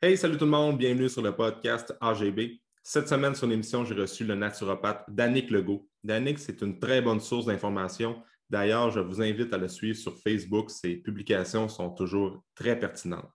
Hey, 0.00 0.16
salut 0.16 0.36
tout 0.36 0.44
le 0.44 0.52
monde, 0.52 0.78
bienvenue 0.78 1.08
sur 1.08 1.22
le 1.22 1.34
podcast 1.34 1.92
AGB. 2.00 2.60
Cette 2.84 3.08
semaine 3.08 3.34
sur 3.34 3.48
l'émission, 3.48 3.84
j'ai 3.84 3.96
reçu 3.96 4.24
le 4.24 4.36
naturopathe 4.36 5.04
Danick 5.08 5.50
Legault. 5.50 5.88
Danick, 6.04 6.38
c'est 6.38 6.62
une 6.62 6.78
très 6.78 7.02
bonne 7.02 7.18
source 7.18 7.46
d'information. 7.46 8.22
D'ailleurs, 8.48 8.92
je 8.92 9.00
vous 9.00 9.20
invite 9.20 9.52
à 9.52 9.58
le 9.58 9.66
suivre 9.66 9.98
sur 9.98 10.16
Facebook. 10.16 10.70
Ses 10.70 10.98
publications 10.98 11.68
sont 11.68 11.90
toujours 11.90 12.44
très 12.54 12.78
pertinentes. 12.78 13.28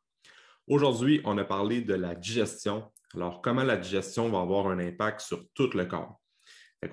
Aujourd'hui, 0.66 1.20
on 1.26 1.38
a 1.38 1.44
parlé 1.44 1.82
de 1.82 1.96
la 1.96 2.16
digestion. 2.16 2.90
Alors, 3.14 3.42
comment 3.42 3.64
la 3.64 3.76
digestion 3.76 4.30
va 4.30 4.40
avoir 4.40 4.68
un 4.68 4.80
impact 4.80 5.20
sur 5.20 5.44
tout 5.54 5.70
le 5.74 5.84
corps? 5.84 6.18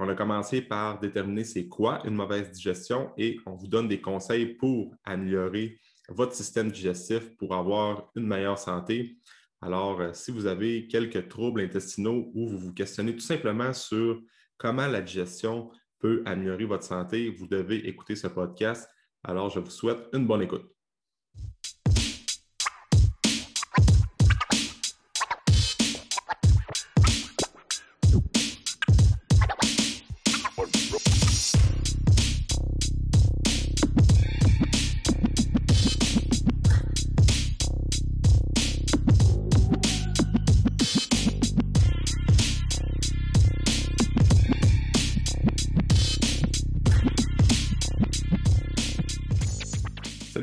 on 0.01 0.09
a 0.09 0.15
commencé 0.17 0.63
par 0.63 0.99
déterminer 0.99 1.45
c'est 1.45 1.69
quoi 1.69 2.01
une 2.05 2.15
mauvaise 2.15 2.51
digestion 2.51 3.13
et 3.17 3.37
on 3.47 3.55
vous 3.55 3.69
donne 3.69 3.87
des 3.87 4.01
conseils 4.01 4.55
pour 4.55 4.95
améliorer 5.05 5.79
votre 6.09 6.35
système 6.35 6.73
digestif 6.73 7.37
pour 7.37 7.55
avoir 7.55 8.11
une 8.17 8.27
meilleure 8.27 8.59
santé. 8.59 9.17
Alors, 9.63 10.01
euh, 10.01 10.13
si 10.13 10.31
vous 10.31 10.47
avez 10.47 10.87
quelques 10.87 11.29
troubles 11.29 11.61
intestinaux 11.61 12.31
ou 12.35 12.49
vous 12.49 12.59
vous 12.59 12.73
questionnez 12.73 13.15
tout 13.15 13.21
simplement 13.21 13.73
sur 13.73 14.21
comment 14.57 14.87
la 14.87 15.03
digestion 15.03 15.71
peut 15.99 16.23
améliorer 16.25 16.65
votre 16.65 16.85
santé, 16.85 17.31
vous 17.31 17.47
devez 17.47 17.87
écouter 17.89 18.17
ce 18.17 18.27
podcast. 18.27 18.89
Alors, 19.23 19.51
je 19.51 19.61
vous 19.61 19.71
souhaite 19.71 20.09
une 20.15 20.27
bonne 20.27 20.43
écoute. 20.43 20.80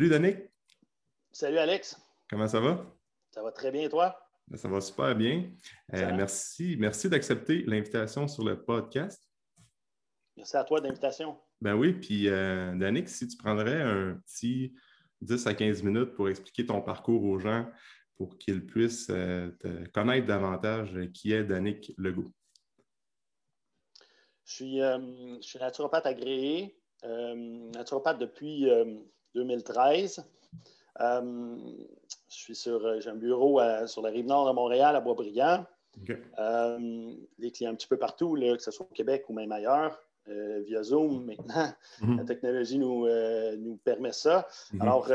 Salut 0.08 0.22
Danick. 0.22 0.38
Salut 1.34 1.58
Alex. 1.58 2.02
Comment 2.30 2.48
ça 2.48 2.62
va? 2.62 2.96
Ça 3.30 3.44
va 3.44 3.52
très 3.52 3.72
bien 3.72 3.82
et 3.82 3.90
toi? 3.90 4.18
Ben, 4.48 4.56
ça 4.56 4.70
va 4.70 4.80
super 4.80 5.14
bien. 5.14 5.52
Euh, 5.94 6.14
merci 6.16 6.78
merci 6.80 7.10
d'accepter 7.10 7.64
l'invitation 7.68 8.26
sur 8.30 8.46
le 8.46 8.64
podcast. 8.64 9.22
Merci 10.38 10.56
à 10.56 10.64
toi 10.64 10.80
d'invitation. 10.80 11.38
Ben 11.60 11.76
oui, 11.76 11.92
puis 11.92 12.30
euh, 12.30 12.74
Danick, 12.78 13.10
si 13.10 13.28
tu 13.28 13.36
prendrais 13.36 13.82
un 13.82 14.14
petit 14.26 14.74
10 15.20 15.46
à 15.46 15.54
15 15.54 15.84
minutes 15.84 16.14
pour 16.14 16.30
expliquer 16.30 16.66
ton 16.66 16.82
parcours 16.82 17.26
aux 17.26 17.40
gens 17.40 17.70
pour 18.16 18.38
qu'ils 18.38 18.66
puissent 18.66 19.10
euh, 19.10 19.52
te 19.60 19.90
connaître 19.90 20.26
davantage 20.26 20.98
qui 21.14 21.34
est 21.34 21.44
Danick 21.44 21.92
Legault? 21.98 22.32
Je 24.46 24.54
suis, 24.54 24.78
je 24.78 25.42
suis 25.42 25.60
naturopathe 25.60 26.06
agréé, 26.06 26.80
naturopathe 27.04 28.20
depuis 28.20 28.70
2013. 29.36 30.24
Euh, 31.00 31.56
je 32.30 32.36
suis 32.36 32.56
sur, 32.56 32.86
euh, 32.86 33.00
j'ai 33.00 33.10
un 33.10 33.16
bureau 33.16 33.60
sur 33.86 34.02
la 34.02 34.10
rive 34.10 34.26
nord 34.26 34.48
de 34.48 34.54
Montréal, 34.54 34.96
à 34.96 35.02
Boisbriand. 35.02 35.66
Euh, 36.40 37.14
les 37.40 37.52
clients 37.52 37.72
un 37.72 37.76
petit 37.76 37.88
peu 37.88 37.98
partout, 37.98 38.36
là, 38.36 38.56
que 38.56 38.62
ce 38.62 38.72
soit 38.72 38.86
au 38.86 38.94
Québec 38.94 39.26
ou 39.30 39.34
même 39.34 39.52
ailleurs, 39.52 40.00
via 40.28 40.84
Zoom 40.84 41.26
maintenant. 41.26 41.74
Mhm. 42.02 42.18
La 42.18 42.24
technologie 42.26 42.78
nous, 42.78 43.08
nous 43.58 43.78
permet 43.78 44.12
ça. 44.12 44.48
Mhm. 44.74 44.82
Alors, 44.82 45.08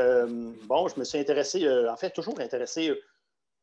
bon, 0.67 0.87
je 0.87 0.99
me 0.99 1.05
suis 1.05 1.19
intéressé, 1.19 1.69
en 1.87 1.95
fait, 1.95 2.09
toujours 2.09 2.39
intéressé 2.39 2.91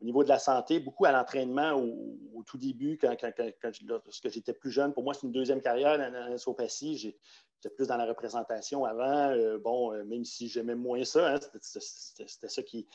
au 0.00 0.04
niveau 0.04 0.24
de 0.24 0.28
la 0.28 0.38
santé, 0.38 0.80
beaucoup 0.80 1.04
à 1.04 1.12
l'entraînement 1.12 1.72
au, 1.74 2.42
tout 2.46 2.56
début, 2.56 2.98
quand, 2.98 3.14
quand, 3.20 3.72
lorsque 3.86 4.30
j'étais 4.30 4.54
plus 4.54 4.70
jeune. 4.70 4.94
Pour 4.94 5.04
moi, 5.04 5.12
c'est 5.12 5.26
une 5.26 5.32
deuxième 5.32 5.60
carrière 5.60 6.00
en 6.00 6.36
J'ai 6.36 7.16
J'étais 7.62 7.74
plus 7.74 7.88
dans 7.88 7.98
la 7.98 8.06
représentation 8.06 8.86
avant. 8.86 9.30
Euh, 9.32 9.58
bon, 9.58 9.92
euh, 9.92 10.02
même 10.04 10.24
si 10.24 10.48
j'aimais 10.48 10.74
moins 10.74 11.04
ça, 11.04 11.34
hein, 11.34 11.38
c'était 11.60 12.48
ça 12.48 12.62
qui 12.62 12.88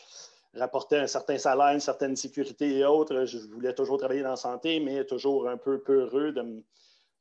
rapportait 0.55 0.97
un 0.97 1.05
certain 1.05 1.37
salaire, 1.37 1.73
une 1.73 1.79
certaine 1.79 2.15
sécurité 2.15 2.79
et 2.79 2.85
autres. 2.85 3.25
Je 3.25 3.37
voulais 3.37 3.75
toujours 3.75 3.99
travailler 3.99 4.23
dans 4.23 4.31
la 4.31 4.35
santé, 4.35 4.79
mais 4.79 5.05
toujours 5.05 5.47
un 5.47 5.57
peu 5.57 5.83
peureux 5.83 6.31
de 6.31 6.41
me, 6.41 6.63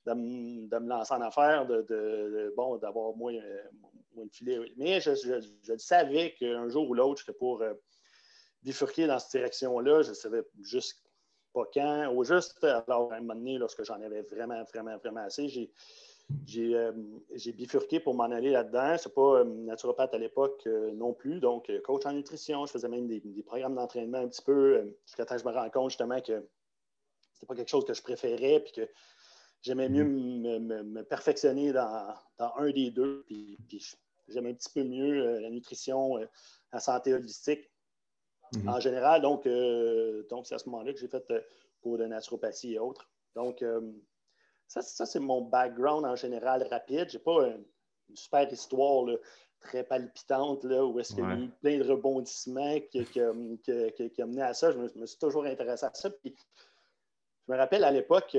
de 0.07 0.79
me, 0.79 0.89
lancer 0.89 1.13
en 1.13 1.21
affaires, 1.21 1.67
de, 1.67 2.55
bon, 2.57 2.79
d'avoir 2.79 3.15
moins, 3.15 3.35
moins, 4.15 4.25
de 4.25 4.33
filet. 4.33 4.59
Mais 4.79 5.03
je, 5.03 5.15
je, 5.15 5.77
savais 5.77 6.35
qu'un 6.39 6.71
jour 6.71 6.89
ou 6.89 6.95
l'autre, 6.95 7.21
j'étais 7.21 7.37
pour 7.37 7.61
euh, 7.61 7.75
bifurquer 8.65 9.07
dans 9.07 9.19
cette 9.19 9.33
direction-là. 9.33 10.03
Je 10.03 10.11
ne 10.11 10.15
savais 10.15 10.43
juste 10.63 11.05
pas 11.53 11.65
quand. 11.73 12.13
Au 12.15 12.25
juste, 12.25 12.63
alors, 12.65 13.13
à 13.13 13.17
un 13.17 13.21
moment 13.21 13.35
donné, 13.35 13.59
lorsque 13.59 13.85
j'en 13.85 14.01
avais 14.01 14.23
vraiment, 14.23 14.63
vraiment, 14.65 14.97
vraiment 14.99 15.21
assez, 15.21 15.49
j'ai 15.49 15.71
euh, 16.57 16.93
j'ai 17.35 17.53
bifurqué 17.53 18.01
pour 18.01 18.15
m'en 18.15 18.25
aller 18.25 18.51
là-dedans. 18.51 18.97
Ce 18.99 19.09
n'est 19.09 19.15
pas 19.15 19.41
euh, 19.41 19.45
naturopathe 19.45 20.15
à 20.15 20.19
l'époque 20.19 20.63
euh, 20.67 20.93
non 20.93 21.13
plus. 21.13 21.41
Donc, 21.41 21.71
coach 21.83 22.07
en 22.07 22.13
nutrition, 22.13 22.67
je 22.67 22.73
faisais 22.73 22.89
même 22.89 23.07
des, 23.07 23.21
programmes 23.45 23.75
d'entraînement 23.75 24.19
un 24.19 24.29
petit 24.29 24.43
peu 24.43 24.95
jusqu'à 25.07 25.25
temps 25.25 25.37
que 25.37 25.43
je 25.43 25.47
me 25.47 25.53
rends 25.53 25.71
compte 25.71 25.91
justement 25.91 26.21
que 26.21 26.27
ce 26.27 26.33
n'était 26.33 27.47
pas 27.47 27.55
quelque 27.55 27.69
chose 27.69 27.85
que 27.85 27.95
je 27.95 28.03
préférais 28.03 28.61
puis 28.61 28.73
que 28.73 28.89
j'aimais 29.61 29.89
mieux 29.89 30.05
mm-hmm. 30.05 30.83
me, 30.83 31.03
perfectionner 31.03 31.73
dans, 31.73 32.15
un 32.39 32.71
des 32.71 32.91
deux. 32.91 33.25
Puis, 33.27 33.59
j'aimais 34.29 34.51
un 34.51 34.55
petit 34.55 34.73
peu 34.73 34.83
mieux 34.83 35.41
la 35.41 35.51
nutrition, 35.51 36.19
la 36.73 36.81
santé 36.81 37.13
holistique 37.13 37.71
mm-hmm. 38.59 38.71
en 38.71 38.81
général. 38.81 39.23
Donc, 39.23 39.47
donc 40.29 40.47
c'est 40.47 40.55
à 40.55 40.59
ce 40.59 40.69
moment-là 40.69 40.93
que 40.93 40.99
j'ai 40.99 41.09
fait 41.09 41.33
cours 41.81 41.99
de 41.99 42.07
naturopathie 42.07 42.75
et 42.75 42.79
autres. 42.79 43.09
Donc, 43.35 43.65
ça, 44.69 44.83
c'est 44.83 45.21
mon 45.21 45.43
background 45.43 46.05
en 46.05 46.17
général 46.17 46.67
rapide. 46.71 47.09
Je 47.09 47.19
n'ai 47.19 47.23
pas 47.23 47.47
une, 47.47 47.65
super 48.15 48.51
histoire 48.53 49.07
très 49.61 49.83
palpitante 49.83 50.65
là, 50.65 50.85
où 50.85 51.01
est-ce 51.01 51.15
qu'il 51.15 51.25
y 51.25 51.27
a 51.27 51.37
eu 51.37 51.49
plein 51.49 51.79
de 51.79 51.85
rebondissements 51.85 52.79
qui, 52.91 53.05
qui, 53.05 53.21
ont 53.23 54.27
mené 54.27 54.43
à 54.43 54.53
ça. 54.55 54.71
Je 54.73 54.79
me, 54.79 55.07
suis 55.07 55.19
toujours 55.19 55.47
intéressé 55.47 55.87
à 55.87 55.95
ça. 55.95 56.11
Puis, 56.11 56.35
je 57.47 57.53
me 57.53 57.57
rappelle 57.57 57.85
à 57.85 57.91
l'époque, 57.91 58.37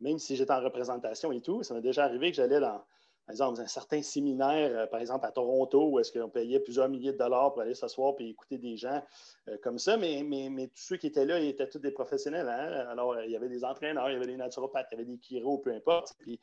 même 0.00 0.18
si 0.18 0.36
j'étais 0.36 0.52
en 0.52 0.62
représentation 0.62 1.32
et 1.32 1.40
tout, 1.40 1.62
ça 1.62 1.74
m'est 1.74 1.80
déjà 1.80 2.04
arrivé 2.04 2.30
que 2.30 2.36
j'allais 2.36 2.60
dans, 2.60 2.82
par 3.30 3.34
exemple, 3.34 3.60
un 3.60 3.66
certain 3.68 4.02
séminaire, 4.02 4.70
euh, 4.76 4.86
par 4.88 4.98
exemple 4.98 5.24
à 5.24 5.30
Toronto, 5.30 5.88
où 5.88 6.00
est-ce 6.00 6.10
qu'on 6.10 6.28
payait 6.28 6.58
plusieurs 6.58 6.88
milliers 6.88 7.12
de 7.12 7.18
dollars 7.18 7.52
pour 7.52 7.62
aller 7.62 7.76
s'asseoir 7.76 8.14
et 8.18 8.28
écouter 8.28 8.58
des 8.58 8.76
gens 8.76 9.04
euh, 9.46 9.56
comme 9.62 9.78
ça, 9.78 9.96
mais, 9.96 10.24
mais, 10.26 10.48
mais, 10.50 10.66
tous 10.66 10.82
ceux 10.82 10.96
qui 10.96 11.06
étaient 11.06 11.24
là, 11.24 11.38
ils 11.38 11.50
étaient 11.50 11.68
tous 11.68 11.78
des 11.78 11.92
professionnels. 11.92 12.48
Hein. 12.48 12.88
Alors, 12.90 13.20
il 13.22 13.30
y 13.30 13.36
avait 13.36 13.48
des 13.48 13.64
entraîneurs, 13.64 14.10
il 14.10 14.14
y 14.14 14.16
avait 14.16 14.26
des 14.26 14.36
naturopathes, 14.36 14.88
il 14.90 14.98
y 14.98 15.00
avait 15.00 15.08
des 15.08 15.18
chiro, 15.22 15.58
peu 15.58 15.72
importe. 15.72 16.14
Puis, 16.18 16.40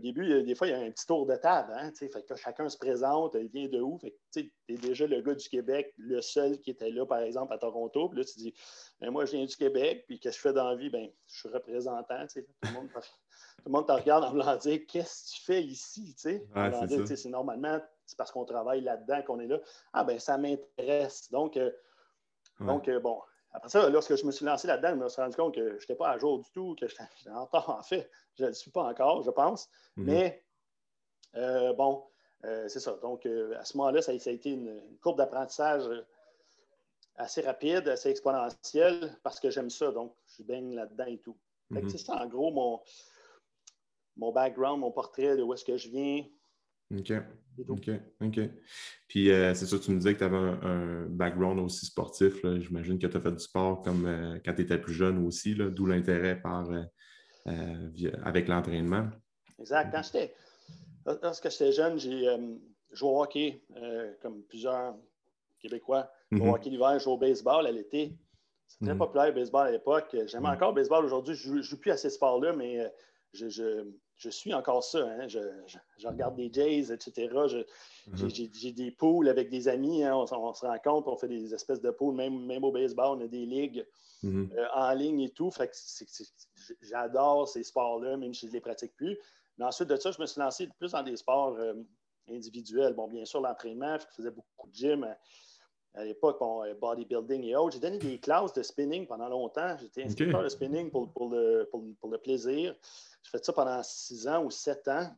au 0.00 0.02
début, 0.02 0.42
des 0.42 0.54
fois, 0.54 0.66
il 0.66 0.70
y 0.70 0.74
a 0.74 0.78
un 0.78 0.90
petit 0.90 1.06
tour 1.06 1.26
de 1.26 1.36
table. 1.36 1.72
Hein, 1.76 1.92
fait 1.94 2.26
que 2.26 2.34
chacun 2.34 2.68
se 2.70 2.78
présente, 2.78 3.36
il 3.38 3.48
vient 3.48 3.68
de 3.68 3.80
où. 3.80 3.98
tu 4.32 4.50
es 4.68 4.74
déjà 4.76 5.06
le 5.06 5.20
gars 5.20 5.34
du 5.34 5.48
Québec, 5.48 5.92
le 5.98 6.22
seul 6.22 6.58
qui 6.60 6.70
était 6.70 6.90
là, 6.90 7.04
par 7.04 7.18
exemple, 7.20 7.52
à 7.52 7.58
Toronto. 7.58 8.08
Puis 8.08 8.18
là, 8.18 8.24
tu 8.24 8.38
dis, 8.38 8.54
ben, 8.98 9.10
moi, 9.10 9.26
je 9.26 9.32
viens 9.32 9.44
du 9.44 9.54
Québec, 9.54 10.04
puis 10.06 10.18
qu'est-ce 10.18 10.36
que 10.36 10.42
je 10.42 10.48
fais 10.48 10.54
dans 10.54 10.70
la 10.70 10.76
vie? 10.76 10.88
Ben, 10.88 11.10
je 11.26 11.38
suis 11.40 11.48
représentant. 11.50 12.26
Tout 12.26 12.40
le 12.62 12.72
monde 12.72 12.88
tout 13.60 13.66
le 13.66 13.72
monde 13.72 13.86
te 13.86 13.92
regarde 13.92 14.24
en 14.24 14.30
voulant 14.30 14.56
dire 14.56 14.80
qu'est-ce 14.88 15.24
que 15.24 15.36
tu 15.36 15.44
fais 15.44 15.62
ici, 15.62 16.14
c'est 16.16 17.28
normalement, 17.28 17.78
c'est 18.06 18.16
parce 18.16 18.32
qu'on 18.32 18.46
travaille 18.46 18.80
là-dedans 18.80 19.22
qu'on 19.22 19.38
est 19.38 19.46
là. 19.46 19.58
Ah 19.92 20.02
ben 20.02 20.18
ça 20.18 20.38
m'intéresse. 20.38 21.30
Donc, 21.30 21.58
euh, 21.58 21.70
donc 22.60 22.88
euh, 22.88 23.00
bon. 23.00 23.20
Après 23.52 23.68
ça, 23.68 23.88
lorsque 23.90 24.14
je 24.16 24.24
me 24.24 24.30
suis 24.30 24.44
lancé 24.44 24.68
là-dedans, 24.68 24.90
je 24.90 24.94
me 24.96 25.08
suis 25.08 25.22
rendu 25.22 25.36
compte 25.36 25.54
que 25.54 25.70
je 25.70 25.74
n'étais 25.74 25.96
pas 25.96 26.10
à 26.10 26.18
jour 26.18 26.38
du 26.38 26.50
tout, 26.52 26.76
que 26.78 26.86
j'étais 26.86 27.02
en 27.30 27.48
en 27.52 27.82
fait. 27.82 28.10
Je 28.36 28.44
ne 28.44 28.48
le 28.48 28.54
suis 28.54 28.70
pas 28.70 28.84
encore, 28.84 29.22
je 29.22 29.30
pense. 29.30 29.66
Mm-hmm. 29.96 30.04
Mais 30.04 30.44
euh, 31.36 31.72
bon, 31.72 32.04
c'est 32.42 32.80
ça. 32.80 32.92
Donc, 33.02 33.26
à 33.26 33.64
ce 33.64 33.76
moment-là, 33.76 34.02
ça, 34.02 34.12
a 34.12 34.14
été 34.14 34.50
une, 34.50 34.80
courbe 35.02 35.18
d'apprentissage 35.18 35.84
assez 37.16 37.42
rapide, 37.42 37.88
assez 37.88 38.08
exponentielle, 38.08 39.18
parce 39.22 39.40
que 39.40 39.50
j'aime 39.50 39.68
ça. 39.68 39.90
Donc, 39.90 40.14
je 40.38 40.42
baigne 40.42 40.74
là-dedans 40.74 41.06
et 41.06 41.18
tout. 41.18 41.36
Mm-hmm. 41.70 41.88
C'est 41.90 41.98
ça, 41.98 42.22
en 42.22 42.26
gros, 42.26 42.50
mon, 42.52 42.80
mon 44.16 44.32
background, 44.32 44.80
mon 44.80 44.90
portrait, 44.90 45.36
de 45.36 45.42
où 45.42 45.52
est-ce 45.54 45.64
que 45.64 45.76
je 45.76 45.88
viens. 45.88 46.24
OK. 46.98 47.12
OK. 47.68 47.90
OK. 48.22 48.40
Puis 49.08 49.30
euh, 49.30 49.54
c'est 49.54 49.66
ça, 49.66 49.78
tu 49.78 49.90
me 49.90 49.98
disais 49.98 50.14
que 50.14 50.18
tu 50.18 50.24
avais 50.24 50.36
un, 50.36 51.06
background 51.06 51.60
aussi 51.60 51.86
sportif. 51.86 52.34
J'imagine 52.60 52.98
que 52.98 53.06
tu 53.06 53.16
as 53.16 53.20
fait 53.20 53.32
du 53.32 53.38
sport 53.38 53.82
comme 53.82 54.06
euh, 54.06 54.38
quand 54.44 54.54
tu 54.54 54.62
étais 54.62 54.78
plus 54.78 54.94
jeune 54.94 55.24
aussi, 55.26 55.54
d'où 55.54 55.86
l'intérêt 55.86 56.40
par 56.40 56.70
euh, 56.70 58.10
avec 58.22 58.48
l'entraînement. 58.48 59.08
Exact. 59.58 59.90
Quand 59.92 60.02
j'étais, 60.02 60.34
lorsque 61.22 61.50
j'étais 61.50 61.72
jeune, 61.72 61.98
j'ai 61.98 62.26
joué 62.92 63.08
au 63.08 63.22
hockey 63.22 63.62
comme 64.22 64.42
plusieurs 64.44 64.96
Québécois. 65.60 66.10
Au 66.32 66.36
mm-hmm. 66.36 66.54
hockey 66.54 66.70
l'hiver, 66.70 66.98
joué 66.98 67.12
au 67.12 67.18
baseball 67.18 67.66
à 67.66 67.70
l'été. 67.70 68.16
C'est 68.66 68.84
très 68.84 68.94
mm-hmm. 68.94 68.98
populaire 68.98 69.26
le 69.26 69.32
baseball 69.32 69.66
à 69.66 69.70
l'époque. 69.70 70.16
J'aime 70.26 70.44
mm-hmm. 70.44 70.54
encore 70.54 70.68
le 70.70 70.76
baseball 70.76 71.04
aujourd'hui. 71.04 71.34
Je 71.34 71.52
ne 71.52 71.60
joue 71.60 71.78
plus 71.78 71.90
à 71.90 71.96
ces 71.96 72.08
sports-là, 72.08 72.54
mais 72.54 72.90
je, 73.34 73.48
je 73.48 73.84
suis 74.28 74.52
encore 74.52 74.84
ça. 74.84 74.98
Hein. 74.98 75.28
Je, 75.28 75.38
regarde 76.04 76.36
des 76.36 76.50
Jays, 76.52 76.92
etc. 76.92 77.32
Mm-hmm. 77.32 78.50
J'ai 78.52 78.72
des 78.72 78.90
pools 78.90 79.28
avec 79.28 79.48
des 79.48 79.68
amis. 79.68 80.04
Hein. 80.04 80.14
On, 80.14 80.26
se 80.26 80.66
rencontre, 80.66 81.08
on 81.08 81.16
fait 81.16 81.28
des 81.28 81.54
espèces 81.54 81.80
de 81.80 81.90
pools, 81.90 82.14
même, 82.14 82.44
même 82.44 82.64
au 82.64 82.72
baseball, 82.72 83.18
on 83.18 83.24
a 83.24 83.28
des 83.28 83.46
ligues 83.46 83.86
mm-hmm. 84.22 84.52
euh, 84.56 84.66
en 84.74 84.92
ligne 84.92 85.20
et 85.20 85.30
tout. 85.30 85.50
j'adore 86.82 87.48
ces 87.48 87.62
sports-là, 87.62 88.16
même 88.16 88.34
si 88.34 88.46
je 88.46 88.50
ne 88.50 88.56
les 88.56 88.60
pratique 88.60 88.94
plus. 88.94 89.18
Mais 89.58 89.64
ensuite 89.64 89.88
de 89.88 89.96
ça, 89.96 90.10
je 90.10 90.20
me 90.20 90.26
suis 90.26 90.40
lancé 90.40 90.68
plus 90.78 90.92
dans 90.92 91.02
des 91.02 91.16
sports 91.16 91.56
euh, 91.58 91.74
individuels. 92.28 92.94
Bon, 92.94 93.08
bien 93.08 93.24
sûr, 93.24 93.40
l'entraînement, 93.40 93.96
je 93.98 94.06
faisais 94.16 94.30
beaucoup 94.30 94.68
de 94.68 94.74
gym. 94.74 95.04
Euh, 95.04 95.14
à 95.94 96.04
l'époque, 96.04 96.38
bodybuilding 96.80 97.44
et 97.44 97.56
autres. 97.56 97.74
J'ai 97.74 97.80
donné 97.80 97.98
des 97.98 98.18
classes 98.18 98.52
de 98.52 98.62
spinning 98.62 99.06
pendant 99.06 99.28
longtemps. 99.28 99.76
J'étais 99.78 100.04
instructeur 100.04 100.42
de 100.42 100.48
spinning 100.48 100.90
pour, 100.90 101.06
le, 101.30 101.68
pour, 101.70 102.10
le, 102.10 102.18
plaisir. 102.18 102.74
J'ai 103.22 103.30
fait 103.30 103.44
ça 103.44 103.52
pendant 103.52 103.82
six 103.82 104.28
ans 104.28 104.44
ou 104.44 104.50
sept 104.50 104.86
ans. 104.88 105.10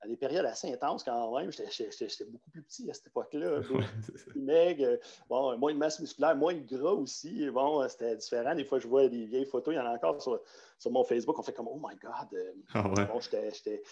À 0.00 0.08
des 0.08 0.16
périodes 0.16 0.44
assez 0.44 0.70
intenses 0.70 1.02
quand 1.04 1.38
même. 1.38 1.50
J'étais 1.50 2.24
beaucoup 2.24 2.50
plus 2.50 2.62
petit 2.62 2.90
à 2.90 2.94
cette 2.94 3.06
époque-là. 3.06 3.60
plus 4.28 4.40
maigre. 4.40 4.98
Bon, 5.28 5.56
moins 5.56 5.72
de 5.72 5.78
masse 5.78 6.00
musculaire, 6.00 6.36
moins 6.36 6.54
de 6.54 6.76
gras 6.76 6.92
aussi. 6.92 7.48
Bon, 7.50 7.88
c'était 7.88 8.16
différent. 8.16 8.54
Des 8.54 8.64
fois, 8.64 8.78
je 8.78 8.88
vois 8.88 9.08
des 9.08 9.24
vieilles 9.24 9.46
photos. 9.46 9.72
Il 9.72 9.78
y 9.78 9.80
en 9.80 9.86
a 9.86 9.94
encore 9.94 10.20
sur, 10.20 10.40
sur 10.78 10.90
mon 10.90 11.04
Facebook. 11.04 11.38
On 11.38 11.42
fait 11.42 11.54
comme, 11.54 11.68
oh 11.68 11.80
my 11.82 11.96
God. 11.96 12.56
Ah 12.74 12.88
ouais. 12.88 13.06
Bon, 13.06 13.20
j'étais 13.20 13.82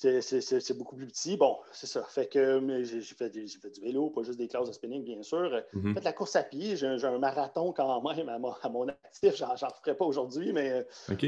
c'est 0.00 0.76
beaucoup 0.76 0.96
plus 0.96 1.06
petit. 1.06 1.36
Bon, 1.36 1.58
c'est 1.72 1.86
ça. 1.86 2.04
Fait 2.04 2.26
que 2.26 2.60
j'ai 2.84 3.00
fait, 3.02 3.30
fait, 3.30 3.70
du 3.70 3.80
vélo, 3.80 4.10
pas 4.10 4.22
juste 4.22 4.38
des 4.38 4.48
classes 4.48 4.68
de 4.68 4.72
spinning, 4.72 5.04
bien 5.04 5.22
sûr. 5.22 5.62
Mhm. 5.72 5.94
fait 5.94 6.00
de 6.00 6.04
la 6.04 6.12
course 6.12 6.36
à 6.36 6.42
pied. 6.42 6.76
J'ai 6.76 6.86
un 6.86 7.18
marathon 7.18 7.72
quand 7.72 8.02
même 8.02 8.28
à 8.28 8.38
mon, 8.38 8.52
à 8.52 8.68
mon 8.68 8.88
actif. 8.88 9.36
J'en 9.36 9.56
ferai 9.56 9.96
pas 9.96 10.04
aujourd'hui, 10.04 10.52
mais 10.52 10.86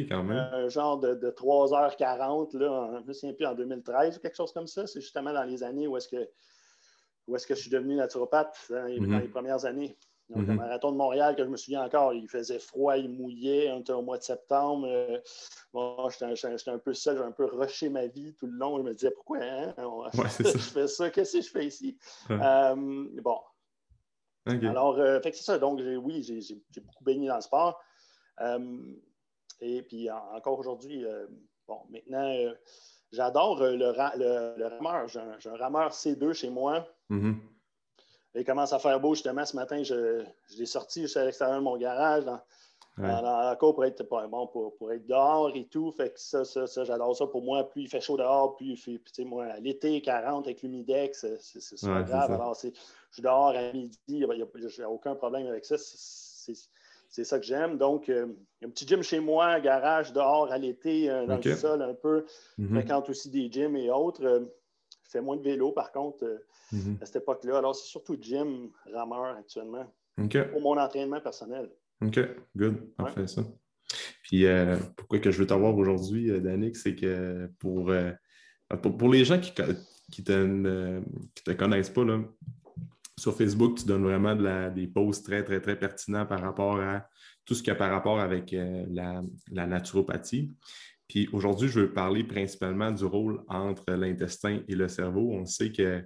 quand 0.09 0.23
même. 0.23 0.49
un 0.53 0.69
genre 0.69 0.99
de, 0.99 1.15
de 1.15 1.31
3h40, 1.31 2.57
là, 2.57 3.01
je 3.03 3.07
me 3.07 3.13
souviens 3.13 3.35
plus, 3.35 3.47
en 3.47 3.55
2013 3.55 4.17
ou 4.17 4.21
quelque 4.21 4.37
chose 4.37 4.53
comme 4.53 4.67
ça. 4.67 4.87
C'est 4.87 5.01
justement 5.01 5.33
dans 5.33 5.45
les 5.45 5.63
années 5.63 5.87
où 5.87 5.97
est-ce 5.97 6.09
que, 6.09 6.29
où 7.27 7.37
est 7.37 7.47
que 7.47 7.55
je 7.55 7.61
suis 7.61 7.71
devenu 7.71 7.95
naturopathe, 7.95 8.57
dans 8.71 8.85
les 8.87 9.01
mhm. 9.01 9.31
premières 9.31 9.65
années. 9.65 9.97
Donc, 10.31 10.47
le 10.47 10.53
mhm. 10.53 10.57
marathon 10.57 10.93
de 10.93 10.97
Montréal, 10.97 11.35
que 11.37 11.45
je 11.45 11.49
me 11.49 11.57
souviens 11.57 11.83
encore, 11.83 12.13
il 12.13 12.29
faisait 12.29 12.59
froid, 12.59 12.99
il 12.99 13.09
mouillait, 13.09 13.71
on 13.73 13.81
était 13.81 13.95
au 13.95 14.03
mois 14.03 14.19
de 14.19 14.23
septembre. 14.23 14.87
Euh, 14.87 15.19
bon, 15.73 16.09
j'étais 16.11 16.71
un 16.71 16.79
peu 16.79 16.93
seul, 16.93 17.17
j'ai 17.17 17.23
un 17.23 17.33
peu 17.33 17.47
rushé 17.47 17.89
ma 17.89 18.07
vie 18.07 18.35
tout 18.35 18.47
le 18.47 18.59
long. 18.59 18.77
Je 18.77 18.83
me 18.83 18.93
disais, 18.93 19.11
pourquoi 19.11 19.39
hein? 19.41 19.75
je 20.39 20.59
fais 20.59 20.87
ça? 20.87 21.11
Qu'est-ce 21.11 21.39
que 21.39 21.43
je 21.43 21.51
fais 21.51 21.67
ici? 21.67 21.97
Euh, 22.31 22.75
bon. 23.23 23.39
Alors, 24.47 24.99
euh, 24.99 25.19
c'est 25.23 25.35
ça. 25.35 25.59
Donc, 25.59 25.81
oui, 25.81 26.23
j'ai 26.23 26.81
beaucoup 26.83 27.05
baigné 27.05 27.29
dans 27.29 27.37
le 27.37 27.41
sport. 27.41 27.81
et 29.61 29.83
puis, 29.83 30.11
encore 30.11 30.59
aujourd'hui, 30.59 31.07
bon, 31.67 31.81
maintenant, 31.89 32.53
j'adore 33.13 33.63
le, 33.63 33.77
le, 33.77 34.67
rameur. 34.67 35.09
J'ai 35.09 35.21
un, 35.21 35.57
rameur 35.57 35.93
C2 35.93 36.35
chez 36.35 36.51
moi. 36.51 36.87
Mm-hmm. 37.09 37.35
Il 38.39 38.45
commence 38.45 38.73
à 38.73 38.79
faire 38.79 39.01
beau, 39.01 39.15
justement. 39.15 39.45
Ce 39.45 39.57
matin, 39.57 39.83
je, 39.83 40.25
l'ai 40.57 40.67
sorti, 40.67 41.03
je 41.03 41.07
suis 41.09 41.19
à 41.19 41.25
l'extérieur 41.25 41.59
de 41.59 41.65
mon 41.65 41.77
garage, 41.77 42.25
dans, 42.25 42.41
la 42.97 43.57
cour 43.59 43.75
pour 43.75 43.85
être, 43.85 44.03
bon, 44.29 44.47
pour, 44.47 44.93
être 44.93 45.07
dehors 45.07 45.51
et 45.55 45.67
tout. 45.67 45.93
Fait 45.93 46.11
que 46.13 46.21
ça, 46.21 46.45
ça, 46.45 46.67
ça 46.67 46.85
j'adore 46.85 47.17
ça. 47.17 47.27
Pour 47.27 47.43
moi, 47.43 47.69
plus 47.69 47.83
il 47.83 47.89
fait 47.89 48.01
chaud 48.01 48.17
dehors, 48.17 48.57
plus 48.57 48.67
il 48.67 48.77
fait, 48.77 48.99
tu 48.99 49.13
sais, 49.13 49.25
moi, 49.25 49.47
l'été, 49.61 50.01
40 50.01 50.47
avec 50.47 50.63
l'humidex, 50.63 51.27
c'est 51.41 51.81
pas 51.87 52.03
grave. 52.03 52.33
Alors, 52.33 52.57
je 52.61 52.71
suis 53.13 53.23
dehors 53.23 53.49
à 53.49 53.73
midi, 53.73 53.99
il 54.09 54.27
n'y 54.27 54.83
a, 54.83 54.91
aucun 54.91 55.15
problème 55.15 55.47
avec 55.47 55.65
ça. 55.65 55.77
C'est 57.11 57.25
ça 57.25 57.39
que 57.39 57.47
j'aime. 57.47 57.79
Donc, 57.79 58.09
euh, 58.09 58.27
un 58.63 58.69
petit 58.69 58.87
gym 58.87 59.03
chez 59.03 59.21
moi, 59.21 59.61
garage 59.61 60.13
dehors 60.13 60.53
à 60.53 60.59
l'été, 60.59 61.09
euh, 61.09 61.27
dans 61.27 61.41
le 61.43 61.57
sol 61.57 61.83
un 61.83 61.95
peu. 61.95 62.27
Mm-hmm. 62.59 62.69
Fréquente 62.69 63.09
aussi 63.09 63.31
des 63.31 63.51
gyms 63.51 63.77
et 63.77 63.91
autres. 63.91 64.25
Euh, 64.25 64.41
je 65.05 65.11
fais 65.11 65.21
moins 65.23 65.37
de 65.37 65.43
vélo, 65.43 65.73
par 65.73 65.91
contre. 65.91 66.25
Mhm. 66.73 66.99
à 67.01 67.07
cette 67.07 67.23
époque-là. 67.23 67.59
Alors, 67.59 67.75
c'est 67.75 67.89
surtout 67.89 68.17
gym, 68.21 68.71
rameur 68.93 69.37
actuellement. 69.37 69.93
Pour 70.17 70.61
mon 70.61 70.77
entraînement 70.77 71.21
personnel. 71.21 71.71
OK, 72.05 72.19
good. 72.57 72.95
Parfait, 72.97 73.27
ça. 73.27 73.43
Puis, 74.23 74.47
euh, 74.47 74.77
pourquoi 74.97 75.19
que 75.19 75.31
je 75.31 75.39
veux 75.39 75.47
t'avoir 75.47 75.77
aujourd'hui, 75.77 76.31
euh, 76.31 76.41
Danick, 76.41 76.77
c'est 76.77 76.95
que 76.95 77.51
pour, 77.59 77.91
euh, 77.91 78.13
pour, 78.83 79.09
les 79.09 79.25
gens 79.25 79.41
qui 79.41 79.53
ne 79.63 79.73
qui 80.11 80.25
te, 80.25 81.01
te, 81.45 81.53
connaissent 81.53 81.91
pas, 81.91 82.05
là, 82.05 82.21
sur 83.17 83.35
Facebook, 83.37 83.79
tu 83.79 83.87
donnes 83.87 84.05
vraiment 84.05 84.37
des 84.71 84.87
posts 84.87 85.25
très, 85.25 85.43
très, 85.43 85.61
très 85.61 85.79
pertinents 85.79 86.27
par 86.27 86.41
rapport 86.41 86.81
à 86.81 87.09
tout 87.45 87.55
ce 87.55 87.63
qui 87.63 87.71
a 87.71 87.75
par 87.75 87.91
rapport 87.91 88.21
avec 88.21 88.53
la, 88.53 89.23
la, 89.51 89.67
naturopathie. 89.67 90.53
Puis 91.09 91.29
aujourd'hui, 91.33 91.69
je 91.69 91.81
veux 91.81 91.93
parler 91.93 92.23
principalement 92.23 92.91
du 92.91 93.05
rôle 93.05 93.43
entre 93.49 93.93
l'intestin 93.93 94.61
et 94.69 94.75
le 94.75 94.89
cerveau. 94.89 95.31
On 95.33 95.47
sait 95.47 95.73
que 95.73 96.03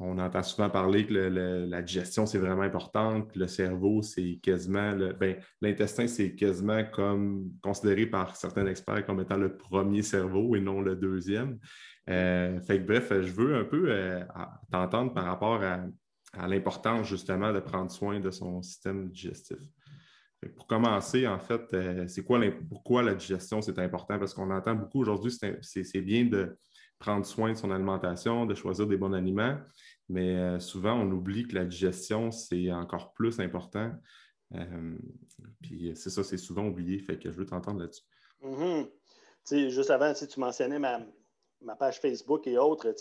on 0.00 0.18
entend 0.18 0.42
souvent 0.42 0.70
parler 0.70 1.06
que 1.06 1.14
la 1.14 1.82
digestion, 1.82 2.26
c'est 2.26 2.38
vraiment 2.38 2.62
important, 2.62 3.22
que 3.22 3.38
le 3.38 3.46
cerveau, 3.46 4.02
c'est 4.02 4.40
quasiment, 4.42 4.96
ben, 5.18 5.36
l'intestin, 5.60 6.08
c'est 6.08 6.34
quasiment 6.34 6.82
comme 6.92 7.52
considéré 7.62 8.06
par 8.06 8.34
certains 8.34 8.66
experts 8.66 9.06
comme 9.06 9.20
étant 9.20 9.36
le 9.36 9.56
premier 9.56 10.02
cerveau 10.02 10.56
et 10.56 10.60
non 10.60 10.80
le 10.80 10.96
deuxième. 10.96 11.58
Euh, 12.10 12.60
fait 12.60 12.80
que 12.80 12.86
bref, 12.86 13.08
je 13.10 13.30
veux 13.30 13.54
un 13.56 13.64
peu 13.64 13.86
euh, 13.88 14.24
t'entendre 14.70 15.14
par 15.14 15.24
rapport 15.24 15.62
à, 15.62 15.86
l'importance 16.48 17.06
justement 17.06 17.52
de 17.52 17.60
prendre 17.60 17.92
soin 17.92 18.18
de 18.18 18.32
son 18.32 18.60
système 18.60 19.08
digestif. 19.08 19.58
pour 20.56 20.66
commencer, 20.66 21.28
en 21.28 21.38
fait, 21.38 21.72
euh, 21.72 22.08
c'est 22.08 22.24
quoi 22.24 22.40
pourquoi 22.68 23.04
la 23.04 23.14
digestion 23.14 23.62
c'est 23.62 23.78
important? 23.78 24.18
Parce 24.18 24.34
qu'on 24.34 24.50
entend 24.50 24.74
beaucoup 24.74 25.00
aujourd'hui, 25.00 25.32
c'est 25.62 26.02
bien 26.02 26.24
de 26.24 26.58
prendre 26.98 27.26
soin 27.26 27.52
de 27.52 27.56
son 27.56 27.70
alimentation, 27.70 28.46
de 28.46 28.54
choisir 28.54 28.86
des 28.86 28.96
bons 28.96 29.12
aliments. 29.12 29.58
Mais 30.08 30.36
euh, 30.36 30.58
souvent, 30.58 30.94
on 30.94 31.10
oublie 31.10 31.46
que 31.46 31.54
la 31.54 31.64
digestion, 31.64 32.30
c'est 32.30 32.70
encore 32.72 33.12
plus 33.12 33.40
important. 33.40 33.92
Euh, 34.54 34.98
puis 35.62 35.92
c'est 35.94 36.10
ça, 36.10 36.22
c'est 36.22 36.36
souvent 36.36 36.66
oublié. 36.66 36.98
Fait 36.98 37.18
que 37.18 37.30
je 37.30 37.36
veux 37.36 37.46
t'entendre 37.46 37.80
là-dessus. 37.80 38.04
Mm-hmm. 38.42 39.68
Juste 39.70 39.90
avant, 39.90 40.12
tu 40.12 40.40
mentionnais 40.40 40.78
ma, 40.78 41.00
page 41.76 42.00
Facebook 42.00 42.46
et 42.46 42.58
autres. 42.58 42.94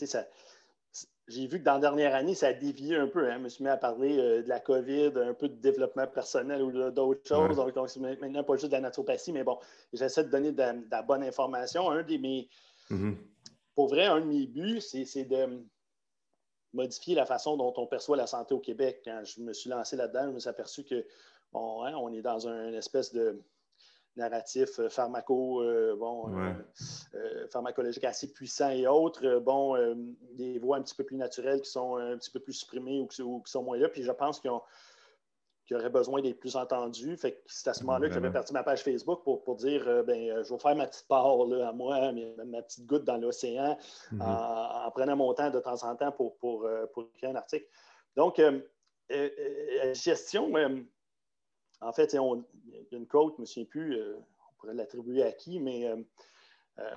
j'ai 1.28 1.48
vu 1.48 1.60
que 1.60 1.64
dans 1.64 1.76
la 1.76 1.80
dernière 1.80 2.16
année, 2.16 2.36
ça 2.36 2.48
a 2.48 2.54
dévié 2.54 2.96
un 2.96 3.08
peu. 3.08 3.30
Hein. 3.30 3.38
Je 3.38 3.44
me 3.44 3.50
suis 3.50 3.64
mis 3.64 3.70
à 3.70 3.78
parler 3.78 4.18
euh, 4.18 4.42
de 4.42 4.50
la 4.50 4.62
COVID, 4.62 5.12
un 5.18 5.34
peu 5.34 5.50
de 5.50 5.56
développement 5.56 6.08
personnel 6.08 6.62
ou 6.62 6.72
d'autres 6.92 7.28
choses. 7.28 7.58
Donc, 7.58 7.90
c'est 7.90 8.00
maintenant 8.00 8.44
pas 8.44 8.56
juste 8.56 8.68
de 8.68 8.74
la 8.74 8.82
naturopathie, 8.82 9.34
mais 9.34 9.44
bon, 9.44 9.60
j'essaie 9.92 10.24
de 10.24 10.30
donner 10.30 10.54
de, 10.54 10.64
la 10.90 11.02
bonne 11.02 11.24
information. 11.24 11.92
Un 11.92 12.04
des 12.04 12.18
mes. 12.18 12.50
Mm-hmm. 12.90 13.16
Pour 13.76 13.88
vrai, 13.88 14.06
un 14.06 14.22
de 14.22 14.26
mes 14.26 14.46
buts, 14.46 14.82
c'est 14.82 15.26
de 15.26 15.64
modifier 16.74 17.16
la 17.16 17.26
façon 17.26 17.58
dont 17.58 17.74
on 17.78 17.88
perçoit 17.88 18.18
la 18.18 18.28
santé 18.28 18.54
au 18.54 18.60
Québec. 18.60 19.02
Quand 19.06 19.24
je 19.24 19.42
me 19.42 19.54
suis 19.54 19.70
lancé 19.70 19.96
là-dedans, 19.96 20.26
je 20.28 20.32
me 20.32 20.40
suis 20.40 20.50
aperçu 20.50 20.84
que 20.84 21.06
bon, 21.52 21.84
hein, 21.84 21.94
on 21.96 22.12
est 22.14 22.22
dans 22.22 22.48
une 22.48 22.74
espèce 22.76 23.14
de 23.14 23.42
narratif 24.16 24.80
euh, 24.80 24.90
pharmaco, 24.90 25.62
euh, 25.64 25.96
bon, 25.96 26.32
euh, 27.16 27.48
pharmacologique 27.50 28.04
assez 28.04 28.32
puissant 28.32 28.70
et 28.70 28.88
autres. 28.88 29.40
Bon, 29.40 29.76
des 30.34 30.60
voies 30.60 30.78
un 30.78 30.82
petit 30.82 30.96
peu 30.96 31.04
plus 31.04 31.18
naturelles 31.18 31.62
qui 31.62 31.70
sont 31.70 31.98
un 31.98 32.18
petit 32.18 32.32
peu 32.32 32.40
plus 32.40 32.54
supprimées 32.54 33.00
ou 33.00 33.08
qui, 33.08 33.22
ou 33.22 33.42
qui 33.42 33.52
sont 33.52 33.64
moins 33.64 33.78
là. 33.78 33.90
Puis 33.90 34.04
je 34.04 34.12
pense 34.12 34.40
qu'ils 34.40 34.52
ont 34.52 34.62
qui 35.74 35.80
aurait 35.80 35.90
besoin 35.90 36.22
d'être 36.22 36.40
plus 36.40 36.56
entendu. 36.56 37.18
Fait 37.18 37.42
c'est 37.48 37.70
à 37.70 37.74
ce 37.74 37.84
moment-là 37.84 38.08
que 38.08 38.14
j'avais 38.14 38.32
parti 38.32 38.54
ma 38.54 38.64
page 38.64 38.84
Facebook 38.84 39.24
pour, 39.24 39.44
pour 39.44 39.56
dire 39.56 39.88
euh, 39.88 40.04
ben, 40.04 40.30
euh, 40.30 40.44
je 40.44 40.54
vais 40.54 40.60
faire 40.60 40.76
ma 40.76 40.86
petite 40.86 41.08
part 41.08 41.46
là, 41.48 41.70
à 41.70 41.72
moi, 41.72 42.12
ma 42.46 42.62
petite 42.62 42.86
goutte 42.86 43.04
dans 43.04 43.18
l'océan, 43.18 43.78
mhm. 44.12 44.22
en, 44.22 44.92
prenant 44.92 45.16
mon 45.16 45.34
temps 45.34 45.50
de 45.50 45.60
temps 45.60 45.84
en 45.84 45.96
temps 45.96 46.12
pour, 46.12 46.38
pour, 46.38 46.66
euh, 46.66 46.86
pour 46.94 47.04
écrire 47.16 47.32
un 47.32 47.36
article. 47.36 47.66
Donc, 48.16 48.40
la 49.10 49.94
gestion, 49.94 50.54
en 51.82 51.92
fait, 51.92 52.14
il 52.14 52.16
y 52.16 52.20
a 52.20 52.98
une 52.98 53.08
quote, 53.08 53.34
je 53.34 53.38
ne 53.38 53.42
me 53.42 53.46
souviens 53.46 53.66
plus, 53.66 54.00
on 54.16 54.54
pourrait 54.60 54.76
l'attribuer 54.76 55.24
à 55.24 55.32
qui, 55.32 55.60
mais 55.60 55.92
euh, 56.80 56.96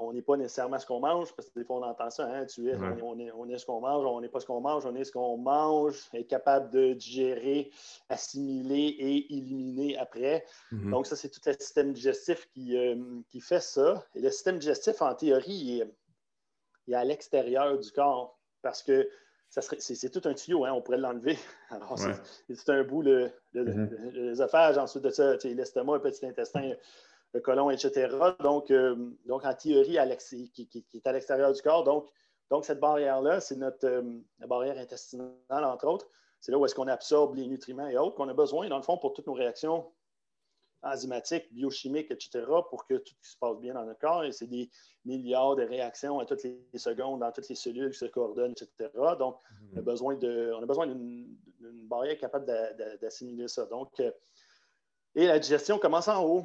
on 0.00 0.12
n'est 0.12 0.22
pas 0.22 0.36
nécessairement 0.36 0.78
ce 0.78 0.86
qu'on 0.86 1.00
mange, 1.00 1.34
parce 1.34 1.48
que 1.50 1.58
des 1.58 1.64
fois 1.64 1.76
on 1.76 1.82
entend 1.82 2.10
ça, 2.10 2.26
hein, 2.26 2.46
tu 2.46 2.68
es, 2.68 2.74
on, 3.02 3.48
est, 3.48 3.58
ce 3.58 3.66
qu'on 3.66 3.80
mange, 3.80 4.04
on 4.04 4.20
n'est 4.20 4.28
pas 4.28 4.40
ce 4.40 4.46
qu'on 4.46 4.60
mange, 4.60 4.86
on 4.86 4.94
est 4.94 5.04
ce 5.04 5.12
qu'on 5.12 5.36
mange, 5.36 6.08
est 6.12 6.24
capable 6.24 6.70
de 6.70 6.92
digérer, 6.94 7.70
assimiler 8.08 8.96
et 8.98 9.34
éliminer 9.34 9.98
après. 9.98 10.44
Mm-hmm. 10.72 10.90
Donc, 10.90 11.06
ça, 11.06 11.16
c'est 11.16 11.28
tout 11.28 11.40
le 11.46 11.52
système 11.52 11.92
digestif 11.92 12.48
euh, 12.58 13.20
qui, 13.28 13.40
fait 13.40 13.60
ça. 13.60 14.04
Et 14.14 14.20
le 14.20 14.30
système 14.30 14.58
digestif, 14.58 15.00
en 15.02 15.14
théorie, 15.14 15.86
il 16.86 16.92
est, 16.92 16.96
à 16.96 17.04
l'extérieur 17.04 17.78
du 17.78 17.90
corps 17.90 18.38
parce 18.62 18.82
que 18.82 19.08
c'est 19.48 20.10
tout 20.10 20.28
un 20.28 20.34
tuyau, 20.34 20.64
hein, 20.64 20.72
on 20.72 20.82
pourrait 20.82 20.98
l'enlever. 20.98 21.38
Alors, 21.70 21.96
c'est 21.98 22.70
un 22.70 22.82
bout, 22.82 23.02
le, 23.02 23.30
mm-hmm. 23.54 24.78
ensuite 24.78 25.04
de 25.04 25.10
ça, 25.10 25.36
l'estomac, 25.44 25.94
le 25.94 26.00
petit 26.00 26.26
intestin 26.26 26.72
le 27.34 27.40
colon, 27.40 27.68
etc. 27.70 28.16
Donc, 28.40 28.70
euh, 28.70 29.10
donc 29.26 29.44
en 29.44 29.54
théorie, 29.54 29.98
qui, 30.54 30.86
est 30.94 31.06
à 31.06 31.12
l'extérieur 31.12 31.52
du 31.52 31.60
corps. 31.60 31.84
Donc, 31.84 32.08
donc 32.50 32.64
cette 32.64 32.80
barrière-là, 32.80 33.40
c'est 33.40 33.56
notre 33.56 33.86
euh, 33.86 34.02
barrière 34.46 34.78
intestinale, 34.78 35.34
entre 35.50 35.86
autres. 35.88 36.08
C'est 36.40 36.52
là 36.52 36.58
où 36.58 36.64
est-ce 36.64 36.74
qu'on 36.74 36.88
absorbe 36.88 37.34
les 37.34 37.46
nutriments 37.46 37.88
et 37.88 37.96
autres 37.96 38.14
qu'on 38.14 38.28
a 38.28 38.34
besoin, 38.34 38.68
dans 38.68 38.76
le 38.76 38.82
fond, 38.82 38.98
pour 38.98 39.12
toutes 39.14 39.26
nos 39.26 39.32
réactions 39.32 39.90
enzymatiques, 40.82 41.52
biochimiques, 41.52 42.10
etc., 42.10 42.44
pour 42.68 42.86
que 42.86 42.94
tout 42.94 43.14
se 43.22 43.36
passe 43.38 43.58
bien 43.58 43.74
dans 43.74 43.84
notre 43.84 43.98
corps. 43.98 44.22
Et 44.24 44.30
c'est 44.30 44.46
des 44.46 44.70
milliards 45.04 45.56
de 45.56 45.62
réactions 45.62 46.20
à 46.20 46.26
toutes 46.26 46.42
les 46.44 46.78
secondes 46.78 47.20
dans 47.20 47.32
toutes 47.32 47.48
les 47.48 47.54
cellules 47.54 47.90
qui 47.90 47.98
se 47.98 48.04
coordonnent, 48.04 48.52
etc. 48.52 48.90
Donc, 49.18 49.38
on 49.72 49.78
a 49.78 49.80
mhm. 49.80 50.66
besoin 50.66 50.86
d'une 50.86 51.36
barrière 51.88 52.18
capable 52.18 52.46
d'assimiler 53.00 53.48
ça. 53.48 53.64
Donc, 53.66 53.98
euh, 54.00 54.12
et 55.16 55.26
la 55.26 55.38
digestion 55.38 55.78
commence 55.78 56.08
en 56.08 56.24
haut. 56.24 56.44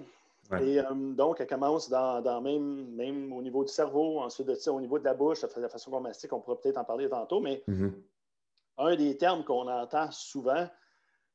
Et 0.58 0.80
euh, 0.80 1.14
donc, 1.14 1.40
elle 1.40 1.48
commence 1.48 1.90
dans, 1.90 2.42
même, 2.42 2.88
même 2.96 3.32
au 3.34 3.42
niveau 3.42 3.64
du 3.64 3.72
cerveau, 3.72 4.20
ensuite 4.20 4.48
de 4.48 4.56
ça, 4.56 4.74
au 4.74 4.82
niveau 4.82 4.98
de 4.98 5.04
la 5.04 5.14
bouche, 5.14 5.42
de 5.42 5.62
la 5.62 5.70
façon 5.70 5.92
qu'on 5.92 6.02
mastique, 6.02 6.34
on 6.34 6.40
pourra 6.40 6.60
peut-être 6.60 6.78
en 6.78 6.84
parler 6.84 7.08
tantôt, 7.08 7.40
mais 7.40 7.64
mhm. 7.68 7.94
un 8.78 8.96
des 8.96 9.16
termes 9.18 9.44
qu'on 9.44 9.68
entend 9.68 10.10
souvent, 10.12 10.68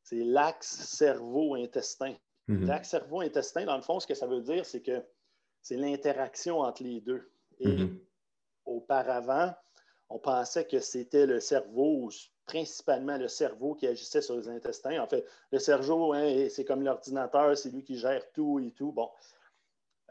c'est 0.02 0.24
l'axe 0.24 0.68
cerveau-intestin. 0.96 2.14
Mhm. 2.48 2.66
L'axe 2.66 2.90
cerveau-intestin, 2.90 3.64
dans 3.66 3.76
le 3.76 3.82
fond, 3.82 4.00
ce 4.00 4.06
que 4.06 4.14
ça 4.14 4.26
veut 4.26 4.40
dire, 4.40 4.66
c'est 4.66 4.82
que 4.82 5.04
c'est 5.62 5.76
l'interaction 5.76 6.60
entre 6.60 6.82
les 6.82 7.00
deux. 7.00 7.30
Et 7.60 7.68
mhm. 7.68 8.00
auparavant, 8.64 9.54
on 10.08 10.18
pensait 10.18 10.66
que 10.66 10.80
c'était 10.80 11.26
le 11.26 11.38
cerveau, 11.38 12.10
principalement 12.46 13.16
le 13.16 13.28
cerveau 13.28 13.74
qui 13.74 13.86
agissait 13.86 14.20
sur 14.20 14.36
les 14.36 14.48
intestins. 14.48 15.00
En 15.00 15.06
fait, 15.06 15.24
le 15.50 15.58
cerveau, 15.58 16.12
hein, 16.12 16.48
c'est 16.50 16.64
comme 16.64 16.82
l'ordinateur, 16.82 17.56
c'est 17.56 17.70
lui 17.70 17.82
qui 17.82 17.96
gère 17.96 18.30
tout 18.32 18.58
et 18.60 18.70
tout. 18.70 18.92
Bon. 18.92 19.10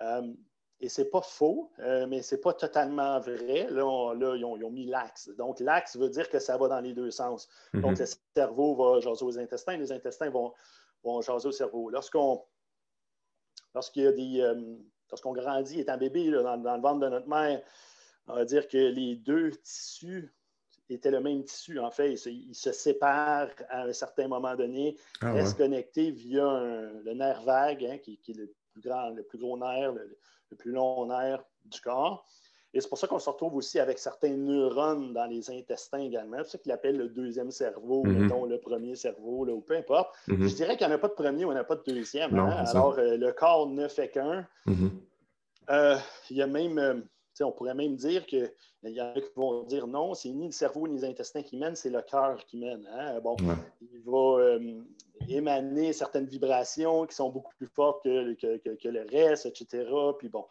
Euh, 0.02 0.34
et 0.80 0.90
ce 0.90 1.02
n'est 1.02 1.08
pas 1.08 1.22
faux, 1.22 1.72
euh, 1.80 2.08
mais 2.08 2.22
ce 2.22 2.36
n'est 2.36 2.42
pas 2.42 2.54
totalement 2.54 3.20
vrai. 3.20 3.68
Là, 3.70 4.14
ils, 4.36 4.44
ont, 4.44 4.70
mis 4.70 4.86
l'axe. 4.86 5.30
Donc, 5.38 5.60
l'axe 5.60 5.96
veut 5.96 6.10
dire 6.10 6.30
que 6.30 6.40
ça 6.40 6.58
va 6.58 6.68
dans 6.68 6.82
les 6.82 6.94
deux 6.94 7.12
sens. 7.12 7.48
Mhm. 7.74 7.82
Donc, 7.82 8.00
le 8.00 8.06
cerveau 8.36 8.76
va 8.76 9.00
jaser 9.00 9.24
aux 9.24 9.40
intestins, 9.40 9.78
les 9.78 9.92
intestins 9.92 10.30
vont, 10.30 10.54
vont 11.04 11.22
jaser 11.22 11.48
au 11.48 11.52
cerveau. 11.52 11.90
Lorsqu'on 11.90 12.44
lorsqu'il 13.74 14.04
y 14.04 14.08
a 14.08 14.12
des. 14.12 14.42
Euh, 14.42 14.76
lorsqu'on 15.10 15.34
grandit, 15.34 15.80
étant 15.80 15.98
bébé 15.98 16.32
dans, 16.32 16.56
le 16.56 16.82
ventre 16.82 17.00
de 17.00 17.08
notre 17.08 17.28
mère, 17.28 17.62
on 18.28 18.34
va 18.34 18.46
dire 18.46 18.68
que 18.68 18.78
les 18.78 19.16
deux 19.16 19.52
tissus 19.52 20.34
étaient 20.90 21.12
le 21.12 21.22
même 21.22 21.44
tissu, 21.44 21.80
en 21.80 21.92
fait. 21.92 22.14
Ils 22.14 22.56
se, 22.56 22.72
séparent 22.72 23.50
à 23.70 23.84
un 23.84 23.94
certain 23.94 24.28
moment 24.28 24.56
donné, 24.56 24.98
ah 25.22 25.34
restent 25.34 25.58
connectés 25.58 26.12
via 26.12 26.44
le 27.04 27.14
nerf 27.14 27.44
vague, 27.44 27.86
hein, 27.86 27.98
qui, 27.98 28.20
est 28.28 28.38
le 28.38 28.54
plus 28.72 28.82
grand, 28.82 29.10
le 29.10 29.24
plus 29.24 29.38
gros 29.38 29.58
nerf, 29.58 29.94
le 29.94 30.58
plus 30.58 30.72
long 30.72 31.06
nerf 31.06 31.44
du 31.66 31.80
corps. 31.82 32.26
Et 32.74 32.82
c'est 32.82 32.90
pour 32.90 32.98
ça 32.98 33.06
qu'on 33.08 33.20
se 33.20 33.30
retrouve 33.30 33.56
aussi 33.56 33.80
avec 33.80 34.00
certains 34.00 34.36
neurones 34.36 35.14
dans 35.14 35.28
les 35.28 35.52
intestins 35.52 36.00
également. 36.00 36.38
C'est 36.44 36.54
ça 36.54 36.58
qu'il 36.58 36.72
appelle 36.72 36.98
le 36.98 37.08
deuxième 37.08 37.52
cerveau, 37.52 38.04
mm 38.04 38.32
le 38.50 38.58
premier 38.58 38.96
cerveau, 38.96 39.46
ou 39.48 39.62
peu 39.62 39.76
importe. 39.76 40.16
Mhm. 40.28 40.48
Je 40.48 40.56
dirais 40.56 40.76
qu'il 40.76 40.88
n'y 40.88 40.94
en 40.94 40.96
a 40.96 41.00
pas 41.00 41.08
de 41.08 41.14
premier 41.14 41.46
ou 41.46 41.52
il 41.52 41.54
n'y 41.54 41.60
en 41.60 41.62
a 41.62 41.64
pas 41.64 41.76
de 41.76 41.84
deuxième. 41.86 42.38
Hein. 42.38 42.66
Alors, 42.68 42.98
euh, 42.98 43.16
le 43.16 43.32
corps 43.32 43.68
ne 43.68 43.88
fait 43.88 44.10
qu'un. 44.10 44.48
Mhm. 44.66 44.90
Euh, 45.70 45.98
il 46.32 46.38
y 46.38 46.42
a 46.42 46.48
même, 46.48 46.80
euh, 46.80 46.96
on 47.42 47.52
pourrait 47.52 47.74
même 47.74 47.96
dire 47.96 48.26
qu'il 48.26 48.52
y 48.84 49.02
en 49.02 49.08
a 49.08 49.14
qui 49.14 49.28
vont 49.36 49.64
dire 49.64 49.88
non, 49.88 50.14
c'est 50.14 50.30
ni 50.30 50.48
le 50.48 50.52
cerveau 50.52 50.88
ni 50.88 50.96
les 50.96 51.06
intestins 51.06 51.42
qui 51.42 51.58
mènent, 51.58 51.76
c'est 51.76 51.90
le 51.90 52.02
cœur 52.02 52.44
qui 52.46 52.58
mène. 52.58 52.88
Hein. 52.92 53.20
Bon, 53.22 53.36
il 53.82 54.02
va 54.06 54.60
émaner 55.28 55.94
certaines 55.94 56.26
vibrations 56.26 57.06
qui 57.06 57.16
sont 57.16 57.30
beaucoup 57.30 57.54
plus 57.58 57.68
fortes 57.68 58.04
que, 58.04 58.36
que 58.58 58.88
le 58.88 59.06
reste, 59.10 59.46
etc. 59.46 59.88
Puis 60.20 60.30
bon, 60.30 60.46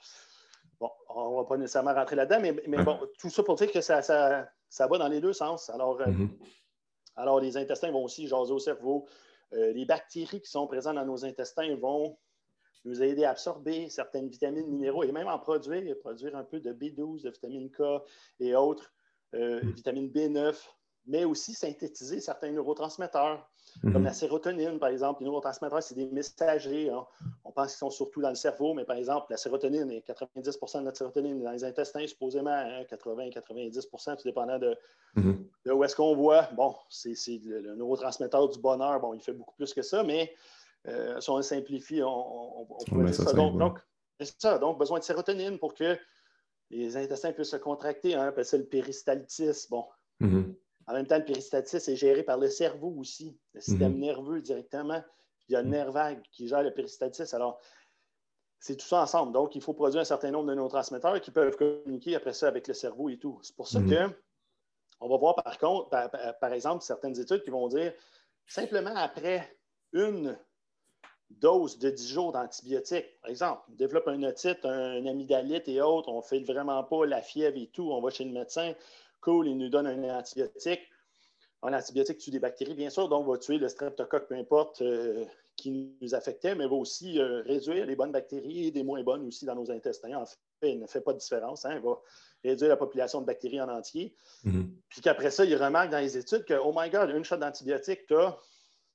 Bon, 0.83 0.91
on 1.11 1.31
ne 1.31 1.37
va 1.37 1.45
pas 1.45 1.57
nécessairement 1.57 1.95
rentrer 1.95 2.17
là-dedans, 2.17 2.41
mais, 2.41 2.83
bon, 2.83 2.99
tout 3.17 3.31
ça 3.31 3.45
pour 3.45 3.55
dire 3.55 3.71
que 3.71 3.81
ça, 3.81 4.03
ça, 4.03 4.87
va 4.89 4.99
dans 4.99 5.07
les 5.07 5.21
deux 5.21 5.33
sens. 5.33 5.71
Alors, 5.71 6.01
euh, 6.01 6.07
mm-hmm. 6.07 6.29
alors 7.15 7.39
les 7.39 7.57
intestins 7.57 7.93
vont 7.93 8.03
aussi 8.03 8.27
jaser 8.27 8.53
au 8.53 8.59
cerveau. 8.59 9.07
Euh, 9.53 9.73
les 9.75 9.85
bactéries 9.85 10.41
qui 10.41 10.51
sont 10.51 10.67
présentes 10.67 10.97
dans 10.97 11.05
nos 11.05 11.25
intestins 11.25 11.77
vont 11.77 12.19
nous 12.85 13.03
aider 13.03 13.25
à 13.25 13.31
absorber 13.31 13.89
certaines 13.89 14.29
vitamines, 14.29 14.67
minéraux 14.67 15.05
et 15.05 15.13
même 15.13 15.29
en 15.29 15.39
produire, 15.39 15.99
produire 15.99 16.37
un 16.37 16.45
peu 16.45 16.61
de 16.61 16.73
B12, 16.73 17.23
de 17.23 17.31
vitamine 17.31 17.71
K 17.71 17.83
et 18.41 18.55
autres, 18.55 18.93
euh, 19.35 19.63
mm. 19.63 19.71
vitamine 19.71 20.09
B9, 20.09 20.55
mais 21.07 21.25
aussi 21.25 21.55
synthétiser 21.55 22.21
certains 22.21 22.51
neurotransmetteurs. 22.51 23.49
Comme 23.81 23.93
mhm. 23.93 24.05
la 24.05 24.13
sérotonine, 24.13 24.79
par 24.79 24.91
exemple. 24.91 25.23
Les 25.23 25.27
neurotransmetteurs, 25.27 25.83
c'est 25.83 25.95
des 25.95 26.07
messagers. 26.07 26.91
Hein. 26.91 27.07
On 27.45 27.53
pense 27.53 27.69
qu'ils 27.69 27.79
sont 27.79 27.91
surtout 27.91 28.21
dans 28.21 28.29
le 28.29 28.35
cerveau, 28.35 28.75
mais 28.75 28.85
par 28.85 28.97
exemple, 28.97 29.27
la 29.31 29.37
sérotonine, 29.37 29.91
est 29.91 30.07
90% 30.07 30.79
de 30.79 30.85
notre 30.85 30.99
sérotonine 30.99 31.41
est 31.41 31.45
dans 31.45 31.53
les 31.53 31.65
intestins, 31.65 32.07
supposément, 32.07 32.51
80-90% 32.51 34.11
hein, 34.11 34.17
tout 34.17 34.25
dépendant 34.25 34.59
mhm. 35.17 35.49
de, 35.65 35.73
où 35.73 35.83
est-ce 35.85 35.97
qu'on 35.97 36.15
voit. 36.15 36.49
Bon, 36.55 36.75
c'est 36.91 37.15
le, 37.45 37.75
neurotransmetteur 37.75 38.49
du 38.49 38.61
bonheur. 38.61 39.01
Bon, 39.01 39.15
il 39.15 39.21
fait 39.21 39.33
beaucoup 39.33 39.55
plus 39.55 39.73
que 39.73 39.83
ça, 39.83 40.05
mais 40.05 40.33
euh, 40.89 41.21
si 41.21 41.31
on 41.31 41.37
le 41.37 41.43
simplifie, 41.43 42.03
on, 42.03 42.67
dire 42.91 43.15
ça. 43.15 43.33
Donc, 43.33 43.79
c'est 44.19 44.41
ça. 44.41 44.59
Donc, 44.59 44.79
besoin 44.79 44.99
de 44.99 45.05
sérotonine 45.05 45.59
pour 45.59 45.75
que 45.75 45.99
les 46.71 46.97
intestins 46.97 47.33
puissent 47.33 47.51
se 47.51 47.57
contracter. 47.57 48.15
Hein, 48.15 48.33
c'est 48.43 48.59
le 48.59 48.67
péristaltisme. 48.67 49.71
Bon. 49.71 49.87
Mhm. 50.21 50.55
En 50.87 50.95
même 50.95 51.07
temps, 51.07 51.19
le 51.19 51.25
péristatisme 51.25 51.91
est 51.91 51.97
géré 51.97 52.23
par 52.23 52.39
le 52.39 52.49
cerveau 52.49 52.95
aussi, 52.99 53.39
le 53.55 53.61
système 53.61 53.95
mhm. 53.95 54.01
nerveux 54.01 54.43
directement. 54.43 55.03
il 55.49 55.53
y 55.53 55.57
a 55.57 55.63
le 55.63 55.67
mhm. 55.67 55.73
nerf 55.73 55.93
vague 55.93 56.23
qui 56.33 56.49
gère 56.49 56.63
le 56.63 56.75
péristatisme. 56.75 57.37
Alors, 57.37 57.61
c'est 58.59 58.77
tout 58.77 58.87
ça 58.87 59.03
ensemble. 59.03 59.33
Donc, 59.33 59.55
il 59.55 59.63
faut 59.63 59.75
produire 59.75 60.01
un 60.01 60.05
certain 60.05 60.31
nombre 60.31 60.49
de 60.49 60.55
neurotransmetteurs 60.55 61.21
qui 61.21 61.31
peuvent 61.31 61.57
communiquer 61.57 62.17
après 62.17 62.33
ça 62.33 62.49
avec 62.49 62.67
le 62.69 62.75
cerveau 62.75 63.09
et 63.09 63.19
tout. 63.19 63.39
C'est 63.43 63.55
pour 63.55 63.69
ça 63.69 63.81
mhm. 63.81 63.91
que 63.91 64.17
on 65.03 65.09
va 65.09 65.17
voir 65.17 65.35
par 65.35 65.59
contre, 65.59 65.91
par, 66.41 66.53
exemple, 66.53 66.85
certaines 66.85 67.19
études 67.19 67.43
qui 67.43 67.51
vont 67.51 67.67
dire 67.67 67.93
simplement 68.47 68.95
après 68.95 69.59
une 69.93 70.39
dose 71.41 71.79
de 71.79 71.91
10 71.91 72.09
jours 72.09 72.33
d'antibiotiques, 72.33 73.07
par 73.21 73.31
exemple, 73.31 73.63
on 73.71 73.75
développe 73.75 74.09
un 74.09 74.23
otite, 74.23 74.65
un 74.65 75.07
amygdalite 75.07 75.69
et 75.69 75.81
autres, 75.81 76.09
on 76.09 76.19
ne 76.19 76.23
fait 76.23 76.41
vraiment 76.41 76.83
pas 76.85 77.07
la 77.07 77.21
fièvre 77.21 77.57
et 77.57 77.69
tout, 77.69 77.91
on 77.91 78.01
va 78.01 78.11
chez 78.11 78.25
le 78.25 78.33
médecin, 78.33 78.75
cool, 79.21 79.49
il 79.49 79.57
nous 79.57 79.69
donne 79.69 79.87
un 79.87 80.19
antibiotique. 80.19 80.81
Un 81.65 81.73
antibiotique 81.75 82.19
tue 82.19 82.31
des 82.31 82.41
bactéries, 82.41 82.75
bien 82.75 82.91
sûr, 82.91 83.09
donc 83.09 83.27
va 83.29 83.39
tuer 83.39 83.57
le 83.57 83.69
streptocoque, 83.69 84.27
peu 84.27 84.35
importe, 84.35 84.83
euh, 84.83 85.25
qui 85.57 85.97
nous 86.01 86.15
affectait, 86.15 86.55
mais 86.55 86.67
va 86.67 86.75
aussi 86.75 87.21
euh, 87.21 87.43
réduire 87.43 87.87
les 87.87 87.95
bonnes 87.95 88.11
bactéries 88.11 88.67
et 88.67 88.71
des 88.73 88.83
moins 88.83 89.03
bonnes 89.03 89.27
aussi 89.27 89.45
dans 89.45 89.55
nos 89.55 89.71
intestins. 89.71 90.15
En 90.15 90.27
fait, 90.27 90.73
il 90.73 90.81
ne 90.81 90.87
fait 90.87 91.01
pas 91.01 91.13
de 91.13 91.19
différence. 91.19 91.65
Hein. 91.65 91.75
il 91.77 91.83
va 91.83 92.01
réduire 92.43 92.69
la 92.69 92.77
population 92.77 93.21
de 93.21 93.27
bactéries 93.27 93.61
en 93.61 93.69
entier. 93.69 94.15
Mm-hmm. 94.45 94.67
Puis 94.89 95.01
qu'après 95.03 95.31
ça, 95.31 95.45
il 95.45 95.55
remarque 95.57 95.91
dans 95.91 95.99
les 95.99 96.19
études 96.19 96.45
que, 96.45 96.55
oh 96.55 96.73
my 96.77 96.91
God, 96.91 97.11
une 97.11 97.25
shot 97.25 97.37
d'antibiotique, 97.37 98.07
tu 98.07 98.17
as 98.17 98.37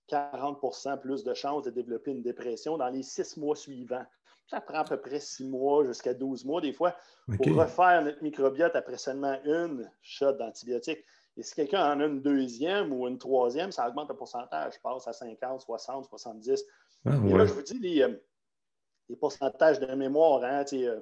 40% 0.09 0.99
plus 0.99 1.23
de 1.23 1.33
chances 1.33 1.63
de 1.63 1.71
développer 1.71 2.11
une 2.11 2.21
dépression 2.21 2.77
dans 2.77 2.89
les 2.89 3.03
six 3.03 3.37
mois 3.37 3.55
suivants. 3.55 4.05
Ça 4.47 4.61
prend 4.61 4.79
à 4.79 4.83
peu 4.85 4.97
près 4.97 5.19
six 5.19 5.43
mois 5.43 5.83
jusqu'à 5.83 6.13
12 6.13 6.45
mois, 6.45 6.61
des 6.61 6.71
fois, 6.71 6.95
pour 7.25 7.55
refaire 7.55 8.01
notre 8.01 8.23
microbiote 8.23 8.75
après 8.75 8.97
seulement 8.97 9.37
une 9.43 9.91
shot 10.01 10.33
d'antibiotique. 10.33 10.99
Et 11.35 11.43
si 11.43 11.53
quelqu'un 11.53 11.93
en 11.93 11.99
a 11.99 12.05
une 12.05 12.21
deuxième 12.21 12.91
ou 12.91 13.07
une 13.07 13.17
troisième, 13.17 13.71
ça 13.71 13.87
augmente 13.87 14.09
le 14.09 14.15
pourcentage. 14.15 14.73
Je 14.75 14.79
passe 14.79 15.07
à 15.07 15.13
50, 15.13 15.61
60, 15.61 16.05
70. 16.05 16.63
Et 17.05 17.33
là, 17.33 17.45
je 17.45 17.53
vous 17.53 17.61
dis, 17.61 17.77
les, 17.79 18.01
euh, 18.01 19.15
pourcentages 19.19 19.79
de 19.79 19.93
mémoire, 19.93 20.43
hein, 20.43 20.65
euh, 20.73 20.99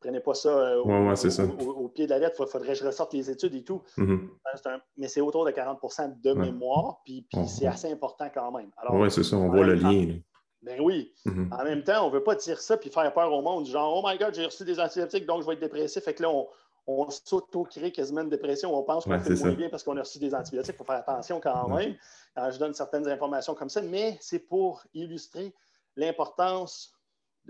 prenez 0.00 0.20
pas 0.20 0.34
ça, 0.34 0.48
euh, 0.48 0.82
au, 0.82 1.88
pied 1.88 2.06
de 2.06 2.10
la 2.10 2.18
lettre, 2.18 2.36
il 2.40 2.50
faudrait 2.50 2.68
que 2.68 2.74
je 2.74 2.86
ressorte 2.86 3.12
les 3.12 3.30
études 3.30 3.54
et 3.54 3.62
tout. 3.62 3.82
Mm-hmm. 3.98 4.80
mais 4.96 5.08
c'est 5.08 5.20
autour 5.20 5.44
de 5.44 5.50
40% 5.50 6.20
de 6.20 6.32
mémoire, 6.32 7.00
puis, 7.04 7.26
c'est 7.46 7.66
assez 7.66 7.90
important 7.92 8.28
quand 8.32 8.50
même. 8.52 8.70
Oui, 8.90 9.10
c'est 9.10 9.24
ça, 9.24 9.36
on 9.36 9.48
voit 9.48 9.66
le 9.66 9.74
lien. 9.74 10.18
Ben 10.62 10.78
oui. 10.78 11.10
Mhm. 11.24 11.50
En 11.58 11.64
même 11.64 11.82
temps, 11.82 12.04
on 12.04 12.10
ne 12.10 12.14
veut 12.14 12.22
pas 12.22 12.34
dire 12.34 12.60
ça 12.60 12.76
puis 12.76 12.90
faire 12.90 13.10
peur 13.14 13.32
au 13.32 13.40
monde, 13.40 13.64
genre, 13.66 13.96
oh 13.96 14.06
my 14.06 14.18
God, 14.18 14.34
j'ai 14.34 14.44
reçu 14.44 14.62
des 14.64 14.78
antibiotiques, 14.78 15.24
donc 15.24 15.40
je 15.40 15.46
vais 15.46 15.54
être 15.54 15.60
dépressif. 15.60 16.04
Fait 16.04 16.12
que 16.12 16.22
là, 16.22 16.28
on, 16.28 16.48
on 16.86 17.08
s'auto-crée 17.08 17.92
quasiment 17.92 18.22
une 18.22 18.28
dépression. 18.28 18.76
On 18.76 18.82
pense 18.82 19.04
qu'on 19.04 19.18
fait 19.18 19.34
moins 19.36 19.54
bien 19.54 19.68
parce 19.70 19.82
qu'on 19.82 19.96
a 19.96 20.00
reçu 20.00 20.18
des 20.18 20.34
antibiotiques. 20.34 20.74
Il 20.74 20.78
faut 20.78 20.84
faire 20.84 20.96
attention 20.96 21.40
quand 21.40 21.68
même. 21.68 21.94
je 22.36 22.58
donne 22.58 22.74
certaines 22.74 23.08
informations 23.08 23.54
comme 23.54 23.70
ça, 23.70 23.80
mais 23.80 24.18
c'est 24.20 24.40
pour 24.40 24.82
illustrer 24.92 25.54
l'importance 25.96 26.92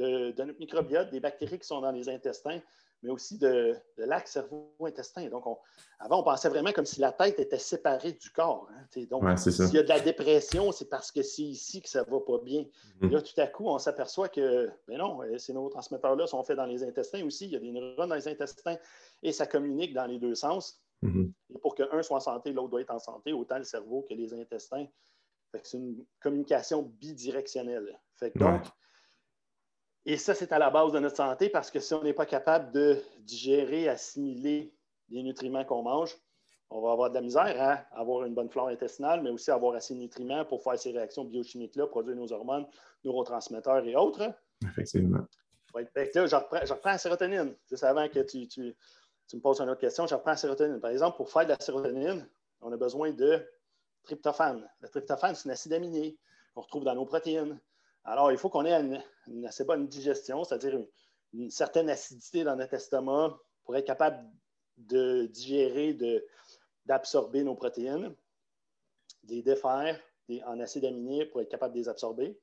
de, 0.01 0.31
de, 0.33 0.43
notre 0.45 0.59
microbiote, 0.59 1.11
des 1.11 1.21
bactéries 1.21 1.59
qui 1.59 1.67
sont 1.67 1.81
dans 1.81 1.93
les 1.93 2.09
intestins, 2.09 2.61
mais 3.03 3.11
aussi 3.11 3.39
de, 3.39 3.77
l'axe 3.97 4.33
cerveau-intestin. 4.33 5.29
Donc, 5.29 5.45
avant, 5.99 6.21
on 6.21 6.23
pensait 6.23 6.49
vraiment 6.49 6.73
comme 6.73 6.85
si 6.85 7.01
la 7.01 7.13
tête 7.13 7.39
était 7.39 7.59
séparée 7.59 8.13
du 8.13 8.31
corps. 8.31 8.69
Hein, 8.71 9.03
donc, 9.11 9.39
s'il 9.39 9.75
y 9.75 9.79
a 9.79 9.83
de 9.83 9.89
la 9.89 10.01
dépression, 10.01 10.71
c'est 10.73 10.89
parce 10.89 11.11
que 11.11 11.23
c'est 11.23 11.43
ici 11.43 11.81
que 11.81 11.89
ça 11.89 12.05
ne 12.05 12.11
va 12.11 12.21
pas 12.21 12.39
bien. 12.43 12.65
Mm-hmm. 13.01 13.11
Là, 13.11 13.23
tout 13.23 13.41
à 13.41 13.47
coup, 13.47 13.67
on 13.67 13.79
s'aperçoit 13.79 14.29
que, 14.29 14.71
mais 14.89 14.97
non, 14.97 15.23
euh, 15.23 15.39
ces 15.39 15.53
neurotransmetteurs-là 15.53 16.27
sont 16.27 16.43
faits 16.45 16.57
dans 16.57 16.67
les 16.67 16.85
intestins 16.85 17.25
aussi. 17.25 17.47
Il 17.47 17.53
y 17.53 17.57
a 17.57 17.61
des 17.61 17.73
neurones 17.73 18.09
dans 18.09 18.15
les 18.15 18.29
intestins 18.29 18.77
et 19.23 19.33
ça 19.33 19.47
communique 19.47 19.95
dans 19.95 20.07
les 20.07 20.19
deux 20.19 20.35
sens. 20.35 20.83
Mm-hmm. 21.03 21.33
Et 21.55 21.59
pour 21.59 21.75
qu'un 21.75 22.03
soit 22.03 22.19
en 22.19 22.21
santé, 22.21 22.53
l'autre 22.53 22.69
doit 22.69 22.83
être 22.83 22.95
en 22.95 22.99
santé, 22.99 23.33
autant 23.33 23.59
le 23.59 23.65
cerveau 23.65 24.05
que 24.09 24.15
les 24.15 24.35
intestins. 24.35 24.87
C'est 25.63 25.79
une 25.79 26.05
communication 26.21 26.83
bidirectionnelle. 26.83 27.99
Fait 28.17 28.37
donc, 28.37 28.63
et 30.07 30.17
ça, 30.17 30.35
c'est 30.35 30.53
à 30.53 30.59
la 30.59 30.71
base 30.71 30.93
de 30.93 30.99
notre 30.99 31.17
santé 31.17 31.49
parce 31.49 31.71
que 31.71 31.81
si 31.81 31.93
on 31.95 32.03
n'est 32.03 32.15
pas 32.15 32.27
capable 32.27 32.73
de 32.73 33.03
digérer, 33.21 33.89
assimiler 33.89 34.75
les 35.11 35.23
nutriments 35.23 35.65
qu'on 35.65 35.83
mange, 35.83 36.17
on 36.71 36.81
va 36.81 36.93
avoir 36.93 37.11
de 37.11 37.17
la 37.17 37.21
misère 37.21 37.61
à 37.61 38.01
avoir 38.01 38.25
une 38.25 38.35
bonne 38.35 38.49
flore 38.49 38.69
intestinale, 38.69 39.23
mais 39.23 39.31
aussi 39.31 39.51
avoir 39.51 39.75
assez 39.75 39.95
de 39.95 39.99
nutriments 39.99 40.45
pour 40.45 40.63
faire 40.63 40.79
ces 40.79 40.93
réactions 40.93 41.25
biochimiques-là, 41.25 41.89
produire 41.89 42.17
nos 42.17 42.33
hormones, 42.33 42.67
neurotransmetteurs 43.05 43.85
et 43.85 43.97
autres. 43.97 44.33
Effectivement. 44.65 45.27
là, 45.75 46.27
je 46.27 46.37
reprends, 46.73 46.91
la 46.91 46.99
sérotonine. 46.99 47.57
Juste 47.69 47.85
avant 47.85 48.09
que 48.09 48.21
tu, 48.21 48.47
tu, 48.47 48.75
me 49.35 49.41
poses 49.41 49.61
une 49.61 49.69
autre 49.69 49.81
question, 49.81 50.07
je 50.07 50.15
reprends 50.15 50.31
la 50.31 50.37
sérotonine. 50.37 50.81
Par 50.81 50.93
exemple, 50.93 51.17
pour 51.17 51.31
faire 51.31 51.45
de 51.45 51.51
la 51.51 51.61
sérotonine, 51.61 52.27
on 52.61 52.73
a 52.73 52.77
besoin 52.77 53.11
de 53.11 53.45
tryptophane. 54.05 54.69
Le 54.81 54.89
tryptophane, 54.89 55.35
c'est 55.35 55.49
un 55.49 55.53
acide 55.53 55.73
aminé 55.73 56.17
qu'on 56.55 56.61
retrouve 56.61 56.85
dans 56.85 56.95
nos 56.95 57.05
protéines. 57.05 57.59
Alors, 58.05 58.33
il 58.33 58.39
faut 58.39 58.49
qu'on 58.49 58.65
ait 58.65 59.03
une, 59.27 59.47
assez 59.47 59.65
bonne 59.65 59.87
digestion, 59.87 60.45
c'est-à-dire 60.45 60.81
une, 61.33 61.51
certaine 61.51 61.91
acidité 61.91 62.45
dans 62.45 62.57
notre 62.57 62.75
estomac 62.75 63.39
pour 63.65 63.77
être 63.77 63.87
capable 63.87 64.29
de 64.79 65.27
digérer, 65.27 65.97
d'absorber 66.87 67.45
nos 67.45 67.55
protéines, 67.55 68.15
de 69.25 69.35
les 69.35 69.43
défaire 69.43 70.01
en 70.47 70.61
acides 70.61 70.85
aminés 70.85 71.27
pour 71.27 71.41
être 71.41 71.49
capable 71.49 71.75
de 71.75 71.81
les 71.81 71.89
absorber. 71.89 72.39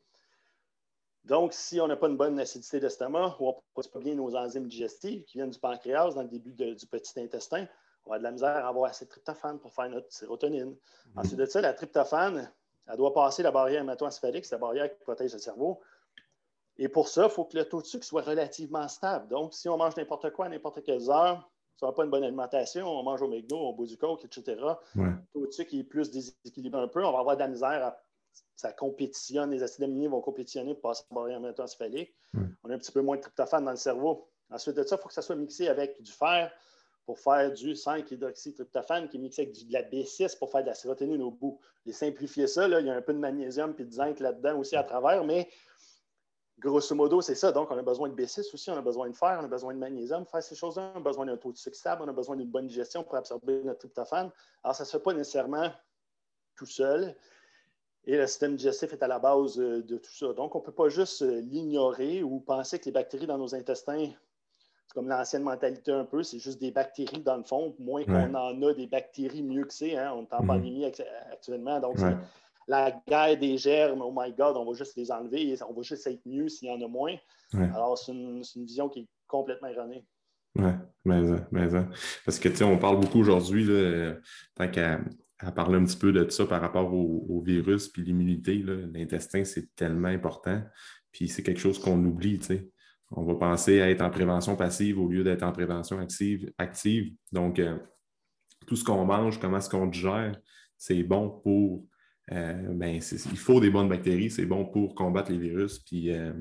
Donc, 1.24 1.54
si 1.54 1.82
on 1.82 1.88
n'a 1.88 1.98
pas 1.98 2.08
une 2.08 2.16
bonne 2.18 2.40
acidité 2.40 2.80
d'estomac 2.80 3.36
ou 3.40 3.50
on 3.50 3.56
ne 3.56 3.62
produit 3.74 3.92
pas 3.92 4.00
bien 4.00 4.16
nos 4.16 4.36
enzymes 4.36 4.68
digestives 4.68 5.24
qui 5.26 5.38
viennent 5.38 5.50
du 5.50 5.60
pancréas 5.60 6.12
dans 6.12 6.22
le 6.22 6.30
début 6.30 6.54
du 6.54 6.88
petit 6.88 7.20
intestin, 7.20 7.68
on 8.06 8.14
a 8.14 8.18
de 8.18 8.24
la 8.24 8.32
misère 8.32 8.66
à 8.66 8.70
avoir 8.70 8.90
assez 8.90 9.06
de 9.06 9.10
tryptophane 9.10 9.60
pour 9.60 9.74
faire 9.74 9.90
notre 9.90 10.12
sérotonine. 10.12 10.72
Mm-hmm. 10.72 11.20
Ensuite 11.20 11.36
de 11.36 11.46
ça, 11.46 11.60
la 11.60 11.74
tryptophane, 11.74 12.50
elle 12.88 12.98
doit 12.98 13.14
passer 13.14 13.44
la 13.44 13.52
barrière 13.52 13.82
hémato-encéphalique, 13.82 14.46
c'est 14.46 14.56
la 14.56 14.60
barrière 14.60 14.90
qui 14.90 15.00
protège 15.00 15.34
le 15.34 15.40
cerveau. 15.40 15.82
Et 16.78 16.90
pour 16.90 17.08
ça, 17.08 17.26
il 17.26 17.30
faut 17.30 17.46
que 17.46 17.58
le 17.58 17.66
taux 17.66 17.82
de 17.82 17.88
sucre 17.88 18.06
soit 18.06 18.22
relativement 18.22 18.88
stable. 18.88 19.28
Donc, 19.30 19.54
si 19.54 19.68
on 19.68 19.78
mange 19.78 19.96
n'importe 19.98 20.32
quoi 20.32 20.46
à 20.46 20.50
n'importe 20.50 20.84
quelle 20.84 21.10
heure, 21.10 21.50
ça 21.76 21.88
n'a 21.88 21.92
pas 21.92 22.04
une 22.04 22.10
bonne 22.10 22.24
alimentation, 22.24 22.88
on 22.88 23.04
mange 23.04 23.22
au 23.22 23.28
McDo, 23.28 23.58
on 23.58 23.74
boit 23.74 23.86
du 23.86 23.98
coke, 23.98 24.26
etc. 24.26 24.60
Le 24.96 25.14
taux 25.34 25.46
de 25.46 25.52
sucre 25.52 25.76
est 25.76 25.84
plus 25.84 26.10
déséquilibré 26.12 26.82
un 26.82 26.88
peu, 26.88 27.04
on 27.04 27.12
va 27.12 27.20
avoir 27.20 27.36
de 27.36 27.42
la 27.42 27.48
misère 27.48 27.86
à 27.86 28.00
ça 28.56 28.72
compétitionne, 28.72 29.52
les 29.52 29.64
acides 29.64 29.84
aminés 29.84 30.08
vont 30.08 30.22
compétitionner 30.22 30.74
pour 30.74 30.90
passer 30.90 31.04
la 31.12 31.16
barrière 31.16 31.38
hémato-encéphalique. 31.38 32.16
On 32.64 32.70
a 32.70 32.74
un 32.74 32.78
petit 32.78 32.92
peu 32.92 33.02
moins 33.02 33.18
de 33.18 33.22
tryptophane 33.22 33.66
dans 33.66 33.72
le 33.72 33.78
cerveau. 33.78 34.28
Ensuite 34.50 34.76
de 34.76 34.84
ça, 34.84 34.96
il 34.96 35.02
faut 35.02 35.08
que 35.08 35.14
ça 35.14 35.22
soit 35.22 35.36
mixé 35.36 35.68
avec 35.68 36.02
du 36.02 36.12
fer, 36.12 36.52
pour 37.08 37.20
faire 37.20 37.54
du 37.54 37.74
5-hydroxytryptophane 37.74 39.08
qui 39.08 39.16
est 39.16 39.20
mixé 39.22 39.44
avec 39.44 39.66
de 39.66 39.72
la 39.72 39.82
B6 39.82 40.38
pour 40.38 40.52
faire 40.52 40.62
de 40.62 40.68
la 40.68 40.74
sérotonine 40.74 41.22
au 41.22 41.32
bout. 41.32 41.58
J'ai 41.86 41.94
simplifié 41.94 42.48
ça, 42.48 42.68
il 42.68 42.86
y 42.86 42.90
a 42.90 42.94
un 42.94 43.02
peu 43.02 43.14
de 43.14 43.18
magnésium 43.18 43.74
et 43.80 43.86
de 43.86 43.92
zinc 43.92 44.20
là-dedans 44.20 44.60
aussi 44.60 44.76
à 44.76 44.84
travers, 44.84 45.24
mais 45.24 45.48
grosso 46.60 46.94
modo, 46.94 47.22
c'est 47.22 47.36
ça. 47.36 47.54
Donc, 47.54 47.72
on 47.72 47.78
a 47.78 47.82
besoin 47.82 48.10
de 48.10 48.14
B6 48.14 48.54
aussi, 48.54 48.70
on 48.70 48.76
a 48.76 48.82
besoin 48.82 49.10
de 49.10 49.16
fer, 49.16 49.40
on 49.42 49.46
a 49.46 49.48
besoin 49.48 49.74
de 49.74 49.80
magnésium 49.80 50.26
faire 50.26 50.44
ces 50.44 50.56
choses-là, 50.56 50.92
on 50.96 50.98
a 50.98 51.02
besoin 51.02 51.26
d'un 51.26 51.38
taux 51.38 51.54
de 51.54 51.58
sucre 51.58 51.78
stable, 51.78 52.02
on 52.04 52.10
a 52.10 52.14
besoin 52.14 52.36
d'une 52.36 52.50
bonne 52.52 52.68
digestion 52.68 53.06
pour 53.06 53.16
absorber 53.16 53.64
notre 53.64 53.80
tryptophane. 53.80 54.30
Alors, 54.62 54.76
ça 54.76 54.84
ne 54.84 54.88
se 54.88 54.98
fait 54.98 55.04
pas 55.04 55.14
nécessairement 55.14 55.72
tout 56.58 56.66
seul. 56.66 57.16
Et 58.04 58.18
le 58.18 58.28
système 58.28 58.58
digestif 58.58 58.92
est 58.92 59.04
à 59.04 59.08
la 59.08 59.20
base 59.20 59.58
euh, 59.60 59.82
de 59.82 59.98
tout 59.98 60.14
ça. 60.14 60.34
Donc, 60.34 60.56
on 60.56 60.60
ne 60.60 60.64
peut 60.66 60.74
pas 60.74 60.90
juste 60.90 61.22
euh, 61.22 61.40
l'ignorer 61.40 62.22
ou 62.22 62.42
penser 62.42 62.80
que 62.80 62.86
les 62.86 62.92
bactéries 62.92 63.28
dans 63.28 63.38
nos 63.38 63.56
intestins 63.56 64.12
c'est 64.88 64.94
comme 64.94 65.10
l'ancienne 65.10 65.44
mentalité 65.44 65.92
un 65.92 66.06
peu, 66.06 66.24
c'est 66.24 66.40
juste 66.40 66.62
des 66.62 66.72
bactéries 66.72 67.22
dans 67.22 67.36
le 67.36 67.44
fond. 67.44 67.76
Moins 67.78 68.06
qu'on 68.06 68.34
en 68.34 68.62
a 68.62 68.74
des 68.74 68.88
bactéries, 68.88 69.44
mieux 69.44 69.66
que 69.66 69.74
c'est. 69.74 69.98
Hein. 69.98 70.14
On 70.16 70.24
est 70.24 70.34
en 70.34 70.42
mhm. 70.42 70.48
pandémie 70.48 70.86
actuellement. 70.86 71.80
Donc, 71.80 71.98
la 72.70 72.92
guerre 73.08 73.38
des 73.38 73.58
germes, 73.58 74.02
oh 74.02 74.14
my 74.16 74.32
God, 74.34 74.56
on 74.58 74.66
va 74.66 74.74
juste 74.78 74.96
les 74.96 75.12
enlever. 75.12 75.56
On 75.68 75.74
va 75.74 75.82
juste 75.82 76.08
être 76.08 76.22
mieux 76.26 76.48
s'il 76.48 76.70
y 76.70 76.72
en 76.72 76.82
a 76.82 76.88
moins. 76.88 77.16
Alors, 77.54 77.98
c'est 77.98 78.14
une, 78.14 78.42
vision 78.56 78.88
qui 78.88 79.02
est 79.02 79.08
complètement 79.28 79.68
erronée. 79.68 80.06
Oui, 80.56 80.72
mais, 81.06 81.22
mais, 81.52 81.68
parce 82.26 82.40
que, 82.40 82.50
tu 82.50 82.56
sais, 82.56 82.64
on 82.64 82.78
parle 82.78 83.00
beaucoup 83.00 83.20
aujourd'hui, 83.20 83.68
tant 84.56 84.70
qu'à 84.70 85.02
parler 85.54 85.78
un 85.78 85.84
petit 85.84 85.98
peu 85.98 86.14
de 86.14 86.30
ça 86.30 86.46
par 86.46 86.62
rapport 86.62 86.94
au, 86.94 87.26
au 87.30 87.42
virus 87.42 87.90
puis 87.90 88.04
l'immunité, 88.04 88.56
l'intestin, 88.56 89.44
c'est 89.44 89.76
tellement 89.76 90.08
important. 90.08 90.62
Puis 91.12 91.28
c'est 91.28 91.44
quelque 91.44 91.60
chose 91.60 91.78
qu'on 91.78 92.04
oublie, 92.06 92.40
tu 92.40 92.46
sais 92.46 92.72
on 93.12 93.24
va 93.24 93.36
penser 93.36 93.82
à 93.82 93.90
être 93.90 94.02
en 94.02 94.10
prévention 94.10 94.56
passive 94.56 95.00
au 95.00 95.08
lieu 95.08 95.24
d'être 95.24 95.44
en 95.44 95.52
prévention 95.52 96.00
active. 96.00 96.52
active. 96.58 97.14
Donc, 97.32 97.60
euh, 97.60 97.78
tout 98.66 98.76
ce 98.76 98.84
qu'on 98.84 99.06
mange, 99.06 99.40
comment 99.40 99.58
est-ce 99.58 99.70
qu'on 99.70 99.88
digère, 99.88 100.38
c'est 100.78 101.04
bon 101.04 101.30
pour. 101.30 101.86
Euh, 102.34 102.74
ben, 102.74 103.00
il 103.00 103.38
faut 103.38 103.62
des 103.62 103.70
bonnes 103.70 103.88
bactéries, 103.88 104.30
c'est 104.30 104.46
bon 104.46 104.66
pour 104.66 104.96
combattre 104.96 105.32
les 105.32 105.38
virus, 105.38 105.80
puis 105.80 106.12
euh, 106.12 106.34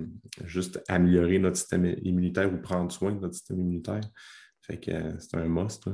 juste 0.44 0.82
améliorer 0.88 1.38
notre 1.38 1.56
système 1.56 1.84
immunitaire 2.02 2.52
ou 2.52 2.56
prendre 2.56 2.90
soin 2.90 3.12
de 3.12 3.20
notre 3.20 3.34
système 3.34 3.60
immunitaire. 3.60 4.00
Fait 4.62 4.80
que 4.80 5.16
c'est 5.20 5.36
un 5.36 5.46
must. 5.46 5.88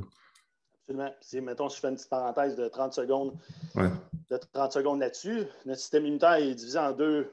Absolument. 0.89 1.11
mettons, 1.43 1.69
je 1.69 1.77
fais 1.79 1.89
une 1.89 1.97
petite 1.97 2.09
parenthèse 2.09 2.57
de 2.57 2.69
30 2.69 2.95
secondes, 2.95 3.37
de 3.77 4.41
30 4.55 4.73
secondes 4.73 5.01
là-dessus. 5.01 5.45
Notre 5.67 5.81
système 5.81 6.05
immunitaire 6.05 6.35
est 6.37 6.55
divisé 6.55 6.79
en 6.79 6.93
deux, 6.93 7.31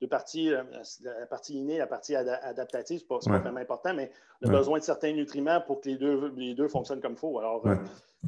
deux 0.00 0.08
parties, 0.08 0.52
euh, 0.52 0.62
la 1.02 1.26
partie 1.26 1.54
innée, 1.54 1.78
la 1.78 1.86
partie 1.86 2.16
adaptative, 2.16 3.00
ce 3.00 3.04
n'est 3.04 3.36
pas, 3.36 3.38
vraiment 3.38 3.60
important, 3.60 3.92
mais 3.92 4.10
on 4.42 4.48
a 4.48 4.52
besoin 4.52 4.78
de 4.78 4.84
certains 4.84 5.12
nutriments 5.12 5.60
pour 5.60 5.80
que 5.80 5.88
les 5.90 5.96
deux, 5.96 6.32
les 6.36 6.54
deux 6.54 6.68
fonctionnent 6.68 7.02
comme 7.02 7.12
il 7.12 7.18
faut. 7.18 7.38
Alors, 7.38 7.66
euh, 7.66 7.76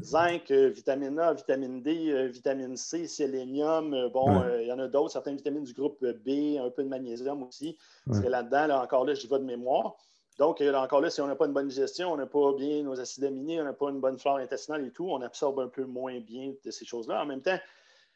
zinc, 0.03 0.51
euh, 0.51 0.69
vitamine 0.69 1.19
A, 1.19 1.33
vitamine 1.33 1.83
D, 1.83 2.29
vitamine 2.29 2.77
C, 2.77 3.07
sélénium, 3.07 4.11
bon, 4.13 4.43
il 4.61 4.67
y 4.67 4.73
en 4.73 4.79
a 4.79 4.89
d'autres, 4.89 5.13
certaines 5.13 5.37
vitamines 5.37 5.65
du 5.65 5.73
groupe 5.73 6.05
B, 6.05 6.59
un 6.61 6.71
peu 6.71 6.83
de 6.83 6.89
magnésium 6.89 7.43
aussi. 7.43 7.79
Parce 8.07 8.21
que 8.21 8.29
là-dedans, 8.29 8.67
là, 8.67 8.83
encore 8.83 9.07
là, 9.07 9.15
j'y 9.15 9.27
vais 9.27 9.39
de 9.39 9.45
mémoire. 9.45 9.97
Donc, 10.39 10.61
là, 10.61 10.83
encore 10.83 11.01
là, 11.01 11.09
si 11.09 11.21
on 11.21 11.27
n'a 11.27 11.37
pas 11.37 11.47
une 11.47 11.53
bonne 11.53 11.69
digestion, 11.69 12.13
on 12.13 12.17
n'a 12.17 12.27
pas 12.27 12.53
bien 12.55 12.83
nos 12.83 12.99
acides 13.01 13.25
aminés, 13.25 13.61
on 13.61 13.65
n'a 13.65 13.73
pas 13.73 13.91
une 13.91 14.01
bonne 14.01 14.19
flore 14.19 14.39
intestinale 14.39 14.87
et 14.87 14.91
tout, 14.91 15.09
on 15.09 15.21
absorbe 15.23 15.61
un 15.61 15.69
peu 15.69 15.85
moins 15.85 16.19
bien 16.21 16.53
de 16.65 16.71
ces 16.71 16.85
choses-là. 16.85 17.23
En 17.23 17.27
même 17.27 17.43
temps, 17.43 17.59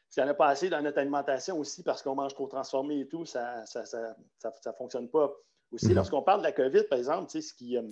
s'il 0.09 0.23
n'y 0.23 0.29
en 0.29 0.31
a 0.31 0.35
pas 0.35 0.47
assez 0.47 0.69
dans 0.69 0.81
notre 0.81 0.99
alimentation 0.99 1.57
aussi 1.59 1.83
parce 1.83 2.01
qu'on 2.01 2.15
mange 2.15 2.33
trop 2.33 2.47
transformé 2.47 3.01
et 3.01 3.07
tout, 3.07 3.25
ça 3.25 3.61
ne 3.61 3.65
ça, 3.65 3.85
ça, 3.85 4.73
fonctionne 4.73 5.09
pas. 5.09 5.33
Aussi, 5.71 5.93
lorsqu'on 5.93 6.21
parle 6.21 6.39
de 6.39 6.45
la 6.45 6.53
COVID, 6.53 6.83
par 6.83 6.97
exemple, 6.97 7.29
ce 7.29 7.53
qui, 7.53 7.77
euh, 7.77 7.83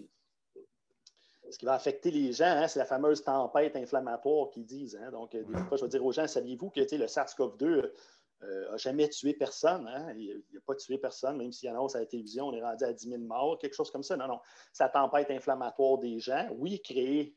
ce 1.49 1.58
qui 1.58 1.65
va 1.65 1.73
affecter 1.73 2.10
les 2.10 2.32
gens, 2.32 2.45
hein, 2.45 2.67
c'est 2.69 2.80
la 2.80 2.86
fameuse 2.86 3.21
tempête 3.21 3.75
inflammatoire 3.75 4.49
qu'ils 4.51 4.65
disent. 4.65 4.97
Hein. 5.01 5.12
Donc, 5.12 5.36
euh, 5.36 5.43
des 5.43 5.63
fois, 5.65 5.75
je 5.75 5.84
vais 5.84 5.89
dire 5.89 6.06
aux 6.06 6.13
gens, 6.13 6.25
saviez-vous 6.25 6.69
que 6.69 6.80
le 6.80 7.06
SARS-CoV-2 7.06 7.82
n'a 7.82 8.47
euh, 8.47 8.78
jamais 8.78 9.10
tué 9.10 9.34
personne? 9.34 9.89
Hein? 9.89 10.13
Il 10.15 10.41
n'a 10.54 10.62
pas 10.65 10.75
tué 10.75 10.97
personne, 10.97 11.38
même 11.38 11.51
s'il 11.51 11.67
annonce 11.67 11.97
à 11.97 11.99
la 11.99 12.06
télévision, 12.06 12.47
on 12.47 12.54
est 12.54 12.63
rendu 12.63 12.86
à 12.86 12.93
10 12.93 13.10
000 13.10 13.21
morts, 13.23 13.58
quelque 13.60 13.75
chose 13.75 13.91
comme 13.91 14.04
ça. 14.04 14.15
Non, 14.15 14.28
non. 14.28 14.39
C'est 14.71 14.86
la 14.86 14.89
tempête 14.89 15.30
inflammatoire 15.32 15.97
des 15.97 16.17
gens, 16.19 16.47
oui, 16.58 16.82
créée 16.82 17.36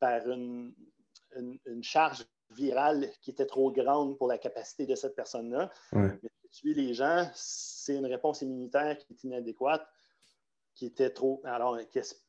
par 0.00 0.26
une, 0.28 0.72
une 1.36 1.82
charge 1.82 2.24
virale 2.54 3.10
qui 3.20 3.30
était 3.30 3.46
trop 3.46 3.70
grande 3.70 4.16
pour 4.18 4.28
la 4.28 4.38
capacité 4.38 4.86
de 4.86 4.94
cette 4.94 5.14
personne-là. 5.14 5.70
Mais 5.92 6.30
tuer 6.50 6.74
les 6.74 6.94
gens, 6.94 7.28
c'est 7.34 7.96
une 7.96 8.06
réponse 8.06 8.42
immunitaire 8.42 8.98
qui 8.98 9.12
est 9.12 9.24
inadéquate, 9.24 9.86
qui 10.74 10.86
était 10.86 11.10
trop. 11.10 11.40
Alors, 11.44 11.78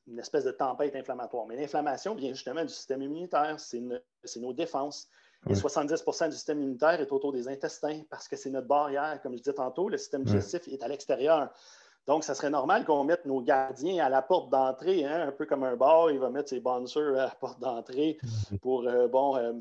une 0.08 0.20
espèce 0.20 0.46
de 0.46 0.52
tempête 0.52 0.96
inflammatoire. 0.96 1.46
Mais 1.48 1.56
l'inflammation 1.56 2.16
vient 2.16 2.34
justement 2.34 2.64
du 2.64 2.74
système 2.74 3.02
immunitaire, 3.02 3.60
c'est 3.60 3.82
nos 4.40 4.54
défenses. 4.54 5.08
Et 5.50 5.54
70% 5.54 6.30
du 6.30 6.36
système 6.36 6.62
immunitaire 6.62 7.02
est 7.02 7.12
autour 7.12 7.34
des 7.34 7.50
intestins 7.50 8.02
parce 8.10 8.30
que 8.30 8.38
c'est 8.38 8.50
notre 8.50 8.68
barrière. 8.68 9.20
Comme 9.22 9.34
je 9.34 9.40
disais 9.40 9.54
tantôt, 9.54 9.90
le 9.90 9.98
système 9.98 10.24
digestif 10.24 10.68
est 10.70 10.82
à 10.82 10.88
l'extérieur. 10.88 11.52
Donc, 12.08 12.24
ça 12.24 12.36
serait 12.36 12.50
normal 12.50 12.86
qu'on 12.86 13.04
mette 13.04 13.26
nos 13.26 13.42
gardiens 13.42 14.04
à 14.04 14.10
la 14.10 14.22
porte 14.22 14.50
d'entrée, 14.50 15.06
hein, 15.06 15.28
un 15.28 15.32
peu 15.32 15.46
comme 15.46 15.64
un 15.64 15.78
bar, 15.78 16.12
il 16.12 16.20
va 16.20 16.30
mettre 16.30 16.50
ses 16.50 16.60
bouncers 16.60 17.14
à 17.14 17.26
la 17.26 17.30
porte 17.30 17.62
d'entrée 17.62 18.18
pour, 18.62 18.86
euh, 18.88 19.08
bon, 19.08 19.38
euh, 19.38 19.54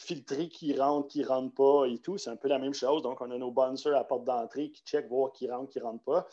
filtrer 0.00 0.48
qui 0.48 0.74
rentre, 0.74 1.08
qui 1.08 1.20
ne 1.20 1.26
rentre 1.26 1.54
pas 1.54 1.86
et 1.86 1.98
tout. 1.98 2.18
C'est 2.18 2.30
un 2.30 2.36
peu 2.36 2.48
la 2.48 2.58
même 2.58 2.74
chose. 2.74 3.02
Donc, 3.02 3.20
on 3.20 3.30
a 3.30 3.38
nos 3.38 3.50
bouncers 3.50 3.92
à 3.92 3.98
la 3.98 4.04
porte 4.04 4.24
d'entrée 4.24 4.70
qui 4.70 4.82
checkent, 4.82 5.08
voir 5.08 5.32
qui 5.32 5.50
rentre, 5.50 5.70
qui 5.70 5.78
ne 5.78 5.84
rentre 5.84 6.02
pas. 6.04 6.26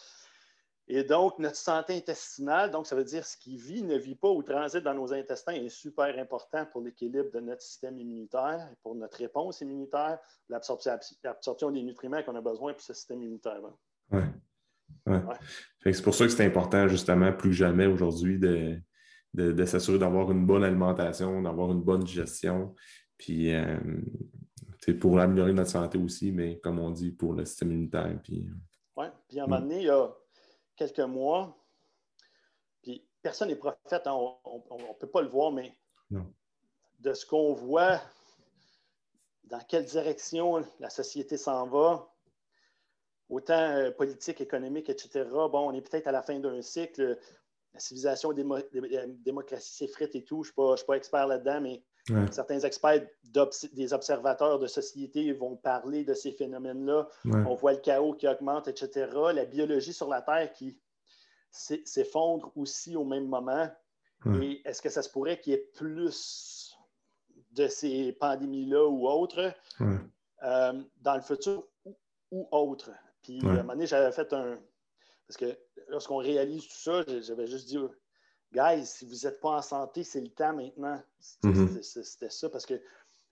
Et 0.90 1.04
donc, 1.04 1.38
notre 1.38 1.58
santé 1.58 1.98
intestinale, 1.98 2.72
donc 2.72 2.88
ça 2.88 2.96
veut 2.96 3.04
dire 3.04 3.26
ce 3.26 3.36
qui 3.36 3.58
vit, 3.58 3.84
ne 3.84 3.98
vit 3.98 4.16
pas 4.16 4.30
ou 4.30 4.42
transite 4.42 4.84
dans 4.84 4.94
nos 4.94 5.12
intestins 5.12 5.52
est 5.52 5.68
super 5.68 6.18
important 6.18 6.66
pour 6.72 6.82
l'équilibre 6.82 7.30
de 7.34 7.42
notre 7.42 7.62
système 7.62 8.00
immunitaire, 8.00 8.70
pour 8.82 8.96
notre 8.96 9.18
réponse 9.18 9.60
immunitaire, 9.60 10.18
l'absorption 10.48 11.72
des 11.72 11.84
nutriments 11.84 12.24
qu'on 12.24 12.36
a 12.38 12.42
besoin 12.42 12.72
pour 12.72 12.82
ce 12.82 12.94
système 12.94 13.22
immunitaire. 13.22 13.60
Oui. 14.12 14.22
C'est 15.84 16.02
pour 16.02 16.16
ça 16.16 16.24
que 16.24 16.32
c'est 16.32 16.46
important, 16.46 16.88
justement, 16.88 17.34
plus 17.34 17.54
jamais 17.54 17.86
aujourd'hui, 17.86 18.40
de, 18.40 18.80
de 19.34 19.66
s'assurer 19.66 20.00
d'avoir 20.00 20.32
une 20.32 20.46
bonne 20.46 20.64
alimentation, 20.64 21.42
d'avoir 21.42 21.74
une 21.74 21.82
bonne 21.82 22.04
digestion, 22.04 22.74
puis, 23.18 23.52
c'est 24.80 24.92
euh, 24.92 25.00
pour 25.00 25.20
améliorer 25.20 25.54
notre 25.54 25.72
santé 25.72 25.98
aussi, 25.98 26.32
mais 26.32 26.60
comme 26.60 26.80
on 26.80 26.92
dit, 26.92 27.12
pour 27.12 27.34
le 27.34 27.46
système 27.46 27.72
immunitaire. 27.72 28.20
Puis, 28.24 28.48
oui, 28.96 29.06
puis 29.28 29.40
à 29.40 29.44
un 29.44 29.48
moment 29.48 29.62
donné, 29.62 29.80
il 29.80 29.86
y 29.86 29.90
a 29.90 30.10
quelques 30.76 31.00
mois, 31.00 31.58
puis 32.82 33.06
personne 33.22 33.50
n'est 33.50 33.56
prophète, 33.56 34.06
hein, 34.06 34.14
on 34.14 34.78
ne 34.78 35.00
peut 35.00 35.10
pas 35.10 35.22
le 35.22 35.30
voir, 35.30 35.52
mais 35.52 35.74
de 37.00 37.14
ce 37.14 37.26
qu'on 37.26 37.54
voit, 37.54 38.02
dans 39.46 39.60
quelle 39.60 39.86
direction 39.86 40.64
la 40.80 40.90
société 40.90 41.38
s'en 41.38 41.68
va, 41.68 42.12
autant 43.30 43.54
euh, 43.54 43.92
politique, 43.92 44.42
économique, 44.42 44.90
etc. 44.90 45.26
Bon, 45.32 45.70
on 45.70 45.74
est 45.74 45.82
peut-être 45.82 46.08
à 46.08 46.12
la 46.12 46.22
fin 46.22 46.40
d'un 46.40 46.62
cycle. 46.62 47.18
La 47.74 47.80
civilisation, 47.80 48.32
la 48.32 49.08
démocratie 49.08 49.76
s'effrite 49.76 50.16
et 50.16 50.24
tout. 50.24 50.44
Je 50.44 50.52
ne 50.58 50.68
suis, 50.68 50.78
suis, 50.78 50.86
pas 50.86 50.96
expert 50.96 51.28
là-dedans, 51.28 51.62
mais 51.62 51.84
Certains 52.32 52.60
experts, 52.62 53.06
des 53.74 53.94
observateurs 53.94 54.60
de 54.60 54.68
société 54.68 55.34
vont 55.34 55.56
parler 55.56 56.04
de 56.04 56.14
ces 56.14 56.32
phénomènes-là. 56.32 57.08
On 57.26 57.56
voit 57.56 57.74
le 57.74 57.80
chaos 57.80 58.14
qui 58.14 58.28
augmente, 58.28 58.68
etc. 58.68 59.10
La 59.34 59.46
biologie 59.46 59.94
sur 59.94 60.10
la 60.10 60.22
Terre 60.22 60.52
qui 60.54 60.78
s'effondre 61.52 62.52
aussi 62.56 62.96
au 62.96 63.04
même 63.04 63.28
moment. 63.28 63.70
Et 64.42 64.62
est-ce 64.66 64.82
que 64.82 64.90
ça 64.90 65.02
se 65.02 65.10
pourrait 65.10 65.40
qu'il 65.40 65.54
y 65.54 65.56
ait 65.56 65.70
plus 65.76 66.76
de 67.52 67.68
ces 67.68 68.14
pandémies-là 68.14 68.86
ou 68.88 69.08
autres? 69.08 69.54
Euh, 70.44 70.74
dans 71.02 71.16
le 71.16 71.22
futur 71.22 71.68
ou, 72.32 72.48
autre? 72.52 72.92
Puis 73.24 73.40
à 73.44 73.50
un 73.50 73.56
moment 73.58 73.74
donné, 73.74 73.88
j'avais 73.88 74.12
fait 74.12 74.32
un. 74.34 74.58
Parce 75.28 75.38
que 75.38 75.58
lorsqu'on 75.90 76.18
réalise 76.18 76.68
tout 76.68 76.78
ça, 76.78 77.04
j'avais 77.22 77.48
juste 77.48 77.68
dit 77.68 77.78
guys, 78.54 78.86
si 78.86 79.06
vous 79.06 79.28
n'êtes 79.28 79.40
pas 79.40 79.58
en 79.58 79.62
santé, 79.62 80.04
c'est 80.04 80.22
le 80.22 80.30
temps 80.30 80.54
maintenant. 80.54 81.02
Mhm. 81.44 81.82
C'était 81.82 82.30
ça 82.30 82.50
parce 82.50 82.66
que 82.66 82.80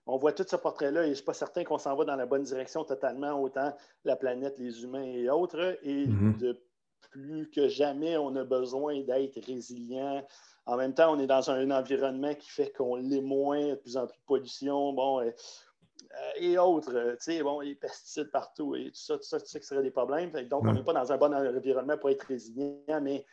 on 0.06 0.18
voit 0.18 0.32
tout 0.32 0.44
ce 0.48 0.56
portrait-là 0.56 1.02
et 1.02 1.06
je 1.06 1.10
ne 1.10 1.14
suis 1.14 1.24
pas 1.24 1.34
certain 1.34 1.64
qu'on 1.64 1.78
s'en 1.78 1.96
va 1.96 2.04
dans 2.04 2.14
la 2.14 2.26
bonne 2.26 2.44
direction 2.44 2.84
totalement, 2.84 3.40
autant 3.40 3.76
la 4.04 4.14
planète, 4.14 4.56
les 4.58 4.84
humains 4.84 5.02
et 5.02 5.28
autres. 5.28 5.78
Et 5.82 6.06
mhm. 6.06 6.36
de 6.38 6.60
plus 7.10 7.50
que 7.50 7.66
jamais, 7.68 8.16
on 8.16 8.36
a 8.36 8.44
besoin 8.44 9.00
d'être 9.00 9.44
résilient. 9.44 10.24
En 10.64 10.76
même 10.76 10.94
temps, 10.94 11.12
on 11.12 11.18
est 11.18 11.26
dans 11.26 11.50
un, 11.50 11.70
environnement 11.70 12.34
qui 12.34 12.48
fait 12.48 12.72
qu'on 12.76 12.96
l'est 12.96 13.20
moins, 13.20 13.70
de 13.70 13.74
plus 13.74 13.96
en 13.96 14.06
plus 14.06 14.18
de 14.18 14.24
pollution, 14.26 14.92
bon, 14.92 15.20
et, 15.22 15.34
euh, 16.16 16.40
et 16.40 16.58
autres, 16.58 16.92
tu 16.92 17.16
sais, 17.20 17.42
bon, 17.42 17.60
les 17.60 17.74
pesticides 17.74 18.30
partout 18.30 18.74
et 18.74 18.86
tout 18.86 18.94
ça, 18.94 19.16
tout 19.16 19.24
ça, 19.24 19.40
tu 19.40 19.46
sais 19.46 19.58
que 19.60 19.64
ce 19.64 19.74
serait 19.74 19.82
des 19.82 19.90
problèmes. 19.90 20.30
Donc, 20.48 20.64
on 20.64 20.72
n'est 20.72 20.84
pas 20.84 20.92
dans 20.92 21.12
un 21.12 21.16
bon 21.16 21.32
environnement 21.34 21.96
pour 21.98 22.10
être 22.10 22.22
résilient, 22.22 23.00
mais 23.02 23.24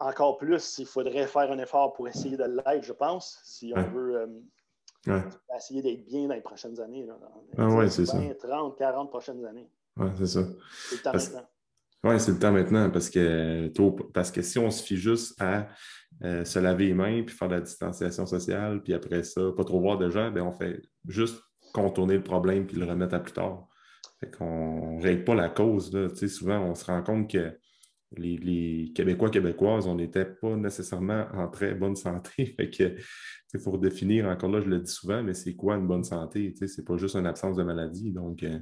encore 0.00 0.38
plus, 0.38 0.78
il 0.78 0.86
faudrait 0.86 1.26
faire 1.26 1.50
un 1.50 1.58
effort 1.58 1.92
pour 1.92 2.08
essayer 2.08 2.36
de 2.36 2.44
l'être, 2.44 2.84
je 2.84 2.92
pense, 2.92 3.40
si 3.44 3.72
on 3.74 3.82
veut 3.82 4.28
euh, 5.08 5.20
essayer 5.56 5.82
d'être 5.82 6.04
bien 6.06 6.28
dans 6.28 6.34
les 6.34 6.40
prochaines 6.40 6.78
années. 6.80 7.04
Là, 7.04 7.18
dans 7.56 7.78
ah, 7.80 7.88
c'est 7.88 8.06
ça. 8.06 8.18
30, 8.40 8.76
40 8.76 9.10
prochaines 9.10 9.44
années. 9.44 9.68
Oui, 9.96 10.08
c'est 10.16 10.26
ça. 10.26 10.40
C'est 10.88 10.96
le 10.96 11.02
temps 11.02 11.12
maintenant. 11.12 11.48
Oui, 12.04 12.20
c'est 12.20 12.30
le 12.30 12.38
temps 12.38 12.52
maintenant 12.52 12.90
parce 12.90 13.10
que, 13.10 13.72
parce 14.12 14.30
que 14.30 14.40
si 14.40 14.58
on 14.58 14.70
se 14.70 14.84
fie 14.84 14.96
juste 14.96 15.40
à 15.40 15.66
euh, 16.22 16.44
se 16.44 16.60
laver 16.60 16.86
les 16.86 16.94
mains 16.94 17.24
puis 17.24 17.34
faire 17.34 17.48
de 17.48 17.54
la 17.54 17.60
distanciation 17.60 18.24
sociale, 18.24 18.82
puis 18.82 18.94
après 18.94 19.24
ça, 19.24 19.40
pas 19.56 19.64
trop 19.64 19.80
voir 19.80 19.98
de 19.98 20.08
gens, 20.08 20.30
bien, 20.30 20.44
on 20.44 20.52
fait 20.52 20.80
juste 21.08 21.42
contourner 21.74 22.14
le 22.14 22.22
problème 22.22 22.66
puis 22.66 22.76
le 22.76 22.86
remettre 22.86 23.14
à 23.14 23.18
plus 23.18 23.32
tard. 23.32 23.66
Fait 24.20 24.30
qu'on 24.30 24.98
ne 24.98 25.02
règle 25.02 25.24
pas 25.24 25.34
la 25.34 25.48
cause. 25.48 25.92
Là. 25.92 26.08
Souvent, 26.14 26.60
on 26.60 26.74
se 26.76 26.84
rend 26.84 27.02
compte 27.02 27.30
que 27.30 27.58
les, 28.16 28.92
Québécois, 28.94 29.30
Québécoises, 29.30 29.86
on 29.86 29.94
n'était 29.94 30.24
pas 30.24 30.56
nécessairement 30.56 31.26
en 31.34 31.48
très 31.48 31.74
bonne 31.74 31.96
santé. 31.96 32.46
fait 32.56 32.70
que, 32.70 32.96
il 33.54 33.60
faut 33.60 33.72
redéfinir, 33.72 34.26
encore 34.26 34.50
là, 34.50 34.60
je 34.60 34.68
le 34.68 34.78
dis 34.80 34.92
souvent, 34.92 35.22
mais 35.22 35.34
c'est 35.34 35.54
quoi 35.54 35.76
une 35.76 35.86
bonne 35.86 36.04
santé? 36.04 36.54
Ce 36.56 36.64
n'est 36.64 36.84
pas 36.84 36.96
juste 36.96 37.16
une 37.16 37.26
absence 37.26 37.56
de 37.56 37.62
maladie. 37.62 38.12
Donc, 38.12 38.42
euh, 38.42 38.58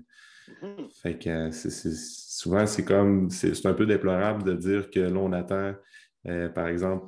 fait 1.03 1.19
que, 1.19 1.51
souvent, 1.51 2.67
c'est 2.67 2.85
comme, 2.85 3.31
c'est 3.31 3.67
un 3.67 3.75
peu 3.75 3.87
déplorable 3.87 4.45
de 4.45 4.55
dire 4.55 4.91
que 4.91 5.01
là, 5.01 5.19
on 5.19 5.33
attend, 5.33 5.75
euh, 6.29 6.49
par 6.49 6.69
exemple, 6.69 7.07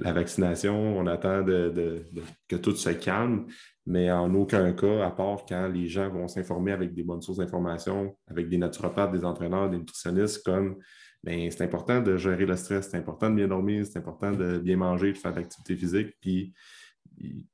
la, 0.00 0.12
vaccination, 0.12 0.98
on 0.98 1.06
attend 1.06 1.44
que 1.44 2.56
tout 2.56 2.74
se 2.74 2.90
calme, 2.90 3.46
mais 3.86 4.10
en 4.10 4.34
aucun 4.34 4.72
cas, 4.72 5.04
à 5.04 5.10
part 5.10 5.44
quand 5.48 5.68
les 5.68 5.88
gens 5.88 6.08
vont 6.10 6.26
s'informer 6.26 6.72
avec 6.72 6.94
des 6.94 7.02
bonnes 7.02 7.22
sources 7.22 7.38
d'information, 7.38 8.16
avec 8.26 8.48
des 8.48 8.58
naturopathes, 8.58 9.12
des 9.12 9.24
entraîneurs, 9.24 9.70
des 9.70 9.78
nutritionnistes, 9.78 10.44
comme 10.44 10.76
ben, 11.22 11.50
c'est 11.50 11.62
important 11.62 12.00
de 12.00 12.16
gérer 12.16 12.46
le 12.46 12.56
stress, 12.56 12.88
c'est 12.90 12.96
important 12.96 13.30
de 13.30 13.36
bien 13.36 13.48
dormir, 13.48 13.84
c'est 13.84 13.98
important 13.98 14.32
de 14.32 14.58
bien 14.58 14.76
manger, 14.76 15.12
de 15.12 15.18
faire 15.18 15.32
de 15.32 15.40
l'activité 15.40 15.76
physique. 15.76 16.14
Puis, 16.20 16.54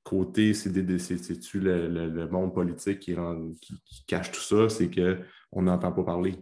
côté 0.04 0.54
c'est-tu 0.54 1.58
le, 1.60 1.88
le, 1.88 2.28
monde 2.28 2.54
politique 2.54 3.00
qui, 3.00 3.16
cache 4.06 4.30
tout 4.30 4.40
ça, 4.40 4.68
c'est 4.68 4.88
qu'on 4.90 5.62
n'entend 5.62 5.92
pas 5.92 6.04
parler. 6.04 6.36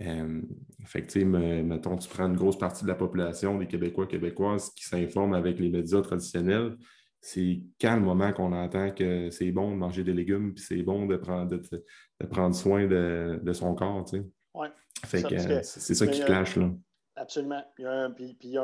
Euh, 0.00 0.42
effectivement, 0.82 1.62
mettons, 1.62 1.96
tu 1.96 2.08
prends 2.08 2.26
une 2.26 2.36
grosse 2.36 2.58
partie 2.58 2.84
de 2.84 2.88
la 2.88 2.94
population 2.94 3.58
des 3.58 3.66
Québécois, 3.66 4.06
Québécoises 4.06 4.70
qui 4.70 4.84
s'informent 4.84 5.34
avec 5.34 5.58
les 5.58 5.70
médias 5.70 6.02
traditionnels. 6.02 6.76
C'est 7.20 7.62
quand 7.80 7.96
le 7.96 8.02
moment 8.02 8.32
qu'on 8.32 8.52
entend 8.52 8.90
que 8.90 9.30
c'est 9.30 9.50
bon 9.50 9.70
de 9.70 9.76
manger 9.76 10.04
des 10.04 10.12
légumes, 10.12 10.52
puis 10.52 10.62
c'est 10.62 10.82
bon 10.82 11.06
de 11.06 11.16
prendre, 11.16 11.56
de, 11.56 12.26
prendre 12.26 12.54
soin 12.54 12.86
de, 12.86 13.52
son 13.52 13.74
corps. 13.74 14.04
Tu 14.04 14.18
sais? 14.18 14.26
Fait 15.06 15.22
que, 15.22 15.62
c'est 15.62 15.94
ça 15.94 16.06
qui 16.06 16.20
clash, 16.24 16.56
là. 16.56 16.70
Absolument. 17.16 17.64
Il 17.78 17.82
y 17.82 17.86
a 17.86 17.92
un, 17.92 18.10
puis, 18.10 18.34
puis 18.34 18.56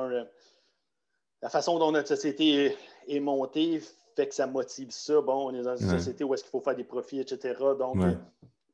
la 1.42 1.48
façon 1.48 1.78
dont 1.78 1.90
notre 1.90 2.08
société 2.08 2.76
est, 3.08 3.20
montée 3.20 3.82
fait 4.14 4.28
que 4.28 4.34
ça 4.34 4.46
motive 4.46 4.90
ça. 4.90 5.20
Bon, 5.20 5.50
on 5.50 5.54
est 5.54 5.62
dans 5.62 5.76
une 5.76 5.88
société 5.88 6.22
où 6.22 6.34
est-ce 6.34 6.42
qu'il 6.44 6.50
faut 6.50 6.60
faire 6.60 6.76
des 6.76 6.84
profits, 6.84 7.20
etc. 7.20 7.54
Donc, 7.78 7.96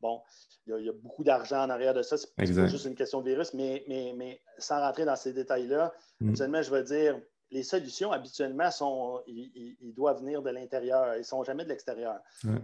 bon, 0.03 0.21
il 0.67 0.85
y, 0.85 0.89
a, 0.89 0.93
beaucoup 0.93 1.23
d'argent 1.23 1.63
en 1.63 1.71
arrière 1.71 1.95
de 1.95 2.03
ça. 2.03 2.17
C'est 2.17 2.35
pas 2.35 2.45
juste 2.45 2.85
une 2.85 2.97
question 2.97 3.21
de 3.21 3.31
virus, 3.31 3.55
mais, 3.55 3.85
mais, 3.89 4.13
mais 4.17 4.43
sans 4.59 4.81
rentrer 4.81 5.05
dans 5.05 5.17
ces 5.17 5.33
détails-là, 5.33 5.93
mm. 6.21 6.35
je 6.35 6.71
veux 6.71 6.83
dire, 6.83 7.21
les 7.51 7.63
solutions, 7.63 8.13
habituellement, 8.13 8.71
sont, 8.71 9.23
ils, 9.29 9.95
doivent 9.95 10.19
venir 10.19 10.43
de 10.43 10.51
l'intérieur. 10.51 11.15
Ils 11.15 11.21
ne 11.21 11.23
sont 11.23 11.45
jamais 11.45 11.65
de 11.65 11.69
l'extérieur. 11.69 12.19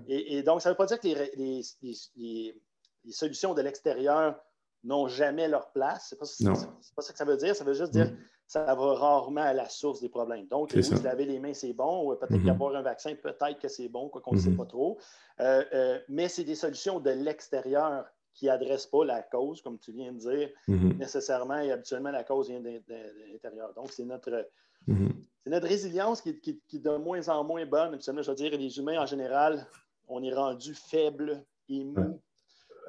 Et, 0.09 0.43
donc, 0.43 0.63
ça 0.63 0.69
ne 0.69 0.73
veut 0.75 0.77
pas 0.77 0.87
dire 0.87 0.99
que 0.99 1.07
les, 1.07 1.63
les, 2.17 2.61
les 3.05 3.13
solutions 3.13 3.55
de 3.55 3.63
l'extérieur 3.63 4.35
n'ont 4.85 5.09
jamais 5.09 5.49
leur 5.49 5.71
place. 5.73 6.09
Ce 6.09 6.45
n'est 6.45 6.51
pas, 6.51 6.57
pas, 6.97 7.03
ça 7.03 7.13
que 7.13 7.19
ça 7.19 7.25
veut 7.25 7.37
dire. 7.37 7.57
Ça 7.57 7.65
veut 7.65 7.75
juste 7.75 7.93
dire 7.93 8.11
que 8.11 8.15
mm. 8.15 8.25
ça 8.47 8.75
va 8.75 8.95
rarement 8.95 9.43
à 9.43 9.53
la 9.53 9.69
source 9.69 10.01
des 10.01 10.09
problèmes. 10.09 10.47
Donc, 10.47 10.73
oui, 10.75 10.85
se 10.85 11.03
laver 11.03 11.25
les 11.25 11.39
mains, 11.39 11.55
c'est 11.55 11.73
bon. 11.73 12.15
Peut-être 12.17 12.33
mm-hmm. 12.33 12.45
qu'avoir 12.45 12.77
un 12.77 12.83
vaccin, 12.83 13.15
peut-être 13.15 13.59
que 13.59 13.69
c'est 13.69 13.89
bon, 13.89 14.09
quoi 14.09 14.21
qu'on 14.21 14.35
ne 14.35 14.39
sait 14.39 14.51
mm-hmm. 14.51 14.57
pas 14.57 14.67
trop. 14.67 14.99
Euh, 15.41 15.65
euh, 15.73 15.99
mais 16.09 16.29
c'est 16.29 16.45
des 16.45 16.55
solutions 16.55 17.01
de 17.01 17.11
l'extérieur 17.11 18.05
qui 18.35 18.47
n'adressent 18.47 18.87
pas 18.87 19.05
la 19.05 19.23
cause, 19.23 19.63
comme 19.63 19.79
tu 19.79 19.93
viens 19.93 20.13
de 20.13 20.19
dire, 20.19 20.51
mm-hmm. 20.69 20.99
nécessairement. 20.99 21.59
Et 21.59 21.73
habituellement, 21.73 22.11
la 22.11 22.25
cause 22.25 22.49
vient 22.51 22.61
de, 22.61 22.81
l'intérieur. 23.33 23.73
Donc, 23.75 23.91
c'est 23.91 24.05
notre, 24.05 24.49
notre 25.47 25.67
résilience 25.67 26.21
qui, 26.21 26.31
est 26.31 26.79
de 26.79 26.97
moins 26.97 27.29
en 27.29 27.45
moins 27.45 27.65
bonne. 27.65 27.95
Habituellement, 27.95 28.23
je 28.23 28.31
veux 28.31 28.37
dire, 28.37 28.57
les 28.59 28.79
humains 28.79 29.01
en 29.01 29.07
général, 29.07 29.67
on 30.09 30.23
est 30.23 30.35
rendu 30.35 30.75
faible 30.75 31.45
et 31.69 31.85
mou. 31.85 32.21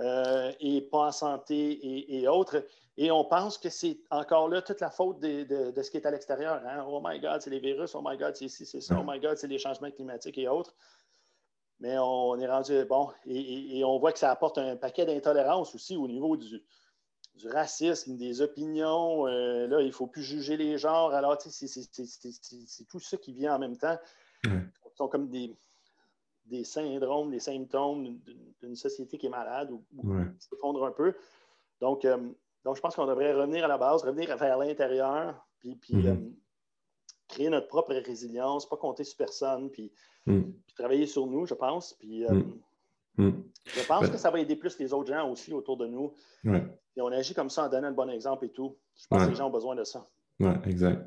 Euh, 0.02 0.52
et 0.60 0.82
pas 0.82 1.08
en 1.08 1.12
santé 1.12 2.18
et, 2.18 2.28
autres. 2.28 2.66
Et 2.98 3.12
on 3.12 3.24
pense 3.24 3.58
que 3.58 3.70
c'est 3.70 3.98
encore 4.10 4.50
là 4.50 4.62
toute 4.62 4.82
la 4.82 4.90
faute 4.90 5.20
de, 5.20 5.82
ce 5.82 5.90
qui 5.90 5.98
est 5.98 6.06
à 6.06 6.12
l'extérieur. 6.12 6.62
Hein. 6.66 6.86
Oh 6.88 7.02
my 7.04 7.20
God, 7.20 7.42
c'est 7.42 7.50
les 7.50 7.60
virus. 7.60 7.96
Oh 7.96 8.02
my 8.04 8.18
God, 8.18 8.36
c'est 8.36 8.46
ici, 8.46 8.66
c'est 8.66 8.82
ça. 8.82 8.98
Oh 9.00 9.04
my 9.08 9.20
God, 9.20 9.38
c'est 9.38 9.48
les 9.48 9.58
changements 9.58 9.92
climatiques 9.92 10.38
et 10.38 10.48
autres. 10.50 10.76
Mais 11.80 11.98
on 11.98 12.38
est 12.40 12.48
rendu 12.48 12.84
bon. 12.86 13.10
Et, 13.26 13.84
on 13.86 13.98
voit 13.98 14.12
que 14.12 14.20
ça 14.20 14.32
apporte 14.32 14.58
un 14.58 14.76
paquet 14.76 15.06
d'intolérance 15.06 15.74
aussi 15.76 15.96
au 15.96 16.08
niveau 16.08 16.36
du, 16.36 16.62
racisme, 17.46 18.18
des 18.18 18.42
opinions. 18.42 19.28
Euh, 19.28 19.68
là, 19.68 19.82
il 19.82 19.88
ne 19.88 19.92
faut 19.92 20.08
plus 20.08 20.24
juger 20.24 20.58
les 20.58 20.78
genres. 20.78 21.14
Alors, 21.14 21.42
c'est 21.42 22.88
tout 22.90 23.00
ça 23.00 23.18
qui 23.18 23.34
vient 23.34 23.56
en 23.56 23.60
même 23.60 23.78
temps. 23.78 23.98
Ils 24.44 24.70
sont 24.98 25.08
comme 25.08 25.30
des, 25.30 25.56
des 26.46 26.64
syndromes, 26.64 27.32
des 27.32 27.40
symptômes 27.40 28.20
d'une 28.62 28.76
société 28.76 29.18
qui 29.18 29.26
est 29.26 29.30
malade 29.30 29.72
ou, 29.72 29.84
qui 29.92 30.48
s'effondre 30.48 30.86
un 30.86 30.92
peu. 30.92 31.14
Donc, 31.82 32.06
euh, 32.06 32.18
donc, 32.64 32.76
je 32.76 32.82
pense 32.82 32.96
qu'on 32.96 33.06
devrait 33.06 33.34
revenir 33.34 33.66
à 33.66 33.68
la 33.68 33.78
base, 33.78 34.04
revenir 34.04 34.36
vers 34.38 34.58
l'intérieur, 34.58 35.46
puis, 35.60 35.76
puis 35.76 35.94
mm-hmm. 35.96 36.08
euh, 36.08 36.32
créer 37.28 37.50
notre 37.50 37.68
propre 37.68 37.94
résilience, 37.94 38.68
pas 38.68 38.78
compter 38.78 39.04
sur 39.04 39.18
personne, 39.18 39.70
puis, 39.70 39.92
mm. 40.26 40.42
travailler 40.76 41.06
sur 41.06 41.28
nous, 41.28 41.46
je 41.46 41.54
pense. 41.54 41.94
Puis, 41.94 42.26
euh, 42.26 42.34
mm. 42.34 42.62
Mm. 43.18 43.44
Je 43.66 43.88
pense 43.88 44.02
ben 44.02 44.12
que 44.12 44.18
ça 44.18 44.32
va 44.32 44.40
aider 44.40 44.56
plus 44.56 44.78
les 44.80 44.94
autres 44.94 45.14
gens 45.14 45.30
aussi 45.30 45.54
autour 45.54 45.78
de 45.78 45.88
nous. 45.88 46.14
Et 46.46 47.02
on 47.02 47.08
agit 47.08 47.34
comme 47.34 47.50
ça 47.50 47.66
en 47.66 47.70
donnant 47.70 47.88
un 47.88 47.92
bon 47.92 48.10
exemple 48.10 48.46
et 48.46 48.52
tout. 48.52 48.78
Je 48.96 49.08
pense 49.08 49.26
que 49.26 49.30
les 49.30 49.36
gens 49.36 49.48
ont 49.48 49.52
besoin 49.52 49.76
de 49.76 49.84
ça. 49.84 50.08
Oui, 50.40 50.52
exact. 50.66 51.02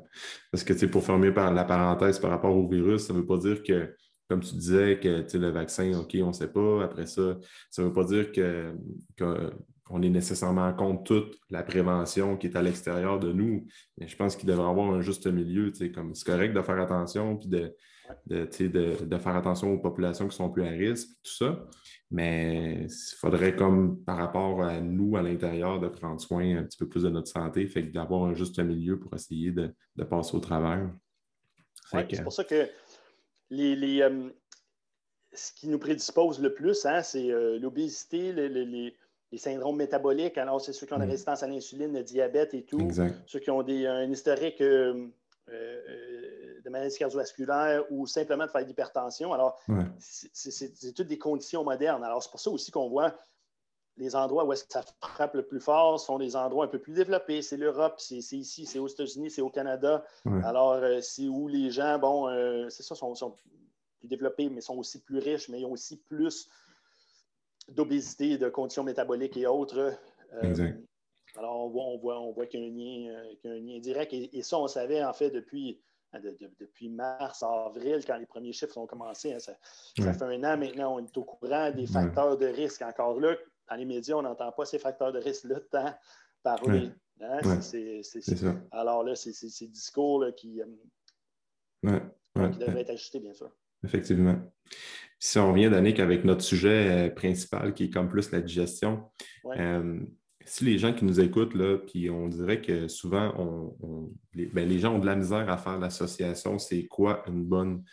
Parce 0.51 0.63
que, 0.63 0.73
tu 0.73 0.79
sais, 0.79 0.87
pour 0.87 1.03
fermer 1.03 1.31
par 1.31 1.53
la 1.53 1.63
parenthèse 1.63 2.19
par 2.19 2.31
rapport 2.31 2.55
au 2.55 2.67
virus, 2.67 3.07
ça 3.07 3.13
ne 3.13 3.19
veut 3.19 3.25
pas 3.25 3.37
dire 3.37 3.61
que 3.63 3.95
comme 4.29 4.41
tu 4.41 4.53
disais, 4.53 4.99
que 4.99 5.37
le 5.37 5.49
vaccin, 5.49 5.91
OK, 5.97 6.15
on 6.21 6.27
ne 6.27 6.33
sait 6.33 6.51
pas. 6.51 6.83
Après 6.83 7.07
ça, 7.07 7.37
ça 7.71 7.81
ne 7.81 7.87
veut 7.87 7.93
pas 7.93 8.03
dire 8.03 8.31
qu'on 9.17 10.01
est 10.03 10.09
nécessairement 10.09 10.71
contre 10.73 11.03
toute 11.03 11.39
la 11.49 11.63
prévention 11.63 12.37
qui 12.37 12.45
est 12.45 12.55
à 12.55 12.61
l'extérieur 12.61 13.19
de 13.19 13.33
nous. 13.33 13.65
Mais 13.97 14.07
je 14.07 14.15
pense 14.15 14.35
qu'il 14.35 14.47
devrait 14.47 14.67
y 14.67 14.69
avoir 14.69 14.91
un 14.91 15.01
juste 15.01 15.25
milieu. 15.25 15.71
Comme 15.93 16.13
c'est 16.13 16.25
correct 16.25 16.53
de 16.53 16.61
faire 16.61 16.79
attention, 16.79 17.37
puis 17.37 17.47
de, 17.47 17.75
de, 18.27 19.17
faire 19.17 19.35
attention 19.35 19.73
aux 19.73 19.79
populations 19.79 20.27
qui 20.27 20.35
sont 20.35 20.51
plus 20.51 20.63
à 20.63 20.69
risque, 20.69 21.09
tout 21.23 21.33
ça. 21.33 21.65
Mais 22.11 22.85
il 22.85 23.17
faudrait, 23.17 23.55
comme 23.55 24.03
par 24.03 24.17
rapport 24.17 24.61
à 24.61 24.79
nous 24.79 25.17
à 25.17 25.23
l'intérieur, 25.23 25.79
de 25.79 25.87
prendre 25.87 26.21
soin 26.21 26.57
un 26.57 26.63
petit 26.63 26.77
peu 26.77 26.87
plus 26.87 27.01
de 27.01 27.09
notre 27.09 27.29
santé, 27.29 27.65
fait 27.65 27.81
d'avoir 27.81 28.25
un 28.25 28.35
juste 28.35 28.59
milieu 28.59 28.99
pour 28.99 29.15
essayer 29.15 29.51
de, 29.51 29.73
passer 30.07 30.35
au 30.35 30.39
travers. 30.39 30.87
c'est 31.91 32.23
pour 32.23 32.33
ça 32.33 32.43
que 32.43 32.69
les, 33.49 34.01
euh, 34.01 34.29
ce 35.33 35.51
qui 35.53 35.67
nous 35.67 35.79
prédispose 35.79 36.39
le 36.39 36.53
plus, 36.53 36.85
hein, 36.85 37.01
c'est 37.01 37.31
euh, 37.31 37.59
l'obésité, 37.59 38.31
les, 38.33 38.95
syndromes 39.37 39.77
métaboliques. 39.77 40.37
Alors, 40.37 40.59
c'est 40.59 40.73
ceux 40.73 40.87
qui 40.87 40.93
ont 40.93 40.97
la 40.97 41.05
mm. 41.05 41.09
résistance 41.09 41.43
à 41.43 41.47
l'insuline, 41.47 41.93
le 41.93 42.03
diabète 42.03 42.53
et 42.53 42.63
tout. 42.63 42.89
Ceux 43.25 43.39
qui 43.39 43.51
ont 43.51 43.61
des, 43.61 43.85
un 43.85 44.09
historique 44.09 44.61
euh, 44.61 45.07
de 45.47 46.69
maladies 46.69 46.97
cardiovasculaires 46.97 47.83
ou 47.91 48.07
simplement 48.07 48.45
de 48.45 48.51
faire 48.51 48.61
de 48.61 48.67
l'hypertension. 48.67 49.33
Alors, 49.33 49.59
c'est 49.99 50.93
toutes 50.93 51.07
des 51.07 51.17
conditions 51.17 51.63
modernes. 51.63 52.03
Alors, 52.03 52.23
c'est 52.23 52.31
pour 52.31 52.39
ça 52.39 52.49
aussi 52.49 52.71
qu'on 52.71 52.89
voit 52.89 53.15
les 53.99 54.15
endroits 54.15 54.45
où 54.45 54.55
ça 54.55 54.81
frappe 55.01 55.35
le 55.35 55.43
plus 55.43 55.59
fort 55.59 55.99
sont 55.99 56.17
des 56.17 56.35
endroits 56.35 56.65
un 56.65 56.69
peu 56.69 56.79
plus 56.79 56.93
développés. 56.93 57.41
C'est 57.41 57.57
l'Europe, 57.57 57.95
c'est 57.97 58.15
ici, 58.15 58.65
c'est 58.65 58.79
aux 58.79 58.87
États-Unis, 58.87 59.29
c'est 59.29 59.41
au 59.41 59.49
Canada. 59.49 60.03
Alors, 60.43 60.73
euh, 60.73 61.01
c'est 61.01 61.27
où 61.27 61.47
les 61.47 61.69
gens, 61.69 61.99
bon, 61.99 62.29
euh, 62.29 62.69
c'est 62.69 62.83
ça, 62.83 62.95
sont, 62.95 63.13
sont, 63.13 63.35
plus 63.99 64.07
développés, 64.07 64.49
mais 64.49 64.61
sont 64.61 64.77
aussi 64.77 65.01
plus 65.01 65.19
riches, 65.19 65.49
mais 65.49 65.59
ils 65.59 65.65
ont 65.65 65.73
aussi 65.73 65.97
plus 65.97 66.49
d'obésité, 67.67 68.37
de 68.37 68.47
conditions 68.47 68.83
métaboliques 68.83 69.35
et 69.35 69.45
autres. 69.45 69.93
exact. 70.41 70.79
Alors, 71.37 71.65
on 71.65 71.69
voit, 71.69 71.83
on 71.83 71.97
voit, 71.97 72.19
on 72.19 72.31
voit 72.31 72.47
qu'il 72.47 72.61
y 72.61 72.63
a 72.63 72.67
un 72.67 72.71
lien, 72.71 73.23
euh, 73.45 73.57
un 73.57 73.59
lien 73.59 73.79
direct. 73.79 74.13
Et, 74.13 74.41
ça, 74.41 74.57
on 74.57 74.67
savait 74.67 75.03
en 75.03 75.13
fait 75.13 75.29
depuis, 75.29 75.79
depuis 76.59 76.89
mars, 76.89 77.43
avril, 77.43 78.03
quand 78.05 78.17
les 78.17 78.25
premiers 78.25 78.53
chiffres 78.53 78.77
ont 78.77 78.87
commencé. 78.87 79.33
Hein, 79.33 79.39
ça, 79.39 79.53
fait 79.95 80.23
un 80.23 80.43
an 80.43 80.57
maintenant, 80.57 80.95
on 80.95 80.99
est 80.99 81.17
au 81.17 81.23
courant 81.23 81.71
des 81.71 81.85
facteurs 81.85 82.37
de 82.37 82.47
risque. 82.47 82.81
Encore 82.81 83.19
là, 83.19 83.35
dans 83.69 83.75
les 83.75 83.85
médias, 83.85 84.15
on 84.15 84.21
n'entend 84.21 84.51
pas 84.51 84.65
ces 84.65 84.79
facteurs 84.79 85.11
de 85.11 85.19
risque 85.19 85.43
le 85.45 85.59
temps 85.59 85.93
parler. 86.43 86.89
Hein, 87.21 87.39
alors 88.71 89.03
là, 89.03 89.15
c'est 89.15 89.33
ces 89.33 89.67
discours 89.67 90.25
qui, 90.37 90.61
euh, 90.61 91.99
qui 92.51 92.57
devraient 92.59 92.81
être 92.81 92.91
ajustés, 92.91 93.19
bien 93.19 93.33
sûr. 93.33 93.51
Effectivement. 93.83 94.39
Si 95.19 95.37
on 95.37 95.51
revient, 95.51 95.69
Danick, 95.69 95.99
avec 95.99 96.23
notre 96.23 96.43
sujet 96.43 97.07
euh, 97.07 97.09
principal 97.09 97.73
qui 97.73 97.85
est 97.85 97.89
comme 97.89 98.07
plus 98.07 98.31
la 98.31 98.41
digestion, 98.41 99.09
si 100.45 100.65
les 100.65 100.79
gens 100.79 100.93
qui 100.93 101.05
nous 101.05 101.19
écoutent, 101.19 101.53
là, 101.53 101.77
puis 101.77 102.09
on 102.09 102.27
dirait 102.27 102.61
que 102.61 102.87
souvent, 102.87 103.33
on, 103.37 104.11
ben, 104.33 104.67
les, 104.67 104.79
gens 104.79 104.95
ont 104.95 104.99
de 104.99 105.05
la 105.05 105.15
misère 105.15 105.49
à 105.49 105.57
faire 105.57 105.77
l'association, 105.77 106.57
c'est 106.57 106.87
quoi 106.87 107.23
une 107.27 107.43
bonne 107.43 107.83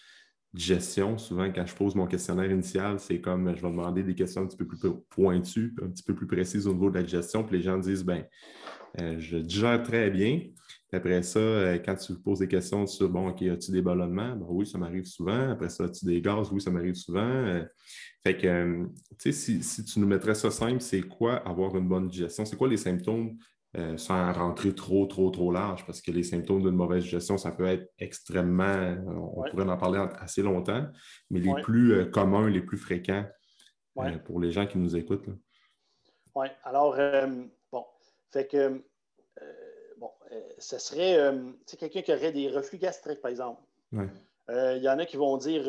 digestion? 0.56 1.18
Souvent, 1.18 1.52
quand 1.52 1.66
je 1.66 1.74
pose 1.74 1.94
mon 1.94 2.06
questionnaire 2.06 2.50
initial, 2.50 2.98
c'est 2.98 3.20
comme 3.20 3.54
je 3.54 3.62
vais 3.62 3.70
demander 3.70 4.02
des 4.02 4.14
questions 4.14 4.42
un 4.42 4.46
petit 4.46 4.56
peu 4.56 4.66
plus 4.66 4.78
pointues, 5.10 5.74
un 5.82 5.88
petit 5.88 6.02
peu 6.02 6.14
plus 6.14 6.26
précises 6.26 6.66
au 6.66 6.72
niveau 6.72 6.90
de 6.90 6.96
la 6.96 7.02
digestion, 7.02 7.44
puis 7.44 7.58
les 7.58 7.62
gens 7.62 7.78
disent, 7.78 8.04
ben, 8.04 8.24
euh, 9.00 9.16
je 9.18 9.36
digère 9.36 9.82
très 9.82 10.10
bien. 10.10 10.40
Après 10.92 11.22
ça, 11.22 11.38
euh, 11.38 11.78
quand 11.84 11.96
tu 11.96 12.14
poses 12.14 12.38
des 12.38 12.48
questions 12.48 12.86
sur, 12.86 13.08
bon, 13.10 13.28
OK, 13.28 13.42
as-tu 13.42 13.70
des 13.70 13.82
ballonnements? 13.82 14.34
Ben 14.36 14.46
oui, 14.48 14.66
ça 14.66 14.78
m'arrive 14.78 15.04
souvent. 15.04 15.50
Après 15.50 15.68
ça, 15.68 15.84
as-tu 15.84 16.06
des 16.06 16.20
gaz? 16.22 16.50
Oui, 16.50 16.60
ça 16.60 16.70
m'arrive 16.70 16.94
souvent. 16.94 17.20
Euh, 17.20 17.64
fait 18.24 18.36
que, 18.36 18.86
tu 19.18 19.32
sais, 19.32 19.60
si, 19.60 19.84
tu 19.84 20.00
nous 20.00 20.06
mettrais 20.06 20.34
ça 20.34 20.50
simple, 20.50 20.80
c'est 20.80 21.02
quoi 21.02 21.36
avoir 21.46 21.76
une 21.76 21.88
bonne 21.88 22.08
digestion? 22.08 22.44
C'est 22.44 22.56
quoi 22.56 22.68
les 22.68 22.76
symptômes 22.76 23.36
sans 23.96 24.32
rentrer 24.32 24.74
trop, 24.74 25.06
trop, 25.06 25.30
trop 25.30 25.52
large? 25.52 25.84
Parce 25.86 26.00
que 26.00 26.10
les 26.10 26.22
symptômes 26.22 26.62
d'une 26.62 26.76
mauvaise 26.76 27.04
digestion, 27.04 27.36
ça 27.36 27.50
peut 27.52 27.66
être 27.66 27.92
extrêmement, 27.98 28.96
on 29.06 29.42
pourrait 29.50 29.68
en 29.68 29.76
parler 29.76 30.04
assez 30.18 30.42
longtemps, 30.42 30.86
mais 31.30 31.40
les 31.40 31.54
plus 31.62 32.10
communs, 32.10 32.48
les 32.48 32.62
plus 32.62 32.78
fréquents 32.78 33.24
pour 34.24 34.40
les 34.40 34.50
gens 34.50 34.66
qui 34.66 34.78
nous 34.78 34.96
écoutent. 34.96 35.28
Oui, 36.34 36.46
alors, 36.64 36.96
bon, 37.70 37.84
fait 38.30 38.46
que 38.46 38.82
bon, 39.98 40.10
euh, 40.32 40.40
ce 40.58 40.78
serait 40.78 41.18
euh, 41.18 41.52
quelqu'un 41.78 42.02
qui 42.02 42.12
aurait 42.12 42.32
des 42.32 42.48
reflux 42.48 42.78
gastriques, 42.78 43.20
par 43.20 43.30
exemple. 43.30 43.62
Euh, 44.48 44.76
il 44.76 44.82
y 44.82 44.88
en 44.88 44.98
a 44.98 45.06
qui 45.06 45.16
vont 45.16 45.36
dire 45.38 45.64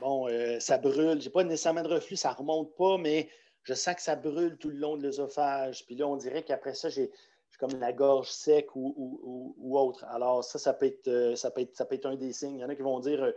bon, 0.00 0.28
ça 0.58 0.78
brûle. 0.78 1.20
Je 1.20 1.26
n'ai 1.26 1.30
pas 1.30 1.44
nécessairement 1.44 1.82
de 1.82 1.88
reflux, 1.88 2.16
ça 2.16 2.32
ne 2.32 2.36
remonte 2.36 2.74
pas, 2.76 2.98
mais 2.98 3.28
je 3.64 3.74
sens 3.74 3.94
que 3.94 4.02
ça 4.02 4.16
brûle 4.16 4.56
tout 4.58 4.68
le 4.68 4.76
long 4.76 4.96
de 4.96 5.02
l'œsophage. 5.02 5.84
Puis 5.86 5.96
là, 5.96 6.06
on 6.06 6.16
dirait 6.16 6.42
qu'après 6.42 6.74
ça, 6.74 6.88
j'ai 6.88 7.10
comme 7.58 7.78
la 7.78 7.92
gorge 7.92 8.30
sec 8.30 8.68
ou, 8.74 9.78
autre. 9.78 10.04
Alors, 10.06 10.42
ça, 10.42 10.58
ça 10.58 10.72
peut, 10.74 10.86
être, 10.86 11.34
ça, 11.36 11.50
peut 11.50 11.60
être, 11.60 11.76
ça 11.76 11.84
peut 11.84 11.94
être 11.94 12.06
un 12.06 12.16
des 12.16 12.32
signes. 12.32 12.56
Il 12.56 12.60
y 12.60 12.64
en 12.64 12.68
a 12.68 12.74
qui 12.74 12.82
vont 12.82 13.00
dire 13.00 13.32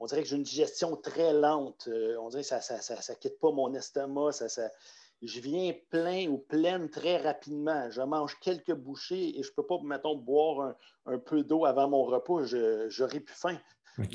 on 0.00 0.06
dirait 0.06 0.22
que 0.22 0.28
j'ai 0.28 0.36
une 0.36 0.42
digestion 0.42 0.96
très 0.96 1.32
lente. 1.32 1.88
on 2.20 2.28
dirait 2.28 2.42
que 2.42 2.48
ça 2.48 2.58
ne 2.58 3.14
quitte 3.16 3.40
pas 3.40 3.50
mon 3.50 3.72
estomac. 3.74 4.32
Ça, 4.32 4.70
je 5.22 5.40
viens 5.40 5.74
plein 5.90 6.28
ou 6.28 6.38
pleine 6.38 6.88
très 6.88 7.16
rapidement. 7.16 7.90
Je 7.90 8.02
mange 8.02 8.38
quelques 8.40 8.74
bouchées 8.74 9.38
et 9.38 9.42
je 9.42 9.50
ne 9.50 9.54
peux 9.54 9.66
pas, 9.66 9.78
mettons, 9.82 10.16
boire 10.16 10.74
un, 11.06 11.18
peu 11.18 11.42
d'eau 11.42 11.64
avant 11.64 11.88
mon 11.88 12.04
repas. 12.04 12.44
J'aurais 12.88 13.20
plus 13.20 13.34
faim. 13.34 13.58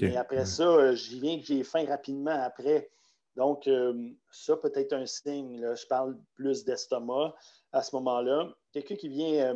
Mais 0.02 0.16
après 0.16 0.46
ça, 0.46 0.96
j'y 0.96 1.20
viens 1.20 1.38
que 1.40 1.46
j'ai 1.46 1.64
faim 1.64 1.86
rapidement 1.88 2.42
après. 2.44 2.90
Donc, 3.36 3.68
euh, 3.68 4.12
ça 4.32 4.58
peut 4.58 4.72
être 4.76 4.94
un 4.94 5.06
signe. 5.06 5.60
Je 5.76 5.88
parle 5.88 6.18
plus 6.36 6.64
d'estomac 6.64 7.34
à 7.72 7.82
ce 7.82 7.96
moment-là. 7.96 8.54
Quelqu'un 8.72 8.96
qui 8.96 9.10
vient 9.10 9.56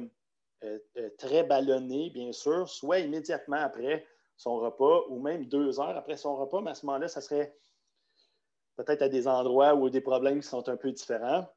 euh, 0.63 0.79
euh, 0.97 1.09
très 1.17 1.43
ballonné, 1.43 2.09
bien 2.09 2.31
sûr, 2.31 2.67
soit 2.67 2.99
immédiatement 2.99 3.57
après 3.57 4.05
son 4.35 4.57
repas 4.57 5.03
ou 5.09 5.19
même 5.19 5.45
deux 5.45 5.79
heures 5.79 5.97
après 5.97 6.17
son 6.17 6.35
repas, 6.35 6.61
mais 6.61 6.71
à 6.71 6.75
ce 6.75 6.85
moment-là, 6.85 7.07
ça 7.07 7.21
serait 7.21 7.55
peut-être 8.75 9.03
à 9.03 9.09
des 9.09 9.27
endroits 9.27 9.75
où 9.75 9.89
des 9.89 10.01
problèmes 10.01 10.39
qui 10.39 10.47
sont 10.47 10.67
un 10.69 10.77
peu 10.77 10.91
différents. 10.91 11.47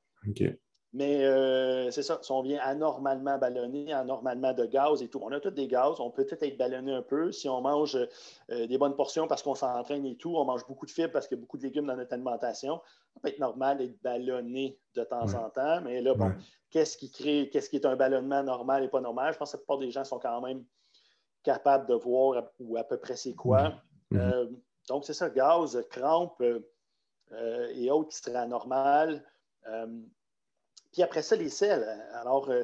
Mais 0.92 1.24
euh, 1.24 1.88
c'est 1.92 2.02
ça, 2.02 2.18
si 2.20 2.32
on 2.32 2.42
vient 2.42 2.58
anormalement 2.62 3.38
ballonné, 3.38 3.92
anormalement 3.92 4.52
de 4.52 4.66
gaz 4.66 5.02
et 5.02 5.08
tout, 5.08 5.20
on 5.22 5.30
a 5.30 5.38
tous 5.38 5.50
des 5.50 5.68
gaz, 5.68 6.00
on 6.00 6.10
peut 6.10 6.26
peut-être 6.26 6.42
être 6.42 6.58
ballonné 6.58 6.92
un 6.92 7.02
peu. 7.02 7.30
Si 7.30 7.48
on 7.48 7.60
mange 7.60 7.96
euh, 7.96 8.66
des 8.66 8.76
bonnes 8.76 8.96
portions 8.96 9.28
parce 9.28 9.42
qu'on 9.42 9.54
s'entraîne 9.54 10.04
et 10.04 10.16
tout, 10.16 10.34
on 10.36 10.44
mange 10.44 10.66
beaucoup 10.66 10.86
de 10.86 10.90
fibres 10.90 11.12
parce 11.12 11.28
qu'il 11.28 11.36
y 11.36 11.40
a 11.40 11.42
beaucoup 11.42 11.58
de 11.58 11.62
légumes 11.62 11.86
dans 11.86 11.96
notre 11.96 12.12
alimentation, 12.12 12.80
ça 13.14 13.20
peut 13.22 13.28
être 13.28 13.38
normal 13.38 13.78
d'être 13.78 14.02
ballonné 14.02 14.80
de 14.96 15.04
temps 15.04 15.32
en 15.34 15.48
temps. 15.50 15.80
Mais 15.82 16.00
là, 16.00 16.14
bon, 16.14 16.32
qu'est-ce 16.70 16.96
qui 16.96 17.08
crée, 17.12 17.50
qu'est-ce 17.52 17.70
qui 17.70 17.76
est 17.76 17.86
un 17.86 17.94
ballonnement 17.94 18.42
normal 18.42 18.82
et 18.82 18.88
pas 18.88 19.00
normal? 19.00 19.32
Je 19.32 19.38
pense 19.38 19.52
que 19.52 19.58
la 19.58 19.60
plupart 19.60 19.78
des 19.78 19.92
gens 19.92 20.02
sont 20.02 20.18
quand 20.18 20.40
même 20.40 20.64
capables 21.44 21.86
de 21.86 21.94
voir 21.94 22.50
ou 22.58 22.76
à 22.76 22.82
peu 22.82 22.98
près 22.98 23.14
c'est 23.14 23.34
quoi. 23.34 23.74
Euh, 24.12 24.48
donc, 24.88 25.04
c'est 25.04 25.14
ça, 25.14 25.30
gaz, 25.30 25.80
crampes. 25.88 26.42
Euh, 27.32 27.68
et 27.74 27.92
autres 27.92 28.08
qui 28.08 28.16
seraient 28.16 28.34
anormales. 28.38 29.24
Euh, 30.90 30.92
puis 30.92 31.02
après 31.02 31.22
ça, 31.22 31.36
les 31.36 31.48
sels. 31.48 31.86
Alors, 32.14 32.48
euh, 32.50 32.62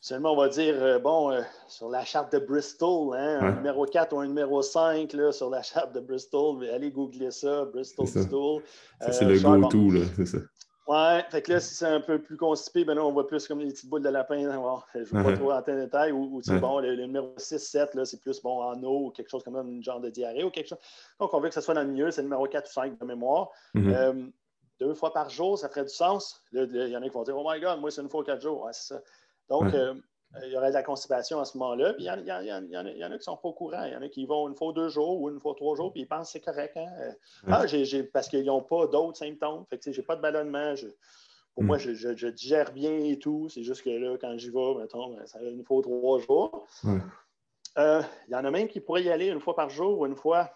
seulement 0.00 0.32
on 0.32 0.36
va 0.36 0.48
dire, 0.48 1.00
bon, 1.00 1.32
sur 1.66 1.88
la 1.88 2.04
charte 2.04 2.32
de 2.32 2.38
Bristol, 2.38 3.16
hein, 3.16 3.38
un 3.40 3.52
numéro 3.56 3.84
4 3.86 4.14
ou 4.14 4.20
un 4.20 4.26
numéro 4.26 4.62
5 4.62 5.12
là, 5.12 5.32
sur 5.32 5.50
la 5.50 5.62
charte 5.62 5.92
de 5.94 6.00
Bristol, 6.00 6.64
allez 6.70 6.90
googler 6.90 7.30
ça, 7.30 7.64
Bristol 7.66 8.06
Stool. 8.06 8.62
Ça, 9.00 9.12
c'est 9.12 9.24
le 9.24 9.38
go-to, 9.40 9.90
là, 9.90 10.00
c'est 10.16 10.26
ça. 10.26 10.38
Ouais, 10.88 11.22
fait 11.28 11.42
que 11.42 11.52
là, 11.52 11.60
si 11.60 11.74
c'est 11.74 11.86
un 11.86 12.00
peu 12.00 12.18
plus 12.18 12.38
constipé, 12.38 12.82
ben 12.82 12.94
là, 12.94 13.04
on 13.04 13.12
voit 13.12 13.26
plus 13.26 13.46
comme 13.46 13.58
des 13.58 13.66
petites 13.66 13.90
boules 13.90 14.02
de 14.02 14.08
lapin. 14.08 14.48
Hein, 14.48 14.82
je 14.94 15.00
ne 15.00 15.04
veux 15.04 15.22
pas 15.22 15.36
trop 15.36 15.50
rentrer 15.50 15.72
en 15.72 15.84
détail. 15.84 16.12
Ou, 16.12 16.38
ou 16.38 16.58
bon, 16.60 16.80
le, 16.80 16.96
numéro 16.96 17.34
6, 17.36 17.58
7, 17.58 17.94
là, 17.94 18.06
c'est 18.06 18.18
plus 18.22 18.40
bon 18.40 18.62
en 18.62 18.82
eau 18.82 19.06
ou 19.06 19.10
quelque 19.10 19.28
chose 19.28 19.44
comme 19.44 19.56
une 19.56 19.82
genre 19.82 20.00
de 20.00 20.08
diarrhée 20.08 20.44
ou 20.44 20.50
quelque 20.50 20.68
chose. 20.68 20.78
Donc, 21.20 21.34
on 21.34 21.40
veut 21.40 21.48
que 21.48 21.54
ce 21.54 21.60
soit 21.60 21.74
dans 21.74 21.82
le 21.82 21.90
milieu, 21.90 22.10
c'est 22.10 22.22
le 22.22 22.28
numéro 22.28 22.46
4 22.46 22.66
ou 22.66 22.72
5 22.72 22.98
de 22.98 23.04
mémoire. 23.04 23.50
Mm-hmm. 23.74 23.94
Euh, 23.94 24.26
deux 24.80 24.94
fois 24.94 25.12
par 25.12 25.28
jour, 25.28 25.58
ça 25.58 25.68
ferait 25.68 25.84
du 25.84 25.94
sens. 25.94 26.42
Il 26.52 26.88
y 26.88 26.96
en 26.96 27.02
a 27.02 27.04
qui 27.04 27.10
vont 27.10 27.22
dire 27.22 27.36
Oh 27.36 27.46
my 27.46 27.60
God, 27.60 27.80
moi, 27.80 27.90
c'est 27.90 28.02
une 28.02 28.08
fois 28.08 28.24
quatre 28.24 28.42
jours. 28.42 28.64
Ouais, 28.64 28.72
c'est 28.72 28.94
ça. 28.94 29.02
Donc, 29.48 29.74
euh, 29.74 29.94
il 30.44 30.52
y 30.52 30.56
aurait 30.56 30.68
de 30.68 30.74
la 30.74 30.82
constipation 30.82 31.40
à 31.40 31.44
ce 31.44 31.56
moment-là. 31.58 31.94
Puis 31.94 32.04
il 32.04 32.06
y, 32.06 32.10
en, 32.10 32.16
a, 32.16 32.90
qui 32.90 33.12
ne 33.12 33.18
sont 33.18 33.36
pas 33.36 33.48
au 33.48 33.52
courant. 33.52 33.84
Il 33.84 33.92
y 33.92 33.96
en 33.96 34.02
a 34.02 34.08
qui 34.08 34.26
vont 34.26 34.48
une 34.48 34.54
fois 34.54 34.72
deux 34.72 34.88
jours 34.88 35.20
ou 35.20 35.30
une 35.30 35.40
fois 35.40 35.54
trois 35.54 35.74
jours, 35.74 35.92
puis 35.92 36.02
ils 36.02 36.06
pensent 36.06 36.28
que 36.28 36.32
c'est 36.32 36.40
correct. 36.40 36.76
Hein? 36.76 37.14
Ah, 37.46 37.64
parce 38.12 38.28
qu'ils 38.28 38.44
n'ont 38.44 38.62
pas 38.62 38.86
d'autres 38.86 39.16
symptômes. 39.16 39.64
Fait 39.70 39.78
que, 39.78 39.90
j'ai 39.90 40.02
pas 40.02 40.16
de 40.16 40.20
ballonnement. 40.20 40.74
Pour 41.54 41.64
moi, 41.64 41.78
hmm. 41.78 41.94
je, 41.94 42.28
digère 42.28 42.72
bien 42.72 42.98
et 42.98 43.18
tout. 43.18 43.48
C'est 43.48 43.62
juste 43.62 43.82
que 43.82 43.90
là, 43.90 44.16
quand 44.20 44.36
j'y 44.36 44.50
vais, 44.50 44.74
mettons, 44.74 45.14
ben, 45.14 45.26
ça 45.26 45.40
une 45.42 45.64
fois 45.64 45.82
trois 45.82 46.18
jours. 46.20 46.66
Euh, 47.78 48.02
il 48.26 48.32
y 48.32 48.34
en 48.34 48.44
a 48.44 48.50
même 48.50 48.68
qui 48.68 48.80
pourraient 48.80 49.04
y 49.04 49.10
aller 49.10 49.28
une 49.28 49.40
fois 49.40 49.54
par 49.54 49.70
jour 49.70 50.00
ou 50.00 50.06
une 50.06 50.16
fois 50.16 50.50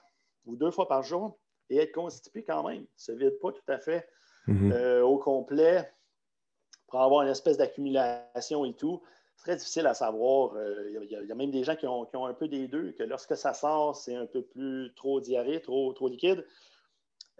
ou 0.44 0.56
deux 0.56 0.70
fois 0.70 0.88
par 0.88 1.02
jour 1.02 1.38
et 1.72 1.78
être 1.78 1.92
constipé 1.92 2.44
quand 2.44 2.68
même. 2.68 2.84
Ne 3.08 3.14
vide 3.14 3.38
pas 3.40 3.52
tout 3.52 3.68
à 3.68 3.78
fait 3.78 4.08
hmm. 4.46 4.72
euh, 4.72 5.02
au 5.02 5.18
complet 5.18 5.90
pour 6.88 7.00
avoir 7.00 7.22
une 7.22 7.30
espèce 7.30 7.56
d'accumulation 7.56 8.64
et 8.64 8.74
tout. 8.74 9.02
C'est 9.36 9.44
très 9.44 9.56
difficile 9.56 9.86
à 9.86 9.94
savoir. 9.94 10.54
Euh, 10.54 10.90
il 11.02 11.10
y, 11.10 11.32
a 11.32 11.34
même 11.34 11.50
des 11.50 11.64
gens 11.64 11.74
qui 11.74 11.86
ont, 11.86 12.06
un 12.26 12.34
peu 12.34 12.48
des 12.48 12.68
deux, 12.68 12.92
que 12.92 13.02
lorsque 13.02 13.36
ça 13.36 13.54
sort, 13.54 13.96
c'est 13.96 14.14
un 14.14 14.26
peu 14.26 14.42
plus 14.42 14.92
trop 14.94 15.20
diarrhée, 15.20 15.60
trop, 15.60 15.92
trop 15.94 16.08
liquide. 16.08 16.44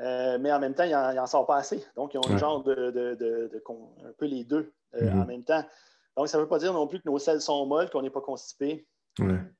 Euh, 0.00 0.38
mais 0.40 0.52
en 0.52 0.58
même 0.58 0.74
temps, 0.74 0.84
il 0.84 0.90
n'en 0.90 1.26
sort 1.26 1.46
pas 1.46 1.56
assez. 1.56 1.84
Donc, 1.96 2.14
ils 2.14 2.18
ont 2.18 2.28
un 2.28 2.38
genre 2.38 2.62
de, 2.62 3.50
un 4.04 4.12
peu 4.16 4.26
les 4.26 4.44
deux 4.44 4.72
euh, 4.94 5.10
en 5.10 5.16
mhm. 5.16 5.26
même 5.26 5.44
temps. 5.44 5.62
Donc, 6.16 6.28
ça 6.28 6.38
ne 6.38 6.42
veut 6.42 6.48
pas 6.48 6.58
dire 6.58 6.72
non 6.72 6.86
plus 6.86 7.00
que 7.00 7.08
nos 7.08 7.18
selles 7.18 7.40
sont 7.40 7.66
molles, 7.66 7.90
qu'on 7.90 8.02
n'est 8.02 8.10
pas 8.10 8.20
constipé. 8.20 8.86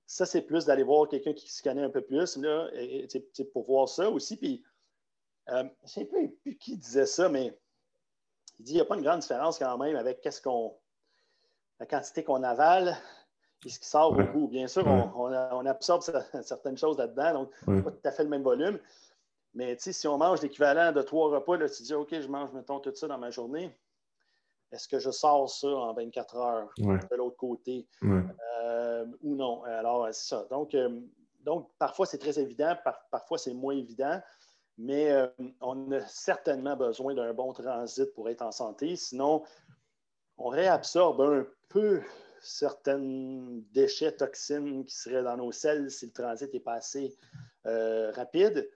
Ça, 0.07 0.27
c'est 0.27 0.43
plus 0.43 0.65
d'aller 0.65 0.83
voir 0.83 1.09
quelqu'un 1.09 1.33
qui 1.33 1.51
se 1.51 1.63
connaît 1.63 1.83
un 1.83 1.91
peu 1.91 2.01
plus, 2.01 2.37
là, 2.37 2.69
pour 3.53 3.65
voir 3.65 3.89
ça 3.89 4.11
aussi. 4.11 4.37
Puis, 4.37 4.63
euh, 5.49 5.65
je 5.81 5.85
ne 5.85 5.89
sais 5.89 6.05
plus 6.05 6.57
qui 6.59 6.77
disait 6.77 7.07
ça, 7.07 7.29
mais 7.29 7.59
il 8.59 8.65
dit 8.65 8.73
qu'il 8.73 8.75
n'y 8.75 8.81
a 8.81 8.85
pas 8.85 8.97
une 8.97 9.03
grande 9.03 9.21
différence 9.21 9.59
quand 9.59 9.77
même 9.79 9.97
avec 9.97 10.21
qu'est-ce 10.21 10.41
qu'on, 10.41 10.77
la 11.81 11.87
quantité 11.87 12.23
qu'on 12.23 12.43
avale 12.43 12.97
et 13.65 13.69
ce 13.69 13.79
qui 13.79 13.89
sort 13.89 14.13
au 14.13 14.23
bout. 14.23 14.49
Bien 14.49 14.69
sûr, 14.69 14.87
on, 14.87 15.67
absorbe 15.67 16.03
certaines 16.43 16.77
choses 16.77 16.99
là-dedans, 16.99 17.33
donc 17.33 17.83
pas 17.85 17.91
tout 17.91 18.01
à 18.05 18.13
fait 18.13 18.23
le 18.23 18.29
même 18.29 18.43
volume. 18.43 18.79
Mais 19.55 19.77
si 19.79 20.09
on 20.09 20.17
mange 20.17 20.41
l'équivalent 20.41 20.93
de 20.93 21.03
trois 21.03 21.29
repas, 21.31 21.57
là, 21.57 21.69
tu 21.69 21.83
dis 21.83 21.95
OK, 21.95 22.09
je 22.11 22.29
mange, 22.29 22.53
mettons, 22.53 22.81
tout 22.81 22.95
ça 22.95 23.07
dans 23.07 23.19
ma 23.19 23.31
journée. 23.31 23.77
Est-ce 24.73 24.89
que 24.89 24.99
je 24.99 25.11
sors 25.11 25.49
ça 25.49 25.69
en 25.69 25.93
24 25.93 26.37
heures 26.37 26.69
de 26.79 27.17
l'autre 27.17 27.37
côté? 27.37 27.87
Ou 28.03 29.35
non? 29.35 29.63
Alors, 29.65 30.09
c'est 30.13 30.29
ça. 30.29 30.47
Donc, 30.51 30.77
donc 31.41 31.71
parfois, 31.79 32.07
c'est 32.07 32.19
très 32.19 32.39
évident, 32.39 32.77
parfois, 33.11 33.39
c'est 33.39 33.55
moins 33.55 33.75
évident. 33.75 34.21
Mais 34.79 35.13
on 35.61 35.93
a 35.93 36.01
certainement 36.07 36.77
besoin 36.77 37.15
d'un 37.15 37.35
bon 37.35 37.53
transit 37.53 38.13
pour 38.15 38.29
être 38.31 38.43
en 38.43 38.53
santé. 38.53 38.97
Sinon, 38.97 39.43
on 40.39 40.49
réabsorbe 40.49 41.21
un 41.21 41.47
peu 41.69 42.03
certains 42.43 42.99
déchets, 43.73 44.13
toxines 44.13 44.85
qui 44.85 44.95
seraient 44.95 45.23
dans 45.23 45.37
nos 45.37 45.53
selles 45.53 45.91
si 45.91 46.07
le 46.07 46.13
transit 46.13 46.53
n'est 46.53 46.61
pas 46.61 46.75
assez 46.75 47.17
euh, 47.67 48.11
rapide, 48.13 48.69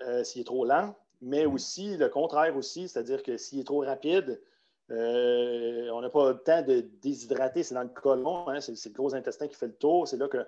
euh, 0.00 0.24
s'il 0.24 0.40
est 0.40 0.44
trop 0.44 0.64
lent, 0.64 0.96
mais 1.20 1.44
aussi 1.44 1.96
le 1.96 2.08
contraire 2.08 2.56
aussi, 2.56 2.88
c'est-à-dire 2.88 3.22
que 3.22 3.36
s'il 3.36 3.60
est 3.60 3.64
trop 3.64 3.80
rapide, 3.80 4.40
euh, 4.90 5.90
on 5.90 6.00
n'a 6.00 6.08
pas 6.08 6.30
le 6.30 6.38
temps 6.38 6.62
de 6.62 6.80
déshydrater, 7.02 7.62
c'est 7.62 7.74
dans 7.74 7.82
le 7.82 7.88
côlon, 7.88 8.48
hein, 8.48 8.60
c'est, 8.60 8.72
le 8.72 8.92
gros 8.92 9.14
intestin 9.14 9.46
qui 9.46 9.54
fait 9.54 9.66
le 9.66 9.74
tour, 9.74 10.08
c'est 10.08 10.16
là 10.16 10.28
qu'on 10.28 10.44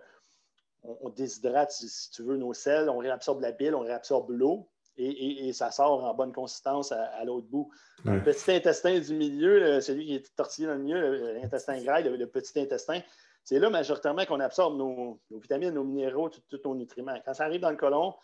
on 0.82 1.10
déshydrate, 1.10 1.70
si, 1.72 2.10
tu 2.10 2.22
veux, 2.22 2.36
nos 2.36 2.54
selles, 2.54 2.88
on 2.88 2.98
réabsorbe 2.98 3.42
la 3.42 3.52
bile, 3.52 3.74
on 3.74 3.80
réabsorbe 3.80 4.30
l'eau 4.30 4.68
et, 4.96 5.52
ça 5.52 5.70
sort 5.70 6.04
en 6.04 6.14
bonne 6.14 6.32
consistance 6.32 6.92
à, 6.92 7.24
l'autre 7.24 7.46
bout. 7.46 7.70
Le 8.04 8.22
petit 8.22 8.52
intestin 8.52 8.98
du 8.98 9.14
milieu, 9.14 9.80
celui 9.80 10.06
qui 10.06 10.14
est 10.16 10.36
tortillé 10.36 10.66
dans 10.66 10.74
le 10.74 10.80
milieu, 10.80 11.32
l'intestin 11.34 11.82
gras, 11.82 12.00
le, 12.00 12.26
petit 12.26 12.58
intestin, 12.60 13.00
c'est 13.44 13.58
là 13.58 13.70
majoritairement 13.70 14.26
qu'on 14.26 14.40
absorbe 14.40 14.76
nos, 14.76 15.20
vitamines, 15.30 15.70
nos 15.70 15.84
minéraux, 15.84 16.28
tous 16.28 16.60
nos 16.64 16.74
nutriments. 16.74 17.18
Quand 17.24 17.34
ça 17.34 17.44
arrive 17.44 17.60
dans 17.60 17.70
le 17.70 17.76
côlon, 17.76 18.14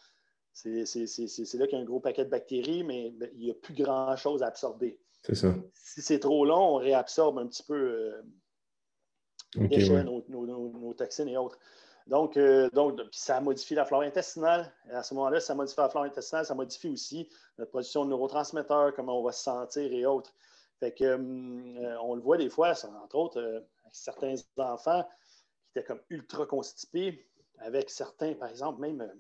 c'est 0.53 0.85
là 0.85 1.67
qu'il 1.67 1.73
y 1.73 1.75
a 1.77 1.79
un 1.79 1.85
gros 1.85 2.01
paquet 2.01 2.25
de 2.25 2.31
bactéries, 2.31 2.85
mais 2.85 3.15
il 3.35 3.45
n'y 3.45 3.51
a 3.51 3.55
plus 3.55 3.75
grand-chose 3.75 4.43
à 4.43 4.47
absorber. 4.47 4.99
C'est 5.27 5.35
ça. 5.35 5.55
Si 5.75 6.03
c'est 6.03 6.21
trop 6.21 6.45
long, 6.45 6.77
on 6.77 6.77
réabsorbe 6.77 7.41
un 7.41 7.49
petit 7.49 7.65
peu 7.65 7.75
euh, 7.75 8.23
déchets, 9.57 10.05
nos, 10.05 10.95
toxines 10.97 11.29
et 11.29 11.37
autres. 11.37 11.59
Donc, 12.07 12.37
euh, 12.37 12.71
donc 12.71 13.01
ça 13.11 13.41
modifie 13.41 13.75
la 13.75 13.85
flore 13.85 14.03
intestinale. 14.03 14.73
à 14.93 15.03
ce 15.03 15.15
moment-là, 15.15 15.41
ça 15.41 15.57
modifie 15.57 15.81
la 15.81 15.89
flore 15.89 16.05
intestinale, 16.05 16.47
ça 16.47 16.55
modifie 16.55 16.89
aussi 16.89 17.29
notre 17.59 17.73
production 17.73 18.05
de 18.05 18.11
neurotransmetteurs, 18.11 18.95
comment 18.95 19.19
on 19.19 19.25
va 19.25 19.33
se 19.33 19.43
sentir 19.43 19.93
et 19.93 20.07
autres. 20.07 20.33
Fait 20.79 20.93
que, 20.93 21.05
euh, 21.05 21.99
on 22.03 22.15
le 22.15 22.21
voit 22.21 22.37
des 22.37 22.49
fois, 22.49 22.75
entre 23.03 23.17
autres, 23.17 23.41
euh, 23.41 23.57
avec 23.83 23.95
certains 23.95 24.35
enfants 24.59 25.03
qui 25.73 25.79
étaient 25.79 25.87
comme 25.87 26.03
ultra 26.11 26.47
constipés, 26.47 27.27
avec 27.59 27.91
certains, 27.91 28.35
par 28.35 28.49
exemple, 28.49 28.81
même 28.81 29.13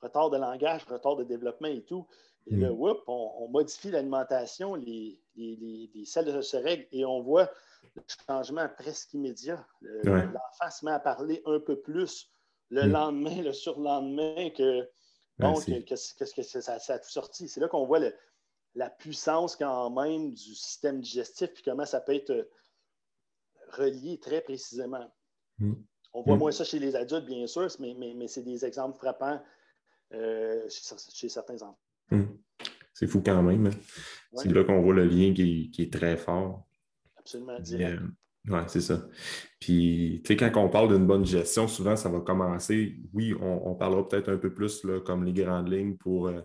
retard 0.00 0.30
de 0.30 0.36
langage, 0.36 0.84
retard 0.84 1.16
de 1.16 1.24
développement 1.24 1.68
et 1.68 1.82
tout. 1.82 2.06
Et 2.46 2.56
là, 2.56 2.70
mm. 2.70 2.94
on, 3.06 3.48
modifie 3.48 3.90
l'alimentation, 3.90 4.74
les, 4.74 5.20
les, 5.36 5.56
les, 5.56 5.90
les, 5.94 6.04
selles 6.04 6.32
de 6.32 6.42
ce 6.42 6.56
règle, 6.56 6.86
et 6.92 7.04
on 7.04 7.20
voit 7.20 7.50
le 7.94 8.02
changement 8.26 8.68
presque 8.68 9.14
immédiat. 9.14 9.66
L'enfant 9.80 10.70
se 10.70 10.84
met 10.84 10.92
à 10.92 11.00
parler 11.00 11.42
un 11.46 11.60
peu 11.60 11.80
plus 11.80 12.30
le 12.70 12.86
mm. 12.86 12.92
lendemain, 12.92 13.42
le 13.42 13.52
surlendemain, 13.52 14.50
que 14.50 14.88
qu'est-ce 15.38 16.34
que, 16.34 16.42
ça, 16.42 16.74
a 16.74 16.98
tout 16.98 17.10
sorti. 17.10 17.48
C'est 17.48 17.60
là 17.60 17.68
qu'on 17.68 17.86
voit 17.86 18.00
la 18.74 18.90
puissance 18.90 19.56
quand 19.56 19.90
même 19.90 20.30
du 20.30 20.54
système 20.54 21.00
digestif, 21.00 21.52
puis 21.52 21.62
comment 21.62 21.84
ça 21.84 22.00
peut 22.00 22.14
être 22.14 22.30
euh, 22.30 22.50
relié 23.68 24.18
très 24.18 24.40
précisément. 24.40 25.10
Mm. 25.58 25.74
On 26.14 26.22
voit 26.22 26.36
mm. 26.36 26.38
moins 26.38 26.52
ça 26.52 26.64
chez 26.64 26.78
les 26.78 26.96
adultes, 26.96 27.26
bien 27.26 27.46
sûr, 27.46 27.68
mais, 27.78 27.94
mais, 27.94 28.28
c'est 28.28 28.42
des 28.42 28.64
exemples 28.64 28.96
frappants 28.96 29.42
euh, 30.12 30.68
chez, 30.68 31.28
certains 31.28 31.62
enfants. 31.62 31.78
C'est 32.94 33.06
fou 33.06 33.22
quand 33.24 33.42
même. 33.42 33.66
Hein. 33.66 33.70
C'est 34.34 34.52
là 34.52 34.64
qu'on 34.64 34.80
voit 34.80 34.94
le 34.94 35.04
lien 35.04 35.32
qui 35.34 35.70
est 35.78 35.92
très 35.92 36.16
fort. 36.16 36.66
Absolument 37.22 37.60
direct. 37.60 38.02
oui, 38.48 38.58
c'est 38.66 38.80
ça. 38.80 39.06
Puis, 39.60 40.22
tu 40.24 40.34
sais, 40.34 40.36
quand 40.36 40.50
on 40.56 40.68
parle 40.68 40.88
d'une 40.88 41.06
bonne 41.06 41.24
gestion, 41.24 41.68
souvent, 41.68 41.94
ça 41.94 42.08
va 42.08 42.20
commencer. 42.20 42.96
Oui, 43.12 43.32
on, 43.40 43.74
parlera 43.76 44.08
peut-être 44.08 44.28
un 44.28 44.38
peu 44.38 44.52
plus 44.52 44.82
là, 44.84 45.00
comme 45.00 45.24
les 45.24 45.32
grandes 45.32 45.72
lignes 45.72 45.96
pour 45.96 46.26
euh, 46.26 46.40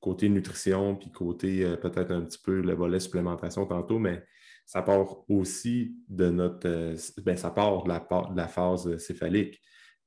côté 0.00 0.30
nutrition, 0.30 0.96
puis 0.96 1.10
côté 1.10 1.64
euh, 1.64 1.76
peut-être 1.76 2.12
un 2.12 2.22
petit 2.22 2.38
peu 2.42 2.62
le 2.62 2.74
volet 2.74 2.98
supplémentation 2.98 3.66
tantôt, 3.66 3.98
mais 3.98 4.24
ça 4.64 4.80
part 4.80 5.28
aussi 5.28 5.96
de 6.08 6.30
notre. 6.30 6.66
Euh, 6.66 6.96
ben, 7.24 7.36
ça 7.36 7.50
part 7.50 7.82
de 7.82 7.88
la, 7.90 7.98
de 7.98 8.36
la 8.36 8.48
phase 8.48 8.96
céphalique. 8.96 9.60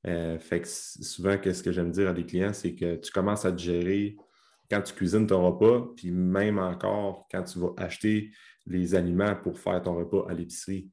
fait 0.04 0.60
que 0.60 0.68
souvent, 0.68 1.38
qu'est-ce 1.38 1.62
que 1.62 1.70
j'aime 1.70 1.92
dire 1.92 2.08
à 2.08 2.12
des 2.12 2.26
clients, 2.26 2.52
c'est 2.52 2.74
que 2.74 2.96
tu 2.96 3.12
commences 3.12 3.44
à 3.44 3.52
te 3.52 3.58
gérer 3.58 4.16
quand 4.70 4.82
tu 4.82 4.94
cuisines 4.94 5.26
ton 5.26 5.50
repas, 5.50 5.86
puis 5.96 6.10
même 6.10 6.58
encore 6.58 7.26
quand 7.30 7.42
tu 7.42 7.58
vas 7.58 7.72
acheter 7.76 8.30
les 8.66 8.94
aliments 8.94 9.36
pour 9.36 9.58
faire 9.58 9.80
ton 9.82 9.96
repas 9.96 10.26
à 10.28 10.34
l'épicerie. 10.34 10.90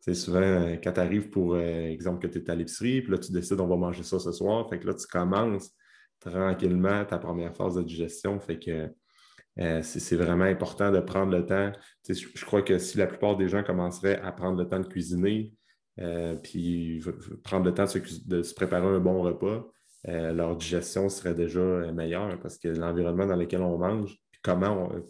C'est 0.00 0.14
souvent, 0.14 0.40
euh, 0.40 0.76
quand 0.82 0.92
tu 0.92 1.00
arrives 1.00 1.30
pour 1.30 1.54
euh, 1.54 1.88
exemple 1.88 2.26
que 2.26 2.32
tu 2.32 2.38
es 2.38 2.50
à 2.50 2.54
l'épicerie, 2.54 3.02
puis 3.02 3.10
là, 3.10 3.18
tu 3.18 3.32
décides 3.32 3.60
on 3.60 3.66
va 3.66 3.76
manger 3.76 4.04
ça 4.04 4.20
ce 4.20 4.30
soir. 4.30 4.68
Fait 4.70 4.78
que 4.78 4.86
là, 4.86 4.94
tu 4.94 5.06
commences 5.06 5.72
tranquillement 6.20 7.04
ta 7.04 7.18
première 7.18 7.54
phase 7.56 7.74
de 7.74 7.82
digestion. 7.82 8.38
Fait 8.38 8.58
que 8.58 8.88
euh, 9.58 9.82
c'est 9.82 10.16
vraiment 10.16 10.44
important 10.44 10.92
de 10.92 11.00
prendre 11.00 11.32
le 11.36 11.44
temps. 11.44 11.72
Je, 12.08 12.44
crois 12.44 12.62
que 12.62 12.78
si 12.78 12.98
la 12.98 13.06
plupart 13.06 13.36
des 13.36 13.48
gens 13.48 13.64
commenceraient 13.64 14.20
à 14.20 14.30
prendre 14.30 14.58
le 14.58 14.68
temps 14.68 14.80
de 14.80 14.86
cuisiner, 14.86 15.52
puis 16.42 17.02
prendre 17.42 17.64
le 17.64 17.72
temps 17.72 17.86
de 18.26 18.42
se, 18.42 18.54
préparer 18.54 18.86
un 18.86 19.00
bon 19.00 19.22
repas, 19.22 19.66
leur 20.06 20.56
digestion 20.56 21.08
serait 21.08 21.34
déjà 21.34 21.60
meilleure 21.92 22.38
parce 22.40 22.58
que 22.58 22.68
l'environnement 22.68 23.26
dans 23.26 23.36
lequel 23.36 23.60
on 23.60 23.76
mange, 23.76 24.16
comment 24.42 24.88
on, 24.88 25.04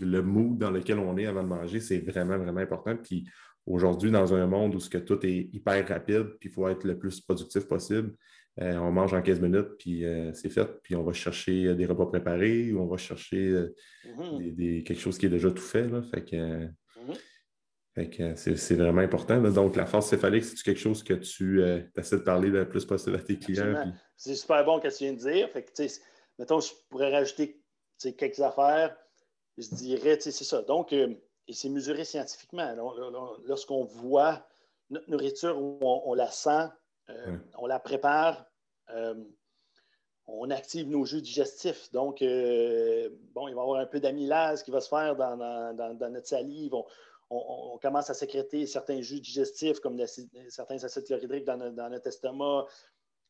le 0.00 0.22
mood 0.22 0.58
dans 0.58 0.70
lequel 0.70 0.98
on 0.98 1.16
est 1.16 1.26
avant 1.26 1.42
de 1.42 1.48
manger, 1.48 1.80
c'est 1.80 1.98
vraiment, 1.98 2.38
vraiment 2.38 2.60
important. 2.60 2.96
Puis 2.96 3.28
aujourd'hui, 3.66 4.10
dans 4.10 4.34
un 4.34 4.46
monde 4.46 4.74
où 4.74 4.80
ce 4.80 4.90
que 4.90 4.98
tout 4.98 5.24
est 5.24 5.48
hyper 5.52 5.86
rapide, 5.88 6.36
puis 6.40 6.48
il 6.48 6.52
faut 6.52 6.68
être 6.68 6.84
le 6.84 6.98
plus 6.98 7.20
productif 7.20 7.66
possible, 7.66 8.14
euh, 8.60 8.76
on 8.76 8.90
mange 8.90 9.14
en 9.14 9.22
15 9.22 9.40
minutes, 9.40 9.68
puis 9.78 10.04
euh, 10.04 10.32
c'est 10.34 10.50
fait. 10.50 10.68
Puis 10.82 10.96
on 10.96 11.04
va 11.04 11.12
chercher 11.12 11.74
des 11.76 11.86
repas 11.86 12.06
préparés 12.06 12.72
ou 12.72 12.80
on 12.80 12.86
va 12.86 12.96
chercher 12.96 13.50
euh, 13.50 13.74
mm-hmm. 14.04 14.82
quelque 14.82 15.00
chose 15.00 15.16
qui 15.16 15.26
est 15.26 15.30
déjà 15.30 15.50
tout 15.50 15.62
fait. 15.62 15.88
Là. 15.88 16.02
Fait 16.02 16.24
que. 16.24 16.68
C'est 18.36 18.74
vraiment 18.74 19.00
important. 19.00 19.40
Donc, 19.40 19.76
la 19.76 19.86
force 19.86 20.08
céphalique, 20.08 20.44
c'est 20.44 20.62
quelque 20.62 20.80
chose 20.80 21.02
que 21.02 21.14
tu 21.14 21.62
essaies 21.96 22.16
de 22.16 22.22
parler 22.22 22.48
le 22.48 22.68
plus 22.68 22.84
possible 22.84 23.16
à 23.16 23.20
tes 23.20 23.38
clients. 23.38 23.92
C'est 24.16 24.34
super 24.34 24.64
bon 24.64 24.78
ce 24.78 24.88
que 24.88 24.96
tu 24.96 25.04
viens 25.04 25.12
de 25.12 25.18
dire. 25.18 25.50
Fait 25.50 25.62
que, 25.62 25.82
mettons, 26.38 26.60
je 26.60 26.72
pourrais 26.90 27.12
rajouter 27.12 27.60
quelques 28.16 28.40
affaires 28.40 28.96
je 29.58 29.74
dirais, 29.74 30.18
c'est 30.20 30.32
ça. 30.32 30.62
Donc, 30.62 30.92
euh, 30.92 31.14
et 31.46 31.52
c'est 31.52 31.68
mesuré 31.68 32.04
scientifiquement. 32.04 32.74
Lorsqu'on 33.44 33.84
voit 33.84 34.46
notre 34.90 35.10
nourriture, 35.10 35.58
on, 35.58 36.14
la 36.14 36.30
sent, 36.30 36.68
euh, 37.10 37.36
on 37.58 37.66
la 37.66 37.78
prépare, 37.78 38.46
euh, 38.90 39.14
on 40.26 40.50
active 40.50 40.88
nos 40.88 41.04
jus 41.04 41.22
digestifs. 41.22 41.90
Donc, 41.92 42.20
bon, 42.20 43.48
il 43.48 43.54
va 43.54 43.60
y 43.60 43.64
avoir 43.64 43.80
un 43.80 43.86
peu 43.86 43.98
d'amylase 43.98 44.62
qui 44.62 44.70
va 44.70 44.80
se 44.80 44.88
faire 44.88 45.16
dans, 45.16 45.96
notre 46.10 46.26
salive. 46.26 46.74
On, 46.74 46.84
commence 47.80 48.10
à 48.10 48.14
sécréter 48.14 48.66
certains 48.66 49.00
jus 49.00 49.20
digestifs, 49.20 49.80
comme 49.80 50.00
certains 50.48 50.82
acides 50.82 51.04
chlorhydriques 51.04 51.44
dans, 51.44 51.56
dans, 51.72 51.90
notre 51.90 52.06
estomac. 52.06 52.66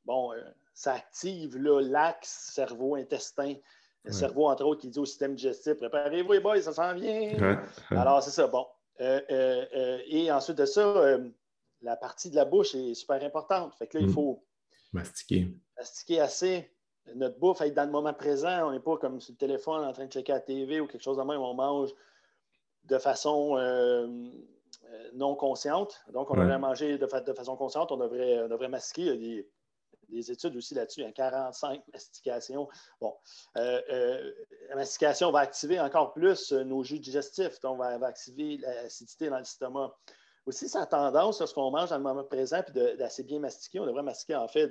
Bon, 0.04 0.32
ça 0.72 0.94
active 0.94 1.56
l'axe 1.58 2.52
cerveau-intestin. 2.54 3.54
Le 4.04 4.12
cerveau, 4.12 4.48
entre 4.48 4.64
autres, 4.64 4.80
qui 4.80 4.88
dit 4.88 4.98
au 4.98 5.04
système 5.04 5.34
digestif 5.34 5.74
Préparez-vous, 5.74 6.32
les 6.32 6.40
boys, 6.40 6.62
ça 6.62 6.72
s'en 6.72 6.94
vient. 6.94 7.60
Alors, 7.90 8.22
c'est 8.22 8.30
ça. 8.30 8.46
Bon. 8.46 8.66
Euh, 9.00 9.20
euh, 9.30 9.64
euh, 9.74 9.98
et 10.06 10.30
ensuite 10.32 10.58
de 10.58 10.66
ça, 10.66 11.18
la 11.82 11.96
partie 11.96 12.30
de 12.30 12.36
la 12.36 12.44
bouche 12.44 12.74
est 12.74 12.94
super 12.94 13.22
importante. 13.22 13.74
Fait 13.76 13.86
que 13.86 13.98
là, 13.98 14.04
il 14.04 14.10
mm. 14.10 14.12
faut 14.12 14.44
mastiquer. 14.92 15.48
Mastiquer 15.76 16.20
assez. 16.20 16.70
Notre 17.14 17.38
bouffe, 17.38 17.60
être 17.62 17.74
dans 17.74 17.84
le 17.84 17.90
moment 17.90 18.12
présent. 18.12 18.68
On 18.68 18.72
n'est 18.72 18.80
pas 18.80 18.96
comme 18.98 19.20
sur 19.20 19.32
le 19.32 19.38
téléphone 19.38 19.84
en 19.84 19.92
train 19.92 20.06
de 20.06 20.12
checker 20.12 20.32
la 20.32 20.40
TV 20.40 20.80
ou 20.80 20.86
quelque 20.86 21.02
chose 21.02 21.16
de 21.16 21.22
même. 21.22 21.40
On 21.40 21.54
mange 21.54 21.90
de 22.88 22.98
façon 22.98 23.56
non 25.14 25.34
consciente. 25.34 26.00
Donc, 26.12 26.30
on 26.30 26.34
devrait 26.34 26.58
manger 26.58 26.98
de, 26.98 27.06
de, 27.06 27.32
façon 27.32 27.56
consciente. 27.56 27.92
On 27.92 27.96
devrait, 27.96 28.42
on 28.42 28.48
devrait 28.48 28.68
mastiquer. 28.68 29.02
Il 29.02 29.08
y 29.08 29.10
a 29.10 29.16
des 29.16 29.48
des 30.08 30.30
études 30.30 30.56
aussi 30.56 30.74
là-dessus, 30.74 31.04
un 31.04 31.12
45 31.12 31.82
mastications. 31.92 32.68
Bon, 33.00 33.14
euh, 33.56 33.80
euh, 33.90 34.32
la 34.68 34.76
mastication 34.76 35.30
va 35.30 35.40
activer 35.40 35.80
encore 35.80 36.12
plus 36.12 36.52
euh, 36.52 36.64
nos 36.64 36.82
jus 36.82 36.98
digestifs, 36.98 37.60
donc 37.60 37.78
va, 37.78 37.98
va 37.98 38.06
activer 38.06 38.58
l'acidité 38.58 39.28
dans 39.28 39.38
l'estomac. 39.38 39.94
Aussi, 40.46 40.68
ça 40.68 40.82
a 40.82 40.86
tendance, 40.86 41.40
lorsqu'on 41.40 41.70
mange 41.70 41.90
dans 41.90 41.98
le 41.98 42.02
moment 42.02 42.24
présent, 42.24 42.62
puis 42.62 42.72
d'assez 42.96 43.22
bien 43.22 43.38
mastiquer, 43.38 43.80
on 43.80 43.86
devrait 43.86 44.02
mastiquer 44.02 44.34
en 44.34 44.48
fait 44.48 44.70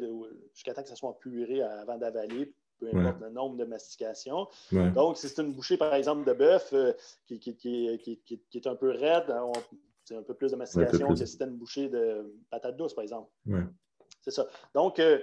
jusqu'à 0.54 0.74
temps 0.74 0.82
que 0.82 0.90
ça 0.90 0.96
soit 0.96 1.20
puré 1.20 1.62
avant 1.62 1.98
d'avaler, 1.98 2.52
peu 2.80 2.88
importe 2.94 3.22
le 3.22 3.30
nombre 3.30 3.58
de 3.58 3.66
mastications. 3.66 4.48
Donc, 4.72 5.18
si 5.18 5.30
c'est 5.30 5.42
une 5.42 5.54
bouchée, 5.54 5.78
par 5.78 5.94
exemple, 5.94 6.26
de 6.26 6.34
bœuf 6.34 6.74
qui, 7.28 7.40
qui, 7.40 8.40
est 8.54 8.68
un 8.68 8.76
peu 8.76 8.92
raide, 8.92 9.34
c'est 10.04 10.16
un 10.16 10.24
peu 10.24 10.34
plus 10.34 10.52
de 10.52 10.56
mastication 10.56 11.10
que 11.10 11.16
si 11.16 11.28
c'était 11.28 11.46
une 11.46 11.58
bouchée 11.58 11.90
de 11.90 12.34
patate 12.50 12.78
douce, 12.78 12.94
par 12.94 13.04
exemple. 13.04 13.30
C'est 14.28 14.32
ça. 14.32 14.48
Donc, 14.74 15.00
euh, 15.00 15.20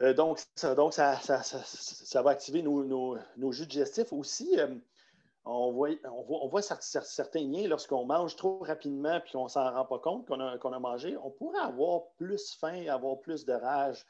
euh, 0.00 0.14
donc, 0.14 0.40
ça, 0.56 0.74
donc 0.74 0.94
ça, 0.94 1.16
ça, 1.20 2.22
va 2.22 2.30
activer 2.30 2.62
nos, 2.62 3.18
jus 3.52 3.66
digestifs. 3.66 4.12
Aussi, 4.12 4.58
euh, 4.58 4.74
on 5.44 5.70
voit, 5.72 5.90
on 6.04 6.48
voit, 6.48 6.62
certains 6.62 7.44
liens 7.44 7.68
lorsqu'on 7.68 8.06
mange 8.06 8.36
trop 8.36 8.60
rapidement 8.60 9.20
puis 9.20 9.32
qu'on 9.32 9.44
ne 9.44 9.48
s'en 9.48 9.70
rend 9.70 9.84
pas 9.84 9.98
compte 9.98 10.26
qu'on 10.26 10.40
a, 10.40 10.56
a, 10.58 10.78
mangé. 10.78 11.16
On 11.22 11.30
pourrait 11.30 11.60
avoir 11.60 12.08
plus 12.16 12.54
faim, 12.54 12.86
avoir 12.88 13.20
plus 13.20 13.44
de 13.44 13.52
rage 13.52 14.06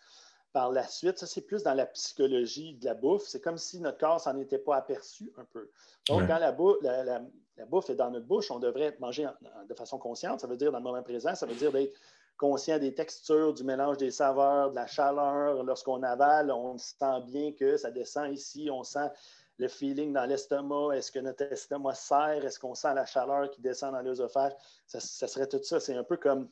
par 0.53 0.71
la 0.73 0.87
suite. 0.87 1.19
Ça, 1.19 1.27
c'est 1.27 1.43
plus 1.43 1.63
dans 1.63 1.75
la 1.75 1.87
psychologie 1.87 2.75
de 2.75 2.85
la 2.85 2.95
bouffe. 2.95 3.27
C'est 3.27 3.41
comme 3.41 3.59
si 3.59 3.81
notre 3.81 3.99
corps 3.99 4.21
s'en 4.21 4.37
était 4.39 4.59
pas 4.59 4.77
aperçu 4.77 5.33
un 5.37 5.45
peu. 5.45 5.71
Donc, 6.09 6.27
quand 6.27 6.39
la, 6.39 6.53
bouffe, 6.53 7.91
est 7.91 7.95
dans 7.95 8.11
notre 8.11 8.27
bouche, 8.27 8.51
on 8.51 8.59
devrait 8.59 8.97
manger 9.01 9.29
de 9.69 9.75
façon 9.75 9.99
consciente. 9.99 10.41
Ça 10.41 10.47
veut 10.47 10.57
dire 10.57 10.73
dans 10.73 10.79
le 10.79 10.85
moment 10.85 11.03
présent, 11.03 11.35
ça 11.35 11.47
veut 11.47 11.55
dire 11.55 11.73
d'être 11.73 11.95
conscient 12.37 12.79
des 12.79 12.95
textures, 12.95 13.53
du 13.53 13.65
mélange 13.65 13.99
des 13.99 14.11
saveurs, 14.11 14.71
de 14.71 14.77
la 14.77 14.87
chaleur. 14.87 15.63
Lorsqu'on 15.63 16.03
avale, 16.03 16.51
on 16.51 16.79
sent 16.79 17.21
bien 17.27 17.53
que 17.53 17.77
ça 17.77 17.91
descend 17.91 18.33
ici, 18.33 18.71
on 18.73 18.83
sent 18.83 19.11
le 19.59 19.69
feeling 19.69 20.15
dans 20.15 20.25
l'estomac, 20.25 20.97
est-ce 20.97 21.13
que 21.13 21.19
notre 21.19 21.53
estomac 21.53 21.95
serre, 21.95 22.47
est-ce 22.47 22.59
qu'on 22.59 22.75
sent 22.75 22.95
la 22.95 23.05
chaleur 23.05 23.51
qui 23.51 23.61
descend 23.61 23.93
dans 23.93 24.01
l'œsophage, 24.01 24.53
ça, 24.87 25.01
ça, 25.01 25.29
serait 25.29 25.47
tout 25.47 25.63
ça. 25.63 25.79
C'est 25.81 25.95
un 25.95 26.03
peu 26.03 26.17
comme 26.17 26.49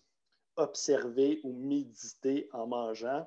observer 0.56 1.40
ou 1.42 1.54
méditer 1.54 2.50
en 2.52 2.66
mangeant. 2.66 3.26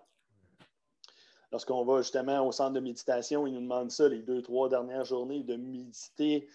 Lorsqu'on 1.52 1.84
va 1.84 2.02
justement 2.02 2.48
au 2.48 2.52
centre 2.52 2.74
de 2.74 2.80
méditation, 2.80 3.46
ils 3.46 3.54
nous 3.54 3.62
demandent 3.62 3.92
ça 3.92 4.08
les 4.08 4.22
deux, 4.22 4.42
trois 4.42 4.70
dernières 4.70 5.06
journées, 5.06 5.44
de 5.44 5.56
méditer 5.58 6.48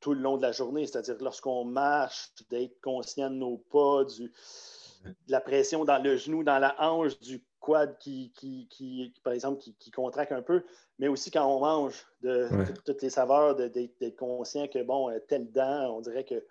tout 0.00 0.14
le 0.14 0.20
long 0.20 0.36
de 0.36 0.42
la 0.42 0.52
journée, 0.52 0.86
c'est-à-dire 0.86 1.16
lorsqu'on 1.20 1.64
marche, 1.64 2.30
d'être 2.50 2.80
conscient 2.80 3.30
de 3.30 3.36
nos 3.36 3.56
pas, 3.56 4.04
du, 4.04 4.32
de 5.04 5.32
la 5.32 5.40
pression 5.40 5.84
dans 5.84 6.02
le 6.02 6.16
genou, 6.16 6.42
dans 6.42 6.58
la 6.58 6.74
hanche, 6.78 7.18
du 7.20 7.44
quad 7.60 7.96
qui, 7.98 8.32
qui, 8.32 9.12
par 9.22 9.32
exemple, 9.32 9.62
qui, 9.78 9.90
contracte 9.90 10.32
un 10.32 10.42
peu, 10.42 10.64
mais 10.98 11.08
aussi 11.08 11.30
quand 11.30 11.46
on 11.46 11.60
mange 11.60 12.06
de, 12.22 12.48
toutes 12.84 13.02
les 13.02 13.10
saveurs, 13.10 13.54
d'être 13.56 14.16
conscient 14.16 14.68
que, 14.68 14.82
bon, 14.82 15.10
euh, 15.10 15.18
telle 15.28 15.50
dent, 15.50 15.96
on 15.96 16.00
dirait 16.00 16.24
que 16.24 16.44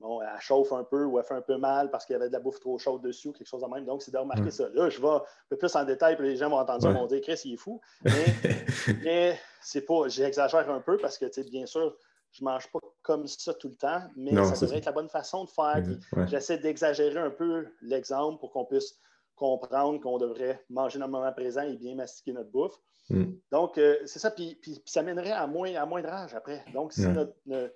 bon, 0.00 0.20
elle 0.22 0.40
chauffe 0.40 0.72
un 0.72 0.84
peu 0.84 1.04
ou 1.04 1.18
elle 1.18 1.24
fait 1.24 1.34
un 1.34 1.42
peu 1.42 1.56
mal 1.56 1.90
parce 1.90 2.06
qu'il 2.06 2.14
y 2.14 2.16
avait 2.16 2.28
de 2.28 2.32
la 2.32 2.40
bouffe 2.40 2.60
trop 2.60 2.78
chaude 2.78 3.02
dessus 3.02 3.28
ou 3.28 3.32
quelque 3.32 3.46
chose 3.46 3.62
de 3.62 3.66
même. 3.66 3.84
Donc, 3.84 4.02
c'est 4.02 4.12
de 4.12 4.18
remarquer 4.18 4.50
ça. 4.50 4.68
Là, 4.74 4.88
je 4.88 5.00
vais 5.00 5.08
un 5.08 5.22
peu 5.48 5.56
plus 5.56 5.74
en 5.74 5.84
détail, 5.84 6.16
puis 6.16 6.28
les 6.28 6.36
gens 6.36 6.50
vont 6.50 6.58
entendre 6.58 6.82
ça, 6.82 6.90
vont 6.90 7.06
dire 7.06 7.20
Chris, 7.20 7.40
il 7.44 7.54
est 7.54 7.56
fou. 7.56 7.80
Mais, 9.02 9.38
c'est 9.60 9.82
pas, 9.82 10.08
j'exagère 10.08 10.70
un 10.70 10.80
peu 10.80 10.98
parce 10.98 11.18
que, 11.18 11.26
tu 11.26 11.42
sais, 11.42 11.50
bien 11.50 11.66
sûr, 11.66 11.96
je 12.30 12.44
ne 12.44 12.50
mange 12.50 12.70
pas 12.70 12.78
comme 13.02 13.26
ça 13.26 13.54
tout 13.54 13.68
le 13.68 13.74
temps, 13.74 14.02
mais 14.16 14.34
ça 14.34 14.60
devrait 14.60 14.78
être 14.78 14.84
la 14.84 14.92
bonne 14.92 15.08
façon 15.08 15.44
de 15.44 15.50
faire. 15.50 15.82
J'essaie 16.26 16.58
d'exagérer 16.58 17.18
un 17.18 17.30
peu 17.30 17.66
l'exemple 17.80 18.38
pour 18.38 18.52
qu'on 18.52 18.66
puisse 18.66 18.98
comprendre 19.34 20.00
qu'on 20.00 20.18
devrait 20.18 20.62
manger 20.68 20.98
dans 20.98 21.06
le 21.06 21.12
moment 21.12 21.32
présent 21.32 21.62
et 21.62 21.76
bien 21.76 21.94
mastiquer 21.94 22.32
notre 22.32 22.50
bouffe. 22.50 22.76
Mm. 23.08 23.32
Donc, 23.50 23.78
euh, 23.78 23.96
c'est 24.04 24.18
ça. 24.18 24.30
Puis, 24.30 24.58
ça 24.84 25.02
mènerait 25.02 25.32
à 25.32 25.46
moins, 25.46 25.74
à 25.74 25.86
moins 25.86 26.02
de 26.02 26.06
rage 26.06 26.34
après. 26.34 26.64
Donc, 26.74 26.92
si 26.92 27.06
notre, 27.06 27.34
notre, 27.46 27.72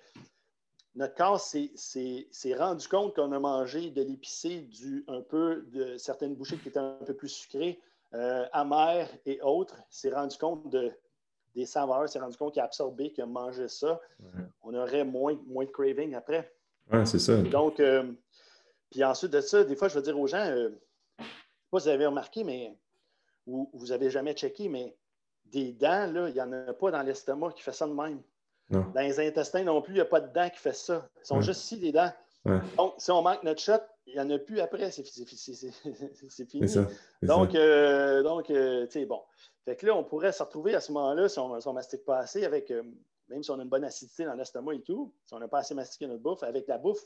corps 1.17 1.41
s'est 1.41 2.55
rendu 2.57 2.89
compte 2.89 3.15
qu'on 3.15 3.33
a 3.33 3.39
mangé 3.39 3.91
de 3.91 4.03
l'épicé, 4.03 4.61
du, 4.61 5.05
un 5.09 5.23
peu 5.23 5.65
de 5.73 5.97
certaines 5.97 6.35
bouchées 6.35 6.59
qui 6.59 6.69
étaient 6.69 6.79
un 6.79 6.99
peu 7.07 7.15
plus 7.15 7.29
sucrées, 7.29 7.81
euh, 8.15 8.47
amères 8.53 9.09
et 9.25 9.41
autres, 9.41 9.77
s'est 9.89 10.11
rendu 10.11 10.37
compte 10.37 10.69
de, 10.71 10.93
des 11.55 11.65
saveurs, 11.65 12.09
s'est 12.09 12.19
rendu 12.19 12.37
compte 12.37 12.53
qu'il 12.53 12.63
a 12.63 12.67
absorbé, 12.67 13.11
qu'il 13.11 13.25
a 13.25 13.27
mangé 13.27 13.69
ça, 13.69 14.01
on 14.63 14.75
aurait 14.75 15.05
moins, 15.05 15.39
moins 15.47 15.65
de 15.65 15.71
craving 15.71 16.15
après. 16.15 16.53
Oui, 16.93 17.07
c'est 17.07 17.19
ça. 17.19 17.37
Donc, 17.37 17.81
euh, 17.81 18.13
puis 18.91 19.03
ensuite 19.03 19.31
de 19.31 19.41
ça, 19.41 19.65
des 19.65 19.77
fois, 19.77 19.89
je 19.89 19.95
veux 19.95 20.03
dire 20.03 20.19
aux 20.19 20.27
gens, 20.27 20.45
pas 21.71 21.81
si 21.81 21.85
vous 21.85 21.89
avez 21.89 22.07
remarqué, 22.07 22.45
mais 22.45 22.77
ou 23.47 23.71
vous 23.73 23.87
n'avez 23.89 24.11
jamais 24.11 24.35
checké, 24.35 24.69
mais 24.69 24.95
des 25.47 25.73
dents, 25.73 26.11
là, 26.13 26.29
il 26.29 26.35
n'y 26.35 26.41
en 26.41 26.53
a 26.53 26.73
pas 26.73 26.91
dans 26.91 27.03
l'estomac 27.03 27.53
qui 27.53 27.63
fait 27.63 27.73
ça 27.73 27.87
de 27.87 27.93
même. 27.93 28.23
Dans 28.71 28.93
les 28.97 29.21
intestins 29.21 29.65
non 29.65 29.83
plus, 29.83 29.93
il 29.93 29.97
n'y 29.97 30.01
a 30.01 30.07
pas 30.07 30.21
de 30.21 30.33
dents 30.33 30.49
qui 30.49 30.59
fait 30.59 30.73
ça. 30.73 31.09
Ils 31.23 31.27
sont 31.27 31.41
juste 31.41 31.65
ici, 31.65 31.79
des 31.79 31.93
dents. 31.93 32.11
Donc, 32.77 32.95
si 32.99 33.11
on 33.11 33.23
manque 33.23 33.43
notre 33.43 33.61
shot, 33.61 33.81
il 34.07 34.15
n'y 34.15 34.21
en 34.21 34.31
a 34.31 34.39
plus 34.39 34.61
après, 34.61 34.91
c'est 34.91 35.05
fini. 35.05 36.67
donc, 37.23 37.55
euh, 37.55 38.23
donc 38.23 38.51
euh, 38.51 38.87
tu 38.87 38.93
sais, 38.93 39.07
bon. 39.07 39.23
Fait 39.65 39.77
que 39.77 39.87
là, 39.87 39.95
on 39.95 40.03
pourrait 40.03 40.33
se 40.33 40.43
retrouver 40.43 40.75
à 40.75 40.81
ce 40.81 40.91
moment-là, 40.93 41.29
si 41.29 41.39
on 41.39 41.55
ne 41.55 41.73
mastique 41.73 42.05
pas 42.05 42.19
assez, 42.19 42.45
avec, 42.45 42.71
euh, 42.73 42.83
même 43.29 43.45
si 43.45 43.51
on 43.53 43.59
a 43.61 43.63
une 43.63 43.69
bonne 43.69 43.85
acidité 43.85 44.25
dans 44.25 44.35
l'estomac 44.35 44.75
et 44.75 44.83
tout, 44.83 45.15
si 45.25 45.35
on 45.35 45.39
n'a 45.39 45.47
pas 45.47 45.59
assez 45.59 45.75
mastiqué 45.75 46.07
notre 46.09 46.23
bouffe, 46.23 46.43
avec 46.43 46.67
la 46.67 46.79
bouffe 46.79 47.05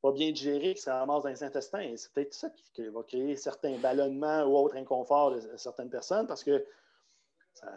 pas 0.00 0.12
bien 0.12 0.30
digéré, 0.30 0.74
que 0.74 0.80
ça 0.80 0.98
ramasse 0.98 1.24
dans 1.24 1.28
les 1.28 1.44
intestins. 1.44 1.92
C'est 1.96 2.12
peut-être 2.12 2.32
ça 2.34 2.50
qui, 2.50 2.86
va 2.88 3.02
créer 3.02 3.36
certains 3.36 3.76
ballonnements 3.78 4.44
ou 4.44 4.56
autres 4.56 4.76
inconforts 4.76 5.32
de 5.32 5.42
certaines 5.56 5.90
personnes 5.90 6.26
parce 6.26 6.42
que 6.42 6.64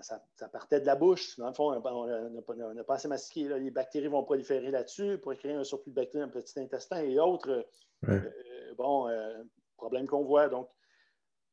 ça, 0.02 0.50
partait 0.50 0.80
de 0.80 0.86
la 0.86 0.96
bouche. 0.96 1.38
Dans 1.38 1.48
le 1.48 1.54
fond, 1.54 1.74
on 1.74 2.74
n'a 2.74 2.84
pas 2.84 2.96
assez 2.96 3.08
mastiqué. 3.08 3.48
Les 3.60 3.72
bactéries 3.72 4.08
vont 4.08 4.24
proliférer 4.24 4.72
là-dessus 4.72 5.18
pour 5.18 5.34
créer 5.36 5.54
un 5.54 5.64
surplus 5.64 5.92
de 5.92 5.96
bactéries 5.96 6.22
dans 6.22 6.34
le 6.34 6.42
petit 6.42 6.60
intestin 6.60 7.02
et 7.04 7.20
autres. 7.20 7.66
Euh, 8.08 8.74
bon, 8.78 9.08
euh, 9.10 9.44
problème 9.78 10.08
qu'on 10.08 10.24
voit. 10.24 10.50
Donc, 10.50 10.70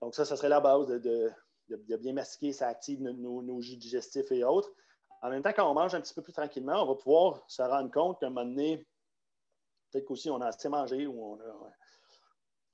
donc, 0.00 0.14
ça, 0.14 0.24
ça 0.24 0.36
serait 0.36 0.48
la 0.48 0.60
base 0.60 0.86
de, 0.86 1.30
bien 1.68 2.12
mastiquer. 2.12 2.52
Ça 2.52 2.68
active 2.68 3.02
nos, 3.02 3.42
nos, 3.42 3.60
jus 3.60 3.76
digestifs 3.76 4.30
et 4.32 4.44
autres. 4.44 4.70
En 5.22 5.30
même 5.30 5.42
temps, 5.42 5.52
quand 5.54 5.70
on 5.70 5.74
mange 5.74 5.94
un 5.94 6.00
petit 6.00 6.14
peu 6.14 6.22
plus 6.22 6.32
tranquillement, 6.32 6.82
on 6.82 6.86
va 6.86 6.94
pouvoir 6.94 7.44
se 7.48 7.62
rendre 7.62 7.90
compte 7.90 8.18
qu'à 8.20 8.26
un 8.26 8.30
moment 8.30 8.46
donné, 8.46 8.86
Peut-être 9.90 10.06
qu'aussi 10.06 10.30
on 10.30 10.40
a 10.40 10.46
assez 10.46 10.68
mangé 10.68 11.06
ou 11.06 11.38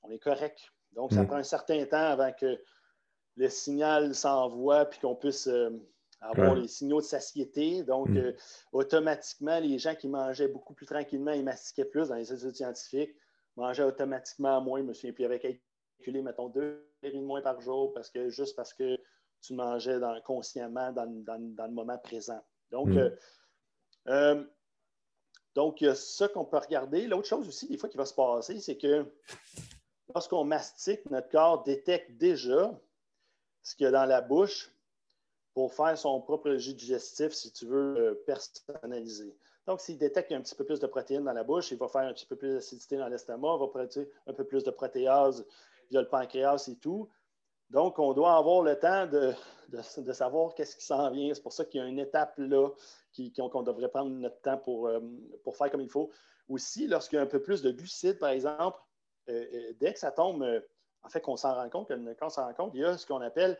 on, 0.02 0.10
est 0.10 0.18
correct. 0.18 0.60
Donc, 0.92 1.12
ça 1.12 1.22
mm. 1.22 1.26
prend 1.26 1.36
un 1.36 1.42
certain 1.42 1.84
temps 1.86 1.96
avant 1.96 2.32
que 2.32 2.60
le 3.36 3.48
signal 3.48 4.14
s'envoie 4.14 4.86
puis 4.86 5.00
qu'on 5.00 5.14
puisse 5.14 5.46
euh, 5.46 5.70
avoir 6.20 6.54
les 6.54 6.68
signaux 6.68 7.00
de 7.00 7.06
satiété. 7.06 7.82
Donc, 7.84 8.08
mm. 8.08 8.16
euh, 8.16 8.32
automatiquement, 8.72 9.58
les 9.60 9.78
gens 9.78 9.94
qui 9.94 10.08
mangeaient 10.08 10.48
beaucoup 10.48 10.74
plus 10.74 10.86
tranquillement 10.86 11.32
et 11.32 11.42
mastiquaient 11.42 11.84
plus 11.84 12.08
dans 12.08 12.16
les 12.16 12.32
études 12.32 12.54
scientifiques 12.54 13.14
mangeaient 13.56 13.84
automatiquement 13.84 14.60
moins. 14.60 14.80
Je 14.80 14.84
me 14.84 14.92
souviens, 14.92 15.12
puis 15.12 15.24
avec 15.24 15.42
calculé, 15.98 16.22
mettons, 16.22 16.48
deux 16.48 16.82
de 17.02 17.20
moins 17.20 17.40
par 17.40 17.60
jour 17.60 17.92
parce 17.92 18.10
que 18.10 18.28
juste 18.28 18.56
parce 18.56 18.74
que 18.74 18.98
tu 19.42 19.54
mangeais 19.54 19.98
consciemment 20.24 20.92
dans, 20.92 21.04
le 21.04 21.72
moment 21.72 21.98
présent. 21.98 22.42
Donc, 22.70 22.88
mm. 22.88 23.10
euh, 24.08 24.44
donc, 25.54 25.80
il 25.80 25.84
y 25.84 25.88
a 25.88 25.94
ça 25.94 26.28
qu'on 26.28 26.44
peut 26.44 26.58
regarder. 26.58 27.06
L'autre 27.06 27.28
chose 27.28 27.48
aussi, 27.48 27.68
des 27.68 27.78
fois, 27.78 27.88
qui 27.88 27.96
va 27.96 28.04
se 28.04 28.14
passer, 28.14 28.60
c'est 28.60 28.76
que 28.76 29.06
lorsqu'on 30.14 30.44
mastique, 30.44 31.08
notre 31.10 31.28
corps 31.30 31.62
détecte 31.62 32.12
déjà 32.12 32.78
ce 33.66 33.74
qu'il 33.74 33.82
y 33.82 33.88
a 33.88 33.90
dans 33.90 34.04
la 34.04 34.20
bouche 34.20 34.70
pour 35.52 35.74
faire 35.74 35.98
son 35.98 36.20
propre 36.20 36.54
jus 36.54 36.74
digestif, 36.74 37.32
si 37.32 37.50
tu 37.50 37.66
veux, 37.66 37.96
euh, 37.98 38.14
personnaliser. 38.24 39.36
Donc, 39.66 39.80
s'il 39.80 39.98
détecte 39.98 40.28
qu'il 40.28 40.34
y 40.34 40.36
a 40.36 40.38
un 40.38 40.42
petit 40.44 40.54
peu 40.54 40.64
plus 40.64 40.78
de 40.78 40.86
protéines 40.86 41.24
dans 41.24 41.32
la 41.32 41.42
bouche, 41.42 41.72
il 41.72 41.76
va 41.76 41.88
faire 41.88 42.02
un 42.02 42.12
petit 42.12 42.26
peu 42.26 42.36
plus 42.36 42.54
d'acidité 42.54 42.96
dans 42.96 43.08
l'estomac, 43.08 43.56
va 43.56 43.66
produire 43.66 44.06
un 44.28 44.32
peu 44.34 44.44
plus 44.44 44.62
de 44.62 44.70
protéase 44.70 45.44
via 45.90 46.00
le 46.00 46.08
pancréas 46.08 46.68
et 46.68 46.76
tout. 46.76 47.08
Donc, 47.70 47.98
on 47.98 48.12
doit 48.12 48.36
avoir 48.36 48.62
le 48.62 48.78
temps 48.78 49.08
de, 49.08 49.34
savoir 50.12 50.54
qu'est-ce 50.54 50.76
qui 50.76 50.84
s'en 50.84 51.10
vient. 51.10 51.34
C'est 51.34 51.42
pour 51.42 51.52
ça 51.52 51.64
qu'il 51.64 51.80
y 51.80 51.84
a 51.84 51.88
une 51.88 51.98
étape 51.98 52.34
là 52.38 52.68
qu'on 53.50 53.62
devrait 53.64 53.88
prendre 53.88 54.10
notre 54.10 54.40
temps 54.42 54.58
pour, 54.58 54.86
euh, 54.86 55.00
pour 55.42 55.56
faire 55.56 55.72
comme 55.72 55.80
il 55.80 55.90
faut. 55.90 56.12
Aussi, 56.48 56.86
lorsqu'il 56.86 57.16
y 57.16 57.18
a 57.18 57.22
un 57.22 57.26
peu 57.26 57.42
plus 57.42 57.62
de 57.62 57.72
glucides, 57.72 58.20
par 58.20 58.28
exemple, 58.30 58.78
euh, 59.28 59.72
dès 59.80 59.92
que 59.92 59.98
ça 59.98 60.12
tombe, 60.12 60.46
en 61.06 61.08
fait, 61.08 61.20
qu'on 61.20 61.36
s'en 61.36 61.54
rend 61.54 61.68
compte, 61.70 61.88
que 61.88 61.94
notre 61.94 62.18
corps 62.18 62.32
s'en 62.32 62.46
rend 62.46 62.54
compte, 62.54 62.72
il 62.74 62.80
y 62.80 62.84
a 62.84 62.98
ce 62.98 63.06
qu'on 63.06 63.20
appelle 63.20 63.56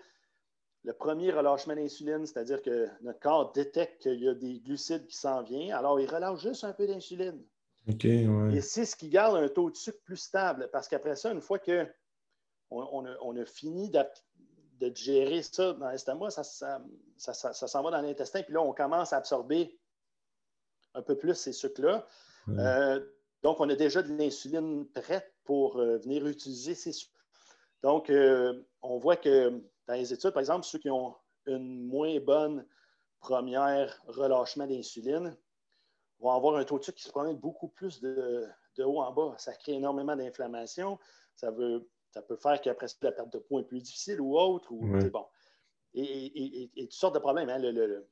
le 0.82 0.92
premier 0.92 1.32
relâchement 1.32 1.74
d'insuline, 1.74 2.26
c'est-à-dire 2.26 2.60
que 2.62 2.88
notre 3.02 3.20
corps 3.20 3.52
détecte 3.52 4.02
qu'il 4.02 4.20
y 4.22 4.28
a 4.28 4.34
des 4.34 4.60
glucides 4.60 5.06
qui 5.06 5.16
s'en 5.16 5.42
viennent, 5.42 5.72
alors 5.72 6.00
il 6.00 6.08
relâche 6.08 6.40
juste 6.40 6.64
un 6.64 6.72
peu 6.72 6.86
d'insuline. 6.86 7.42
Et 8.52 8.60
c'est 8.60 8.84
ce 8.84 8.96
qui 8.96 9.08
garde 9.08 9.36
un 9.36 9.48
taux 9.48 9.70
de 9.70 9.76
sucre 9.76 9.98
plus 10.04 10.16
stable, 10.16 10.68
parce 10.72 10.88
qu'après 10.88 11.14
ça, 11.14 11.32
une 11.32 11.40
fois 11.40 11.58
qu'on 11.60 11.86
on 12.70 13.36
a, 13.36 13.44
fini 13.44 13.90
de 13.90 14.88
digérer 14.88 15.42
ça 15.42 15.72
dans 15.72 15.88
l'estomac, 15.88 16.30
ça, 16.30 16.42
ça, 16.42 17.52
s'en 17.52 17.82
va 17.82 17.90
dans 17.92 18.02
l'intestin, 18.02 18.42
puis 18.42 18.54
là, 18.54 18.60
on 18.60 18.72
commence 18.72 19.12
à 19.12 19.18
absorber 19.18 19.78
un 20.94 21.02
peu 21.02 21.16
plus 21.16 21.34
ces 21.34 21.52
sucres-là. 21.52 22.06
Euh, 22.48 23.00
donc, 23.42 23.60
on 23.60 23.68
a 23.68 23.74
déjà 23.74 24.02
de 24.02 24.12
l'insuline 24.16 24.88
prête 24.88 25.32
pour 25.44 25.78
euh, 25.78 25.98
venir 25.98 26.26
utiliser 26.26 26.74
ces 26.74 26.92
sucres. 26.92 27.15
Donc, 27.82 28.10
euh, 28.10 28.62
on 28.82 28.98
voit 28.98 29.16
que 29.16 29.50
dans 29.86 29.94
les 29.94 30.12
études, 30.12 30.30
par 30.30 30.40
exemple, 30.40 30.64
ceux 30.64 30.78
qui 30.78 30.90
ont 30.90 31.14
une 31.46 31.86
moins 31.86 32.18
bonne 32.20 32.66
première 33.20 34.02
relâchement 34.06 34.66
d'insuline 34.66 35.36
vont 36.18 36.30
avoir 36.30 36.56
un 36.56 36.64
taux 36.64 36.78
de 36.78 36.84
sucre 36.84 36.98
qui 36.98 37.04
se 37.04 37.10
promène 37.10 37.36
beaucoup 37.36 37.68
plus 37.68 38.00
de, 38.00 38.46
de 38.76 38.84
haut 38.84 39.00
en 39.00 39.12
bas. 39.12 39.34
Ça 39.38 39.54
crée 39.54 39.74
énormément 39.74 40.16
d'inflammation. 40.16 40.98
Ça 41.36 41.50
veut 41.50 41.88
ça 42.16 42.22
peut 42.22 42.36
faire 42.36 42.58
qu'après 42.62 42.86
la 43.02 43.12
perte 43.12 43.30
de 43.34 43.38
poids 43.38 43.60
est 43.60 43.64
plus 43.64 43.82
difficile 43.82 44.22
ou 44.22 44.38
autre. 44.38 44.72
Ou, 44.72 44.86
bon. 45.10 45.26
Et, 45.92 46.70
toutes 46.74 46.92
sortes 46.92 47.14
de 47.14 47.18
problèmes. 47.18 47.50
Hein. 47.50 47.58
Le, 47.58 48.08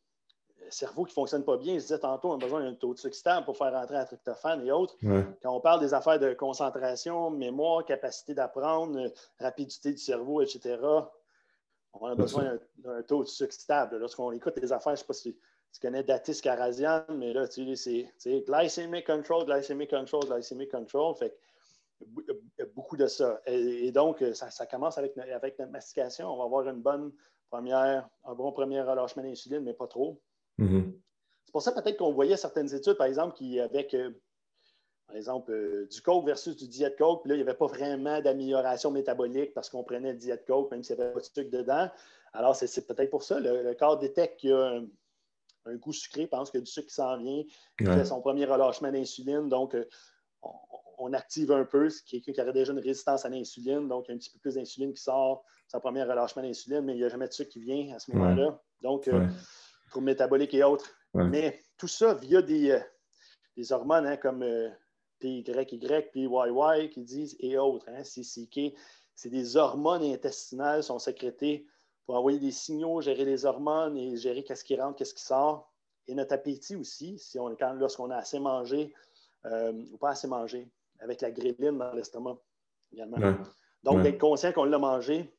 cerveau 0.71 1.05
qui 1.05 1.11
ne 1.11 1.15
fonctionne 1.15 1.45
pas 1.45 1.57
bien, 1.57 1.75
je 1.75 1.81
disais 1.81 1.99
tantôt, 1.99 2.31
on 2.31 2.35
a 2.35 2.39
besoin 2.39 2.61
d'un 2.61 2.75
taux 2.75 2.95
de 2.95 2.99
sucre 2.99 3.17
stable 3.17 3.45
pour 3.45 3.57
faire 3.57 3.73
rentrer 3.73 3.97
un 3.97 4.05
tryptophane 4.05 4.67
et 4.67 4.73
autres. 4.73 4.97
Quand 5.43 5.55
on 5.55 5.61
parle 5.61 5.81
des 5.81 5.95
affaires 5.95 6.19
de 6.19 6.33
concentration, 6.35 7.31
mémoire, 7.31 7.85
capacité 7.85 8.35
d'apprendre, 8.35 9.11
rapidité 9.39 9.93
du 9.93 9.99
cerveau, 9.99 10.41
etc., 10.41 10.79
on 11.95 12.07
a 12.07 12.15
besoin 12.15 12.59
d'un 12.79 13.03
taux 13.03 13.23
de 13.23 13.29
sucre 13.29 13.53
stable. 13.53 13.99
Lorsqu'on 13.99 14.33
écoute 14.33 14.59
des 14.59 14.73
affaires, 14.73 14.97
je 14.97 15.03
ne 15.03 15.05
sais 15.05 15.07
pas 15.07 15.13
si 15.15 15.39
tu 15.73 15.81
connais 15.81 16.03
Datis 16.03 16.41
Karazian, 16.41 17.05
mais 17.09 17.33
là, 17.33 17.47
tu 17.49 17.77
sais, 17.77 18.13
c'est 18.17 18.41
glycemic 18.47 19.07
control, 19.07 19.45
glycemic 19.45 19.91
control, 19.91 20.25
glycemic 20.27 20.71
control. 20.71 21.15
Fait 21.17 21.37
beaucoup 22.75 22.97
de 22.97 23.07
ça. 23.07 23.41
Et, 23.47 23.93
donc, 23.93 24.23
ça, 24.35 24.67
commence 24.67 24.99
avec, 24.99 25.17
avec 25.19 25.59
notre 25.59 25.73
mastication. 25.73 26.33
On 26.33 26.39
va 26.39 26.45
avoir 26.45 26.69
une 26.69 26.81
bonne 26.81 27.13
première, 27.51 28.09
un 28.25 28.35
bon 28.35 28.53
premier 28.53 28.83
relâchement 28.83 29.23
d'insuline, 29.23 29.61
mais 29.61 29.75
pas 29.75 29.87
trop. 29.87 30.21
Mm-hmm. 30.59 30.93
C'est 31.45 31.53
pour 31.53 31.63
ça 31.63 31.73
peut-être 31.73 31.99
qu'on 31.99 32.13
voyait 32.13 32.37
certaines 32.37 32.73
études, 32.75 32.95
par 32.95 33.07
exemple, 33.07 33.37
qui 33.37 33.61
avec 33.61 33.95
euh, 33.95 34.11
par 35.07 35.17
exemple, 35.17 35.53
euh, 35.53 35.87
du 35.91 36.01
coke 36.01 36.25
versus 36.25 36.57
du 36.57 36.67
diet 36.67 36.97
coke, 36.97 37.23
puis 37.23 37.29
là, 37.29 37.35
il 37.35 37.39
n'y 37.39 37.49
avait 37.49 37.57
pas 37.57 37.67
vraiment 37.67 38.21
d'amélioration 38.21 38.91
métabolique 38.91 39.53
parce 39.55 39.69
qu'on 39.69 39.85
prenait 39.85 40.13
le 40.13 40.19
diet 40.19 40.45
coke, 40.47 40.71
même 40.71 40.83
s'il 40.83 40.97
n'y 40.97 41.03
avait 41.03 41.13
pas 41.13 41.21
de 41.21 41.25
sucre 41.25 41.51
dedans. 41.51 41.91
Alors, 42.33 42.57
c'est 42.57 42.87
peut-être 42.87 43.11
pour 43.11 43.23
ça. 43.23 43.39
Le, 43.39 43.75
corps 43.75 43.99
détecte 43.99 44.41
qu'il 44.41 44.51
y 44.51 44.53
a 44.53 44.81
un, 45.67 45.77
goût 45.77 45.93
sucré, 45.93 46.27
pense 46.27 46.51
qu'il 46.51 46.59
y 46.59 46.63
a 46.63 46.65
du 46.65 46.71
sucre 46.71 46.89
qui 46.89 46.95
s'en 46.95 47.17
vient, 47.19 47.43
il 47.81 47.87
fait 47.87 48.05
son 48.05 48.21
premier 48.21 48.45
relâchement 48.45 48.91
d'insuline. 48.91 49.49
Donc, 49.49 49.75
euh, 49.75 49.87
on, 50.99 51.13
active 51.13 51.53
un 51.53 51.65
peu, 51.65 51.91
ce 51.91 52.03
quelqu'un 52.03 52.33
qui 52.33 52.41
aurait 52.41 52.53
déjà 52.53 52.73
une 52.73 52.81
résistance 52.81 53.25
à 53.25 53.29
l'insuline, 53.29 53.89
donc 53.89 54.07
il 54.07 54.11
y 54.11 54.13
a 54.13 54.15
un 54.15 54.19
petit 54.19 54.31
peu 54.31 54.39
plus 54.39 54.55
d'insuline 54.55 54.93
qui 54.93 55.03
sort, 55.03 55.45
son 55.69 55.81
premier 55.81 56.03
relâchement 56.03 56.43
d'insuline, 56.43 56.81
mais 56.81 56.95
il 56.95 56.99
n'y 56.99 57.05
a 57.05 57.09
jamais 57.09 57.29
de 57.29 57.33
sucre 57.33 57.51
qui 57.51 57.61
vient 57.61 57.95
à 57.95 57.99
ce 57.99 58.11
moment-là. 58.13 58.61
Donc, 58.83 59.09
troubles 59.95 60.07
métaboliques 60.07 60.55
et 60.55 60.65
autres. 60.65 60.91
Mais 61.15 61.63
tout 61.79 61.87
ça 61.87 62.15
via 62.15 62.43
des, 62.43 62.77
des 63.57 63.73
hormones 63.73 64.07
hein, 64.07 64.17
comme 64.17 64.45
PYY, 65.21 65.45
PYY 65.45 66.91
qui 66.91 67.03
disent 67.03 67.37
et 67.39 67.57
autres, 67.57 67.87
hein, 67.89 68.03
CCK. 68.03 68.75
C'est 69.15 69.31
des 69.31 69.57
hormones 69.57 70.03
intestinales 70.03 70.83
sont 70.83 70.99
sécrétées 70.99 71.67
pour 72.05 72.17
envoyer 72.17 72.39
des 72.39 72.51
signaux, 72.51 73.01
gérer 73.01 73.25
les 73.25 73.45
hormones 73.45 73.97
et 73.97 74.17
gérer 74.17 74.43
qu'est-ce 74.43 74.65
qui 74.65 74.77
rentre, 74.77 74.97
qu'est-ce 74.99 75.15
qui 75.15 75.23
sort. 75.23 75.73
Et 76.09 76.15
notre 76.15 76.35
appétit 76.35 76.75
aussi, 76.77 77.19
si 77.19 77.39
on, 77.39 77.55
quand, 77.55 77.75
lorsqu'on 77.75 78.11
a 78.11 78.17
assez 78.17 78.39
mangé 78.39 78.93
euh, 79.47 79.73
ou 79.93 79.97
pas 79.97 80.11
assez 80.11 80.27
mangé, 80.27 80.69
avec 80.99 81.21
la 81.21 81.31
gréline 81.31 81.79
dans 81.79 81.93
l'estomac 81.93 82.37
également. 82.93 83.37
Donc, 83.83 84.03
d'être 84.03 84.19
conscient 84.19 84.53
qu'on 84.53 84.65
l'a 84.65 84.79
mangé 84.79 85.33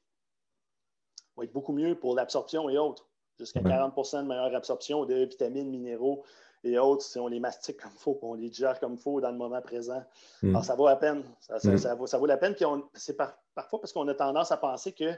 va 1.35 1.43
être 1.43 1.53
beaucoup 1.53 1.73
mieux 1.73 1.99
pour 1.99 2.15
l'absorption 2.15 2.69
et 2.69 2.77
autres. 2.77 3.07
Jusqu'à 3.39 3.59
40% 3.59 4.23
de 4.23 4.27
meilleure 4.27 4.55
absorption 4.55 5.05
de 5.05 5.25
vitamines, 5.25 5.69
minéraux, 5.69 6.23
et 6.63 6.79
autres, 6.79 7.03
si 7.03 7.19
on 7.19 7.27
les 7.27 7.39
mastique 7.39 7.79
comme 7.79 7.91
il 7.93 7.99
faut, 7.99 8.17
on 8.23 8.33
les 8.33 8.49
digère 8.49 8.79
comme 8.79 8.93
il 8.93 8.99
faut 8.99 9.21
dans 9.21 9.29
le 9.29 9.37
moment 9.37 9.61
présent. 9.61 10.03
Hmm. 10.41 10.49
Alors, 10.49 10.65
ça 10.65 10.75
vaut 10.75 10.87
la 10.87 10.95
peine. 10.95 11.23
Ça, 11.39 11.57
hmm. 11.63 11.97
vaut, 11.97 12.25
la 12.25 12.37
peine. 12.37 12.55
Puis 12.55 12.65
c'est 12.95 13.15
parfois 13.15 13.79
parce 13.79 13.93
qu'on 13.93 14.07
a 14.07 14.15
tendance 14.15 14.51
à 14.51 14.57
penser 14.57 14.91
que 14.91 15.13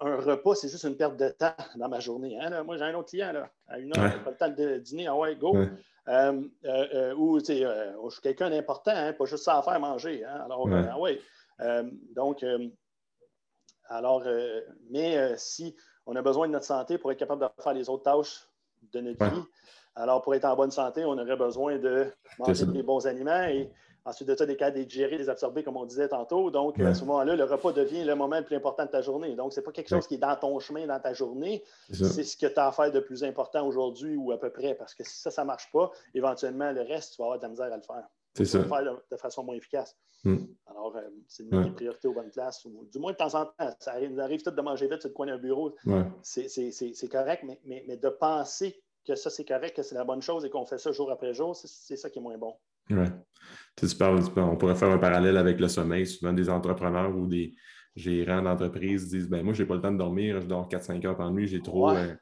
un 0.00 0.16
repas, 0.16 0.54
c'est 0.54 0.68
juste 0.68 0.84
une 0.84 0.96
perte 0.96 1.16
de 1.16 1.28
temps 1.28 1.54
dans 1.76 1.88
ma 1.88 2.00
journée. 2.00 2.38
Hein, 2.40 2.62
moi, 2.62 2.76
j'ai 2.76 2.84
un 2.84 2.94
autre 2.94 3.10
client, 3.10 3.32
là, 3.32 3.50
à 3.68 3.78
une 3.78 3.96
heure, 3.96 4.22
pas 4.24 4.30
le 4.30 4.36
temps 4.36 4.48
de 4.48 4.78
dîner, 4.78 5.06
ah 5.06 5.16
ouais, 5.16 5.36
go. 5.36 5.54
Euh, 5.56 5.68
euh, 6.64 6.86
euh, 6.94 7.14
ou, 7.14 7.38
tu 7.40 7.46
sais, 7.46 7.58
je 7.60 8.10
suis 8.10 8.22
quelqu'un 8.22 8.50
d'important, 8.50 8.92
hein, 8.94 9.12
pas 9.12 9.26
juste 9.26 9.44
ça 9.44 9.58
à 9.58 9.62
faire 9.62 9.78
manger. 9.78 10.24
Hein, 10.24 10.40
alors, 10.44 10.66
ah 10.72 10.98
ouais. 10.98 11.20
donc, 12.14 12.44
alors, 13.88 14.24
mais 14.90 15.36
si 15.36 15.76
on 16.10 16.16
a 16.16 16.22
besoin 16.22 16.46
de 16.48 16.52
notre 16.52 16.66
santé 16.66 16.98
pour 16.98 17.12
être 17.12 17.18
capable 17.18 17.40
de 17.40 17.62
faire 17.62 17.72
les 17.72 17.88
autres 17.88 18.02
tâches 18.02 18.48
de 18.92 19.00
notre 19.00 19.24
vie, 19.24 19.42
alors, 19.96 20.22
pour 20.22 20.34
être 20.34 20.44
en 20.44 20.56
bonne 20.56 20.70
santé, 20.70 21.04
on 21.04 21.18
aurait 21.18 21.36
besoin 21.36 21.78
de 21.78 22.06
manger 22.38 22.66
des 22.66 22.82
bons 22.82 23.06
aliments 23.06 23.42
et 23.42 23.70
ensuite 24.04 24.28
de 24.28 24.34
ça, 24.34 24.46
des 24.46 24.56
cas 24.56 24.70
de 24.70 24.82
digérer, 24.82 25.18
des 25.18 25.28
absorber, 25.28 25.62
comme 25.62 25.76
on 25.76 25.84
disait 25.84 26.08
tantôt. 26.08 26.50
Donc, 26.50 26.78
à 26.80 26.94
ce 26.94 27.04
moment-là, 27.04 27.36
le 27.36 27.44
repas 27.44 27.72
devient 27.72 28.04
le 28.04 28.14
moment 28.14 28.38
le 28.38 28.44
plus 28.44 28.56
important 28.56 28.84
de 28.84 28.90
ta 28.90 29.02
journée. 29.02 29.34
Donc, 29.34 29.52
ce 29.52 29.60
n'est 29.60 29.64
pas 29.64 29.72
quelque 29.72 29.88
chose 29.88 30.06
qui 30.06 30.14
est 30.14 30.18
dans 30.18 30.36
ton 30.36 30.58
chemin, 30.58 30.86
dans 30.86 31.00
ta 31.00 31.12
journée. 31.12 31.62
C'est 31.92 32.24
ce 32.24 32.36
que 32.36 32.46
tu 32.46 32.58
as 32.58 32.68
à 32.68 32.72
faire 32.72 32.90
de 32.90 33.00
plus 33.00 33.24
important 33.24 33.66
aujourd'hui 33.66 34.16
ou 34.16 34.32
à 34.32 34.38
peu 34.38 34.50
près. 34.50 34.74
Parce 34.74 34.94
que 34.94 35.04
si 35.04 35.20
ça, 35.20 35.30
ça 35.30 35.42
ne 35.42 35.48
marche 35.48 35.70
pas, 35.72 35.90
éventuellement, 36.14 36.70
le 36.72 36.82
reste, 36.82 37.14
tu 37.14 37.18
vas 37.18 37.26
avoir 37.26 37.38
de 37.38 37.42
la 37.42 37.48
misère 37.50 37.72
à 37.72 37.76
le 37.76 37.82
faire. 37.82 38.08
C'est 38.34 38.44
ça. 38.44 38.58
le 38.58 38.64
faire 38.64 39.00
de, 39.10 39.16
façon 39.16 39.44
moins 39.44 39.56
efficace. 39.56 39.96
Hmm. 40.24 40.44
Alors, 40.66 40.96
euh, 40.96 41.00
c'est 41.26 41.42
une 41.42 41.54
ouais. 41.54 41.70
priorité 41.72 42.08
aux 42.08 42.14
bonnes 42.14 42.30
places. 42.30 42.64
du 42.92 42.98
moins, 42.98 43.12
de 43.12 43.16
temps 43.16 43.34
en 43.34 43.46
temps, 43.46 43.74
ça 43.80 43.92
arrive, 43.92 44.12
nous 44.12 44.20
arrive 44.20 44.42
tout 44.42 44.50
de 44.50 44.62
manger 44.62 44.88
vite 44.88 45.00
sur 45.00 45.08
le 45.08 45.14
coin 45.14 45.26
d'un 45.26 45.38
bureau. 45.38 45.74
C'est 46.22 47.08
correct, 47.10 47.42
mais, 47.46 47.60
mais, 47.64 47.84
mais 47.88 47.96
de 47.96 48.08
penser 48.08 48.80
que 49.06 49.14
ça, 49.14 49.30
c'est 49.30 49.44
correct, 49.44 49.76
que 49.76 49.82
c'est 49.82 49.94
la 49.94 50.04
bonne 50.04 50.22
chose 50.22 50.44
et 50.44 50.50
qu'on 50.50 50.66
fait 50.66 50.78
ça 50.78 50.92
jour 50.92 51.10
après 51.10 51.34
jour, 51.34 51.56
c'est 51.56 51.96
ça 51.96 52.10
qui 52.10 52.18
est 52.18 52.22
moins 52.22 52.38
bon. 52.38 52.54
Oui. 52.90 53.06
Tu, 53.76 53.86
parles, 53.96 54.20
on 54.36 54.56
pourrait 54.56 54.74
faire 54.74 54.90
un 54.90 54.98
parallèle 54.98 55.36
avec 55.36 55.60
le 55.60 55.68
sommeil. 55.68 56.06
Souvent, 56.06 56.32
des 56.32 56.50
entrepreneurs 56.50 57.16
ou 57.16 57.26
des 57.26 57.54
gérants 57.94 58.42
d'entreprise 58.42 59.08
disent 59.08 59.28
ben, 59.28 59.42
Moi, 59.42 59.54
je 59.54 59.62
n'ai 59.62 59.68
pas 59.68 59.76
le 59.76 59.80
temps 59.80 59.92
de 59.92 59.98
dormir, 59.98 60.40
je 60.40 60.46
dors 60.46 60.68
4-5 60.68 61.06
heures 61.06 61.16
par 61.16 61.32
nuit, 61.32 61.46
j'ai 61.46 61.62
trop. 61.62 61.90
Euh, 61.90 62.14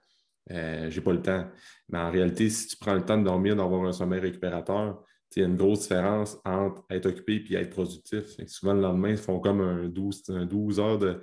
euh, 0.50 0.90
j'ai 0.90 1.00
pas 1.00 1.12
le 1.12 1.22
temps. 1.22 1.46
Mais 1.88 1.98
en 1.98 2.10
réalité, 2.10 2.48
si 2.48 2.68
tu 2.68 2.76
prends 2.76 2.94
le 2.94 3.04
temps 3.04 3.18
de 3.18 3.24
dormir, 3.24 3.56
d'avoir 3.56 3.84
un 3.84 3.92
sommeil 3.92 4.20
récupérateur, 4.20 5.02
il 5.36 5.40
y 5.40 5.44
a 5.44 5.48
une 5.48 5.56
grosse 5.56 5.82
différence 5.82 6.38
entre 6.44 6.84
être 6.90 7.06
occupé 7.06 7.44
et 7.50 7.54
être 7.54 7.70
productif. 7.70 8.36
souvent, 8.46 8.74
le 8.74 8.80
lendemain, 8.80 9.10
ils 9.10 9.18
font 9.18 9.40
comme 9.40 9.60
un 9.60 9.88
12, 9.88 10.24
un 10.30 10.46
12 10.46 10.80
heures 10.80 10.98
de, 10.98 11.20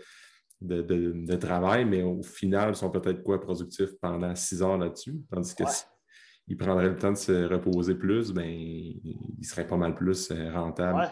de, 0.61 1.35
travail, 1.35 1.85
mais 1.85 2.01
au 2.03 2.21
final, 2.23 2.69
ils 2.69 2.75
sont 2.75 2.89
peut-être 2.89 3.23
quoi 3.23 3.39
productifs 3.41 3.91
pendant 4.01 4.35
six 4.35 4.61
heures 4.61 4.77
là-dessus? 4.77 5.21
Tandis 5.31 5.55
que 5.55 5.63
s'ils 5.67 6.57
prendraient 6.57 6.89
le 6.89 6.97
temps 6.97 7.11
de 7.11 7.17
se 7.17 7.45
reposer 7.45 7.95
plus, 7.95 8.31
ben, 8.31 8.45
ils 8.47 9.45
seraient 9.45 9.67
pas 9.67 9.77
mal 9.77 9.95
plus 9.95 10.31
euh, 10.31 10.51
rentables. 10.53 10.99
Ouais. 10.99 11.09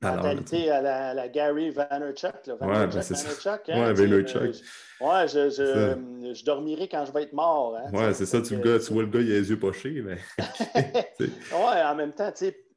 Mentalité 0.00 0.70
à 0.70 0.80
la, 0.80 1.14
la, 1.14 1.28
Gary 1.28 1.70
Vaynerchuk. 1.70 2.46
Là. 2.46 2.54
Vaynerchuk, 2.60 2.60
ouais, 2.60 2.92
Vaynerchuk, 3.00 3.68
hein, 3.68 3.80
ouais, 3.80 3.92
Vaynerchuk. 3.92 4.64
ouais, 5.00 5.28
je, 5.28 5.50
je, 5.50 6.34
je, 6.34 6.44
dormirai 6.44 6.88
quand 6.88 7.04
je 7.04 7.12
vais 7.12 7.24
être 7.24 7.32
mort. 7.32 7.76
Hein, 7.76 7.90
ouais, 7.92 8.14
c'est 8.14 8.26
ça. 8.26 8.40
Tu, 8.40 8.54
le 8.56 8.62
gars, 8.62 8.78
tu 8.78 8.92
vois 8.92 9.02
le 9.02 9.08
gars, 9.08 9.20
il 9.20 9.32
a 9.32 9.40
les 9.40 9.50
yeux 9.50 9.58
pochés. 9.58 10.02
Mais... 10.04 10.18
ouais, 11.20 11.82
en 11.84 11.94
même 11.96 12.12
temps, 12.12 12.30
tu 12.30 12.46
sais, 12.46 12.67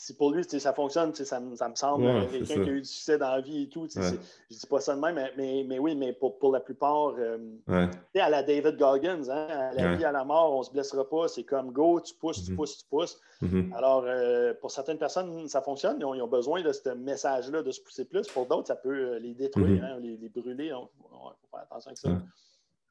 si 0.00 0.14
pour 0.14 0.32
lui, 0.32 0.42
ça 0.44 0.72
fonctionne, 0.72 1.14
ça, 1.14 1.26
ça, 1.26 1.40
me 1.40 1.74
semble 1.74 2.06
euh, 2.06 2.24
quelqu'un 2.24 2.64
qui 2.64 2.70
a 2.70 2.72
eu 2.72 2.80
du 2.80 2.86
succès 2.86 3.18
dans 3.18 3.32
la 3.32 3.42
vie 3.42 3.64
et 3.64 3.68
tout. 3.68 3.86
Je 3.94 4.00
ne 4.00 4.16
dis 4.48 4.66
pas 4.66 4.80
ça 4.80 4.96
de 4.96 5.00
même, 5.00 5.14
mais, 5.36 5.62
mais, 5.68 5.78
oui, 5.78 5.94
mais 5.94 6.14
pour, 6.14 6.38
pour 6.38 6.52
la 6.52 6.60
plupart, 6.60 7.16
euh, 7.18 7.36
à 7.68 8.30
la 8.30 8.42
David 8.42 8.78
Goggins, 8.78 9.28
hein, 9.28 9.46
à 9.50 9.74
la 9.74 9.96
vie, 9.96 10.04
à 10.06 10.10
la 10.10 10.24
mort, 10.24 10.54
on 10.54 10.60
ne 10.60 10.64
se 10.64 10.70
blessera 10.70 11.06
pas. 11.06 11.28
C'est 11.28 11.44
comme 11.44 11.70
go, 11.70 12.00
tu 12.00 12.14
pousses, 12.14 12.42
tu 12.42 12.52
mm-hmm. 12.52 12.56
pousses, 12.56 12.78
tu 12.78 12.84
pousses. 12.88 13.20
Mm-hmm. 13.42 13.74
Alors, 13.74 14.04
euh, 14.06 14.54
pour 14.58 14.70
certaines 14.70 14.96
personnes, 14.96 15.46
ça 15.48 15.60
fonctionne. 15.60 15.98
Ils 16.00 16.22
ont, 16.22 16.28
besoin 16.28 16.62
de 16.62 16.72
ce 16.72 16.88
message-là, 16.88 17.62
de 17.62 17.70
se 17.70 17.82
pousser 17.82 18.06
plus. 18.06 18.26
Pour 18.28 18.46
d'autres, 18.46 18.68
ça 18.68 18.76
peut 18.76 19.18
les 19.18 19.34
détruire, 19.34 19.82
mm-hmm. 19.82 19.84
hein, 19.84 20.00
les, 20.00 20.30
brûler. 20.30 20.68
Il 20.68 20.72
faut 20.72 21.34
faire 21.50 21.60
attention 21.60 21.88
avec 21.88 21.98
ça. 21.98 22.08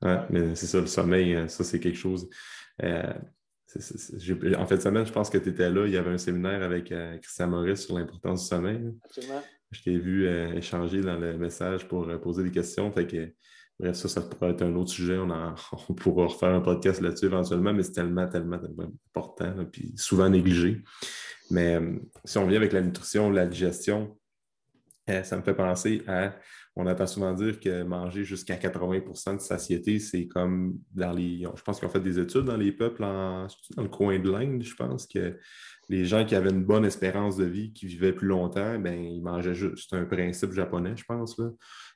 Oui, 0.03 0.13
mais 0.29 0.55
c'est 0.55 0.67
ça, 0.67 0.79
le 0.79 0.85
sommeil, 0.85 1.49
ça, 1.49 1.63
c'est 1.63 1.79
quelque 1.79 1.97
chose 1.97 2.29
en 3.75 4.65
fait, 4.65 4.81
semaine, 4.81 5.05
je 5.05 5.11
pense 5.11 5.29
que 5.29 5.37
tu 5.37 5.49
étais 5.49 5.69
là. 5.69 5.85
Il 5.85 5.93
y 5.93 5.97
avait 5.97 6.11
un 6.11 6.17
séminaire 6.17 6.63
avec 6.63 6.91
euh, 6.91 7.17
Christian 7.17 7.47
Maurice 7.47 7.85
sur 7.85 7.97
l'importance 7.97 8.43
du 8.43 8.47
sommeil. 8.47 8.93
Absolument. 9.05 9.41
Je 9.71 9.83
t'ai 9.83 9.97
vu 9.99 10.27
euh, 10.27 10.53
échanger 10.53 11.01
dans 11.01 11.17
le 11.17 11.37
message 11.37 11.87
pour 11.87 12.09
euh, 12.09 12.17
poser 12.17 12.43
des 12.43 12.51
questions. 12.51 12.91
Fait 12.91 13.05
que, 13.05 13.31
bref, 13.79 13.95
ça, 13.95 14.09
ça 14.09 14.21
pourrait 14.21 14.51
être 14.51 14.63
un 14.63 14.75
autre 14.75 14.89
sujet. 14.89 15.19
On, 15.19 15.93
pourra 15.93 16.25
refaire 16.25 16.49
un 16.49 16.61
podcast 16.61 16.99
là-dessus 17.01 17.25
éventuellement, 17.25 17.73
mais 17.73 17.83
c'est 17.83 17.91
tellement, 17.91 18.27
tellement, 18.27 18.57
tellement 18.57 18.91
important, 19.13 19.53
puis 19.71 19.93
souvent 19.95 20.29
négligé. 20.29 20.81
Mais 21.51 21.79
si 22.25 22.37
on 22.37 22.47
vient 22.47 22.57
avec 22.57 22.73
la 22.73 22.81
nutrition, 22.81 23.29
la 23.31 23.47
digestion, 23.47 24.17
ça 25.23 25.35
me 25.37 25.41
fait 25.41 25.55
penser 25.55 26.03
à 26.07 26.35
on 26.75 26.87
entend 26.87 27.07
souvent 27.07 27.33
dire 27.33 27.59
que 27.59 27.83
manger 27.83 28.23
jusqu'à 28.23 28.55
80% 28.55 29.37
de 29.37 29.41
satiété, 29.41 29.99
c'est 29.99 30.27
comme 30.27 30.79
dans 30.93 31.11
les. 31.11 31.45
Je 31.55 31.61
pense 31.61 31.79
qu'ils 31.79 31.87
ont 31.87 31.91
fait 31.91 31.99
des 31.99 32.19
études 32.19 32.45
dans 32.45 32.57
les 32.57 32.71
peuples, 32.71 33.03
en, 33.03 33.47
dans 33.75 33.83
le 33.83 33.89
coin 33.89 34.19
de 34.19 34.29
l'Inde, 34.29 34.63
je 34.63 34.75
pense, 34.75 35.05
que 35.07 35.37
les 35.89 36.05
gens 36.05 36.23
qui 36.23 36.35
avaient 36.35 36.51
une 36.51 36.63
bonne 36.63 36.85
espérance 36.85 37.35
de 37.35 37.45
vie, 37.45 37.73
qui 37.73 37.87
vivaient 37.87 38.13
plus 38.13 38.27
longtemps, 38.27 38.77
ben, 38.79 38.93
ils 38.93 39.21
mangeaient 39.21 39.55
juste. 39.55 39.89
C'est 39.89 39.97
un 39.97 40.05
principe 40.05 40.53
japonais, 40.53 40.93
je 40.95 41.03
pense, 41.03 41.37
là, 41.39 41.49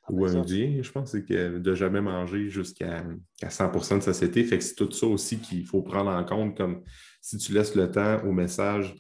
ah, 0.04 0.12
ou 0.12 0.26
ben, 0.26 0.38
indien, 0.38 0.80
je 0.82 0.92
pense, 0.92 1.12
c'est 1.12 1.24
que 1.24 1.60
de 1.60 1.76
jamais 1.76 2.02
manger 2.02 2.50
jusqu'à 2.50 3.06
100% 3.42 3.98
de 3.98 4.02
satiété. 4.02 4.44
Fait 4.44 4.58
que 4.58 4.64
c'est 4.64 4.76
tout 4.76 4.92
ça 4.92 5.06
aussi 5.06 5.38
qu'il 5.38 5.66
faut 5.66 5.84
prendre 5.84 6.10
en 6.10 6.24
compte, 6.26 6.58
comme 6.58 6.84
si 7.22 7.38
tu 7.38 7.54
laisses 7.54 7.76
le 7.76 7.90
temps 7.92 8.24
au 8.26 8.32
message 8.32 8.96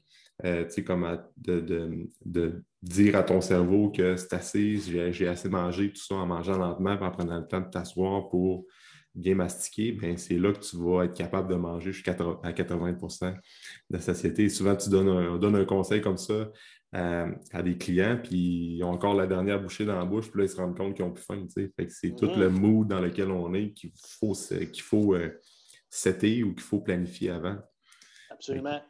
euh, 0.46 0.66
tu 0.66 0.72
sais, 0.72 0.84
comme 0.84 1.20
de, 1.38 2.64
dire 2.82 3.16
à 3.16 3.24
ton 3.24 3.40
cerveau 3.40 3.90
que 3.90 4.18
c'est 4.18 4.34
assez, 4.34 4.78
j'ai 5.12 5.28
assez 5.28 5.50
mangé, 5.50 5.90
tout 5.92 6.02
ça 6.02 6.16
en 6.16 6.26
mangeant 6.26 6.58
lentement, 6.58 6.92
en 6.94 7.12
prenant 7.12 7.40
le 7.40 7.48
temps 7.48 7.62
de 7.62 7.70
t'asseoir 7.70 8.30
pour 8.30 8.66
bien 9.16 9.36
mastiquer, 9.36 9.92
ben 9.92 10.18
c'est 10.18 10.38
là 10.38 10.52
que 10.52 10.60
tu 10.60 10.76
vas 10.78 11.06
être 11.06 11.14
capable 11.14 11.48
de 11.50 11.56
manger 11.56 11.92
jusqu'à 11.92 12.14
80% 12.14 13.36
de 13.90 13.98
satiété. 14.00 14.50
souvent, 14.50 14.76
tu 14.76 14.90
donnes 14.90 15.10
un, 15.10 15.38
donne 15.38 15.56
un 15.56 15.66
conseil 15.66 16.02
comme 16.02 16.18
ça 16.18 16.50
euh, 16.96 17.32
à, 17.52 17.64
des 17.64 17.78
clients, 17.78 18.20
puis 18.22 18.78
ils 18.78 18.84
ont 18.84 18.90
encore 18.90 19.14
la 19.14 19.28
dernière 19.28 19.62
bouchée 19.62 19.86
dans 19.86 19.98
la 19.98 20.06
bouche, 20.06 20.30
puis 20.30 20.40
là, 20.40 20.46
ils 20.46 20.50
se 20.50 20.58
rendent 20.58 20.76
compte 20.76 20.96
qu'ils 20.96 21.06
n'ont 21.06 21.12
plus 21.12 21.24
faim. 21.24 21.46
c'est 21.48 22.16
tout 22.16 22.32
le 22.36 22.50
mood 22.50 22.88
dans 22.88 23.00
lequel 23.00 23.30
on 23.32 23.54
est 23.54 23.72
qu'il 23.72 23.92
faut, 24.20 24.34
qu'il 24.34 24.84
faut 24.84 25.14
euh, 25.14 25.40
setter 25.90 26.44
ou 26.44 26.54
qu'il 26.54 26.64
faut 26.64 26.82
planifier 26.82 27.30
avant. 27.30 27.58
Absolument. 28.32 28.82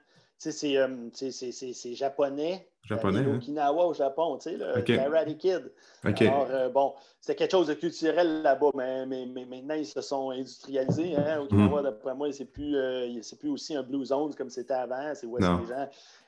C'est 0.51 1.95
japonais 1.95 2.67
japonais. 2.83 3.19
Hein? 3.19 3.35
Okinawa 3.35 3.85
au 3.87 3.93
Japon, 3.93 4.37
tu 4.37 4.51
sais, 4.51 4.57
le 4.57 4.81
Karate 4.81 5.37
Kid. 5.37 5.71
Alors, 6.03 6.47
euh, 6.49 6.69
bon, 6.69 6.93
c'était 7.19 7.35
quelque 7.35 7.51
chose 7.51 7.67
de 7.67 7.73
culturel 7.73 8.41
là-bas, 8.41 8.71
mais, 8.75 9.05
mais, 9.05 9.25
mais, 9.25 9.45
maintenant, 9.45 9.75
ils 9.75 9.85
se 9.85 10.01
sont 10.01 10.31
industrialisés. 10.31 11.15
Hein? 11.15 11.41
Okinawa, 11.41 11.81
mm. 11.81 11.83
d'après 11.83 12.15
moi, 12.15 12.31
c'est 12.33 12.45
plus, 12.45 12.75
euh, 12.75 13.21
plus 13.39 13.49
aussi 13.49 13.75
un 13.75 13.83
blue 13.83 14.05
zone 14.05 14.35
comme 14.35 14.49
c'était 14.49 14.73
avant. 14.73 15.13
C'est 15.15 15.25
où 15.25 15.37
les 15.37 15.43
gens. 15.43 15.61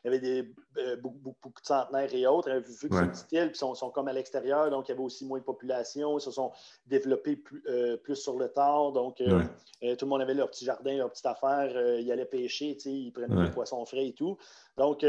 Il 0.04 0.12
y 0.12 0.16
avait 0.16 0.20
des, 0.20 0.54
euh, 0.78 0.96
beaucoup, 0.98 1.18
beaucoup, 1.42 1.50
de 1.50 1.66
centenaires 1.66 2.14
et 2.14 2.28
autres. 2.28 2.52
Vu 2.52 2.90
que 2.90 2.96
c'est 2.96 3.04
une 3.04 3.12
petite 3.12 3.32
île, 3.32 3.48
puis 3.50 3.58
sont, 3.58 3.74
sont 3.74 3.90
comme 3.90 4.08
à 4.08 4.14
l'extérieur, 4.14 4.70
donc 4.70 4.88
il 4.88 4.92
y 4.92 4.94
avait 4.94 5.04
aussi 5.04 5.26
moins 5.26 5.40
de 5.40 5.44
population. 5.44 6.18
Ils 6.20 6.22
se 6.22 6.32
sont 6.32 6.52
développés 6.86 7.36
plus, 7.36 7.64
plus 8.04 8.16
sur 8.16 8.38
le 8.38 8.48
tard. 8.48 8.92
Donc, 8.92 9.18
tout 9.18 9.26
le 9.82 10.06
monde 10.06 10.22
avait 10.22 10.36
leur 10.36 10.50
petit 10.50 10.64
jardin, 10.64 10.96
leur 10.96 11.10
petite 11.10 11.26
affaire. 11.26 12.00
ils 12.00 12.12
allaient 12.12 12.26
pêcher, 12.26 12.78
ils 12.86 13.12
prenaient 13.12 13.46
des 13.46 13.52
poissons 13.52 13.84
frais 13.86 14.08
et 14.08 14.14
tout. 14.14 14.38
Donc, 14.78 15.04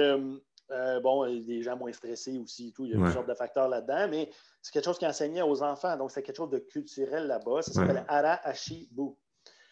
euh, 0.71 1.01
bon, 1.01 1.27
des 1.27 1.63
gens 1.63 1.77
moins 1.77 1.93
stressés 1.93 2.39
aussi, 2.39 2.73
tout. 2.73 2.85
il 2.85 2.93
y 2.93 2.95
a 2.95 2.99
toutes 2.99 3.13
sortes 3.13 3.29
de 3.29 3.35
facteurs 3.35 3.69
là-dedans, 3.69 4.09
mais 4.11 4.31
c'est 4.61 4.73
quelque 4.73 4.85
chose 4.85 4.99
qui 4.99 5.07
enseignait 5.07 5.43
aux 5.43 5.63
enfants. 5.63 5.97
Donc, 5.97 6.11
c'est 6.11 6.23
quelque 6.23 6.37
chose 6.37 6.51
de 6.51 6.59
culturel 6.59 7.27
là-bas. 7.27 7.63
Ça 7.63 7.73
s'appelle 7.73 8.05
Ara 8.09 8.41
Ashibu. 8.47 9.11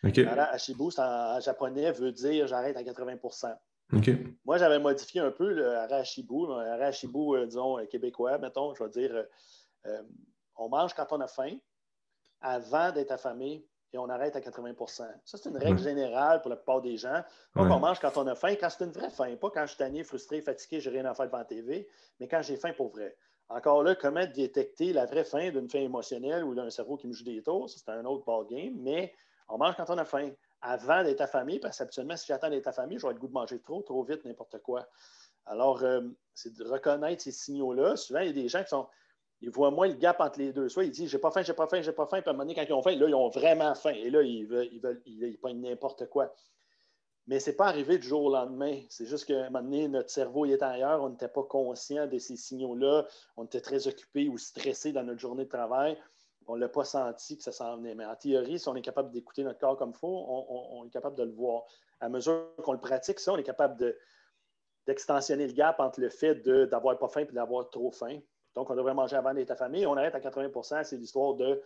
Ara 0.05 0.45
Ashibu, 0.45 0.91
en, 0.99 1.41
japonais, 1.41 1.91
veut 1.93 2.13
dire 2.13 2.47
j'arrête 2.47 2.77
à 2.77 2.83
80% 2.83 3.57
Moi, 4.45 4.59
j'avais 4.59 4.79
modifié 4.79 5.21
un 5.21 5.33
peu 5.33 5.53
le 5.53 5.75
Ara 5.77 5.97
Ashibu. 5.97 6.53
Ara 6.53 6.87
Ashibu, 6.87 7.37
euh, 7.37 7.47
disons, 7.47 7.79
euh, 7.79 7.87
québécois, 7.87 8.39
mettons, 8.39 8.75
je 8.75 8.85
vais 8.85 8.91
dire 8.91 9.25
on 10.57 10.69
mange 10.69 10.95
quand 10.95 11.07
on 11.11 11.21
a 11.21 11.27
faim, 11.27 11.59
avant 12.41 12.93
d'être 12.93 13.11
affamé, 13.11 13.67
et 13.95 13.99
on 13.99 14.09
arrête 14.09 14.35
à 14.35 14.41
80% 14.41 15.07
Ça, 15.25 15.39
c'est 15.39 15.49
une 15.49 15.57
règle 15.57 15.79
générale 15.79 16.43
pour 16.43 16.51
la 16.51 16.57
plupart 16.57 16.83
des 16.83 16.97
gens. 16.97 17.23
Donc, 17.55 17.71
on 17.71 17.79
mange 17.79 18.01
quand 18.01 18.17
on 18.17 18.27
a 18.27 18.35
faim, 18.35 18.57
quand 18.61 18.69
c'est 18.69 18.85
une 18.85 18.91
vraie 18.91 19.09
faim, 19.09 19.37
pas 19.37 19.51
quand 19.51 19.63
je 19.63 19.69
suis 19.69 19.77
tanné, 19.77 20.03
frustré, 20.03 20.41
fatigué, 20.41 20.81
j'ai 20.81 20.91
rien 20.91 21.05
à 21.05 21.15
faire 21.15 21.27
devant 21.27 21.39
la 21.39 21.45
TV, 21.45 21.89
mais 22.19 22.27
quand 22.27 22.43
j'ai 22.43 22.57
faim 22.57 22.73
pour 22.77 22.89
vrai. 22.89 23.17
Encore 23.49 23.85
là, 23.85 23.95
comment 23.95 24.27
détecter 24.27 24.93
la 24.93 25.07
vraie 25.07 25.23
faim 25.23 25.51
d'une 25.51 25.71
faim 25.71 25.79
émotionnelle 25.79 26.43
ou 26.43 26.57
d'un 26.57 26.71
cerveau 26.71 26.97
qui 26.97 27.07
me 27.07 27.13
joue 27.13 27.25
des 27.25 27.41
tours, 27.41 27.71
c'est 27.71 27.89
un 27.89 28.05
autre 28.05 28.25
ball 28.25 28.47
game, 28.49 28.75
mais 28.79 29.15
on 29.49 29.59
mange 29.59 29.77
quand 29.77 29.89
on 29.89 29.99
a 29.99 30.05
faim, 30.05 30.31
avant 30.61 31.05
d'être 31.05 31.21
affamé, 31.21 31.61
parce 31.61 31.79
qu'habituellement, 31.79 32.17
si 32.17 32.27
j'attends 32.27 32.51
d'être 32.51 32.67
affamé, 32.67 32.97
je 32.97 33.03
vais 33.03 33.11
avoir 33.11 33.15
le 33.15 33.21
goût 33.21 33.29
de 33.29 33.33
manger 33.33 33.61
trop, 33.61 33.81
trop 33.83 34.03
vite, 34.03 34.25
n'importe 34.25 34.59
quoi. 34.61 34.89
Alors, 35.47 35.85
euh, 35.85 36.01
c'est 36.35 36.53
de 36.53 36.65
reconnaître 36.65 37.23
ces 37.23 37.31
signaux-là. 37.31 37.97
Souvent, 37.97 38.21
il 38.21 38.27
y 38.27 38.31
a 38.31 38.33
des 38.33 38.49
gens 38.49 38.63
qui 38.63 38.71
sont 38.71 38.89
ils 39.41 39.51
voient 39.51 39.70
moins 39.70 39.89
le 39.89 39.95
gap 39.95 40.20
entre 40.20 40.39
les 40.39 40.53
deux. 40.53 40.68
Soit 40.68 40.85
ils 40.85 40.91
disent 40.91 41.11
j'ai 41.11 41.18
pas 41.18 41.30
faim, 41.30 41.43
j'ai 41.43 41.53
pas 41.53 41.66
faim, 41.66 41.82
j'ai 41.82 41.93
pas 41.93 42.07
faim, 42.07 42.20
puis 42.20 42.28
à 42.28 42.30
un 42.30 42.32
moment 42.32 42.45
donné, 42.45 42.55
quand 42.55 42.64
ils 42.66 42.72
ont 42.72 42.82
faim, 42.82 42.97
là, 42.97 43.09
ils 43.09 43.14
ont 43.14 43.28
vraiment 43.28 43.74
faim. 43.74 43.93
Et 43.95 44.11
là, 44.11 44.22
ils 44.22 44.47
veulent, 44.47 44.68
ils 44.72 44.80
veulent, 44.80 45.03
ils, 45.07 45.61
n'importe 45.61 46.09
quoi. 46.09 46.32
Mais 47.26 47.41
ce 47.41 47.51
n'est 47.51 47.57
pas 47.57 47.66
arrivé 47.66 47.99
du 47.99 48.07
jour 48.07 48.24
au 48.24 48.32
lendemain. 48.32 48.82
C'est 48.91 49.07
juste 49.07 49.24
qu'à 49.24 49.47
un 49.47 49.51
moment 49.51 49.62
donné, 49.62 49.89
notre 49.89 50.11
cerveau 50.11 50.45
il 50.45 50.53
est 50.53 50.62
ailleurs, 50.62 51.03
on 51.03 51.09
n'était 51.09 51.28
pas 51.28 51.43
conscient 51.43 52.07
de 52.07 52.18
ces 52.18 52.37
signaux-là, 52.37 53.07
on 53.37 53.45
était 53.45 53.62
très 53.62 53.89
occupé 53.89 54.28
ou 54.28 54.37
stressé 54.37 54.93
dans 54.93 55.03
notre 55.03 55.20
journée 55.20 55.45
de 55.45 55.49
travail. 55.49 55.99
On 56.47 56.57
ne 56.57 56.61
l'a 56.61 56.68
pas 56.68 56.85
senti 56.85 57.39
que 57.39 57.43
ça 57.43 57.53
s'en 57.53 57.78
venait. 57.78 57.95
Mais 57.95 58.05
en 58.05 58.14
théorie, 58.16 58.59
si 58.59 58.68
on 58.68 58.76
est 58.76 58.82
capable 58.82 59.11
d'écouter 59.11 59.43
notre 59.43 59.59
corps 59.59 59.78
comme 59.78 59.91
il 59.91 59.99
faut, 59.99 60.26
on, 60.28 60.85
est 60.85 60.91
capable 60.91 61.16
de 61.16 61.22
le 61.22 61.32
voir. 61.32 61.62
À 62.01 62.11
mesure 62.11 62.51
qu'on 62.62 62.72
le 62.72 62.80
pratique, 62.80 63.18
ça, 63.18 63.32
on 63.32 63.39
est 63.39 63.43
capable 63.43 63.95
d'extensionner 64.87 65.47
le 65.47 65.55
gap 65.55 65.80
entre 65.80 66.01
le 66.01 66.11
fait 66.11 66.35
d'avoir 66.43 66.99
pas 66.99 67.09
faim 67.09 67.20
et 67.20 67.32
d'avoir 67.32 67.70
trop 67.70 67.91
faim. 67.91 68.20
Donc, 68.55 68.71
on 68.71 68.77
devrait 68.77 68.95
manger 68.95 69.17
avant 69.17 69.35
d'être 69.35 69.51
affamé. 69.51 69.87
On 69.87 69.97
arrête 69.97 70.15
à 70.15 70.21
80% 70.21 70.85
c'est 70.85 70.97
l'histoire 70.97 71.35
de 71.35 71.63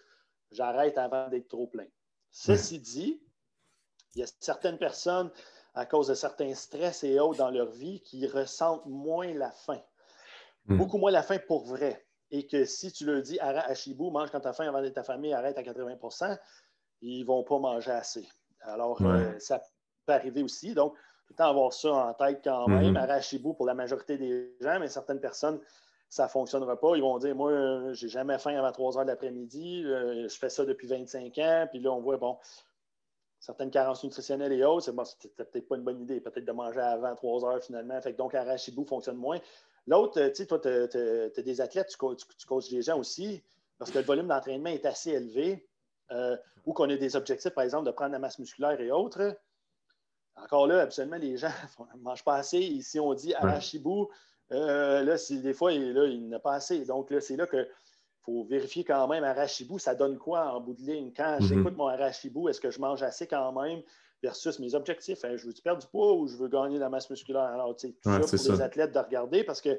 j'arrête 0.51 0.97
avant 0.99 1.29
d'être 1.29 1.49
trop 1.49 1.67
plein. 1.67 1.87
Ceci 2.31 2.79
dit, 2.79 3.23
il 4.15 4.21
y 4.21 4.23
a 4.23 4.27
certaines 4.41 4.79
personnes, 4.79 5.31
à 5.75 5.87
cause 5.87 6.09
de 6.09 6.15
certains 6.15 6.55
stress 6.55 7.05
et 7.05 7.21
autres 7.21 7.39
dans 7.39 7.51
leur 7.51 7.71
vie, 7.71 8.01
qui 8.01 8.27
ressentent 8.27 8.87
moins 8.87 9.33
la 9.35 9.51
faim. 9.51 9.81
Hmm. 10.67 10.79
Beaucoup 10.79 10.99
moins 10.99 11.11
la 11.11 11.23
faim 11.23 11.39
pour 11.47 11.67
vrai. 11.67 12.07
Et 12.31 12.47
que 12.47 12.65
si 12.65 12.93
tu 12.93 13.07
leur 13.07 13.23
dis 13.23 13.39
arrête 13.41 13.65
à 13.67 13.75
Chibou, 13.75 14.11
mange 14.11 14.31
quand 14.31 14.41
tu 14.41 14.49
as 14.49 14.53
faim 14.53 14.69
avant 14.69 14.83
d'être 14.83 14.99
affamé, 14.99 15.33
arrête 15.33 15.57
à 15.57 15.63
80% 15.63 16.39
ils 17.01 17.21
ne 17.21 17.27
vont 17.27 17.45
pas 17.45 17.59
manger 17.59 17.93
assez. 17.93 18.29
Alors, 18.63 19.01
euh, 19.03 19.39
ça 19.39 19.63
peut 20.07 20.13
arriver 20.13 20.43
aussi. 20.43 20.75
Donc, 20.75 20.95
tout 20.95 21.33
le 21.33 21.37
temps 21.37 21.51
avoir 21.51 21.73
ça 21.73 21.93
en 21.93 22.15
tête 22.15 22.41
quand 22.43 22.67
même. 22.69 22.93
Mm 22.93 23.55
pour 23.57 23.67
la 23.67 23.75
majorité 23.75 24.19
des 24.19 24.57
gens, 24.61 24.81
mais 24.81 24.89
certaines 24.89 25.21
personnes 25.21 25.61
ça 26.09 26.25
ne 26.25 26.29
fonctionnera 26.29 26.79
pas. 26.79 26.97
Ils 26.97 27.03
vont 27.03 27.19
dire 27.19 27.35
Moi, 27.35 27.93
j'ai 27.93 28.09
jamais 28.09 28.39
faim 28.39 28.57
avant 28.57 28.73
3 28.73 28.99
heures 28.99 29.05
de 29.05 29.11
l'après-midi, 29.11 29.85
euh, 29.85 30.29
je 30.29 30.39
fais 30.39 30.51
ça 30.51 30.65
depuis 30.65 30.87
25 30.87 31.37
ans, 31.39 31.67
puis 31.71 31.81
là, 31.81 31.93
on 31.93 32.01
voit, 32.01 32.17
bon, 32.17 32.39
certaines 33.41 33.71
carences 33.71 34.05
nutritionnelles 34.05 34.53
et 34.53 34.65
autres, 34.65 34.87
c'est 34.87 34.93
bon, 34.93 35.05
peut-être 35.37 35.69
pas 35.69 35.77
une 35.77 35.85
bonne 35.85 36.01
idée, 36.01 36.21
peut-être 36.21 36.45
de 36.45 36.53
manger 36.53 36.81
avant 36.81 37.15
3 37.15 37.45
heures 37.45 37.63
finalement. 37.63 38.01
Fait 38.01 38.13
que 38.13 38.19
donc, 38.19 38.35
Arachibou 38.35 38.85
fonctionne 38.85 39.17
moins. 39.17 39.39
L'autre, 39.87 40.21
tu 40.29 40.35
sais, 40.35 40.47
toi, 40.47 40.59
tu 40.59 40.69
as, 40.69 41.43
des 41.43 41.61
athlètes, 41.61 41.89
tu, 41.89 41.97
coaches 42.47 42.69
des 42.69 42.83
gens 42.83 42.99
aussi, 42.99 43.43
parce 43.79 43.91
que 43.91 43.99
le 43.99 44.05
volume 44.05 44.29
d'entraînement 44.29 44.71
est 44.71 44.85
assez 44.85 45.11
élevé, 45.11 45.67
euh, 46.11 46.37
ou 46.67 46.73
qu'on 46.73 46.91
a 46.91 46.97
des 46.97 47.17
objectifs, 47.17 47.55
par 47.55 47.65
exemple, 47.65 47.87
de 47.87 47.91
prendre 47.91 48.13
la 48.13 48.19
masse 48.19 48.39
musculaire 48.39 48.79
et 48.81 48.91
autres. 48.91 49.39
Encore 50.37 50.67
là, 50.67 50.81
absolument, 50.81 51.17
les 51.17 51.37
gens 51.37 51.49
ne 51.95 52.01
mangent 52.01 52.25
pas 52.25 52.37
assez. 52.37 52.59
Ici, 52.59 53.01
on 53.01 53.15
dit 53.15 53.35
Arachibou, 53.35 54.09
euh, 54.53 55.03
là, 55.03 55.17
des 55.31 55.53
fois, 55.53 55.73
il, 55.73 55.93
là, 55.93 56.05
il 56.07 56.29
n'a 56.29 56.39
pas 56.39 56.55
assez. 56.55 56.85
Donc, 56.85 57.11
là, 57.11 57.21
c'est 57.21 57.37
là 57.37 57.47
qu'il 57.47 57.67
faut 58.23 58.45
vérifier 58.45 58.85
quand 58.85 59.07
même 59.09 59.25
Arachibou, 59.25 59.79
ça 59.79 59.95
donne 59.95 60.19
quoi 60.19 60.53
en 60.53 60.61
bout 60.61 60.75
de 60.75 60.83
ligne? 60.83 61.13
Quand 61.15 61.41
mhm. 61.41 61.47
j'écoute 61.47 61.77
mon 61.77 61.89
Arachibou, 61.89 62.49
est-ce 62.49 62.61
que 62.61 62.71
je 62.71 62.81
mange 62.81 63.03
assez 63.03 63.27
quand 63.27 63.53
même 63.53 63.83
versus 64.23 64.59
mes 64.59 64.75
objectifs? 64.75 65.25
Hein, 65.25 65.37
je 65.37 65.47
veux 65.47 65.55
perdre 65.63 65.83
du 65.83 65.89
poids 65.89 66.15
ou 66.15 66.27
je 66.27 66.37
veux 66.37 66.49
gagner 66.49 66.77
de 66.77 66.81
la 66.81 66.89
masse 66.89 67.11
musculaire? 67.11 67.43
Alors, 67.43 67.77
tu 67.77 67.89
sais, 67.89 67.95
tout 68.03 68.11
ça 68.11 68.37
pour 68.37 68.55
les 68.55 68.63
athlètes 68.63 68.93
de 68.93 68.99
regarder 68.99 69.45
parce 69.45 69.61
que 69.61 69.79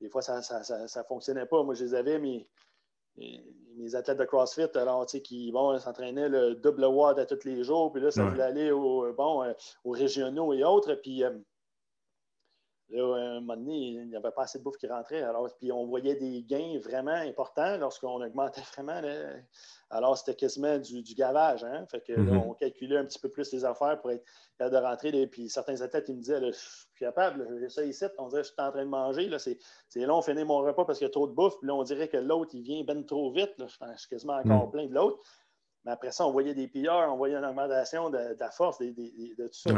des 0.00 0.08
fois, 0.08 0.22
ça 0.22 0.40
ne 0.40 1.02
fonctionnait 1.08 1.46
pas. 1.46 1.62
Moi, 1.62 1.74
je 1.74 1.84
les 1.84 1.94
avais, 1.94 2.18
mes, 2.18 2.46
mes 3.16 3.94
athlètes 3.94 4.18
de 4.18 4.24
CrossFit, 4.24 4.68
alors, 4.74 5.06
tu 5.06 5.18
sais, 5.18 5.22
qui 5.22 5.52
bon, 5.52 5.78
s'entraînaient 5.78 6.28
le 6.28 6.54
double 6.54 6.84
watt 6.84 7.18
à 7.18 7.26
tous 7.26 7.44
les 7.44 7.62
jours, 7.64 7.92
puis 7.92 8.02
là, 8.02 8.10
ça 8.10 8.24
voulait 8.24 8.42
aller 8.42 8.70
au, 8.70 9.12
bon, 9.14 9.42
euh, 9.42 9.52
aux 9.84 9.92
régionaux 9.92 10.52
et 10.52 10.64
autres. 10.64 10.94
Puis, 10.94 11.24
euh, 11.24 11.30
Là, 12.90 13.16
à 13.16 13.18
un 13.18 13.40
moment 13.40 13.56
donné, 13.56 13.76
il 13.76 14.08
n'y 14.08 14.16
avait 14.16 14.30
pas 14.30 14.42
assez 14.42 14.58
de 14.58 14.64
bouffe 14.64 14.76
qui 14.76 14.86
rentrait. 14.86 15.22
Alors, 15.22 15.48
puis 15.58 15.72
on 15.72 15.86
voyait 15.86 16.14
des 16.14 16.44
gains 16.44 16.78
vraiment 16.78 17.10
importants 17.10 17.76
lorsqu'on 17.78 18.22
augmentait 18.22 18.60
vraiment. 18.76 19.00
Alors, 19.90 20.16
c'était 20.16 20.36
quasiment 20.36 20.78
du, 20.78 21.02
gavage. 21.14 21.64
Hein? 21.64 21.84
Fait 21.90 22.00
que 22.00 22.12
mm-hmm. 22.12 22.36
on 22.36 22.54
calculait 22.54 22.98
un 22.98 23.04
petit 23.04 23.18
peu 23.18 23.28
plus 23.28 23.52
les 23.52 23.64
affaires 23.64 24.00
pour 24.00 24.12
être 24.12 24.24
capable 24.56 24.76
de 24.76 24.80
rentrer. 24.80 25.26
puis 25.26 25.48
certains 25.48 25.80
athlètes, 25.80 26.08
ils 26.08 26.14
me 26.14 26.20
disaient 26.20 26.40
Je 26.40 26.52
suis 26.52 26.86
capable, 27.00 27.46
j'ai 27.60 27.68
ça 27.68 27.84
ici. 27.84 28.04
On 28.18 28.28
dirait 28.28 28.44
Je 28.44 28.48
suis 28.48 28.54
en 28.58 28.70
train 28.70 28.84
de 28.84 28.90
manger. 28.90 29.30
C'est 29.38 30.00
long, 30.00 30.18
on 30.18 30.22
finit 30.22 30.44
mon 30.44 30.58
repas 30.58 30.84
parce 30.84 30.98
qu'il 30.98 31.06
y 31.06 31.10
a 31.10 31.12
trop 31.12 31.26
de 31.26 31.32
bouffe. 31.32 31.58
Puis 31.58 31.66
là, 31.66 31.74
on 31.74 31.82
dirait 31.82 32.08
que 32.08 32.18
l'autre, 32.18 32.50
il 32.54 32.62
vient 32.62 32.84
ben 32.84 33.04
trop 33.04 33.32
vite. 33.32 33.54
Je 33.58 33.66
suis 33.96 34.08
quasiment 34.08 34.36
encore 34.36 34.68
mm. 34.68 34.70
plein 34.70 34.86
de 34.86 34.94
l'autre. 34.94 35.18
Mais 35.84 35.92
après 35.92 36.12
ça, 36.12 36.26
on 36.26 36.30
voyait 36.30 36.54
des 36.54 36.68
pilleurs, 36.68 37.12
on 37.12 37.16
voyait 37.16 37.36
une 37.36 37.44
augmentation 37.44 38.10
de, 38.10 38.36
la 38.38 38.50
force, 38.50 38.78
de, 38.78 38.92
tout 39.36 39.48
ça. 39.52 39.70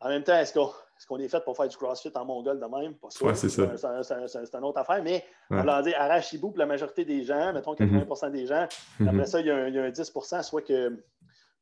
En 0.00 0.08
même 0.08 0.22
temps, 0.22 0.36
est-ce 0.36 0.52
qu'on 0.52 1.18
est, 1.18 1.28
fait 1.28 1.42
pour 1.42 1.56
faire 1.56 1.68
du 1.68 1.76
CrossFit 1.76 2.12
en 2.14 2.24
mongol 2.24 2.60
de 2.60 2.66
même? 2.66 2.94
Oui, 3.22 3.32
c'est 3.34 3.48
ça. 3.48 4.02
C'est 4.06 4.54
une 4.54 4.64
autre 4.64 4.78
affaire, 4.78 5.02
mais 5.02 5.24
on 5.50 5.62
l'a 5.62 5.82
dit, 5.82 5.94
Arachibou, 5.94 6.50
pour 6.50 6.58
la 6.58 6.66
majorité 6.66 7.04
des 7.04 7.24
gens, 7.24 7.52
mettons 7.52 7.74
80 7.74 8.04
mm-hmm. 8.04 8.30
des 8.30 8.46
gens, 8.46 8.66
mm-hmm. 9.00 9.08
après 9.08 9.26
ça, 9.26 9.40
il 9.40 9.46
y, 9.46 9.50
a 9.50 9.56
un, 9.56 9.90
10% 9.90 10.42
soit 10.42 10.62
que 10.62 11.02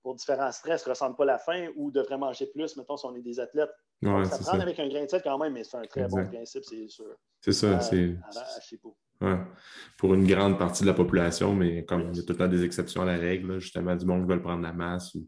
pour 0.03 0.15
différents 0.15 0.53
stress, 0.53 0.85
ne 0.85 0.91
ressentent 0.91 1.17
pas 1.17 1.25
la 1.25 1.39
faim 1.39 1.69
ou 1.77 1.91
devraient 1.91 2.19
manger 2.19 2.47
plus, 2.47 2.77
mettons, 2.77 2.97
si 2.97 3.07
on 3.07 3.15
est 3.15 3.23
des 3.23 3.41
athlètes. 3.41 3.71
Ouais, 4.03 4.25
ça 4.27 4.39
prend 4.39 4.61
avec 4.61 4.79
un 4.79 4.89
grain 4.89 5.05
de 5.05 5.09
sel 5.09 5.23
quand 5.23 5.39
même, 5.39 5.55
mais 5.55 5.65
c'est 5.65 5.79
un 5.79 5.87
très 5.87 6.07
bon 6.07 6.27
principe, 6.27 6.65
c'est 6.65 6.89
sûr. 6.89 7.17
C'est 7.41 7.53
ça, 7.53 7.81
c'est. 7.81 8.15
Ouais. 9.21 9.39
Pour 9.97 10.13
une 10.13 10.27
grande 10.27 10.59
partie 10.59 10.83
de 10.83 10.89
la 10.89 10.95
population, 10.95 11.55
mais 11.55 11.85
comme 11.85 12.11
il 12.11 12.17
y 12.17 12.21
a 12.21 12.23
tout 12.23 12.33
le 12.33 12.39
temps 12.39 12.49
des 12.49 12.65
exceptions 12.65 13.03
à 13.03 13.07
la 13.07 13.17
règle, 13.17 13.59
justement, 13.61 13.97
du 13.97 14.05
monde 14.05 14.27
qui 14.27 14.35
veut 14.35 14.43
prendre 14.43 14.63
la 14.63 14.73
masse 14.73 15.15
ou 15.15 15.27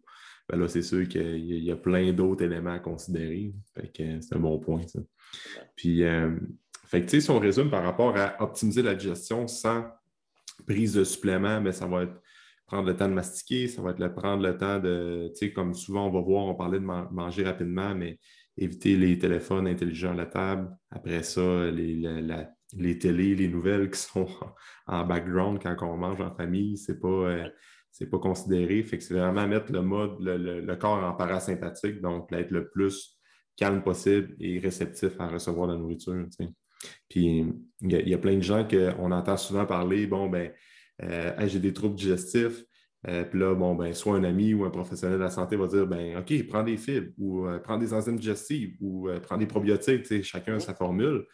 ben 0.48 0.58
là, 0.58 0.68
c'est 0.68 0.82
sûr 0.82 1.08
qu'il 1.08 1.64
y, 1.64 1.70
a 1.70 1.76
plein 1.76 2.12
d'autres 2.12 2.44
éléments 2.44 2.74
à 2.74 2.78
considérer. 2.78 3.52
c'est 3.94 4.34
un 4.34 4.38
bon 4.38 4.58
point. 4.58 4.82
Puis, 5.74 6.04
euh, 6.04 6.36
fait 6.86 7.20
si 7.20 7.30
on 7.30 7.40
résume 7.40 7.70
par 7.70 7.82
rapport 7.82 8.16
à 8.16 8.40
optimiser 8.40 8.82
la 8.82 8.94
digestion 8.94 9.48
sans 9.48 9.84
prise 10.66 10.94
de 10.94 11.04
supplément, 11.04 11.58
mais 11.58 11.70
ben, 11.70 11.72
ça 11.72 11.86
va 11.86 12.04
être 12.04 12.22
prendre 12.66 12.88
le 12.88 12.96
temps 12.96 13.08
de 13.08 13.14
mastiquer, 13.14 13.68
ça 13.68 13.82
va 13.82 13.90
être 13.90 14.08
prendre 14.14 14.42
le 14.42 14.56
temps 14.56 14.78
de, 14.78 15.28
tu 15.28 15.46
sais, 15.46 15.52
comme 15.52 15.74
souvent 15.74 16.06
on 16.06 16.10
va 16.10 16.20
voir, 16.20 16.46
on 16.46 16.54
parlait 16.54 16.80
de 16.80 16.84
manger 16.84 17.44
rapidement, 17.44 17.94
mais 17.94 18.18
éviter 18.56 18.96
les 18.96 19.18
téléphones 19.18 19.68
intelligents 19.68 20.12
à 20.12 20.16
la 20.16 20.26
table. 20.26 20.76
Après 20.90 21.22
ça, 21.22 21.70
les, 21.70 22.02
les 22.76 22.98
télés, 22.98 23.34
les 23.34 23.48
nouvelles 23.48 23.90
qui 23.90 24.00
sont 24.00 24.26
en 24.86 25.04
background 25.04 25.60
quand 25.62 25.76
on 25.82 25.96
mange 25.96 26.20
en 26.20 26.34
famille, 26.34 26.76
c'est 26.76 27.00
pas, 27.00 27.08
euh, 27.08 27.48
c'est 27.98 28.10
pas 28.10 28.18
considéré. 28.18 28.82
Fait 28.82 28.98
que 28.98 29.04
c'est 29.04 29.14
vraiment 29.14 29.46
mettre 29.48 29.72
le 29.72 29.80
mode, 29.80 30.16
le, 30.20 30.76
corps 30.76 31.02
en 31.02 31.14
parasympathique, 31.14 32.02
donc 32.02 32.30
être 32.30 32.50
le 32.50 32.68
plus 32.68 33.18
calme 33.56 33.82
possible 33.82 34.36
et 34.38 34.58
réceptif 34.58 35.18
à 35.18 35.28
recevoir 35.28 35.68
la 35.68 35.76
nourriture. 35.76 36.26
Puis 37.08 37.46
il 37.80 38.08
y, 38.08 38.12
a 38.12 38.18
plein 38.18 38.36
de 38.36 38.42
gens 38.42 38.68
qu'on 38.68 39.10
entend 39.12 39.38
souvent 39.38 39.64
parler, 39.64 40.06
bon, 40.06 40.28
ben, 40.28 40.52
euh, 41.02 41.48
j'ai 41.48 41.58
des 41.58 41.72
troubles 41.72 41.96
digestifs, 41.96 42.64
Euh, 43.08 43.24
puis 43.24 43.38
là, 43.38 43.54
bon, 43.54 43.76
ben, 43.76 43.92
soit 43.94 44.16
un 44.16 44.24
ami 44.24 44.52
ou 44.52 44.64
un 44.64 44.70
professionnel 44.70 45.18
de 45.18 45.22
la 45.22 45.30
santé 45.30 45.54
va 45.56 45.68
dire 45.68 45.86
ben, 45.86 46.18
OK, 46.18 46.46
prends 46.48 46.64
des 46.64 46.76
fibres 46.76 47.12
ou 47.18 47.46
euh, 47.46 47.60
prends 47.60 47.78
des 47.78 47.94
enzymes 47.94 48.18
digestives 48.18 48.76
ou 48.80 49.08
prends 49.22 49.38
des 49.38 49.46
probiotiques, 49.46 50.22
chacun 50.24 50.58
sa 50.58 50.74
formule. 50.74 51.24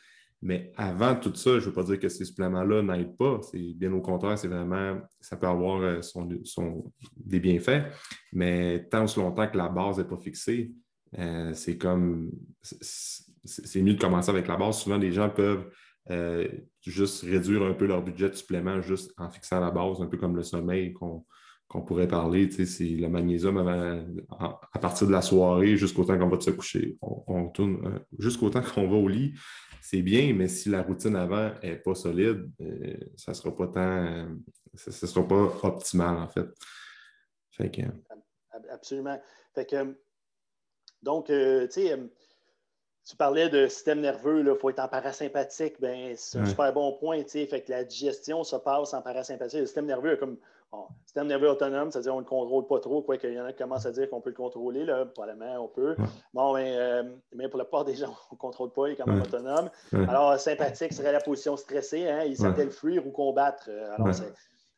Mais 0.43 0.73
avant 0.77 1.15
tout 1.15 1.35
ça, 1.35 1.53
je 1.53 1.57
ne 1.57 1.61
veux 1.67 1.73
pas 1.73 1.85
dire 1.85 2.01
que 2.01 2.09
ces 2.09 2.25
suppléments-là 2.25 2.83
n'aident 2.83 3.17
pas. 3.17 3.41
C'est 3.43 3.75
bien 3.77 3.93
au 3.93 4.01
contraire, 4.01 4.37
c'est 4.37 4.49
vraiment, 4.49 5.01
ça 5.21 5.37
peut 5.37 5.47
avoir 5.47 6.03
son, 6.03 6.29
des 7.17 7.39
bienfaits. 7.39 7.85
Mais 8.33 8.87
tant 8.91 9.05
aussi 9.05 9.21
longtemps 9.21 9.47
que 9.47 9.57
la 9.57 9.69
base 9.69 9.99
n'est 9.99 10.05
pas 10.05 10.17
fixée, 10.17 10.73
c'est 11.53 11.79
comme 11.79 12.33
c'est 13.45 13.83
mieux 13.83 13.95
de 13.95 14.01
commencer 14.01 14.31
avec 14.31 14.49
la 14.49 14.57
base. 14.57 14.79
Souvent, 14.79 14.99
les 14.99 15.13
gens 15.13 15.31
peuvent 15.31 15.71
juste 16.85 17.23
réduire 17.23 17.63
un 17.63 17.75
peu 17.75 17.87
leur 17.87 18.03
budget 18.03 18.29
de 18.29 18.35
supplément 18.35 18.81
juste 18.81 19.13
en 19.19 19.31
fixant 19.31 19.61
la 19.61 19.71
base, 19.71 20.01
un 20.01 20.07
peu 20.07 20.17
comme 20.17 20.35
le 20.35 20.43
sommeil 20.43 20.93
qu'on 20.93 21.25
pourrait 21.87 22.09
parler, 22.09 22.51
c'est 22.51 22.85
le 22.85 23.09
magnésium 23.09 23.59
à 23.59 24.79
partir 24.79 25.07
de 25.07 25.13
la 25.13 25.23
soirée 25.23 25.77
jusqu'au 25.77 26.05
temps 26.05 26.19
qu'on 26.19 26.29
va 26.29 26.41
se 26.41 26.51
coucher. 26.51 26.99
On, 27.01 27.49
tourne 27.49 27.79
euh, 27.87 27.99
jusqu'au 28.19 28.51
temps 28.51 28.61
qu'on 28.61 28.89
va 28.89 28.97
au 28.97 29.09
lit, 29.09 29.33
c'est 29.93 30.01
bien, 30.01 30.33
mais 30.33 30.49
si 30.49 30.71
la 30.71 30.83
routine 30.83 31.17
avant 31.17 31.53
n'est 31.63 31.77
pas 31.77 31.95
solide, 31.95 32.51
euh, 32.63 32.97
ça 33.15 33.33
ne 33.33 33.37
sera 33.37 33.55
pas 33.55 33.67
tant, 33.67 34.27
ça, 34.75 34.91
sera 34.91 35.29
pas 35.29 35.53
optimal 35.65 36.17
en 36.17 36.29
fait. 36.29 36.47
Absolument. 38.71 39.21
donc, 41.03 41.29
euh, 41.29 41.67
tu 41.67 41.83
sais, 41.83 41.99
tu 43.07 43.17
parlais 43.17 43.51
de 43.51 43.67
système 43.67 44.01
nerveux, 44.01 44.41
il 44.41 44.59
faut 44.59 44.71
être 44.71 44.79
en 44.79 44.89
parasympathique, 44.89 45.79
ben, 45.79 46.15
c'est 46.17 46.39
un 46.39 46.47
super 46.47 46.73
bon 46.73 46.95
point. 46.95 47.23
Fait 47.27 47.63
que 47.63 47.71
la 47.71 47.85
digestion 47.85 48.45
se 48.45 48.57
passe 48.57 48.95
en 48.95 49.03
parasympathique. 49.03 49.61
Le 49.61 49.67
système 49.67 49.87
nerveux, 49.87 50.17
comme 50.17 50.39
Bon, 50.73 50.87
système 51.05 51.27
nerveux 51.27 51.51
autonome, 51.51 51.91
c'est-à-dire 51.91 52.13
qu'on 52.13 52.21
ne 52.21 52.25
le 52.25 52.29
contrôle 52.29 52.67
pas 52.67 52.81
trop, 52.81 53.03
quoi 53.03 53.19
qu'il 53.19 53.35
y 53.35 53.39
en 53.39 53.45
a 53.45 53.53
qui 53.53 53.59
commencent 53.59 53.85
à 53.85 53.91
dire 53.91 54.09
qu'on 54.09 54.23
peut 54.23 54.31
le 54.31 54.37
contrôler, 54.37 54.87
là, 54.87 55.05
probablement 55.05 55.63
on 55.63 55.69
peut. 55.69 55.95
Bon, 56.33 56.55
mais, 56.55 56.75
euh, 56.79 57.03
mais, 57.35 57.49
pour 57.49 57.59
la 57.59 57.65
plupart 57.65 57.85
des 57.85 57.95
gens, 57.95 58.17
on 58.31 58.35
ne 58.35 58.39
contrôle 58.39 58.71
pas, 58.71 58.89
il 58.89 58.93
est 58.93 58.97
quand 58.97 59.07
même 59.07 59.21
autonome. 59.21 59.69
Alors, 59.93 60.39
sympathique 60.41 60.95
serait 60.95 61.13
la 61.13 61.21
position 61.21 61.59
stressée, 61.59 62.09
hein, 62.09 62.25
il 62.25 62.39
s'appelle 62.39 62.71
fuir 62.71 63.07
ou 63.07 63.11
combattre. 63.11 63.67
Euh, 63.69 63.95
alors, 63.97 64.09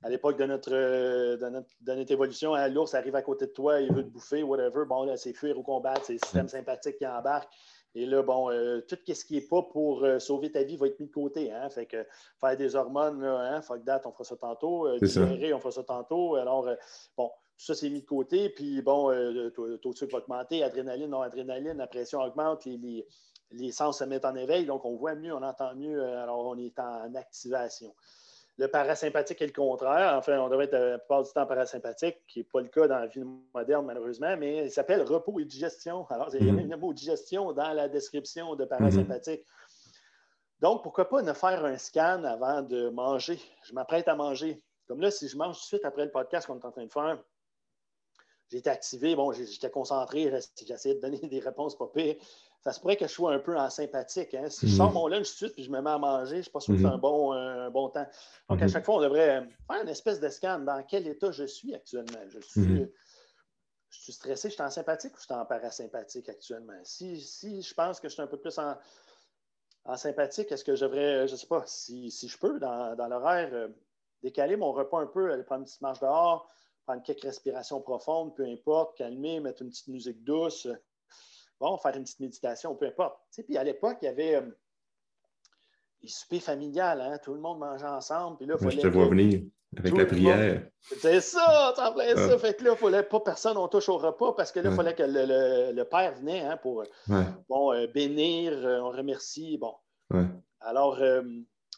à 0.03 0.11
l'époque 0.11 0.37
de 0.37 0.45
notre, 0.45 0.71
de 0.71 1.49
notre, 1.49 1.69
de 1.81 1.95
notre 1.95 2.13
évolution, 2.13 2.55
hein, 2.55 2.69
l'ours 2.69 2.93
arrive 2.95 3.15
à 3.15 3.23
côté 3.23 3.47
de 3.47 3.53
toi, 3.53 3.81
il 3.81 3.91
veut 3.93 4.03
te 4.03 4.11
bouffer, 4.11 4.43
whatever. 4.43 4.85
Bon, 4.87 5.05
là, 5.05 5.17
c'est 5.17 5.33
fuir 5.33 5.57
ou 5.57 5.63
combattre, 5.63 6.03
c'est 6.05 6.15
le 6.15 6.19
système 6.19 6.49
sympathique 6.49 6.99
qui 6.99 7.07
embarque. 7.07 7.49
Et 7.97 8.07
là, 8.07 8.23
bon, 8.23 8.51
euh, 8.51 8.81
tout 8.81 8.99
ce 9.07 9.25
qui 9.25 9.35
n'est 9.35 9.41
pas 9.41 9.63
pour 9.63 10.03
euh, 10.03 10.19
sauver 10.19 10.51
ta 10.51 10.65
vie 10.65 10.77
va 10.77 10.89
être 10.89 10.99
mis 10.99 11.07
de 11.07 11.13
côté. 11.13 11.53
Hein? 11.53 11.71
Fait 11.71 11.87
que 11.87 12.05
faire 12.41 12.57
des 12.57 12.75
hormones, 12.75 13.21
là, 13.21 13.55
hein? 13.55 13.63
fuck 13.63 13.85
that, 13.85 14.03
on 14.05 14.13
fera 14.13 14.25
ça 14.25 14.37
tantôt. 14.37 14.89
Euh, 14.89 14.99
on 15.01 15.59
fera 15.59 15.71
ça 15.71 15.85
tantôt. 15.85 16.35
Alors, 16.35 16.69
bon, 17.17 17.29
tout 17.57 17.65
ça, 17.65 17.75
c'est 17.75 17.91
mis 17.91 18.01
de 18.01 18.07
côté. 18.07 18.49
Puis, 18.49 18.83
bon, 18.83 19.11
le 19.11 19.51
taux 19.51 19.93
de 19.93 19.97
sucre 19.97 20.13
va 20.13 20.23
augmenter, 20.23 20.65
adrénaline, 20.65 21.11
non-adrénaline, 21.11 21.77
la 21.77 21.87
pression 21.87 22.21
augmente, 22.21 22.65
les, 22.65 23.07
les, 23.53 23.71
sens 23.71 24.01
se 24.01 24.05
mettent 24.05 24.25
en 24.25 24.35
éveil. 24.35 24.67
Donc, 24.67 24.85
on 24.85 24.97
voit 24.97 25.15
mieux, 25.15 25.33
on 25.33 25.43
entend 25.43 25.77
mieux. 25.77 26.03
alors, 26.03 26.47
on 26.47 26.59
est 26.59 26.77
en 26.81 27.15
activation. 27.15 27.95
Le 28.57 28.69
parasympathique 28.69 29.43
est 29.43 29.47
le 29.47 29.53
contraire. 29.53 30.15
Enfin, 30.17 30.39
on 30.39 30.49
devrait 30.49 30.67
être 30.67 30.77
la 30.77 30.99
plupart 30.99 31.25
du 31.25 31.33
temps 31.33 31.47
parasympathique, 31.47 32.25
qui 32.29 32.41
n'est 32.41 32.45
pas 32.45 32.61
le 32.61 32.69
cas 32.69 32.87
dans 32.87 32.99
la 33.01 33.07
vie 33.07 33.25
moderne, 33.53 33.85
malheureusement, 33.87 34.37
mais 34.37 34.67
il 34.67 34.71
s'appelle 34.71 35.03
repos 35.03 35.41
et 35.41 35.45
digestion. 35.45 36.07
Alors, 36.11 36.33
il 36.35 36.47
y 36.47 36.49
a 36.49 36.53
même 36.53 36.71
le 36.71 36.77
mot 36.77 36.93
digestion 36.93 37.53
dans 37.53 37.73
la 37.73 37.89
description 37.89 38.55
de 38.55 38.65
parasympathique. 38.65 39.45
Donc, 40.61 40.83
pourquoi 40.83 41.09
pas 41.09 41.23
ne 41.23 41.33
faire 41.33 41.65
un 41.65 41.77
scan 41.79 42.23
avant 42.25 42.63
de 42.63 42.89
manger? 42.91 43.41
Je 43.65 43.75
m'apprête 43.75 44.07
à 44.07 44.15
manger. 44.15 44.63
Comme 44.87 45.01
là, 45.01 45.11
si 45.11 45.29
je 45.29 45.37
mange 45.37 45.57
tout 45.57 45.63
de 45.63 45.67
suite 45.67 45.85
après 45.85 46.05
le 46.05 46.11
podcast 46.11 46.47
qu'on 46.47 46.59
est 46.59 46.65
en 46.65 46.71
train 46.71 46.85
de 46.85 46.93
faire, 46.93 47.19
j'ai 48.51 48.59
été 48.59 48.71
activé, 48.71 49.17
bon, 49.17 49.33
j'étais 49.33 49.71
concentré, 49.71 50.33
j'essayais 50.65 50.95
de 50.95 51.01
donner 51.01 51.19
des 51.29 51.41
réponses 51.41 51.77
pas 51.77 51.89
pires 51.89 52.17
ça 52.65 52.73
se 52.73 52.81
pourrait 52.81 52.97
que 52.97 53.07
je 53.07 53.13
sois 53.13 53.35
un 53.35 53.39
peu 53.39 53.59
en 53.59 53.69
sympathique. 53.69 54.33
Hein. 54.33 54.49
Si 54.49 54.69
je 54.69 54.77
sors 54.77 54.89
mhm. 54.89 54.95
mon 54.95 55.07
lunch 55.09 55.27
tout 55.27 55.33
de 55.33 55.51
suite 55.51 55.59
et 55.59 55.63
je 55.65 55.71
me 55.71 55.83
mets 55.83 55.91
à 55.91 55.99
manger, 55.99 56.31
je 56.31 56.37
ne 56.37 56.43
suis 56.43 56.51
pas 56.51 56.61
sûr 56.61 56.75
que 56.75 56.81
c'est 56.81 56.87
mhm. 56.87 56.95
un 56.95 56.99
bon, 56.99 57.33
un 57.33 57.71
bon 57.71 57.91
temps. 57.91 58.07
Donc, 58.49 58.63
à 58.63 58.65
mhm. 58.65 58.71
chaque 58.71 58.87
fois, 58.87 58.97
on 58.97 59.01
devrait 59.03 59.47
faire 59.71 59.83
une 59.83 59.89
espèce 59.89 60.19
de 60.19 60.29
scan 60.31 60.61
dans 60.61 60.83
quel 60.83 61.07
état 61.07 61.31
je 61.31 61.45
suis 61.45 61.75
actuellement? 61.75 62.21
Je 62.29 62.41
suis, 62.41 62.87
je 63.91 64.01
suis 64.01 64.13
stressé, 64.15 64.49
je 64.49 64.55
suis 64.55 64.63
en 64.63 64.71
sympathique 64.71 65.13
ou 65.15 65.19
je 65.19 65.25
suis 65.25 65.35
en 65.35 65.45
parasympathique 65.45 66.29
actuellement? 66.31 66.81
Si, 66.85 67.21
si 67.21 67.61
je 67.61 67.75
pense 67.75 68.01
que 68.01 68.09
je 68.09 68.15
suis 68.15 68.23
un 68.23 68.27
peu 68.27 68.39
plus 68.39 68.59
en, 68.59 68.77
en 69.85 69.97
sympathique, 69.99 70.51
est-ce 70.51 70.65
que 70.65 70.75
je 70.75 70.87
devrais, 70.87 71.29
je 71.29 71.33
ne 71.33 71.37
sais 71.37 71.47
pas, 71.47 71.65
si, 71.67 72.11
si, 72.11 72.29
je 72.29 72.39
peux, 72.39 72.59
dans, 72.59 72.97
dans 72.97 73.09
l'horaire, 73.09 73.51
euh, 73.53 73.69
décaler 74.23 74.57
mon 74.57 74.73
repas 74.73 75.01
un 75.01 75.07
peu, 75.07 75.31
aller 75.31 75.43
prendre 75.43 75.61
une 75.61 75.67
petite 75.67 75.83
marche 75.83 76.01
dehors, 76.01 76.49
prendre 76.87 77.03
quelques 77.03 77.25
respirations 77.25 77.83
profondes, 77.83 78.35
peu 78.35 78.47
importe, 78.47 78.97
calmer, 78.97 79.41
mettre 79.41 79.61
une 79.61 79.69
petite 79.69 79.89
musique 79.89 80.25
douce 80.25 80.67
bon, 81.65 81.79
faire 81.79 81.97
une 81.97 82.03
petite 82.03 82.21
méditation, 82.21 82.75
peu 82.75 82.87
importe. 82.87 83.17
puis 83.47 83.57
à 83.57 83.65
l'époque, 83.65 83.97
il 84.03 84.05
y 84.05 84.09
avait 84.09 84.35
euh, 84.37 84.43
les 86.03 86.09
soupers 86.09 86.43
familiales, 86.43 87.01
hein? 87.01 87.19
tout 87.23 87.33
le 87.33 87.41
monde 87.41 87.59
mangeait 87.59 87.87
ensemble. 87.87 88.37
Puis 88.37 88.47
là, 88.47 88.59
fallait 88.59 88.77
je 88.77 88.81
te 88.81 88.87
vois 88.89 89.09
venir 89.09 89.43
avec 89.77 89.97
la 89.97 90.07
prière. 90.07 90.63
C'est 91.01 91.21
ça, 91.21 91.73
ça 91.75 91.91
plaît 91.93 92.15
ça. 92.15 92.39
Fait 92.39 92.55
que 92.55 92.65
là, 92.65 92.73
il 92.73 92.77
fallait 92.77 93.03
pas 93.03 93.21
personne, 93.21 93.57
on 93.57 93.67
touche 93.69 93.89
au 93.89 93.97
repas 93.97 94.33
parce 94.35 94.53
que 94.53 94.61
là, 94.61 94.71
il 94.71 94.77
fallait 94.77 94.95
que 94.95 95.03
le, 95.03 95.83
père 95.85 96.15
venait 96.15 96.43
hein, 96.43 96.59
pour 96.59 96.85
bon, 97.49 97.73
euh, 97.73 97.87
bénir, 97.87 98.53
euh, 98.53 98.81
on 98.81 98.91
remercie. 98.91 99.59
Bon. 99.59 99.75
Alors, 100.61 101.01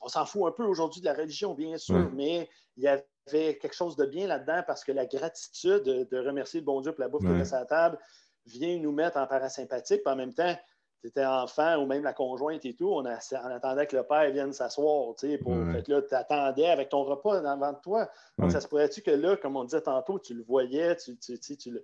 on 0.03 0.09
s'en 0.09 0.27
fout 0.27 0.47
un 0.47 0.53
peu 0.53 0.65
aujourd'hui 0.65 1.01
de 1.01 1.07
la 1.07 1.15
religion, 1.15 1.55
bien 1.55 1.79
sûr, 1.79 2.11
mais 2.13 2.49
il 2.77 2.83
y 2.83 2.89
avait 2.89 3.57
quelque 3.59 3.75
chose 3.75 3.97
de 3.97 4.05
bien 4.05 4.27
là-dedans 4.27 4.63
parce 4.67 4.85
que 4.85 4.93
la 4.93 5.07
gratitude 5.07 5.85
de, 5.85 6.19
remercier 6.19 6.61
le 6.61 6.67
bon 6.67 6.81
Dieu 6.81 6.93
pour 6.93 7.01
la 7.01 7.09
bouffe 7.09 7.23
qui 7.23 7.29
était 7.29 7.55
à 7.55 7.61
la 7.61 7.67
table, 7.67 7.99
vient 8.47 8.79
nous 8.79 8.93
mettre 8.93 9.19
en 9.19 9.27
parasympathique, 9.27 10.03
puis 10.03 10.13
en 10.13 10.17
même 10.17 10.35
temps, 10.35 10.55
tu 11.01 11.09
étais 11.09 11.25
enfant 11.25 11.77
ou 11.77 11.87
même 11.87 12.03
la 12.03 12.13
conjointe 12.13 12.65
et 12.65 12.75
tout, 12.75 12.89
on, 12.89 13.05
attendait 13.05 13.87
que 13.87 13.97
le 13.97 14.03
père 14.03 14.31
vienne 14.31 14.53
s'asseoir. 14.53 15.15
Pour... 15.15 15.17
Fait 15.19 15.83
que 15.83 15.93
là, 15.93 16.03
tu 16.03 16.15
attendais 16.15 16.69
avec 16.69 16.89
ton 16.89 17.05
repas 17.05 17.41
devant 17.41 17.75
toi. 17.75 18.09
Donc, 18.39 18.51
ça 18.51 18.61
se 18.61 18.69
pourrait-tu 18.69 19.03
que 19.03 19.11
là, 19.11 19.37
comme 19.37 19.57
on 19.57 19.65
disait 19.65 19.83
tantôt, 19.83 20.19
tu 20.19 20.35
le 20.35 20.43
voyais, 20.43 20.97
tu, 20.97 21.17
tu, 21.19 21.39
tu, 21.39 21.83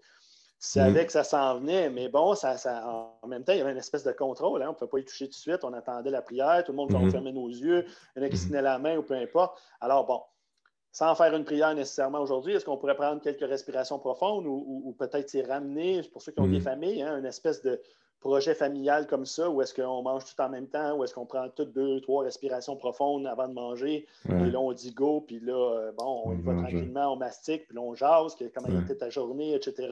savais 0.58 1.04
que 1.06 1.12
ça 1.12 1.24
s'en 1.24 1.58
venait, 1.58 1.90
mais 1.90 2.08
bon, 2.08 2.34
ça, 2.34 2.56
ça, 2.56 2.86
en 3.20 3.26
même 3.26 3.42
temps, 3.42 3.52
il 3.52 3.58
y 3.58 3.60
avait 3.60 3.72
une 3.72 3.78
espèce 3.78 4.04
de 4.04 4.12
contrôle. 4.12 4.62
Hein. 4.62 4.66
On 4.68 4.70
ne 4.70 4.76
pouvait 4.76 4.90
pas 4.90 4.98
y 5.00 5.04
toucher 5.04 5.26
tout 5.26 5.32
de 5.32 5.34
suite. 5.34 5.64
On 5.64 5.72
attendait 5.72 6.10
la 6.10 6.22
prière, 6.22 6.62
tout 6.64 6.72
le 6.72 6.76
monde 6.76 6.92
mm 6.92 7.10
fermait 7.10 7.32
nos 7.32 7.48
yeux, 7.48 7.84
il 8.16 8.22
y 8.22 8.24
en 8.24 8.26
a 8.26 8.30
qui 8.30 8.36
se 8.36 8.46
tenaient 8.46 8.62
la 8.62 8.78
main 8.78 8.96
ou 8.96 9.02
peu 9.02 9.14
importe. 9.14 9.60
Alors, 9.80 10.06
bon, 10.06 10.22
sans 10.92 11.14
faire 11.14 11.34
une 11.34 11.44
prière 11.44 11.74
nécessairement 11.74 12.20
aujourd'hui, 12.20 12.52
est-ce 12.52 12.66
qu'on 12.66 12.76
pourrait 12.76 12.94
prendre 12.94 13.20
quelques 13.22 13.48
respirations 13.48 13.98
profondes 13.98 14.46
ou, 14.46 14.94
peut-être 14.98 15.28
s'y 15.28 15.42
ramener, 15.42 16.02
pour 16.12 16.20
ceux 16.20 16.32
qui 16.32 16.40
ont 16.40 16.46
des 16.46 16.58
mm. 16.58 16.62
familles, 16.62 17.02
hein, 17.02 17.18
une 17.18 17.24
espèce 17.24 17.62
de 17.62 17.80
projet 18.20 18.54
familial 18.54 19.06
comme 19.06 19.26
ça, 19.26 19.50
où 19.50 19.62
est-ce 19.62 19.74
qu'on 19.74 20.02
mange 20.02 20.24
tout 20.24 20.40
en 20.40 20.48
même 20.48 20.68
temps, 20.68 20.96
ou 20.96 21.02
est-ce 21.02 21.14
qu'on 21.14 21.26
prend 21.26 21.48
toutes 21.48 21.72
deux, 21.72 22.00
trois 22.02 22.22
respirations 22.22 22.76
profondes 22.76 23.26
avant 23.26 23.48
de 23.48 23.54
manger, 23.54 24.06
puis 24.24 24.50
là 24.50 24.60
on 24.60 24.72
dit 24.72 24.92
go, 24.92 25.22
puis 25.26 25.40
là, 25.40 25.54
euh, 25.54 25.92
bon, 25.92 26.22
on 26.26 26.38
y 26.38 26.42
va 26.42 26.54
tranquillement, 26.54 27.14
on 27.14 27.16
mastique, 27.16 27.66
puis 27.66 27.74
là 27.74 27.82
on 27.82 27.94
jase, 27.94 28.36
comment 28.54 28.68
ouais. 28.68 28.82
était 28.82 28.96
ta 28.96 29.10
journée, 29.10 29.54
etc. 29.54 29.88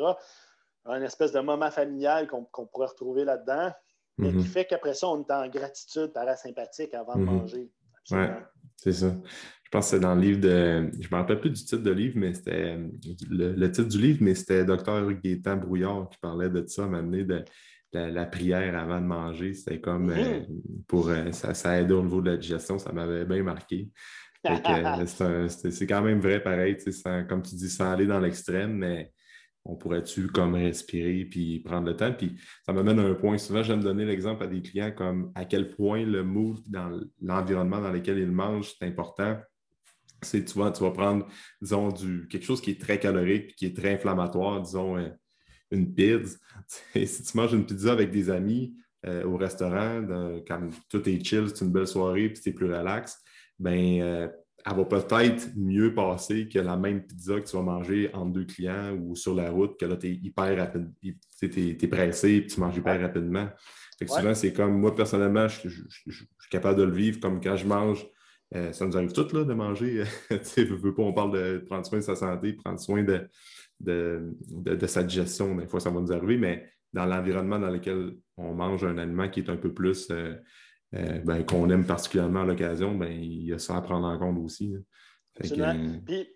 Un 0.85 1.03
espèce 1.03 1.33
de 1.33 1.41
moment 1.41 1.71
familial 1.71 2.29
qu'on 2.29 2.67
pourrait 2.67 2.87
retrouver 2.87 3.25
là-dedans, 3.25 3.73
mais 4.17 4.31
qui 4.31 4.37
mm-hmm. 4.37 4.43
fait 4.45 4.65
qu'après 4.67 4.95
ça, 4.95 5.09
on 5.09 5.23
est 5.23 5.33
en 5.33 5.49
gratitude 5.49 6.13
parasympathique 6.13 6.95
avant 6.95 7.17
de 7.17 7.23
mm-hmm. 7.23 7.41
manger. 7.41 7.71
Oui, 8.13 8.27
c'est 8.77 8.93
ça. 8.93 9.13
Je 9.71 9.79
pense 9.79 9.87
que 9.87 9.97
c'est 9.97 10.01
dans 10.01 10.17
le 10.17 10.21
livre 10.21 10.41
de. 10.41 10.91
Je 10.99 11.07
ne 11.07 11.13
me 11.13 11.17
rappelle 11.17 11.39
plus 11.39 11.51
du 11.51 11.65
titre 11.65 11.85
de 11.85 11.93
livre, 11.93 12.15
mais 12.17 12.35
c'était. 12.35 12.77
Le, 13.31 13.67
titre 13.69 13.89
du 13.89 14.01
livre, 14.01 14.19
mais 14.21 14.35
c'était 14.35 14.65
Docteur 14.65 15.09
Gaétan 15.13 15.59
Brouillard 15.59 16.09
qui 16.11 16.19
parlait 16.19 16.51
de 16.51 16.67
ça, 16.67 16.89
m'amener 16.89 17.23
de 17.23 17.45
la, 17.93 18.27
prière 18.27 18.77
avant 18.77 19.01
de 19.01 19.07
manger. 19.07 19.55
C'était 19.55 19.81
comme 19.81 20.11
euh, 20.11 20.41
mm-hmm. 20.41 20.47
pour. 20.89 21.09
Euh, 21.09 21.31
ça, 21.31 21.55
ça 21.55 21.81
aidait 21.81 21.95
au 21.95 22.03
niveau 22.03 22.21
de 22.21 22.33
la 22.33 22.37
digestion, 22.37 22.81
ça 22.81 22.91
m'avait 22.91 23.25
bien 23.25 23.45
marqué. 23.45 23.89
Euh, 24.49 25.07
c'est 25.47 25.87
quand 25.87 26.03
même 26.03 26.19
vrai, 26.19 26.43
pareil, 26.43 26.77
comme 27.29 27.43
tu 27.43 27.55
dis, 27.55 27.71
sans 27.71 27.93
aller 27.93 28.09
dans 28.09 28.19
l'extrême, 28.19 28.73
mais 28.73 29.13
on 29.65 29.77
pourrait-tu 29.77 30.27
comme 30.27 30.57
respirer 30.57 31.27
puis 31.27 31.61
prendre 31.61 31.87
le 31.87 31.95
temps? 31.95 32.13
Puis 32.13 32.35
ça 32.67 32.73
m'amène 32.73 32.99
à 32.99 33.03
un 33.03 33.15
point. 33.15 33.39
Souvent, 33.39 33.63
j'aime 33.63 33.85
donner 33.85 34.05
l'exemple 34.05 34.43
à 34.43 34.49
des 34.49 34.63
clients 34.63 34.91
comme 34.91 35.31
à 35.37 35.45
quel 35.45 35.71
point 35.71 36.05
le 36.05 36.25
mood 36.25 36.59
dans 36.67 37.01
l'environnement 37.23 37.81
dans 37.81 37.93
lequel 37.93 38.19
ils 38.19 38.33
mangent, 38.33 38.75
c'est 38.77 38.87
important 38.87 39.39
c'est 40.23 40.45
tu 40.45 40.59
vas, 40.59 40.71
tu 40.71 40.83
vas 40.83 40.91
prendre, 40.91 41.27
disons, 41.61 41.89
du, 41.89 42.27
quelque 42.29 42.45
chose 42.45 42.61
qui 42.61 42.73
est 42.73 42.81
très 42.81 42.99
calorique, 42.99 43.55
qui 43.57 43.67
est 43.67 43.77
très 43.77 43.95
inflammatoire, 43.95 44.61
disons, 44.61 44.97
euh, 44.97 45.09
une 45.71 45.93
pizza. 45.93 46.37
si 46.95 47.23
tu 47.23 47.37
manges 47.37 47.53
une 47.53 47.67
pizza 47.67 47.93
avec 47.93 48.11
des 48.11 48.31
amis 48.31 48.75
euh, 49.07 49.25
au 49.25 49.37
restaurant, 49.37 50.05
quand 50.47 50.69
tout 50.89 51.09
est 51.09 51.25
chill, 51.25 51.49
c'est 51.49 51.65
une 51.65 51.73
belle 51.73 51.87
soirée, 51.87 52.29
puis 52.29 52.41
c'est 52.43 52.53
plus 52.53 52.67
relax, 52.67 53.19
ben 53.59 54.01
euh, 54.01 54.29
elle 54.67 54.77
va 54.77 54.85
peut-être 54.85 55.49
mieux 55.57 55.95
passer 55.95 56.49
que 56.49 56.59
la 56.59 56.77
même 56.77 57.07
pizza 57.07 57.41
que 57.41 57.49
tu 57.49 57.57
vas 57.57 57.63
manger 57.63 58.11
entre 58.13 58.33
deux 58.33 58.45
clients 58.45 58.95
ou 58.95 59.17
sur 59.17 59.35
la 59.35 59.51
route, 59.51 59.79
que 59.79 59.87
là, 59.87 59.97
tu 59.97 60.09
es 60.09 60.13
hyper 60.13 60.57
rapide, 60.57 60.91
tu 61.01 61.79
es, 61.81 61.89
pressé, 61.89 62.43
puis 62.43 62.51
tu 62.51 62.61
manges 62.61 62.77
hyper 62.77 63.01
rapidement. 63.01 63.49
Fait 63.99 64.07
souvent, 64.07 64.35
c'est 64.35 64.53
comme, 64.53 64.79
moi, 64.79 64.95
personnellement, 64.95 65.49
je, 65.49 65.69
je, 65.69 66.11
suis 66.11 66.27
capable 66.51 66.79
de 66.79 66.85
le 66.85 66.93
vivre 66.93 67.21
comme 67.21 67.41
quand 67.41 67.57
je 67.57 67.67
mange 67.67 68.07
euh, 68.55 68.73
ça 68.73 68.85
nous 68.87 68.97
arrive 68.97 69.13
tout 69.13 69.29
là, 69.33 69.45
de 69.45 69.55
manger. 69.55 70.05
tu 70.55 70.65
veux 70.65 70.95
pas, 70.95 71.03
on 71.03 71.13
parle 71.13 71.33
de 71.33 71.59
prendre 71.59 71.87
soin 71.87 71.99
de 71.99 72.05
sa 72.05 72.17
santé, 72.17 72.53
prendre 72.55 72.81
soin 72.81 73.05
de, 73.05 73.29
de, 73.81 74.87
sa 74.87 75.03
digestion. 75.03 75.55
Des 75.57 75.67
fois, 75.67 75.81
ça 75.81 75.91
va 75.91 76.01
nous 76.01 76.13
arriver, 76.13 76.37
mais 76.37 76.69
dans 76.93 77.07
l'environnement 77.07 77.59
dans 77.59 77.71
lequel 77.71 78.17
on 78.37 78.53
mange 78.55 78.85
un 78.85 78.99
aliment 78.99 79.29
qui 79.29 79.41
est 79.41 79.51
un 79.51 79.57
peu 79.57 79.73
plus 79.73 80.09
euh, 80.11 80.35
euh, 80.95 81.19
ben, 81.21 81.45
qu'on 81.45 81.71
aime 81.71 81.87
particulièrement 81.87 82.43
à 82.43 82.45
l'occasion, 82.45 82.97
ben, 82.97 83.13
il 83.13 83.45
y 83.45 83.53
a 83.53 83.59
ça 83.59 83.77
à 83.77 83.83
prendre 83.83 84.07
en 84.07 84.19
compte 84.19 84.39
aussi. 84.39 84.75
puis, 86.05 86.29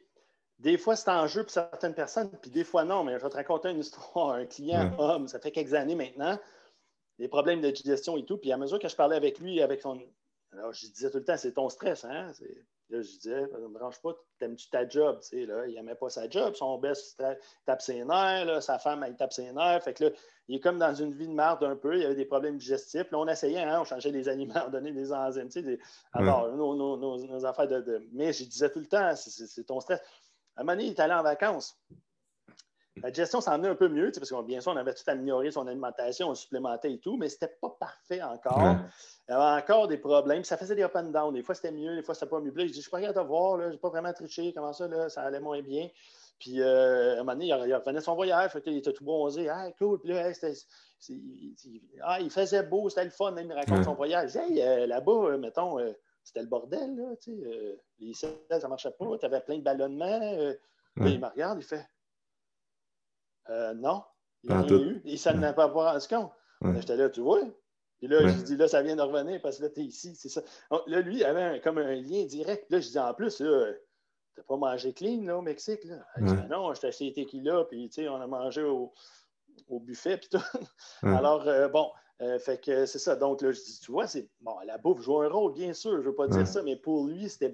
des 0.60 0.78
fois, 0.78 0.94
c'est 0.94 1.10
en 1.10 1.26
jeu 1.26 1.42
pour 1.42 1.50
certaines 1.50 1.94
personnes, 1.94 2.30
puis 2.40 2.50
des 2.50 2.62
fois, 2.62 2.84
non. 2.84 3.02
Mais 3.02 3.18
je 3.18 3.24
vais 3.24 3.28
te 3.28 3.36
raconter 3.36 3.70
une 3.70 3.80
histoire. 3.80 4.36
Un 4.36 4.46
client 4.46 4.94
homme, 4.98 5.26
ça 5.26 5.40
fait 5.40 5.50
quelques 5.50 5.74
années 5.74 5.96
maintenant, 5.96 6.38
des 7.18 7.26
problèmes 7.26 7.60
de 7.60 7.70
digestion 7.70 8.16
et 8.16 8.24
tout. 8.24 8.38
Puis 8.38 8.52
à 8.52 8.56
mesure 8.56 8.78
que 8.78 8.88
je 8.88 8.94
parlais 8.94 9.16
avec 9.16 9.40
lui, 9.40 9.60
avec 9.60 9.80
son, 9.80 10.00
alors, 10.58 10.72
je 10.72 10.86
disais 10.86 11.10
tout 11.10 11.18
le 11.18 11.24
temps, 11.24 11.36
c'est 11.36 11.52
ton 11.52 11.68
stress, 11.68 12.04
hein? 12.04 12.32
Là, 12.90 13.00
je 13.00 13.10
disais, 13.10 13.42
ne 13.42 13.66
me 13.66 13.68
branche 13.68 14.00
pas, 14.00 14.14
t'aimes-tu 14.38 14.68
ta 14.68 14.86
job? 14.86 15.20
là, 15.32 15.66
il 15.66 15.74
n'aimait 15.74 15.94
pas 15.94 16.10
sa 16.10 16.28
job, 16.28 16.54
son 16.54 16.78
best 16.78 17.22
tape 17.64 17.82
ses 17.82 18.04
nerfs, 18.04 18.62
sa 18.62 18.78
femme, 18.78 19.02
elle 19.02 19.16
tape 19.16 19.32
ses 19.32 19.52
nerfs. 19.52 19.82
Fait 19.82 19.94
que 19.94 20.04
là, 20.04 20.10
il 20.48 20.56
est 20.56 20.60
comme 20.60 20.78
dans 20.78 20.94
une 20.94 21.14
vie 21.14 21.26
de 21.26 21.32
merde 21.32 21.64
un 21.64 21.76
peu, 21.76 21.96
il 21.96 22.02
y 22.02 22.04
avait 22.04 22.14
des 22.14 22.26
problèmes 22.26 22.58
digestifs. 22.58 23.10
Là, 23.10 23.18
on 23.18 23.26
essayait, 23.26 23.62
hein, 23.62 23.80
on 23.80 23.84
changeait 23.84 24.10
les 24.10 24.28
aliments, 24.28 24.54
on 24.66 24.70
donnait 24.70 24.92
des 24.92 25.12
enzymes, 25.12 25.48
tu 25.48 25.62
sais, 25.62 25.78
alors, 26.12 26.54
nos, 26.54 27.44
affaires 27.46 27.68
de, 27.68 28.06
Mais 28.12 28.32
je 28.32 28.44
disais 28.44 28.70
tout 28.70 28.80
le 28.80 28.86
temps, 28.86 29.14
c'est 29.16 29.64
ton 29.64 29.80
stress. 29.80 30.00
À 30.56 30.60
un 30.60 30.64
moment 30.64 30.76
donné, 30.76 30.88
il 30.88 30.90
est 30.90 31.00
allé 31.00 31.14
en 31.14 31.22
vacances. 31.22 31.76
La 33.02 33.12
gestion 33.12 33.40
s'en 33.40 33.56
venait 33.56 33.68
un 33.68 33.74
peu 33.74 33.88
mieux, 33.88 34.12
parce 34.14 34.30
que 34.30 34.42
bien 34.42 34.60
sûr, 34.60 34.72
on 34.72 34.76
avait 34.76 34.94
tout 34.94 35.02
amélioré 35.08 35.50
son 35.50 35.66
alimentation, 35.66 36.28
on 36.28 36.34
supplémentait 36.34 36.92
et 36.92 36.98
tout, 36.98 37.16
mais 37.16 37.28
ce 37.28 37.34
n'était 37.34 37.54
pas 37.60 37.76
parfait 37.80 38.22
encore. 38.22 38.76
Il 39.28 39.32
y 39.32 39.34
avait 39.34 39.62
encore 39.62 39.88
des 39.88 39.98
problèmes. 39.98 40.44
Ça 40.44 40.56
faisait 40.56 40.76
des 40.76 40.84
up 40.84 40.94
and 40.94 41.10
down. 41.10 41.34
Des 41.34 41.42
fois, 41.42 41.56
c'était 41.56 41.72
mieux, 41.72 41.96
des 41.96 42.02
fois, 42.02 42.14
c'était 42.14 42.30
pas 42.30 42.40
mieux. 42.40 42.52
Puis 42.52 42.68
je 42.68 42.72
dis, 42.72 42.78
je 42.78 42.82
suis 42.82 42.90
pas 42.90 43.00
capable 43.00 43.18
de 43.18 43.26
voir, 43.26 43.60
je 43.60 43.68
n'ai 43.70 43.78
pas 43.78 43.88
vraiment 43.88 44.12
triché. 44.12 44.52
Comment 44.52 44.72
ça, 44.72 44.86
là, 44.86 45.08
ça 45.08 45.22
allait 45.22 45.40
moins 45.40 45.60
bien. 45.60 45.88
Puis, 46.38 46.60
euh, 46.60 47.10
à 47.10 47.14
un 47.14 47.16
moment 47.18 47.32
donné, 47.32 47.46
il, 47.46 47.74
revenait 47.74 48.00
son 48.00 48.14
voyage. 48.14 48.52
il 48.66 48.76
était 48.76 48.92
tout 48.92 49.04
bronzé. 49.04 49.48
Ah, 49.48 49.70
cool. 49.78 49.98
Puis 49.98 50.10
là, 50.10 50.30
ah, 52.02 52.20
il 52.20 52.30
faisait 52.30 52.62
beau, 52.62 52.88
c'était 52.88 53.04
le 53.04 53.10
fun. 53.10 53.34
Il 53.36 53.52
raconte 53.52 53.84
son 53.84 53.94
voyage. 53.94 54.36
Hey, 54.36 54.62
euh, 54.62 54.86
là-bas, 54.86 55.30
euh, 55.30 55.38
mettons, 55.38 55.78
c'était 56.22 56.42
le 56.42 56.48
bordel. 56.48 56.94
Là, 56.94 57.14
les 57.98 58.14
selles, 58.14 58.38
ça 58.50 58.58
ne 58.58 58.68
marchait 58.68 58.92
pas. 58.92 59.18
Tu 59.18 59.26
avais 59.26 59.40
plein 59.40 59.58
de 59.58 59.62
ballonnements. 59.62 60.54
il 60.98 61.20
me 61.20 61.26
regarde, 61.26 61.58
il 61.60 61.64
fait 61.64 61.84
euh, 63.50 63.74
non, 63.74 64.02
il 64.42 64.50
n'a 64.50 64.62
rien 64.62 64.78
eu. 64.78 65.02
Il 65.04 65.18
s'en 65.18 65.42
a 65.42 65.52
pas 65.52 65.66
rendu 65.66 66.06
compte. 66.08 66.30
J'étais 66.76 66.96
là, 66.96 67.10
tu 67.10 67.20
vois. 67.20 67.40
Puis 67.98 68.08
là, 68.08 68.26
je 68.26 68.42
dis, 68.42 68.56
là, 68.56 68.68
ça 68.68 68.82
vient 68.82 68.96
de 68.96 69.02
revenir 69.02 69.40
parce 69.40 69.58
que 69.58 69.64
là, 69.64 69.70
tu 69.70 69.80
es 69.80 69.84
ici, 69.84 70.14
c'est 70.14 70.28
ça. 70.28 70.42
là, 70.86 71.00
lui, 71.00 71.16
il 71.16 71.24
avait 71.24 71.60
comme 71.60 71.78
un 71.78 71.94
lien 71.94 72.24
direct. 72.24 72.70
Là, 72.70 72.80
je 72.80 72.88
dis, 72.88 72.98
en 72.98 73.14
plus, 73.14 73.36
tu 73.36 73.44
n'as 73.44 74.42
pas 74.46 74.56
mangé 74.56 74.92
clean 74.92 75.22
là, 75.24 75.38
au 75.38 75.42
Mexique. 75.42 75.84
Là. 75.84 76.04
Je 76.16 76.24
dis, 76.24 76.48
non, 76.50 76.74
je 76.74 76.80
t'ai 76.80 76.86
acheté 76.88 77.12
tequila, 77.12 77.64
puis 77.64 77.88
tu 77.88 78.02
sais, 78.02 78.08
on 78.08 78.16
a 78.20 78.26
mangé 78.26 78.62
au, 78.62 78.92
au 79.68 79.80
buffet, 79.80 80.18
puis 80.18 80.28
tout. 80.30 80.42
Alors, 81.02 81.46
euh, 81.48 81.68
bon, 81.68 81.90
euh, 82.20 82.38
fait 82.38 82.60
que 82.62 82.86
c'est 82.86 82.98
ça. 82.98 83.16
Donc, 83.16 83.42
là, 83.42 83.52
je 83.52 83.60
dis, 83.60 83.80
tu 83.80 83.92
vois, 83.92 84.06
c'est 84.06 84.28
bon, 84.40 84.58
la 84.66 84.78
bouffe 84.78 85.00
joue 85.00 85.20
un 85.22 85.28
rôle, 85.28 85.52
bien 85.52 85.72
sûr, 85.72 85.92
je 85.92 85.98
ne 85.98 86.02
veux 86.02 86.14
pas 86.14 86.28
dire 86.28 86.46
ça, 86.46 86.62
mais 86.62 86.76
pour 86.76 87.06
lui, 87.06 87.28
c'était 87.28 87.52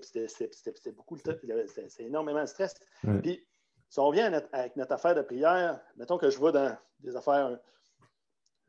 beaucoup 0.93 1.15
le 1.17 1.21
temps, 1.21 1.33
c'est 1.89 2.05
énormément 2.05 2.41
de 2.43 2.47
stress. 2.47 2.75
Puis, 3.23 3.47
si 3.91 3.99
on 3.99 4.11
vient 4.11 4.33
avec 4.53 4.77
notre 4.77 4.93
affaire 4.93 5.15
de 5.15 5.23
prière, 5.23 5.81
mettons 5.97 6.17
que 6.17 6.31
je 6.31 6.39
vois 6.39 6.53
dans 6.53 6.77
des 7.01 7.17
affaires, 7.17 7.59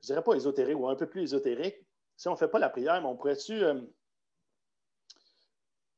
je 0.01 0.07
dirais 0.07 0.24
pas 0.24 0.34
ésotériques 0.34 0.80
ou 0.80 0.89
un 0.89 0.95
peu 0.95 1.07
plus 1.07 1.22
ésotériques, 1.22 1.86
si 2.17 2.28
on 2.28 2.32
ne 2.32 2.38
fait 2.38 2.47
pas 2.47 2.59
la 2.59 2.69
prière, 2.69 3.01
on 3.05 3.15
pourrait-tu 3.15 3.63
euh, 3.63 3.82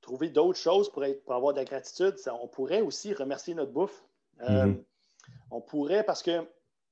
trouver 0.01 0.29
d'autres 0.29 0.59
choses 0.59 0.91
pour, 0.91 1.03
être, 1.05 1.23
pour, 1.23 1.33
avoir 1.33 1.53
de 1.53 1.59
la 1.59 1.65
gratitude? 1.65 2.15
on 2.41 2.47
pourrait 2.47 2.81
aussi 2.81 3.13
remercier 3.13 3.55
notre 3.55 3.71
bouffe. 3.71 4.03
Euh, 4.41 4.65
mm-hmm. 4.65 4.83
On 5.51 5.61
pourrait, 5.61 6.03
parce 6.03 6.21
que 6.21 6.45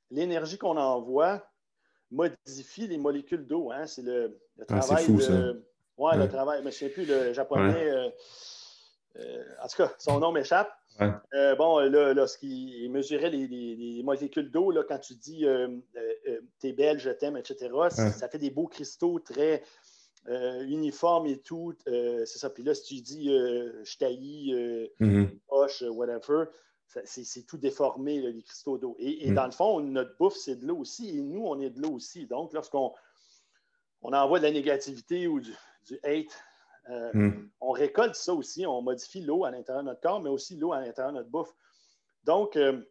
l'énergie 0.09 0.57
qu'on 0.57 0.77
envoie 0.77 1.45
modifie 2.11 2.87
les 2.87 2.97
molécules 2.97 3.45
d'eau. 3.45 3.71
Hein? 3.71 3.87
C'est 3.87 4.01
le, 4.03 4.39
ah, 4.59 4.65
travail 4.65 5.05
fou, 5.05 5.17
de. 5.17 5.65
Ouais, 5.97 6.17
le 6.17 6.27
travail, 6.27 6.59
je 6.61 6.65
ne 6.65 6.71
sais 6.71 6.89
plus, 6.89 7.05
le 7.05 7.33
japonais. 7.33 7.89
Euh, 9.17 9.43
en 9.61 9.67
tout 9.67 9.77
cas, 9.77 9.93
son 9.97 10.19
nom 10.19 10.31
m'échappe. 10.31 10.71
Euh, 11.33 11.55
bon, 11.55 11.79
là, 11.79 12.13
lorsqu'il 12.13 12.89
mesurait 12.91 13.29
les, 13.29 14.01
molécules 14.03 14.51
d'eau, 14.51 14.73
quand 14.87 14.99
tu 14.99 15.15
dis 15.15 15.45
euh, 15.45 15.67
euh, 15.95 16.41
t'es 16.59 16.73
belle, 16.73 16.99
je 16.99 17.09
t'aime, 17.09 17.37
etc., 17.37 17.69
ça 17.89 18.29
fait 18.29 18.37
des 18.37 18.49
beaux 18.49 18.67
cristaux 18.67 19.19
très 19.19 19.63
uniformes 20.27 21.27
et 21.27 21.37
tout. 21.37 21.73
c'est 21.85 22.25
ça. 22.25 22.49
Puis 22.49 22.63
là, 22.63 22.73
si 22.73 22.83
tu 22.83 23.01
dis 23.01 23.29
je 23.29 23.97
taillis, 23.97 24.53
mm-hmm. 24.99 25.29
poche, 25.47 25.83
whatever, 25.83 26.45
c'est 27.05 27.45
tout 27.45 27.57
déformé, 27.57 28.19
les 28.19 28.43
cristaux 28.43 28.77
d'eau. 28.77 28.95
Et, 28.99 29.31
mm. 29.31 29.35
dans 29.35 29.45
le 29.45 29.51
fond, 29.51 29.79
notre 29.79 30.15
bouffe, 30.17 30.35
c'est 30.35 30.57
de 30.57 30.67
l'eau 30.67 30.77
aussi. 30.77 31.17
Et 31.17 31.21
nous, 31.21 31.45
on 31.45 31.59
est 31.59 31.69
de 31.69 31.81
l'eau 31.81 31.91
aussi. 31.91 32.25
Donc, 32.27 32.53
lorsqu'on 32.53 32.93
on 34.03 34.13
envoie 34.13 34.39
de 34.39 34.45
la 34.45 34.51
négativité 34.51 35.27
ou 35.27 35.39
du 35.39 35.53
hate 36.03 36.43
euh, 36.89 37.11
hmm. 37.13 37.49
On 37.59 37.71
récolte 37.71 38.15
ça 38.15 38.33
aussi, 38.33 38.65
on 38.65 38.81
modifie 38.81 39.21
l'eau 39.21 39.45
à 39.45 39.51
l'intérieur 39.51 39.83
de 39.83 39.89
notre 39.89 40.01
corps, 40.01 40.21
mais 40.21 40.29
aussi 40.29 40.55
l'eau 40.55 40.73
à 40.73 40.81
l'intérieur 40.81 41.13
de 41.13 41.17
notre 41.19 41.29
bouffe. 41.29 41.53
Donc, 42.23 42.55
euh, 42.55 42.81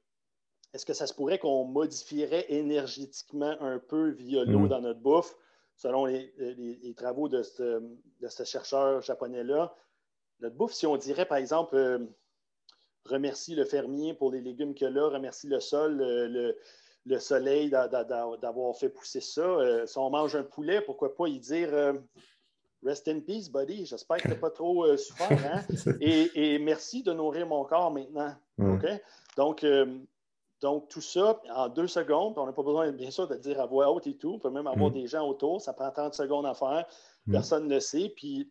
est-ce 0.73 0.87
que 0.87 0.93
ça 0.93 1.07
se 1.07 1.15
pourrait 1.15 1.39
qu'on 1.39 1.65
modifierait 1.65 2.47
énergétiquement 2.49 3.57
un 3.61 3.79
peu 3.79 4.11
via 4.11 4.45
l'eau 4.45 4.61
hmm. 4.61 4.69
dans 4.69 4.81
notre 4.81 5.01
bouffe, 5.01 5.35
selon 5.77 6.05
les, 6.05 6.95
travaux 6.97 7.29
de 7.29 7.43
ce, 7.43 8.45
chercheur 8.45 9.01
japonais-là? 9.03 9.75
Notre 10.41 10.57
bouffe, 10.57 10.73
si 10.73 10.87
on 10.87 10.97
dirait, 10.97 11.27
par 11.27 11.39
exemple, 11.39 11.75
euh, 11.75 11.99
remercie 13.05 13.55
le 13.55 13.65
fermier 13.65 14.15
pour 14.15 14.31
les 14.31 14.41
légumes 14.41 14.75
qu'il 14.75 14.97
a, 14.97 15.09
remercie 15.09 15.49
le 15.49 15.61
sol, 15.61 15.97
le, 15.97 17.19
soleil 17.19 17.71
d'avoir 17.71 18.77
fait 18.77 18.89
pousser 18.89 19.21
ça. 19.21 19.87
si 19.87 19.99
on 19.99 20.11
mange 20.11 20.37
un 20.37 20.45
poulet, 20.45 20.81
pourquoi 20.81 21.15
pas 21.15 21.27
y 21.27 21.41
dire 21.41 21.71
Rest 22.83 23.09
in 23.09 23.21
peace, 23.21 23.49
buddy. 23.51 23.85
J'espère 23.85 24.17
que 24.19 24.23
tu 24.23 24.29
n'es 24.29 24.35
pas 24.41 24.51
trop 24.51 24.85
euh, 24.85 24.97
souffert. 24.97 25.31
Hein? 25.33 25.63
et, 26.01 26.59
merci 26.59 27.03
de 27.03 27.13
nourrir 27.13 27.47
mon 27.47 27.65
corps 27.65 27.91
maintenant. 27.91 28.35
OK? 28.59 28.87
Donc, 29.37 29.65
euh, 29.65 29.99
donc, 30.61 30.89
tout 30.89 31.01
ça 31.01 31.41
en 31.55 31.69
deux 31.69 31.87
secondes. 31.87 32.35
On 32.37 32.47
n'a 32.47 32.53
pas 32.53 32.63
besoin, 32.63 32.91
bien 32.93 33.11
sûr, 33.11 33.29
de 33.29 33.35
le 33.35 33.41
dire 33.41 33.61
à 33.61 33.67
voix 33.67 33.91
haute 33.91 34.07
et 34.07 34.17
tout. 34.17 34.35
On 34.35 34.39
peut 34.39 34.51
même 34.51 34.67
avoir 34.67 34.91
mm. 34.91 34.95
des 34.95 35.07
gens 35.07 35.27
autour. 35.27 35.61
Ça 35.61 35.73
prend 35.73 35.91
30 35.91 36.15
secondes 36.15 36.47
à 36.47 36.55
faire. 36.55 36.87
Mm. 37.27 37.33
Personne 37.33 37.69
ne 37.69 37.75
le 37.75 37.81
sait. 37.81 38.13
Puis, 38.15 38.51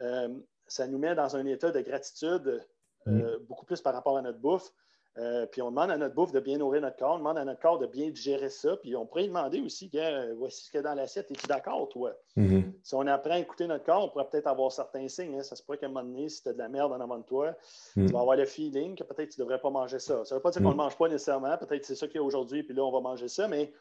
euh, 0.00 0.28
ça 0.66 0.86
nous 0.86 0.98
met 0.98 1.14
dans 1.14 1.36
un 1.36 1.44
état 1.46 1.70
de 1.70 1.80
gratitude 1.80 2.66
mm. 3.06 3.36
beaucoup 3.48 3.64
plus 3.64 3.80
par 3.80 3.94
rapport 3.94 4.16
à 4.16 4.22
notre 4.22 4.38
bouffe. 4.38 4.72
Euh, 5.18 5.44
puis 5.44 5.60
on 5.60 5.68
demande 5.68 5.90
à 5.90 5.98
notre 5.98 6.14
bouffe 6.14 6.32
de 6.32 6.40
bien 6.40 6.56
nourrir 6.56 6.80
notre 6.80 6.96
corps, 6.96 7.16
on 7.16 7.18
demande 7.18 7.36
à 7.36 7.44
notre 7.44 7.60
corps 7.60 7.78
de 7.78 7.86
bien 7.86 8.08
digérer 8.08 8.48
ça. 8.48 8.76
Puis 8.78 8.96
on 8.96 9.06
pourrait 9.06 9.26
demander 9.26 9.60
aussi, 9.60 9.90
voici 10.38 10.64
ce 10.64 10.70
qu'il 10.70 10.78
y 10.78 10.80
a 10.80 10.82
dans 10.82 10.94
l'assiette, 10.94 11.30
es-tu 11.30 11.46
d'accord, 11.46 11.88
toi? 11.90 12.12
Mm-hmm. 12.36 12.72
Si 12.82 12.94
on 12.94 13.06
apprend 13.06 13.32
à 13.32 13.38
écouter 13.38 13.66
notre 13.66 13.84
corps, 13.84 14.04
on 14.04 14.08
pourrait 14.08 14.28
peut-être 14.30 14.46
avoir 14.46 14.72
certains 14.72 15.06
signes. 15.08 15.38
Hein. 15.38 15.42
Ça 15.42 15.54
se 15.54 15.62
pourrait 15.62 15.76
qu'à 15.76 15.86
un 15.86 15.90
moment 15.90 16.04
donné, 16.04 16.28
si 16.30 16.42
tu 16.42 16.48
as 16.48 16.54
de 16.54 16.58
la 16.58 16.68
merde 16.68 16.92
en 16.92 17.00
avant 17.00 17.18
de 17.18 17.24
toi, 17.24 17.54
tu 17.92 18.06
vas 18.06 18.20
avoir 18.20 18.36
le 18.36 18.46
feeling 18.46 18.96
que 18.96 19.04
peut-être 19.04 19.30
tu 19.30 19.40
ne 19.40 19.44
devrais 19.44 19.60
pas 19.60 19.70
manger 19.70 19.98
ça. 19.98 20.24
Ça 20.24 20.34
ne 20.34 20.38
veut 20.38 20.42
pas 20.42 20.50
dire 20.50 20.62
qu'on 20.62 20.68
ne 20.68 20.74
le 20.74 20.78
mange 20.78 20.96
pas 20.96 21.08
nécessairement, 21.08 21.58
peut-être 21.58 21.84
c'est 21.84 21.94
ça 21.94 22.06
qu'il 22.06 22.16
y 22.16 22.18
a 22.18 22.22
aujourd'hui, 22.22 22.62
puis 22.62 22.74
là, 22.74 22.82
on 22.82 22.90
va 22.90 23.00
manger 23.00 23.28
ça, 23.28 23.48
mais 23.48 23.72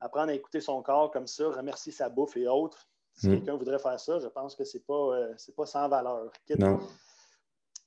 apprendre 0.00 0.30
à 0.30 0.34
écouter 0.34 0.60
son 0.60 0.82
corps 0.82 1.10
comme 1.10 1.26
ça, 1.26 1.48
remercier 1.48 1.90
sa 1.90 2.08
bouffe 2.08 2.36
et 2.36 2.46
autres. 2.46 2.86
Si 3.16 3.28
quelqu'un 3.28 3.56
voudrait 3.56 3.78
faire 3.78 3.98
ça, 3.98 4.18
je 4.18 4.26
pense 4.26 4.56
que 4.56 4.64
ce 4.64 4.76
n'est 4.76 4.82
pas, 4.82 5.16
euh, 5.16 5.34
pas 5.56 5.66
sans 5.66 5.88
valeur. 5.88 6.32
Non 6.58 6.80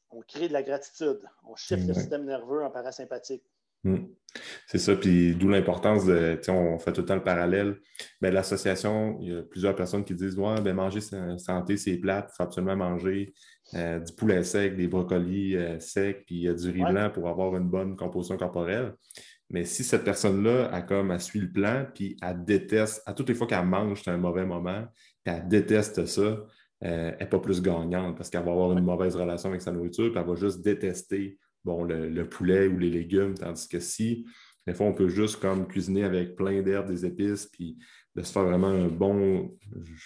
on 0.10 0.22
crée 0.22 0.48
de 0.48 0.54
la 0.54 0.64
gratitude. 0.64 1.20
On 1.48 1.56
shift 1.56 1.88
le 1.88 1.94
système 1.94 2.26
nerveux 2.26 2.64
en 2.64 2.70
parasympathique. 2.70 3.44
Hmm. 3.84 4.06
C'est 4.66 4.80
ça, 4.80 4.96
puis 4.96 5.36
d'où 5.36 5.50
l'importance 5.50 6.06
de, 6.06 6.40
on 6.50 6.78
fait 6.80 6.92
tout 6.92 7.02
le 7.02 7.08
temps 7.08 7.16
le 7.16 7.24
parallèle. 7.24 7.80
Ben, 8.22 8.34
l'association, 8.34 9.18
il 9.22 9.30
y 9.32 9.36
a 9.36 9.42
plusieurs 9.44 9.76
personnes 9.76 10.04
qui 10.04 10.14
disent 10.14 10.38
Ouais, 10.38 10.62
ben, 10.62 10.76
manger 10.76 11.00
santé, 11.38 11.78
c'est 11.78 11.98
plate, 11.98 12.30
il 12.32 12.36
faut 12.36 12.44
absolument 12.44 12.76
manger 12.76 13.34
euh, 13.74 14.00
du 14.00 14.14
poulet 14.14 14.44
sec, 14.44 14.76
des 14.76 14.88
brocolis 14.88 15.56
euh, 15.56 15.80
secs, 15.80 16.24
puis 16.26 16.42
du 16.54 16.70
riz 16.70 16.84
blanc 16.84 17.10
pour 17.14 17.28
avoir 17.30 17.56
une 17.56 17.70
bonne 17.70 17.96
composition 17.96 18.38
corporelle. 18.38 18.94
Mais 19.50 19.64
si 19.64 19.84
cette 19.84 20.04
personne-là 20.04 20.70
a 20.74 20.82
comme 20.82 21.12
elle 21.12 21.22
suit 21.22 21.40
le 21.40 21.52
plan, 21.52 21.86
puis 21.94 22.18
elle 22.22 22.44
déteste, 22.44 23.02
à 23.06 23.14
toutes 23.14 23.30
les 23.30 23.36
fois 23.36 23.48
qu'elle 23.48 23.66
mange, 23.66 24.02
c'est 24.04 24.12
un 24.12 24.18
mauvais 24.18 24.46
moment, 24.46 24.86
puis 25.24 25.34
elle 25.34 25.48
déteste 25.48 26.06
ça, 26.06 26.44
n'est 26.82 27.18
euh, 27.22 27.26
pas 27.26 27.40
plus 27.40 27.62
gagnante 27.62 28.16
parce 28.18 28.30
qu'elle 28.30 28.44
va 28.44 28.52
avoir 28.52 28.72
une 28.78 28.84
mauvaise 28.84 29.16
relation 29.16 29.50
avec 29.50 29.62
sa 29.62 29.72
nourriture, 29.72 30.12
puis 30.12 30.20
elle 30.20 30.28
va 30.28 30.36
juste 30.36 30.62
détester 30.64 31.40
bon, 31.64 31.84
le, 31.84 32.24
poulet 32.30 32.68
ou 32.68 32.78
les 32.78 32.90
légumes. 32.90 33.34
Tandis 33.34 33.68
que 33.68 33.80
si, 33.80 34.26
des 34.66 34.74
fois, 34.74 34.88
on 34.88 34.94
peut 34.94 35.10
juste 35.10 35.38
comme 35.40 35.68
cuisiner 35.68 36.04
avec 36.04 36.36
plein 36.36 36.62
d'herbes, 36.62 36.88
des 36.88 37.06
épices, 37.06 37.48
puis 37.48 37.78
de 38.16 38.22
se 38.22 38.32
faire 38.32 38.44
vraiment 38.44 38.68
un 38.68 38.88
bon. 38.88 39.56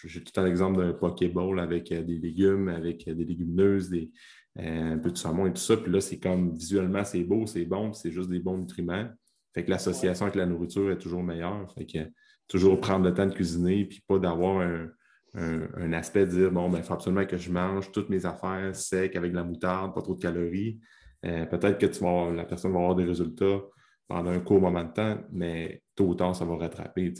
J'ai 0.05 0.23
tout 0.23 0.39
un 0.39 0.45
exemple 0.45 0.79
d'un 0.79 0.93
pokéball 0.93 1.59
avec 1.59 1.91
euh, 1.91 2.03
des 2.03 2.17
légumes, 2.17 2.67
avec 2.69 3.07
euh, 3.07 3.13
des 3.13 3.25
légumineuses, 3.25 3.89
des, 3.89 4.11
un 4.57 4.97
peu 4.97 5.11
de 5.11 5.17
saumon 5.17 5.47
et 5.47 5.53
tout 5.53 5.61
ça. 5.61 5.77
Puis 5.77 5.91
là, 5.91 6.01
c'est 6.01 6.19
comme 6.19 6.53
visuellement, 6.53 7.03
c'est 7.03 7.23
beau, 7.23 7.45
c'est 7.47 7.65
bon, 7.65 7.93
c'est 7.93 8.11
juste 8.11 8.29
des 8.29 8.39
bons 8.39 8.57
nutriments. 8.57 9.07
Fait 9.53 9.65
que 9.65 9.69
l'association 9.69 10.25
avec 10.25 10.35
la 10.35 10.45
nourriture 10.45 10.91
est 10.91 10.97
toujours 10.97 11.23
meilleure. 11.23 11.69
Fait 11.73 11.85
que 11.85 11.99
toujours 12.47 12.79
prendre 12.79 13.05
le 13.05 13.13
temps 13.13 13.25
de 13.25 13.33
cuisiner, 13.33 13.85
puis 13.85 14.01
pas 14.07 14.19
d'avoir 14.19 14.59
un, 14.59 14.89
un, 15.33 15.93
aspect 15.93 16.25
de 16.25 16.31
dire 16.31 16.51
bon, 16.51 16.69
ben, 16.69 16.79
il 16.79 16.83
faut 16.83 16.93
absolument 16.93 17.25
que 17.25 17.37
je 17.37 17.51
mange 17.51 17.91
toutes 17.91 18.09
mes 18.09 18.25
affaires 18.25 18.75
secs 18.75 19.15
avec 19.15 19.31
de 19.31 19.37
la 19.37 19.43
moutarde, 19.43 19.93
pas 19.93 20.01
trop 20.01 20.15
de 20.15 20.21
calories. 20.21 20.79
Euh, 21.25 21.45
peut-être 21.45 21.77
que 21.77 21.85
tu 21.85 22.03
vas, 22.03 22.31
la 22.31 22.45
personne 22.45 22.73
va 22.73 22.79
avoir 22.79 22.95
des 22.95 23.05
résultats 23.05 23.61
pendant 24.07 24.31
un 24.31 24.39
court 24.39 24.59
moment 24.59 24.83
de 24.83 24.91
temps, 24.91 25.17
mais 25.31 25.83
tôt 25.95 26.07
ou 26.07 26.15
tard, 26.15 26.35
ça 26.35 26.43
va 26.43 26.57
rattraper. 26.57 27.13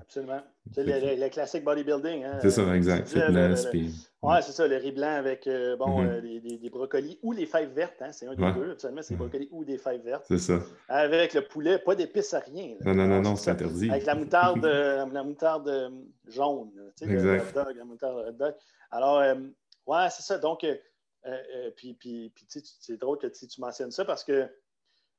Absolument. 0.00 0.42
C'est 0.70 0.84
le, 0.84 1.28
classique 1.30 1.64
bodybuilding. 1.64 2.24
Hein? 2.24 2.38
C'est 2.40 2.50
ça, 2.50 2.76
exact. 2.76 3.16
Oui, 4.20 4.34
c'est 4.42 4.52
ça, 4.52 4.66
le 4.66 4.76
riz 4.76 4.90
blanc 4.90 5.14
avec 5.14 5.46
euh, 5.46 5.76
bon, 5.76 6.02
mm-hmm. 6.02 6.54
euh, 6.54 6.58
des, 6.58 6.70
brocolis 6.70 7.20
ou 7.22 7.32
les 7.32 7.46
fèves 7.46 7.72
vertes. 7.72 8.02
Hein? 8.02 8.10
C'est 8.10 8.26
un 8.26 8.34
des 8.34 8.52
deux, 8.52 8.72
absolument, 8.72 9.00
c'est 9.00 9.14
des 9.14 9.14
mm-hmm. 9.14 9.18
brocolis 9.18 9.48
ou 9.52 9.64
des 9.64 9.78
fèves 9.78 10.02
vertes. 10.02 10.24
C'est 10.26 10.38
ça. 10.38 10.58
Avec 10.88 11.34
le 11.34 11.42
poulet, 11.42 11.78
pas 11.78 11.94
d'épices 11.94 12.34
à 12.34 12.40
rien. 12.40 12.74
Non, 12.84 12.94
non, 12.94 13.06
non, 13.06 13.22
non, 13.22 13.36
c'est 13.36 13.52
interdit. 13.52 13.90
Avec 13.90 14.06
la 14.06 14.16
moutarde, 14.16 14.64
la 15.12 15.22
moutarde 15.22 15.92
jaune. 16.26 16.72
Tu 16.96 17.06
sais, 17.06 17.12
exact. 17.12 17.54
Le 17.54 17.60
hot 17.60 17.64
dog, 17.64 17.76
la 17.76 17.84
moutarde 17.84 18.28
hot 18.28 18.32
dog. 18.32 18.54
Alors, 18.90 19.36
ouais, 19.86 20.06
c'est 20.10 20.22
ça. 20.22 20.38
Donc, 20.38 20.66
puis, 21.76 21.94
puis, 21.94 22.32
puis 22.34 22.46
c'est 22.48 22.96
drôle 22.96 23.18
que 23.18 23.28
tu 23.28 23.60
mentionnes 23.60 23.92
ça 23.92 24.04
parce 24.04 24.24
que 24.24 24.48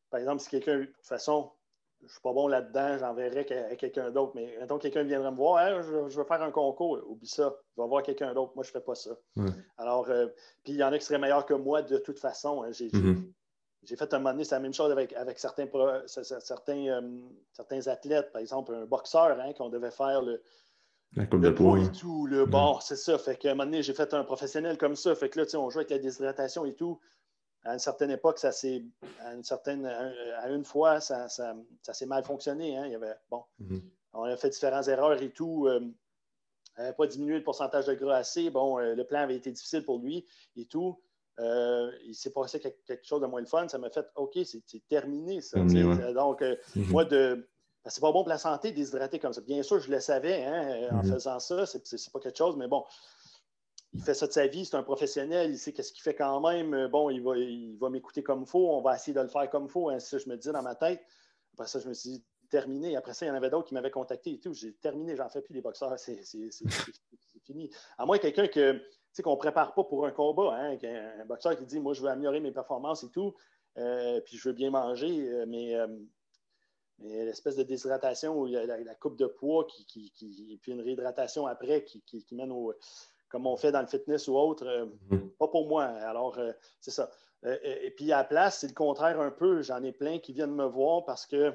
par 0.10 0.20
exemple, 0.20 0.41
si 0.41 0.50
quelqu'un, 0.50 0.80
de 0.80 0.86
toute 0.86 1.06
façon, 1.06 1.52
je 2.02 2.06
ne 2.06 2.10
suis 2.10 2.22
pas 2.22 2.34
bon 2.34 2.47
là-dedans, 2.47 2.97
j'enverrai 2.97 3.45
à 3.72 3.76
quelqu'un 3.76 4.10
d'autre. 4.10 4.32
Mais 4.36 4.56
mettons, 4.60 4.78
quelqu'un 4.78 5.04
viendrait 5.04 5.32
me 5.32 5.36
voir, 5.36 5.82
je, 5.82 6.18
veux 6.18 6.24
faire 6.24 6.41
un 6.41 6.52
concours, 6.52 7.00
oublie 7.08 7.28
ça, 7.28 7.56
je 7.76 7.82
vais 7.82 7.88
voir 7.88 8.04
quelqu'un 8.04 8.34
d'autre. 8.34 8.54
Moi, 8.56 8.64
je 8.64 8.70
ne 8.70 8.74
fais 8.74 8.82
pas 8.82 8.95
ça. 8.95 9.12
Alors, 9.78 10.10
euh, 10.10 10.28
puis 10.64 10.74
il 10.74 10.78
y 10.78 10.84
en 10.84 10.91
a 10.91 10.97
qui 10.97 11.06
seraient 11.06 11.20
meilleurs 11.20 11.45
que 11.45 11.54
moi 11.54 11.82
de 11.82 11.97
toute 11.97 12.20
façon. 12.20 12.64
Hein. 12.64 12.70
Mm-hmm. 12.72 13.32
J'ai 13.84 13.95
fait 13.95 14.14
un 14.14 14.20
moment 14.20 14.32
donné, 14.32 14.43
c'est 14.43 14.56
la 14.56 14.62
même 14.62 14.74
chose 14.74 14.91
avec, 14.91 15.14
avec 15.14 15.39
certains, 15.39 15.68
certains, 16.08 16.88
euh, 16.88 17.20
certains 17.52 17.88
athlètes, 17.88 18.32
par 18.32 18.41
exemple, 18.41 18.74
un 18.74 18.86
boxeur, 18.86 19.39
hein, 19.39 19.54
qu'on 19.54 19.70
devait 19.70 19.91
faire 19.91 20.22
le, 20.22 20.41
le 21.16 21.54
poids 21.54 21.80
et 21.80 21.91
tout. 21.91 22.28
Le, 22.28 22.45
Bon, 22.45 22.80
c'est 22.80 22.97
ça. 22.97 23.18
Fait 23.18 23.36
qu'à 23.36 23.52
un 23.52 23.54
moment 23.56 23.66
donné, 23.66 23.84
j'ai 23.84 23.93
fait 23.93 24.14
un 24.14 24.24
professionnel 24.24 24.78
comme 24.78 24.95
ça. 24.95 25.16
Fait 25.16 25.30
que 25.30 25.39
là, 25.39 25.45
on 25.56 25.70
joue 25.70 25.80
avec 25.80 25.89
la 25.89 26.00
déshydratation 26.00 26.66
et 26.66 26.74
tout 26.74 27.00
à 27.64 27.74
une 27.74 27.80
certaine 27.80 28.12
époque, 28.12 28.39
ça 28.39 28.51
s'est, 28.51 28.84
à 29.22 29.34
une 29.34 29.43
certaine, 29.43 29.86
à 29.86 30.49
une 30.49 30.64
fois, 30.64 31.01
ça, 31.01 31.28
ça, 31.28 31.55
ça 31.82 31.93
s'est 31.93 32.05
mal 32.05 32.24
fonctionné. 32.24 32.78
Hein. 32.78 32.86
Il 32.86 32.91
y 32.93 32.95
avait, 32.95 33.16
bon, 33.30 33.43
mm-hmm. 33.62 33.82
on 34.14 34.24
a 34.24 34.38
fait 34.38 34.49
différentes 34.49 34.88
erreurs 34.88 35.22
et 35.22 35.32
tout. 35.32 35.68
Euh, 35.68 35.82
n'avait 36.78 36.93
pas 36.93 37.07
diminué 37.07 37.38
le 37.38 37.43
pourcentage 37.43 37.86
de 37.86 37.93
gras 37.93 38.16
assez. 38.16 38.49
Bon, 38.49 38.80
euh, 38.80 38.95
le 38.95 39.03
plan 39.03 39.20
avait 39.20 39.36
été 39.36 39.51
difficile 39.51 39.84
pour 39.84 39.99
lui 39.99 40.26
et 40.55 40.66
tout. 40.66 41.01
Euh, 41.39 41.91
il 42.05 42.16
s'est 42.16 42.32
passé 42.32 42.60
quelque 42.60 43.05
chose 43.05 43.22
de 43.22 43.26
moins 43.26 43.41
le 43.41 43.47
fun. 43.47 43.68
Ça 43.68 43.78
m'a 43.78 43.89
fait 43.89 44.05
OK, 44.16 44.38
c'est, 44.45 44.64
terminé 44.88 45.41
ça. 45.41 45.60
Donc, 45.60 45.72
mm-hmm. 45.72 46.89
moi, 46.89 47.03
de. 47.03 47.47
c'est 47.86 48.01
pas 48.01 48.12
bon 48.12 48.24
pour 48.24 48.30
la 48.30 48.38
santé 48.38 48.72
déshydrater 48.72 49.20
comme 49.20 49.34
ça. 49.34 49.41
Bien 49.41 49.64
sûr, 49.64 49.80
je 49.80 49.91
le 49.91 49.99
savais 49.99 50.45
hein, 50.45 50.89
en 50.91 51.01
mm-hmm. 51.01 51.14
faisant 51.14 51.39
ça. 51.39 51.66
C'est, 51.66 51.86
c'est 51.86 52.12
pas 52.12 52.20
quelque 52.20 52.38
chose, 52.38 52.55
mais 52.55 52.68
bon, 52.68 52.86
il 53.93 54.01
fait 54.03 54.13
ça 54.13 54.27
de 54.27 54.31
sa 54.31 54.47
vie, 54.47 54.65
c'est 54.65 54.75
un 54.75 54.83
professionnel, 54.83 55.51
il 55.51 55.57
sait 55.57 55.73
qu'est-ce 55.73 55.91
qu'il 55.91 56.03
fait 56.03 56.13
quand 56.13 56.39
même. 56.47 56.73
Euh, 56.73 56.87
bon, 56.87 57.09
il 57.09 57.21
va, 57.23 57.37
il 57.37 57.77
va 57.77 57.89
m'écouter 57.89 58.21
comme 58.21 58.41
il 58.41 58.47
faut, 58.47 58.69
on 58.69 58.81
va 58.81 58.95
essayer 58.95 59.13
de 59.13 59.21
le 59.21 59.27
faire 59.27 59.49
comme 59.49 59.65
il 59.65 59.69
faut. 59.69 59.89
Hein, 59.89 59.99
ça, 59.99 60.17
je 60.17 60.29
me 60.29 60.37
dis 60.37 60.51
dans 60.51 60.61
ma 60.61 60.75
tête. 60.75 61.01
Après 61.53 61.67
ça, 61.67 61.79
je 61.79 61.89
me 61.89 61.93
suis 61.93 62.09
dit, 62.11 62.25
terminé. 62.49 62.95
Après 62.95 63.13
ça, 63.13 63.25
il 63.25 63.29
y 63.29 63.31
en 63.31 63.35
avait 63.35 63.49
d'autres 63.49 63.67
qui 63.67 63.73
m'avaient 63.73 63.91
contacté 63.91 64.33
et 64.33 64.39
tout. 64.39 64.53
J'ai 64.53 64.73
terminé, 64.73 65.15
j'en 65.15 65.29
fais 65.29 65.41
plus 65.41 65.53
des 65.53 65.61
boxeurs, 65.61 65.97
c'est 65.97 66.21
fini. 67.43 67.69
À 67.97 68.05
moins 68.05 68.19
quelqu'un 68.19 68.47
que, 68.47 68.81
qu'on 69.23 69.31
ne 69.31 69.37
prépare 69.37 69.73
pas 69.73 69.83
pour 69.83 70.05
un 70.05 70.11
combat, 70.11 70.55
hein, 70.55 70.77
un 71.19 71.25
boxeur 71.25 71.57
qui 71.57 71.65
dit, 71.65 71.79
moi, 71.79 71.93
je 71.93 72.01
veux 72.01 72.09
améliorer 72.09 72.39
mes 72.39 72.51
performances 72.51 73.03
et 73.03 73.09
tout, 73.09 73.33
euh, 73.77 74.21
puis 74.21 74.37
je 74.37 74.49
veux 74.49 74.53
bien 74.53 74.69
manger, 74.69 75.29
euh, 75.29 75.45
mais, 75.47 75.75
l'espèce 76.99 77.55
de 77.55 77.63
déshydratation 77.63 78.37
ou 78.37 78.45
la, 78.45 78.95
coupe 78.95 79.17
de 79.17 79.25
poids, 79.25 79.65
qui, 79.65 79.85
qui, 79.85 80.59
puis 80.61 80.71
une 80.73 80.81
réhydratation 80.81 81.47
après 81.47 81.85
qui, 81.85 82.25
mène 82.33 82.51
au 82.51 82.73
comme 83.30 83.47
on 83.47 83.55
fait 83.55 83.71
dans 83.71 83.82
le 83.82 83.88
fitness 83.88 84.27
ou 84.27 84.36
autre, 84.36 84.65
euh, 84.65 84.86
mhm. 85.11 85.30
pas 85.39 85.47
pour 85.47 85.67
moi. 85.67 85.86
Alors, 85.86 86.38
euh, 86.38 86.51
c'est 86.80 86.91
ça. 86.91 87.09
Euh, 87.45 87.57
et 87.63 87.91
puis 87.91 88.11
à 88.11 88.17
la 88.17 88.23
place, 88.23 88.59
c'est 88.59 88.67
le 88.67 88.73
contraire 88.73 89.19
un 89.21 89.32
peu. 89.32 89.61
J'en 89.61 89.82
ai 89.84 89.91
plein 89.91 90.19
qui 90.19 90.34
viennent 90.34 90.55
me 90.55 90.65
voir 90.65 91.05
parce 91.05 91.25
que 91.25 91.53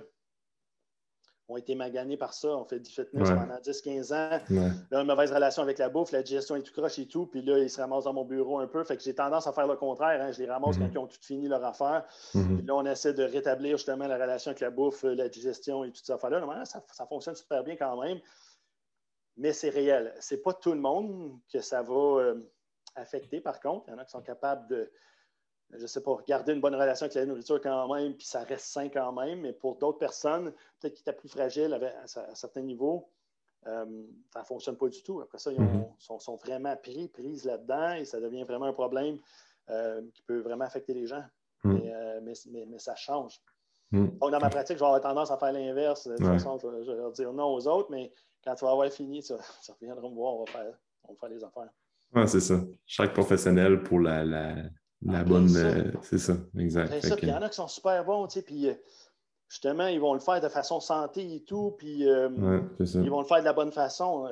ont 1.47 1.59
été 1.59 1.75
maganés 1.75 2.17
par 2.17 2.33
ça. 2.33 2.49
On 2.49 2.65
fait 2.65 2.81
du 2.81 2.91
fitness 2.91 3.29
pendant 3.29 3.59
10-15 3.59 4.15
ans. 4.15 4.41
Là, 4.91 5.01
une 5.03 5.07
mauvaise 5.07 5.31
relation 5.31 5.63
avec 5.63 5.77
la 5.77 5.91
bouffe, 5.91 6.11
la 6.11 6.23
digestion 6.23 6.57
est 6.57 6.63
tout 6.63 6.73
croche 6.73 6.99
et 6.99 7.07
tout. 7.07 7.27
Puis 7.27 7.43
là, 7.43 7.59
ils 7.59 7.69
se 7.69 7.79
ramassent 7.79 8.05
dans 8.05 8.15
mon 8.15 8.25
bureau 8.25 8.61
un 8.61 8.67
peu. 8.67 8.83
Fait 8.83 8.97
que 8.97 9.03
j'ai 9.03 9.15
tendance 9.15 9.47
à 9.47 9.53
faire 9.53 9.67
le 9.67 9.77
contraire. 9.77 10.23
Hein. 10.23 10.33
Je 10.33 10.39
les 10.39 10.49
ramasse 10.49 10.79
mhm. 10.79 10.87
quand 10.87 10.93
ils 10.93 10.99
ont 10.99 11.07
tout 11.07 11.19
fini 11.21 11.47
leur 11.47 11.63
affaire. 11.63 12.07
Mhm. 12.33 12.57
Puis 12.57 12.67
là, 12.67 12.75
on 12.75 12.87
essaie 12.87 13.13
de 13.13 13.25
rétablir 13.25 13.77
justement 13.77 14.07
la 14.07 14.17
relation 14.17 14.53
avec 14.53 14.61
la 14.61 14.71
bouffe, 14.71 15.03
la 15.03 15.29
digestion 15.29 15.85
et 15.85 15.91
tout 15.91 16.01
ça. 16.03 16.19
Là, 16.31 16.65
ça, 16.65 16.83
ça 16.91 17.05
fonctionne 17.05 17.35
super 17.35 17.63
bien 17.63 17.77
quand 17.77 18.01
même 18.03 18.21
mais 19.37 19.53
c'est 19.53 19.71
réel. 19.71 20.15
Ce 20.21 20.35
n'est 20.35 20.41
pas 20.41 20.55
tout 20.55 20.73
le 20.73 20.81
monde 20.81 21.39
que 21.53 21.61
ça 21.61 21.83
va 21.83 21.95
euh, 21.95 22.53
affecter, 22.95 23.41
par 23.41 23.61
contre. 23.61 23.85
Il 23.89 23.91
y 23.93 23.95
en 23.95 23.99
a 23.99 24.05
qui 24.05 24.11
sont 24.11 24.23
capables 24.23 24.67
de, 24.69 24.91
je 25.71 25.83
ne 25.83 25.87
sais 25.87 26.03
pas, 26.03 26.17
garder 26.27 26.53
une 26.53 26.61
bonne 26.61 26.75
relation 26.75 27.05
avec 27.05 27.15
la 27.15 27.27
nourriture 27.27 27.61
quand 27.61 27.93
même, 27.93 28.15
puis 28.15 28.27
ça 28.27 28.45
reste 28.45 28.67
sain 28.67 28.89
quand 28.89 29.13
même. 29.13 29.41
Mais 29.41 29.53
pour 29.53 29.77
d'autres 29.77 29.99
personnes, 29.99 30.53
peut-être 30.81 30.95
qui 30.95 31.03
étaient 31.03 31.13
plus 31.13 31.29
fragiles 31.29 31.75
à, 31.75 32.35
certains 32.35 32.63
niveaux, 32.63 33.11
euh, 33.67 34.05
ça 34.33 34.41
ne 34.41 34.45
fonctionne 34.45 34.77
pas 34.77 34.89
du 34.89 35.03
tout. 35.03 35.21
Après 35.21 35.39
ça, 35.39 35.51
ils 35.51 35.59
mm-hmm. 35.59 36.21
sont, 36.21 36.37
vraiment 36.37 36.77
pris, 36.77 37.09
prises 37.09 37.45
là-dedans 37.45 37.95
et 37.95 38.05
ça 38.05 38.21
devient 38.21 38.45
vraiment 38.45 38.67
un 38.67 38.73
problème 38.75 39.19
euh, 39.71 40.03
qui 40.13 40.23
peut 40.23 40.41
vraiment 40.41 40.65
affecter 40.65 40.95
les 40.95 41.07
gens. 41.07 41.25
Mm. 41.65 41.79
mais, 42.23 42.79
ça 42.79 42.95
change. 42.95 43.41
Mm. 43.91 44.19
Donc, 44.19 44.31
dans 44.31 44.39
ma 44.39 44.51
pratique, 44.51 44.77
je 44.77 44.81
vais 44.81 44.87
avoir 44.87 45.01
tendance 45.01 45.31
à 45.31 45.39
faire 45.39 45.53
l'inverse. 45.53 46.07
De 46.07 46.17
toute 46.17 46.27
façon, 46.27 46.59
je, 46.59 46.85
je, 46.85 46.91
vais 46.91 46.99
leur 46.99 47.13
dire 47.13 47.33
non 47.33 47.55
aux 47.55 47.67
autres, 47.67 47.91
mais 47.91 48.13
quand 48.45 48.55
tu 48.55 48.65
vas 48.65 48.73
avoir 48.73 48.91
fini, 48.91 49.23
ça, 49.23 49.37
ça 49.63 49.73
reviendra 49.75 50.09
me 50.09 50.15
voir, 50.15 50.35
on 50.35 50.45
va 50.45 50.53
faire, 50.53 50.75
on 51.05 51.13
va 51.13 51.19
faire 51.19 51.29
les 51.31 51.45
affaires. 51.45 51.71
Oui, 52.15 52.29
c'est 52.29 52.41
ça. 52.41 52.61
Chaque 52.87 53.13
professionnel 53.13 53.83
pour 53.83 53.99
la, 53.99 54.25
la, 54.25 54.55
la 55.03 55.19
ah, 55.19 55.25
bonne. 55.25 55.55
Euh, 55.57 55.91
c'est 56.03 56.19
ça, 56.19 56.35
exact. 56.59 57.01
Ça, 57.03 57.17
il 57.21 57.29
y 57.29 57.33
en 57.33 57.43
a 57.43 57.49
qui 57.49 57.57
sont 57.57 57.69
super 57.69 58.05
bons, 58.05 58.27
tu 58.27 58.35
sais, 58.35 58.43
puis 58.43 58.69
euh, 58.69 58.75
justement, 59.49 59.89
ils 59.89 60.01
vont 60.01 60.15
le 60.15 60.21
faire 60.21 60.41
de 60.41 60.49
façon 60.49 60.81
santé 60.81 61.35
et 61.35 61.45
tout, 61.45 61.75
puis 61.79 62.09
euh, 62.09 62.29
ils 62.79 63.11
vont 63.11 63.21
le 63.21 63.27
faire 63.27 63.41
de 63.41 63.45
la 63.45 63.53
bonne 63.53 63.73
façon. 63.73 64.29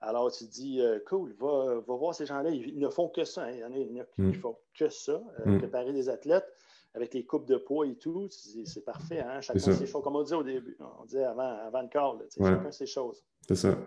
alors, 0.00 0.30
tu 0.30 0.46
te 0.46 0.52
dis, 0.52 0.82
cool, 1.06 1.34
va, 1.40 1.80
va, 1.86 1.94
voir 1.94 2.14
ces 2.14 2.26
gens-là, 2.26 2.50
ils, 2.50 2.78
ne 2.78 2.88
font 2.88 3.08
que 3.08 3.24
ça. 3.24 3.44
Hein. 3.44 3.52
Il 3.52 3.58
y 3.60 3.64
en 3.64 3.72
a, 3.72 3.76
il 3.78 3.96
y 3.96 4.00
en 4.00 4.02
a 4.02 4.06
qui 4.06 4.22
ne 4.22 4.28
mm. 4.28 4.34
font 4.34 4.56
que 4.78 4.88
ça, 4.90 5.20
mm. 5.46 5.58
préparer 5.58 5.92
des 5.92 6.08
athlètes 6.08 6.52
avec 6.96 7.12
les 7.12 7.26
coupes 7.26 7.46
de 7.46 7.56
poids 7.56 7.86
et 7.86 7.94
tout, 7.94 8.26
c'est 8.30 8.84
parfait. 8.84 9.20
Hein? 9.20 9.42
Chacun 9.42 9.58
ses 9.58 9.86
choses. 9.86 10.02
Comme 10.02 10.16
on 10.16 10.22
dit 10.22 10.32
au 10.32 10.42
début, 10.42 10.76
on 10.80 11.04
dit 11.04 11.18
avant, 11.18 11.58
avant 11.66 11.82
le 11.82 11.88
corps, 11.88 12.18
chacun 12.36 12.72
ses 12.72 12.86
choses. 12.86 13.22
C'est 13.46 13.54
ça. 13.54 13.78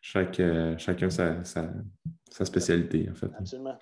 Chaque, 0.00 0.40
euh, 0.40 0.76
chacun 0.76 1.08
sa, 1.08 1.44
sa, 1.44 1.72
sa, 2.28 2.44
spécialité, 2.44 3.08
en 3.10 3.14
fait. 3.14 3.30
Absolument. 3.38 3.78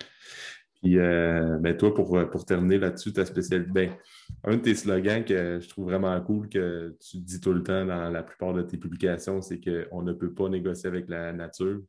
Puis, 0.75 0.99
euh, 0.99 1.57
ben, 1.59 1.75
toi, 1.75 1.91
pour, 1.91 2.29
pour 2.29 2.45
terminer 2.45 2.77
là-dessus, 2.77 3.11
ta 3.13 3.25
spécialité, 3.25 3.71
ben, 3.71 3.95
un 4.43 4.57
de 4.57 4.61
tes 4.61 4.75
slogans 4.75 5.25
que 5.25 5.59
je 5.59 5.67
trouve 5.67 5.85
vraiment 5.85 6.21
cool, 6.21 6.47
que 6.47 6.95
tu 6.99 7.17
dis 7.17 7.41
tout 7.41 7.53
le 7.53 7.63
temps 7.63 7.83
dans 7.83 8.11
la 8.11 8.21
plupart 8.21 8.53
de 8.53 8.61
tes 8.61 8.77
publications, 8.77 9.41
c'est 9.41 9.59
qu'on 9.59 10.03
ne 10.03 10.13
peut 10.13 10.33
pas 10.33 10.49
négocier 10.49 10.87
avec 10.87 11.09
la 11.09 11.33
nature. 11.33 11.81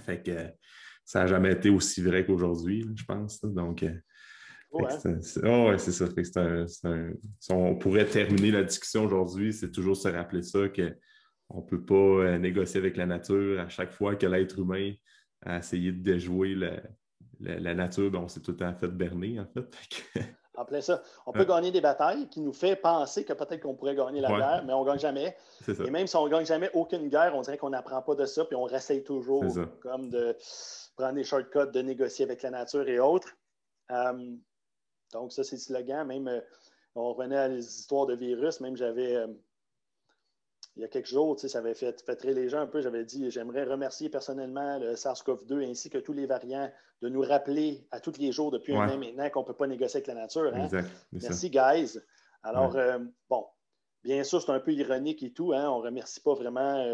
Fait 0.00 0.20
que 0.20 0.32
ça 1.04 1.20
n'a 1.20 1.26
jamais 1.28 1.52
été 1.52 1.70
aussi 1.70 2.02
vrai 2.02 2.26
qu'aujourd'hui, 2.26 2.84
je 2.96 3.04
pense. 3.04 3.40
Donc, 3.44 3.84
euh, 4.74 5.20
Oh, 5.44 5.78
c'est 5.78 5.92
ça. 5.92 6.06
on 7.50 7.76
pourrait 7.76 8.06
terminer 8.06 8.50
la 8.50 8.64
discussion 8.64 9.04
aujourd'hui, 9.04 9.52
c'est 9.52 9.70
toujours 9.70 9.96
se 9.96 10.08
rappeler 10.08 10.42
ça, 10.42 10.68
qu'on 10.68 11.58
ne 11.58 11.66
peut 11.66 11.84
pas 11.84 11.94
euh, 11.94 12.38
négocier 12.38 12.80
avec 12.80 12.96
la 12.96 13.06
nature 13.06 13.60
à 13.60 13.68
chaque 13.68 13.92
fois 13.92 14.16
que 14.16 14.26
l'être 14.26 14.58
humain 14.58 14.92
a 15.42 15.58
essayé 15.58 15.92
de 15.92 16.02
déjouer 16.02 16.54
la, 17.40 17.74
nature, 17.74 18.10
ben, 18.10 18.20
on 18.20 18.28
s'est 18.28 18.40
tout 18.40 18.52
le 18.52 18.56
temps 18.56 18.74
fait 18.74 18.88
berner, 18.88 19.40
en 19.40 19.46
fait. 19.46 20.24
en 20.56 20.64
plein 20.64 20.80
ça. 20.80 21.02
On 21.26 21.32
peut 21.32 21.44
gagner 21.44 21.70
des 21.70 21.80
batailles 21.80 22.28
qui 22.28 22.40
nous 22.40 22.52
fait 22.52 22.76
penser 22.76 23.24
que 23.24 23.32
peut-être 23.32 23.60
qu'on 23.60 23.74
pourrait 23.74 23.96
gagner 23.96 24.20
la 24.20 24.28
guerre, 24.28 24.64
mais 24.66 24.72
on 24.72 24.84
ne 24.84 24.86
gagne 24.88 24.98
jamais. 24.98 25.36
Et 25.68 25.90
même 25.90 26.06
si 26.06 26.16
on 26.16 26.24
ne 26.26 26.30
gagne 26.30 26.46
jamais 26.46 26.70
aucune 26.74 27.08
guerre, 27.08 27.34
on 27.34 27.42
dirait 27.42 27.58
qu'on 27.58 27.70
n'apprend 27.70 28.00
pas 28.02 28.14
de 28.14 28.24
ça, 28.24 28.44
puis 28.44 28.56
on 28.56 28.64
réessaye 28.64 29.02
toujours 29.02 29.44
comme 29.82 30.10
de 30.10 30.36
prendre 30.96 31.14
des 31.14 31.24
shortcuts, 31.24 31.70
de 31.72 31.82
négocier 31.82 32.24
avec 32.24 32.42
la 32.42 32.50
nature 32.50 32.88
et 32.88 32.98
autres. 32.98 33.28
Euh, 33.90 34.36
donc, 35.14 35.32
ça, 35.32 35.44
c'est 35.44 35.56
le 35.56 35.60
slogan. 35.60 36.06
Même, 36.06 36.28
euh, 36.28 36.40
on 36.94 37.12
revenait 37.12 37.36
à 37.36 37.48
les 37.48 37.64
histoires 37.64 38.06
de 38.06 38.14
virus. 38.14 38.60
Même, 38.60 38.76
j'avais, 38.76 39.16
euh, 39.16 39.28
il 40.76 40.82
y 40.82 40.84
a 40.84 40.88
quelques 40.88 41.06
jours, 41.06 41.38
ça 41.38 41.58
avait 41.58 41.74
fait, 41.74 42.04
fait 42.04 42.24
les 42.24 42.48
gens 42.48 42.58
un 42.58 42.66
peu. 42.66 42.82
J'avais 42.82 43.04
dit, 43.04 43.30
j'aimerais 43.30 43.64
remercier 43.64 44.10
personnellement 44.10 44.78
le 44.78 44.94
SARS-CoV-2 44.94 45.70
ainsi 45.70 45.88
que 45.88 45.98
tous 45.98 46.12
les 46.12 46.26
variants 46.26 46.70
de 47.00 47.08
nous 47.08 47.22
rappeler 47.22 47.86
à 47.92 48.00
tous 48.00 48.18
les 48.18 48.32
jours 48.32 48.50
depuis 48.50 48.74
un 48.74 48.88
an 48.88 48.98
maintenant 48.98 49.30
qu'on 49.30 49.40
ne 49.40 49.46
peut 49.46 49.54
pas 49.54 49.68
négocier 49.68 49.98
avec 49.98 50.08
la 50.08 50.14
nature. 50.14 50.52
Hein. 50.54 50.68
Merci, 51.12 51.48
guys. 51.48 51.98
Alors, 52.42 52.76
euh, 52.76 52.98
bon, 53.30 53.46
bien 54.02 54.24
sûr, 54.24 54.42
c'est 54.42 54.50
un 54.50 54.60
peu 54.60 54.72
ironique 54.72 55.22
et 55.22 55.32
tout. 55.32 55.52
Hein. 55.52 55.70
On 55.70 55.78
ne 55.78 55.84
remercie 55.84 56.20
pas 56.20 56.34
vraiment 56.34 56.84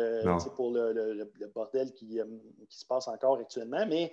pour 0.57 0.73
le, 0.73 1.33
bordel 1.55 1.95
qui, 1.95 2.21
qui, 2.69 2.79
se 2.79 2.85
passe 2.85 3.09
encore 3.09 3.39
actuellement, 3.39 3.87
mais 3.87 4.13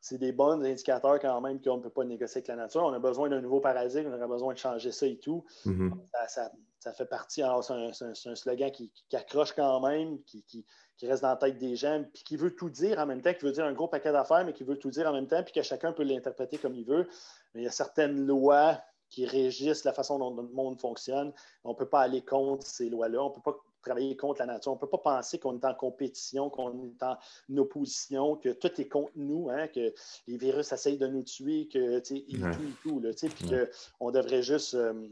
c'est 0.00 0.18
des 0.18 0.32
bons 0.32 0.62
indicateurs 0.62 1.18
quand 1.20 1.40
même 1.40 1.60
qu'on 1.60 1.78
ne 1.78 1.82
peut 1.82 1.90
pas 1.90 2.04
négocier 2.04 2.38
avec 2.38 2.48
la 2.48 2.56
nature. 2.56 2.82
On 2.82 2.92
a 2.92 2.98
besoin 2.98 3.28
d'un 3.28 3.40
nouveau 3.40 3.60
paradigme, 3.60 4.10
on 4.10 4.16
aurait 4.16 4.28
besoin 4.28 4.52
de 4.52 4.58
changer 4.58 4.92
ça 4.92 5.06
et 5.06 5.18
tout. 5.18 5.44
Mm-hmm. 5.64 5.92
ça, 6.28 6.92
fait 6.92 7.06
partie, 7.06 7.42
alors 7.42 7.64
c'est 7.64 8.04
un, 8.04 8.34
slogan 8.34 8.70
qui, 8.70 8.92
accroche 9.12 9.52
quand 9.52 9.80
même, 9.80 10.22
qui, 10.22 10.64
reste 11.02 11.22
dans 11.22 11.30
la 11.30 11.36
tête 11.36 11.58
des 11.58 11.74
gens, 11.74 12.04
puis 12.14 12.22
qui 12.22 12.36
veut 12.36 12.54
tout 12.54 12.70
dire 12.70 12.98
en 12.98 13.06
même 13.06 13.20
temps, 13.20 13.34
qui 13.34 13.44
veut 13.44 13.52
dire 13.52 13.64
un 13.64 13.72
gros 13.72 13.88
paquet 13.88 14.12
d'affaires, 14.12 14.44
mais 14.44 14.52
qui 14.52 14.64
veut 14.64 14.78
tout 14.78 14.90
dire 14.90 15.08
en 15.08 15.12
même 15.12 15.26
temps, 15.26 15.42
puis 15.42 15.52
que 15.52 15.62
chacun 15.62 15.92
peut 15.92 16.04
l'interpréter 16.04 16.58
comme 16.58 16.74
il 16.74 16.84
veut. 16.84 17.08
Mais 17.54 17.62
il 17.62 17.64
y 17.64 17.68
a 17.68 17.72
certaines 17.72 18.24
lois 18.26 18.80
qui 19.08 19.26
régissent 19.26 19.84
la 19.84 19.92
façon 19.92 20.18
dont 20.18 20.34
le 20.34 20.48
monde 20.48 20.80
fonctionne. 20.80 21.32
On 21.64 21.70
ne 21.70 21.74
peut 21.74 21.88
pas 21.88 22.00
aller 22.00 22.24
contre 22.24 22.66
ces 22.66 22.88
lois-là. 22.88 23.22
On 23.22 23.30
ne 23.30 23.34
peut 23.34 23.42
pas 23.42 23.56
travailler 23.86 24.16
contre 24.16 24.40
la 24.40 24.46
nature. 24.46 24.72
On 24.72 24.74
ne 24.74 24.80
peut 24.80 24.88
pas 24.88 24.98
penser 24.98 25.38
qu'on 25.38 25.58
est 25.58 25.64
en 25.64 25.74
compétition, 25.74 26.50
qu'on 26.50 26.88
est 26.88 27.02
en 27.02 27.16
opposition, 27.56 28.36
que 28.36 28.50
tout 28.50 28.80
est 28.80 28.88
contre 28.88 29.12
nous, 29.16 29.48
hein, 29.50 29.68
que 29.68 29.94
les 30.26 30.36
virus 30.36 30.72
essayent 30.72 30.98
de 30.98 31.06
nous 31.06 31.22
tuer, 31.22 31.68
que 31.68 32.02
ils 32.10 32.44
ouais. 32.44 32.50
tout, 32.82 33.00
tout, 33.00 33.28
puis 33.28 33.50
qu'on 33.98 34.10
devrait 34.10 34.42
juste 34.42 34.74
euh, 34.74 35.08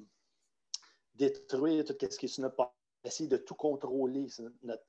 détruire 1.15 1.85
tout 1.85 1.95
ce 2.01 2.19
qui 2.19 2.27
est 2.27 2.29
sur 2.29 2.43
notre 2.43 2.73
essayer 3.05 3.29
de 3.29 3.37
tout 3.37 3.55
contrôler. 3.55 4.27
Notre, 4.63 4.83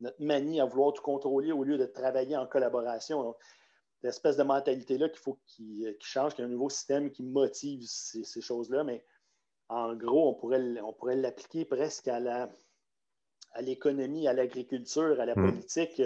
notre, 0.00 0.22
manie 0.22 0.60
à 0.60 0.66
vouloir 0.66 0.92
tout 0.92 1.02
contrôler 1.02 1.52
au 1.52 1.64
lieu 1.64 1.78
de 1.78 1.86
travailler 1.86 2.36
en 2.36 2.46
collaboration. 2.46 3.34
L'espèce 4.02 4.36
de 4.36 4.42
mentalité-là 4.42 5.08
qu'il 5.08 5.20
faut 5.20 5.38
qu'il 5.46 5.96
change, 6.00 6.34
qu'il 6.34 6.44
y 6.44 6.46
ait 6.46 6.50
un 6.50 6.52
nouveau 6.52 6.68
système 6.68 7.10
qui 7.10 7.22
motive 7.22 7.82
ces, 7.86 8.24
ces 8.24 8.40
choses-là, 8.40 8.84
mais 8.84 9.02
en 9.68 9.94
gros, 9.94 10.28
on 10.28 10.34
pourrait, 10.34 10.80
on 10.82 10.92
pourrait 10.92 11.16
l'appliquer 11.16 11.64
presque 11.64 12.08
à 12.08 12.20
la, 12.20 12.52
à 13.54 13.62
l'économie, 13.62 14.26
à 14.28 14.32
l'agriculture, 14.32 15.20
à 15.20 15.26
la 15.26 15.34
mm. 15.34 15.50
politique. 15.50 16.02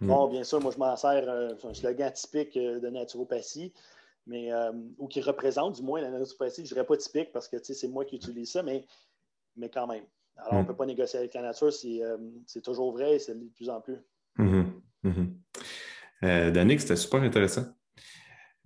Mm. 0.00 0.06
Bon, 0.06 0.28
bien 0.28 0.44
sûr, 0.44 0.60
moi, 0.60 0.72
je 0.72 0.78
m'en 0.78 0.96
sers, 0.96 1.28
euh, 1.28 1.54
un 1.64 1.74
slogan 1.74 2.12
typique 2.12 2.56
euh, 2.56 2.80
de 2.80 2.88
naturopathie, 2.88 3.72
mais, 4.26 4.52
euh, 4.52 4.72
ou 4.98 5.08
qui 5.08 5.20
représente 5.20 5.76
du 5.76 5.82
moins 5.82 6.00
la 6.00 6.10
naturopathie. 6.10 6.64
Je 6.66 6.70
ne 6.70 6.74
dirais 6.74 6.86
pas 6.86 6.96
typique 6.96 7.32
parce 7.32 7.48
que 7.48 7.56
c'est 7.62 7.88
moi 7.88 8.04
qui 8.04 8.16
utilise 8.16 8.52
ça, 8.52 8.62
mais, 8.62 8.84
mais 9.56 9.68
quand 9.68 9.86
même. 9.86 10.04
Alors, 10.36 10.52
on 10.52 10.58
ne 10.58 10.62
mm. 10.62 10.66
peut 10.66 10.76
pas 10.76 10.86
négocier 10.86 11.18
avec 11.18 11.34
la 11.34 11.42
nature, 11.42 11.72
c'est 11.72 12.62
toujours 12.62 12.92
vrai 12.92 13.16
et 13.16 13.18
c'est 13.18 13.34
de 13.34 13.48
plus 13.54 13.68
en 13.68 13.80
plus. 13.80 13.98
Mm-hmm. 14.38 14.64
Mm-hmm. 15.04 16.52
Danick, 16.52 16.80
c'était 16.80 16.96
super 16.96 17.22
intéressant. 17.22 17.64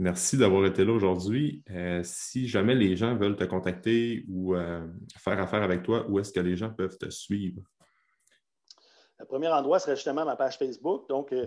Merci 0.00 0.36
d'avoir 0.36 0.66
été 0.66 0.84
là 0.84 0.92
aujourd'hui. 0.92 1.62
si 2.02 2.48
jamais 2.48 2.74
les 2.74 2.96
gens 2.96 3.16
veulent 3.16 3.36
te 3.36 3.44
contacter 3.44 4.24
ou 4.28 4.54
faire 5.18 5.40
affaire 5.40 5.62
avec 5.62 5.84
toi, 5.84 6.04
où 6.08 6.18
est-ce 6.18 6.32
que 6.32 6.40
les 6.40 6.56
gens 6.56 6.70
peuvent 6.70 6.98
te 6.98 7.10
suivre? 7.10 7.62
Le 9.18 9.24
premier 9.26 9.48
endroit 9.48 9.78
serait 9.78 9.96
justement 9.96 10.24
ma 10.24 10.36
page 10.36 10.58
Facebook. 10.58 11.08
Donc, 11.08 11.32
euh, 11.32 11.46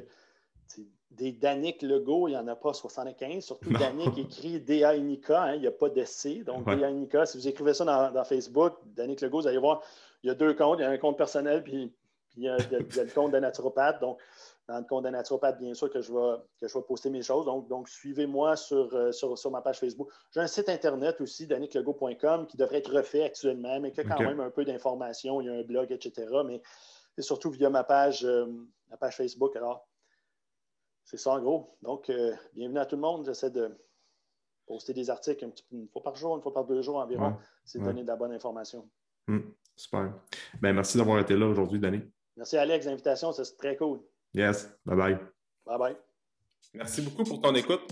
des 1.12 1.32
Danick 1.32 1.82
Legault, 1.82 2.28
il 2.28 2.32
n'y 2.32 2.38
en 2.38 2.48
a 2.48 2.56
pas 2.56 2.74
75. 2.74 3.44
Surtout 3.44 3.72
Danick 3.74 4.18
écrit 4.18 4.60
D-A-N-I-K, 4.60 5.32
hein, 5.32 5.54
il 5.56 5.62
n'y 5.62 5.68
a 5.68 5.72
pas 5.72 5.90
de 5.90 6.04
C. 6.04 6.44
Donc, 6.46 6.66
D-A-N-I-K, 6.66 7.26
si 7.26 7.38
vous 7.38 7.48
écrivez 7.48 7.74
ça 7.74 7.86
dans, 7.86 8.24
Facebook, 8.24 8.74
Danick 8.86 9.22
Legault, 9.22 9.42
vous 9.42 9.48
allez 9.48 9.58
voir, 9.58 9.82
il 10.24 10.28
y 10.28 10.30
a 10.30 10.36
deux 10.36 10.54
comptes. 10.54 10.80
Il 10.80 10.84
y 10.84 10.86
a 10.86 10.90
un 10.90 10.98
compte 10.98 11.18
personnel, 11.18 11.64
puis, 11.64 11.94
il, 12.36 12.44
y 12.44 12.50
a, 12.50 12.58
le 12.58 13.14
compte 13.14 13.32
de 13.32 13.40
naturopathe. 13.40 14.00
Donc, 14.00 14.20
dans 14.68 14.78
le 14.78 14.84
compte 14.84 15.06
de 15.06 15.10
naturopathe, 15.10 15.60
bien 15.60 15.74
sûr, 15.74 15.90
que 15.90 16.02
je 16.02 16.12
vais, 16.12 16.38
que 16.60 16.68
je 16.68 16.78
vais 16.78 16.84
poster 16.84 17.10
mes 17.10 17.22
choses. 17.22 17.46
Donc, 17.46 17.68
donc 17.70 17.88
suivez-moi 17.88 18.56
sur, 18.58 18.94
euh, 18.94 19.12
sur, 19.12 19.38
sur, 19.38 19.50
ma 19.50 19.62
page 19.62 19.80
Facebook. 19.80 20.10
J'ai 20.34 20.42
un 20.42 20.48
site 20.48 20.70
Internet 20.70 21.22
aussi, 21.22 21.48
danicklegault.com, 21.48 22.48
qui 22.48 22.58
devrait 22.58 22.80
être 22.80 22.94
refait 22.94 23.24
actuellement, 23.24 23.80
mais 23.80 23.92
qui 23.92 24.02
a 24.02 24.04
quand 24.04 24.20
même 24.20 24.42
un 24.42 24.50
peu 24.50 24.66
d'informations. 24.66 25.42
Il 25.42 25.48
y 25.48 25.50
a 25.50 25.54
un 25.54 25.64
blog, 25.64 25.92
etc. 25.92 26.28
Mais 26.46 26.62
c'est 27.18 27.24
surtout 27.24 27.50
via 27.50 27.70
ma 27.72 27.84
page, 27.84 28.24
euh, 28.24 28.46
ma 28.90 28.98
page 28.98 29.16
Facebook. 29.18 29.56
Alors, 29.56 29.88
c'est 31.04 31.18
ça 31.18 31.32
en 31.32 31.42
gros. 31.42 31.76
Donc, 31.82 32.12
euh, 32.12 32.36
bienvenue 32.54 32.78
à 32.78 32.86
tout 32.86 32.96
le 32.96 33.02
monde. 33.02 33.26
J'essaie 33.26 33.50
de 33.50 33.76
poster 34.68 34.94
des 34.94 35.10
articles 35.10 35.50
une 35.72 35.88
fois 35.90 36.04
par 36.04 36.16
jour, 36.16 36.36
une 36.36 36.44
fois 36.44 36.54
par 36.54 36.66
deux 36.66 36.82
jours 36.84 36.98
environ. 36.98 37.36
c'est 37.66 37.80
donner 37.80 38.04
de 38.04 38.08
la 38.08 38.16
bonne 38.16 38.34
information. 38.34 38.88
Hmm, 39.28 39.40
super. 39.76 40.14
Ben, 40.62 40.74
merci 40.74 40.98
d'avoir 40.98 41.20
été 41.20 41.36
là 41.36 41.48
aujourd'hui, 41.48 41.80
Danny. 41.80 42.02
Merci, 42.36 42.56
Alex, 42.56 42.86
l'invitation. 42.86 43.32
C'est 43.32 43.58
très 43.58 43.76
cool. 43.78 44.00
Yes. 44.36 44.70
Bye 44.86 44.96
bye. 44.96 45.18
Bye 45.66 45.80
bye. 45.80 45.98
Merci 46.76 47.02
beaucoup 47.02 47.24
pour 47.24 47.42
ton 47.42 47.56
écoute. 47.56 47.92